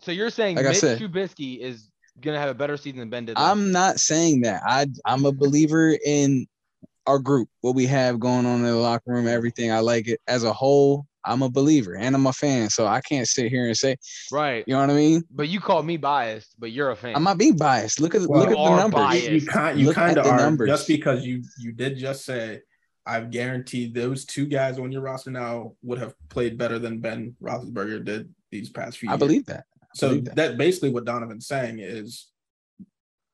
So 0.01 0.11
you're 0.11 0.29
saying 0.29 0.57
Like 0.57 0.65
Mitch 0.65 0.77
said- 0.77 0.99
Trubisky 0.99 1.59
is 1.59 1.89
gonna 2.21 2.39
have 2.39 2.49
a 2.49 2.53
better 2.53 2.77
season 2.77 2.99
than 2.99 3.09
Ben 3.09 3.25
did? 3.25 3.37
I'm 3.37 3.71
not 3.71 3.99
saying 3.99 4.41
that. 4.41 4.61
I 4.65 4.87
I'm 5.05 5.25
a 5.25 5.31
believer 5.31 5.97
in 6.05 6.47
our 7.05 7.19
group, 7.19 7.47
what 7.61 7.73
we 7.75 7.85
have 7.87 8.19
going 8.19 8.45
on 8.45 8.57
in 8.59 8.63
the 8.65 8.75
locker 8.75 9.11
room, 9.13 9.27
everything. 9.27 9.71
I 9.71 9.79
like 9.79 10.07
it 10.07 10.19
as 10.27 10.43
a 10.43 10.51
whole. 10.53 11.05
I'm 11.23 11.41
a 11.41 11.49
believer 11.49 11.95
and 11.97 12.15
I'm 12.15 12.25
a 12.27 12.31
fan, 12.33 12.69
so 12.69 12.85
I 12.87 13.01
can't 13.01 13.27
sit 13.27 13.49
here 13.51 13.65
and 13.67 13.75
say. 13.75 13.97
Right. 14.31 14.63
you 14.65 14.73
know 14.73 14.79
what 14.79 14.89
I 14.89 14.93
mean. 14.93 15.23
But 15.29 15.49
you 15.49 15.59
called 15.59 15.85
me 15.85 15.97
biased, 15.97 16.55
but 16.57 16.71
you're 16.71 16.91
a 16.91 16.95
fan. 16.95 17.15
I'm 17.17 17.23
not 17.23 17.37
being 17.37 17.57
biased. 17.57 17.99
Look 17.99 18.15
at 18.15 18.21
Well, 18.27 18.39
look 18.41 18.49
at 18.49 18.55
the 18.55 18.75
numbers. 18.77 18.97
biased. 18.99 19.29
you 19.29 19.45
kind 19.45 19.79
you 19.79 19.91
kind 19.93 20.17
of 20.17 20.25
are 20.25 20.37
numbers. 20.37 20.69
just 20.69 20.87
because 20.87 21.25
you 21.25 21.43
you 21.59 21.71
did 21.73 21.97
just 21.97 22.23
say 22.25 22.61
I 23.07 23.21
guarantee 23.21 23.87
those 23.91 24.25
two 24.25 24.45
guys 24.45 24.77
on 24.77 24.91
your 24.91 25.01
roster 25.01 25.31
now 25.31 25.73
would 25.81 25.99
have 25.99 26.13
played 26.29 26.57
better 26.57 26.77
than 26.77 26.99
Ben 26.99 27.35
Roethlisberger 27.41 28.03
did 28.03 28.33
these 28.51 28.69
past 28.69 28.97
few. 28.97 29.09
Years. 29.09 29.13
I 29.13 29.15
years. 29.15 29.27
believe 29.27 29.45
that. 29.45 29.65
So 29.95 30.09
believe 30.09 30.25
that. 30.25 30.35
that. 30.35 30.57
basically 30.57 30.89
what 30.89 31.05
Donovan's 31.05 31.47
saying 31.47 31.79
is 31.79 32.27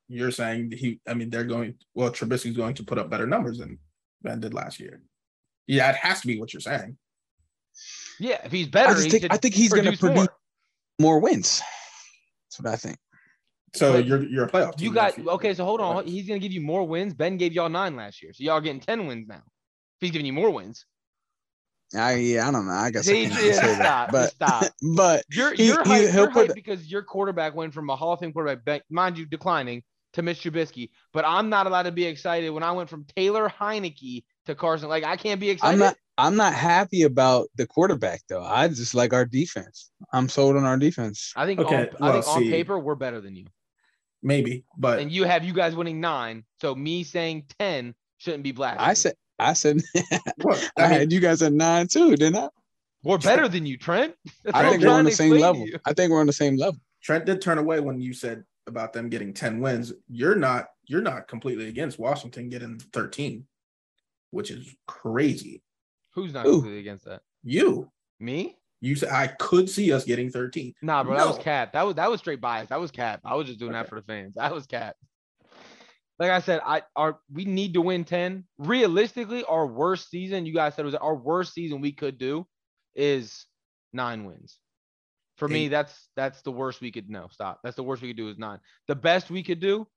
you're 0.08 0.30
saying 0.30 0.70
that 0.70 0.78
he 0.78 1.00
I 1.08 1.14
mean 1.14 1.30
they're 1.30 1.44
going 1.44 1.74
well 1.94 2.10
Trubisky's 2.10 2.56
going 2.56 2.74
to 2.74 2.84
put 2.84 2.98
up 2.98 3.10
better 3.10 3.26
numbers 3.26 3.58
than 3.58 3.78
Ben 4.22 4.40
did 4.40 4.54
last 4.54 4.78
year. 4.78 5.02
Yeah, 5.66 5.90
it 5.90 5.96
has 5.96 6.20
to 6.20 6.26
be 6.26 6.38
what 6.38 6.52
you're 6.52 6.60
saying. 6.60 6.96
yeah, 8.20 8.38
if 8.44 8.52
he's 8.52 8.68
better, 8.68 8.94
I 8.94 9.02
he 9.02 9.10
think 9.10 9.26
I 9.30 9.36
think 9.36 9.54
he's 9.54 9.72
going 9.72 9.84
to 9.84 9.90
produce 9.90 10.00
produce 10.00 10.28
more. 10.98 11.14
more 11.14 11.18
wins. 11.18 11.62
That's 12.46 12.60
what 12.60 12.72
I 12.72 12.76
think. 12.76 12.98
So 13.74 13.94
But 13.94 14.06
you're 14.06 14.22
you're 14.24 14.44
a 14.44 14.48
playoff 14.48 14.76
team. 14.76 14.86
You 14.88 14.94
got 14.94 15.18
okay. 15.18 15.52
So 15.52 15.64
hold 15.64 15.80
on. 15.80 15.94
Correct. 15.94 16.08
He's 16.08 16.28
gonna 16.28 16.38
give 16.38 16.52
you 16.52 16.60
more 16.60 16.86
wins. 16.86 17.12
Ben 17.12 17.36
gave 17.36 17.52
y'all 17.52 17.68
nine 17.68 17.96
last 17.96 18.22
year, 18.22 18.32
so 18.32 18.44
y'all 18.44 18.54
are 18.54 18.60
getting 18.60 18.80
ten 18.80 19.06
wins 19.06 19.26
now. 19.26 19.42
If 19.96 20.00
he's 20.00 20.10
giving 20.10 20.26
you 20.26 20.32
more 20.32 20.50
wins, 20.50 20.84
I 21.96 22.14
yeah, 22.14 22.48
I 22.48 22.50
don't 22.50 22.66
know. 22.66 22.72
I 22.72 22.90
guess 22.90 23.06
See, 23.06 23.26
I 23.26 23.28
can't 23.28 23.44
yeah, 23.44 23.52
say 23.52 23.74
stop, 23.74 24.10
that. 24.10 24.12
But 24.12 24.30
stop. 24.32 24.72
but 24.96 25.24
You're 25.30 25.54
He- 25.54 25.66
you're 25.66 25.84
he- 25.84 25.90
hyped, 25.90 26.10
he'll 26.10 26.14
you're 26.22 26.30
put 26.30 26.44
hyped 26.46 26.48
the- 26.48 26.54
because 26.54 26.90
your 26.90 27.02
quarterback 27.02 27.54
went 27.54 27.72
from 27.74 27.88
a 27.90 27.96
Hall 27.96 28.12
of 28.14 28.20
Fame 28.20 28.32
quarterback, 28.32 28.82
mind 28.90 29.16
you, 29.18 29.26
declining 29.26 29.82
to 30.14 30.22
Mitch 30.22 30.42
Trubisky. 30.42 30.90
But 31.12 31.24
I'm 31.26 31.48
not 31.48 31.66
allowed 31.66 31.84
to 31.84 31.92
be 31.92 32.04
excited 32.04 32.50
when 32.50 32.62
I 32.62 32.72
went 32.72 32.88
from 32.90 33.04
Taylor 33.16 33.48
Heinicke 33.48 34.24
to 34.46 34.54
Carson. 34.54 34.88
Like 34.88 35.04
I 35.04 35.16
can't 35.16 35.40
be 35.40 35.50
excited. 35.50 35.74
I'm 35.74 35.78
not 35.78 35.96
I'm 36.16 36.36
not 36.36 36.52
happy 36.54 37.02
about 37.02 37.48
the 37.56 37.66
quarterback 37.66 38.22
though. 38.28 38.42
I 38.42 38.68
just 38.68 38.94
like 38.94 39.12
our 39.12 39.24
defense. 39.24 39.90
I'm 40.12 40.28
sold 40.28 40.56
on 40.56 40.64
our 40.64 40.76
defense. 40.76 41.32
I 41.36 41.44
think 41.46 41.60
Okay, 41.60 41.76
on, 41.76 41.88
I 42.00 42.10
well, 42.10 42.22
think 42.22 42.28
on 42.36 42.42
paper 42.50 42.78
we're 42.78 42.94
better 42.94 43.20
than 43.20 43.34
you, 43.36 43.46
maybe, 44.22 44.64
but 44.76 44.98
and 45.00 45.10
you 45.12 45.24
have 45.24 45.44
you 45.44 45.52
guys 45.52 45.74
winning 45.76 46.00
nine. 46.00 46.44
So 46.60 46.74
me 46.74 47.02
saying 47.04 47.46
ten 47.58 47.94
shouldn't 48.18 48.44
be 48.44 48.52
black. 48.52 48.76
I 48.78 48.94
said 48.94 49.14
I 49.38 49.52
said 49.52 49.82
Look, 50.38 50.58
I 50.78 50.84
I 50.84 50.88
mean, 50.90 50.98
had 51.00 51.12
you 51.12 51.20
guys 51.20 51.42
at 51.42 51.52
nine 51.52 51.86
too, 51.88 52.16
didn't 52.16 52.36
I? 52.36 52.48
we're 53.02 53.18
better 53.18 53.48
than 53.48 53.66
you, 53.66 53.76
Trent. 53.76 54.14
That's 54.44 54.56
I 54.56 54.70
think 54.70 54.82
we're 54.82 54.90
on 54.90 55.04
the 55.04 55.10
same 55.10 55.32
level. 55.32 55.66
I 55.84 55.92
think 55.92 56.10
we're 56.10 56.20
on 56.20 56.26
the 56.26 56.32
same 56.32 56.56
level. 56.56 56.80
Trent 57.02 57.26
did 57.26 57.42
turn 57.42 57.58
away 57.58 57.80
when 57.80 58.00
you 58.00 58.14
said 58.14 58.44
about 58.66 58.92
them 58.94 59.10
getting 59.10 59.34
10 59.34 59.60
wins. 59.60 59.92
You're 60.08 60.36
not 60.36 60.66
you're 60.86 61.02
not 61.02 61.28
completely 61.28 61.68
against 61.68 61.98
Washington 61.98 62.48
getting 62.48 62.78
13, 62.78 63.46
which 64.30 64.50
is 64.50 64.74
crazy. 64.86 65.62
Who's 66.14 66.32
not 66.32 66.46
Ooh. 66.46 66.52
completely 66.52 66.80
against 66.80 67.04
that? 67.06 67.20
You 67.42 67.90
Me? 68.20 68.56
you 68.80 68.94
said 68.96 69.10
I 69.10 69.26
could 69.26 69.68
see 69.68 69.92
us 69.92 70.04
getting 70.04 70.30
13. 70.30 70.72
Nah, 70.82 71.02
bro, 71.04 71.16
that 71.16 71.26
was 71.26 71.36
No. 71.36 71.42
cap. 71.42 71.72
That 71.72 71.84
was 71.86 71.94
that 71.96 72.10
was 72.10 72.20
straight 72.20 72.40
bias. 72.40 72.68
That 72.68 72.80
was 72.80 72.90
cap. 72.90 73.20
I 73.24 73.34
was 73.34 73.46
just 73.48 73.58
doing 73.58 73.72
that 73.72 73.88
for 73.88 73.96
the 73.96 74.02
fans. 74.06 74.34
That 74.36 74.54
was 74.54 74.66
cap. 74.66 74.96
Like 76.18 76.30
I 76.30 76.40
said, 76.40 76.60
I 76.64 76.82
are 76.94 77.18
we 77.32 77.44
need 77.44 77.74
to 77.74 77.80
win 77.80 78.04
10. 78.04 78.44
Realistically, 78.58 79.44
our 79.44 79.66
worst 79.66 80.10
season, 80.10 80.46
you 80.46 80.54
guys 80.54 80.74
said 80.74 80.82
it 80.82 80.86
was 80.86 80.94
our 80.94 81.14
worst 81.16 81.54
season 81.54 81.80
we 81.80 81.92
could 81.92 82.18
do 82.18 82.46
is 82.94 83.46
nine 83.92 84.24
wins. 84.24 84.58
For 85.38 85.48
me, 85.48 85.66
that's 85.66 86.08
that's 86.14 86.42
the 86.42 86.52
worst 86.52 86.80
we 86.80 86.92
could 86.92 87.10
no 87.10 87.26
stop. 87.32 87.60
That's 87.64 87.74
the 87.74 87.82
worst 87.82 88.02
we 88.02 88.08
could 88.08 88.16
do 88.16 88.28
is 88.28 88.38
nine. 88.38 88.60
The 88.86 88.94
best 88.94 89.30
we 89.30 89.42
could 89.42 89.58
do 89.58 89.88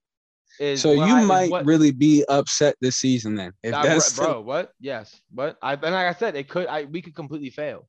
is 0.59 0.81
So 0.81 0.93
you 0.93 1.01
I- 1.03 1.23
might 1.25 1.51
what- 1.51 1.65
really 1.65 1.91
be 1.91 2.25
upset 2.27 2.75
this 2.81 2.95
season 2.95 3.35
then. 3.35 3.51
If 3.61 3.73
that's 3.73 4.17
bro, 4.17 4.41
what? 4.41 4.71
Yes, 4.79 5.21
but 5.31 5.57
I 5.61 5.73
and 5.73 5.81
like 5.83 6.07
I 6.07 6.13
said, 6.13 6.35
it 6.35 6.49
could. 6.49 6.65
I 6.65 6.85
we 6.85 7.03
could 7.03 7.13
completely 7.15 7.51
fail. 7.51 7.87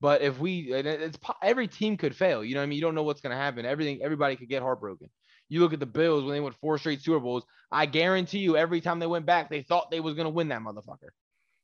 But 0.00 0.22
if 0.22 0.38
we, 0.38 0.72
it's 0.72 1.18
every 1.42 1.68
team 1.68 1.98
could 1.98 2.16
fail. 2.16 2.42
You 2.42 2.54
know 2.54 2.60
what 2.60 2.64
I 2.64 2.66
mean? 2.68 2.76
You 2.76 2.82
don't 2.82 2.94
know 2.94 3.02
what's 3.02 3.20
gonna 3.20 3.36
happen. 3.36 3.66
Everything, 3.66 4.00
everybody 4.02 4.36
could 4.36 4.48
get 4.48 4.62
heartbroken. 4.62 5.10
You 5.50 5.60
look 5.60 5.74
at 5.74 5.80
the 5.80 5.86
Bills 5.86 6.24
when 6.24 6.32
they 6.32 6.40
went 6.40 6.54
four 6.54 6.78
straight 6.78 7.02
Super 7.02 7.20
Bowls. 7.20 7.44
I 7.70 7.84
guarantee 7.84 8.38
you, 8.38 8.56
every 8.56 8.80
time 8.80 9.00
they 9.00 9.06
went 9.06 9.26
back, 9.26 9.50
they 9.50 9.62
thought 9.62 9.90
they 9.90 10.00
was 10.00 10.14
gonna 10.14 10.30
win 10.30 10.48
that 10.48 10.62
motherfucker. 10.62 11.10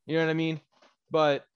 You 0.04 0.16
know 0.16 0.24
what 0.24 0.30
I 0.30 0.34
mean? 0.34 0.60
But 1.10 1.46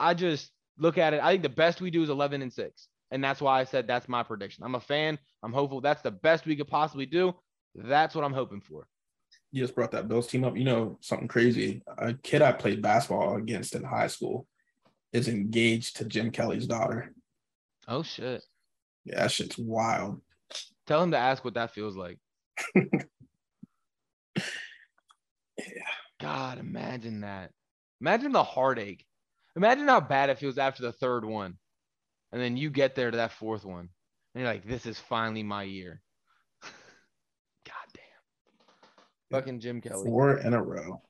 I 0.00 0.14
just 0.14 0.50
look 0.78 0.96
at 0.96 1.12
it. 1.12 1.20
I 1.22 1.32
think 1.32 1.42
the 1.42 1.48
best 1.48 1.80
we 1.80 1.90
do 1.90 2.02
is 2.02 2.08
11 2.08 2.40
and 2.42 2.52
six, 2.52 2.88
and 3.10 3.22
that's 3.22 3.40
why 3.40 3.60
I 3.60 3.64
said 3.64 3.86
that's 3.86 4.08
my 4.08 4.22
prediction. 4.22 4.64
I'm 4.64 4.76
a 4.76 4.80
fan. 4.80 5.18
I'm 5.42 5.52
hopeful. 5.52 5.80
That's 5.80 6.02
the 6.02 6.10
best 6.12 6.46
we 6.46 6.56
could 6.56 6.68
possibly 6.68 7.06
do. 7.06 7.34
That's 7.74 8.14
what 8.14 8.24
I'm 8.24 8.32
hoping 8.32 8.60
for. 8.60 8.86
You 9.50 9.62
just 9.62 9.74
brought 9.74 9.90
that 9.92 10.08
Bills 10.08 10.28
team 10.28 10.44
up. 10.44 10.56
You 10.56 10.64
know 10.64 10.98
something 11.00 11.28
crazy. 11.28 11.82
A 11.98 12.14
kid 12.14 12.42
I 12.42 12.52
played 12.52 12.82
basketball 12.82 13.36
against 13.36 13.74
in 13.74 13.82
high 13.82 14.06
school 14.06 14.46
is 15.12 15.28
engaged 15.28 15.96
to 15.96 16.04
Jim 16.04 16.30
Kelly's 16.30 16.66
daughter. 16.66 17.12
Oh 17.86 18.02
shit. 18.02 18.44
Yeah, 19.04 19.20
that 19.20 19.30
shit's 19.30 19.58
wild. 19.58 20.20
Tell 20.86 21.02
him 21.02 21.12
to 21.12 21.18
ask 21.18 21.44
what 21.44 21.54
that 21.54 21.72
feels 21.72 21.96
like. 21.96 22.18
Yeah. 22.74 22.84
God, 26.20 26.58
imagine 26.58 27.20
that. 27.20 27.50
Imagine 28.00 28.32
the 28.32 28.44
heartache. 28.44 29.04
Imagine 29.56 29.88
how 29.88 30.00
bad 30.00 30.30
it 30.30 30.38
feels 30.38 30.58
after 30.58 30.82
the 30.82 30.92
third 30.92 31.24
one. 31.24 31.58
And 32.32 32.40
then 32.42 32.56
you 32.56 32.70
get 32.70 32.94
there 32.94 33.10
to 33.10 33.16
that 33.18 33.32
fourth 33.32 33.64
one. 33.64 33.88
And 34.34 34.42
you're 34.42 34.52
like, 34.52 34.66
this 34.66 34.86
is 34.86 34.98
finally 34.98 35.42
my 35.42 35.62
year. 35.62 36.02
God 36.62 37.86
damn. 37.94 38.02
Yeah. 39.30 39.38
Fucking 39.38 39.60
Jim 39.60 39.80
Kelly. 39.80 40.06
Four 40.06 40.38
in 40.38 40.54
a 40.54 40.62
row. 40.62 41.00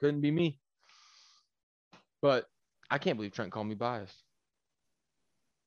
Couldn't 0.00 0.20
be 0.20 0.30
me. 0.30 0.58
But 2.22 2.46
I 2.90 2.98
can't 2.98 3.16
believe 3.16 3.32
Trent 3.32 3.52
called 3.52 3.66
me 3.66 3.74
biased. 3.74 4.22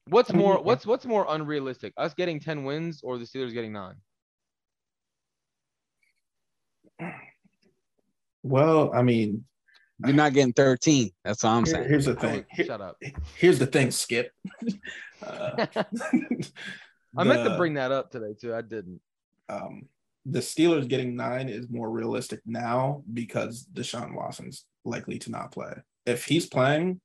What's 0.09 0.33
more 0.33 0.61
what's 0.61 0.85
what's 0.85 1.05
more 1.05 1.25
unrealistic? 1.29 1.93
Us 1.97 2.13
getting 2.13 2.39
10 2.39 2.63
wins 2.63 3.01
or 3.03 3.17
the 3.17 3.25
Steelers 3.25 3.53
getting 3.53 3.73
nine? 3.73 3.95
Well, 8.43 8.91
I 8.93 9.03
mean, 9.03 9.45
you're 10.05 10.15
not 10.15 10.33
getting 10.33 10.53
13. 10.53 11.11
That's 11.23 11.43
all 11.43 11.57
I'm 11.57 11.65
here- 11.65 11.75
saying. 11.75 11.89
here's 11.89 12.05
the 12.05 12.15
thing. 12.15 12.35
would- 12.37 12.45
Here- 12.49 12.65
shut 12.65 12.81
up. 12.81 12.97
here's 13.35 13.59
the 13.59 13.67
thing, 13.67 13.91
Skip. 13.91 14.31
Uh, 15.21 15.65
I 17.17 17.23
meant 17.25 17.43
to 17.43 17.55
bring 17.57 17.73
that 17.73 17.91
up 17.91 18.09
today 18.09 18.33
too. 18.39 18.55
I 18.55 18.61
didn't. 18.61 19.01
um, 19.49 19.89
the 20.25 20.39
Steelers 20.39 20.87
getting 20.87 21.13
nine 21.17 21.49
is 21.49 21.69
more 21.69 21.89
realistic 21.89 22.39
now 22.45 23.03
because 23.13 23.67
Deshaun 23.73 24.15
Watson's 24.15 24.63
likely 24.85 25.19
to 25.19 25.29
not 25.31 25.51
play. 25.51 25.73
If 26.05 26.23
he's 26.23 26.45
playing, 26.45 27.01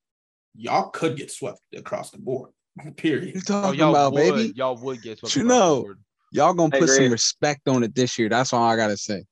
y'all 0.55 0.90
could 0.90 1.16
get 1.16 1.32
swept 1.32 1.59
across 1.74 2.12
the 2.12 2.18
board. 2.18 2.51
You 2.85 2.91
Period. 2.93 3.37
Oh, 3.37 3.41
talking 3.41 3.81
y'all 3.81 3.91
about, 3.91 4.13
would, 4.15 4.35
baby? 4.35 4.53
y'all 4.57 4.77
would 4.77 5.01
get 5.01 5.19
swept 5.19 5.37
You 5.37 5.45
know. 5.45 5.83
board. 5.83 5.99
Y'all 6.33 6.55
gonna 6.55 6.75
I 6.75 6.81
put 6.81 6.89
some 6.89 7.11
respect 7.11 7.69
on 7.69 7.85
it 7.85 7.95
this 7.95 8.19
year. 8.19 8.29
That's 8.29 8.53
all 8.53 8.65
I 8.65 8.75
gotta 8.75 8.97
say. 8.97 9.25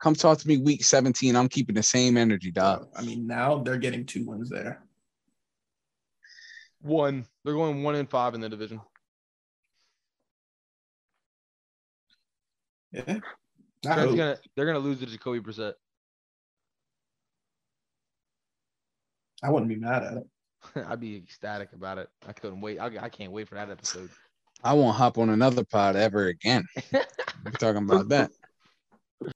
Come 0.00 0.14
talk 0.14 0.38
to 0.38 0.48
me 0.48 0.56
week 0.56 0.84
17. 0.84 1.36
I'm 1.36 1.48
keeping 1.48 1.74
the 1.74 1.82
same 1.82 2.16
energy, 2.16 2.50
dog. 2.50 2.88
I 2.96 3.02
mean, 3.02 3.26
now 3.26 3.58
they're 3.58 3.76
getting 3.76 4.06
two 4.06 4.24
wins 4.24 4.48
there. 4.48 4.82
One. 6.80 7.26
They're 7.44 7.54
going 7.54 7.82
one 7.82 7.94
and 7.94 8.08
five 8.08 8.34
in 8.34 8.40
the 8.40 8.48
division. 8.48 8.80
Yeah. 12.92 13.18
I 13.86 14.06
gonna 14.06 14.38
they're 14.54 14.66
gonna 14.66 14.78
lose 14.78 15.00
to 15.00 15.06
Jacoby 15.06 15.40
Brissett. 15.40 15.74
I 19.42 19.50
wouldn't 19.50 19.68
be 19.68 19.76
mad 19.76 20.02
at 20.02 20.14
it. 20.14 20.26
I'd 20.88 21.00
be 21.00 21.16
ecstatic 21.16 21.72
about 21.72 21.98
it. 21.98 22.08
I 22.26 22.32
couldn't 22.32 22.60
wait. 22.60 22.78
I, 22.78 22.86
I 23.00 23.08
can't 23.08 23.32
wait 23.32 23.48
for 23.48 23.54
that 23.56 23.70
episode. 23.70 24.10
I 24.64 24.72
won't 24.72 24.96
hop 24.96 25.18
on 25.18 25.30
another 25.30 25.64
pod 25.64 25.96
ever 25.96 26.26
again. 26.28 26.64
We're 26.92 27.50
talking 27.58 27.82
about 27.84 28.08
that. 28.08 28.30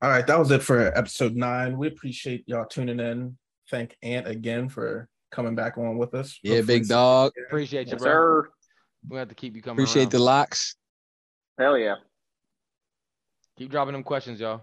All 0.02 0.10
right, 0.10 0.26
that 0.26 0.38
was 0.38 0.50
it 0.50 0.62
for 0.62 0.96
episode 0.96 1.34
nine. 1.36 1.76
We 1.78 1.88
appreciate 1.88 2.44
y'all 2.46 2.66
tuning 2.66 3.00
in. 3.00 3.36
Thank 3.70 3.96
Ant 4.02 4.26
again 4.26 4.68
for 4.68 5.08
coming 5.30 5.54
back 5.54 5.78
on 5.78 5.96
with 5.98 6.14
us. 6.14 6.38
Yeah, 6.42 6.56
Hopefully- 6.56 6.78
big 6.80 6.88
dog. 6.88 7.32
Appreciate 7.46 7.86
you, 7.86 7.92
Yes, 7.92 8.02
bro. 8.02 8.10
sir. 8.10 8.48
We 9.08 9.16
have 9.18 9.28
to 9.28 9.34
keep 9.34 9.54
you 9.56 9.62
coming. 9.62 9.76
Appreciate 9.82 10.10
the 10.10 10.16
around. 10.18 10.24
locks. 10.26 10.74
Hell 11.58 11.78
yeah. 11.78 11.94
Keep 13.58 13.70
dropping 13.70 13.92
them 13.92 14.02
questions, 14.02 14.40
y'all. 14.40 14.60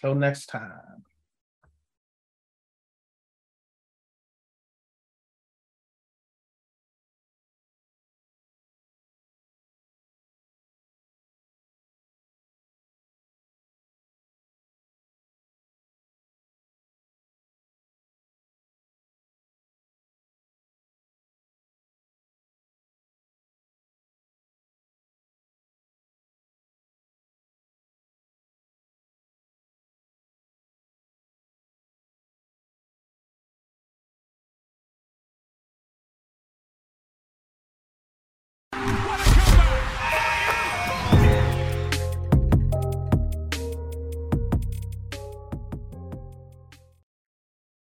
Till 0.00 0.14
next 0.14 0.46
time. 0.46 1.04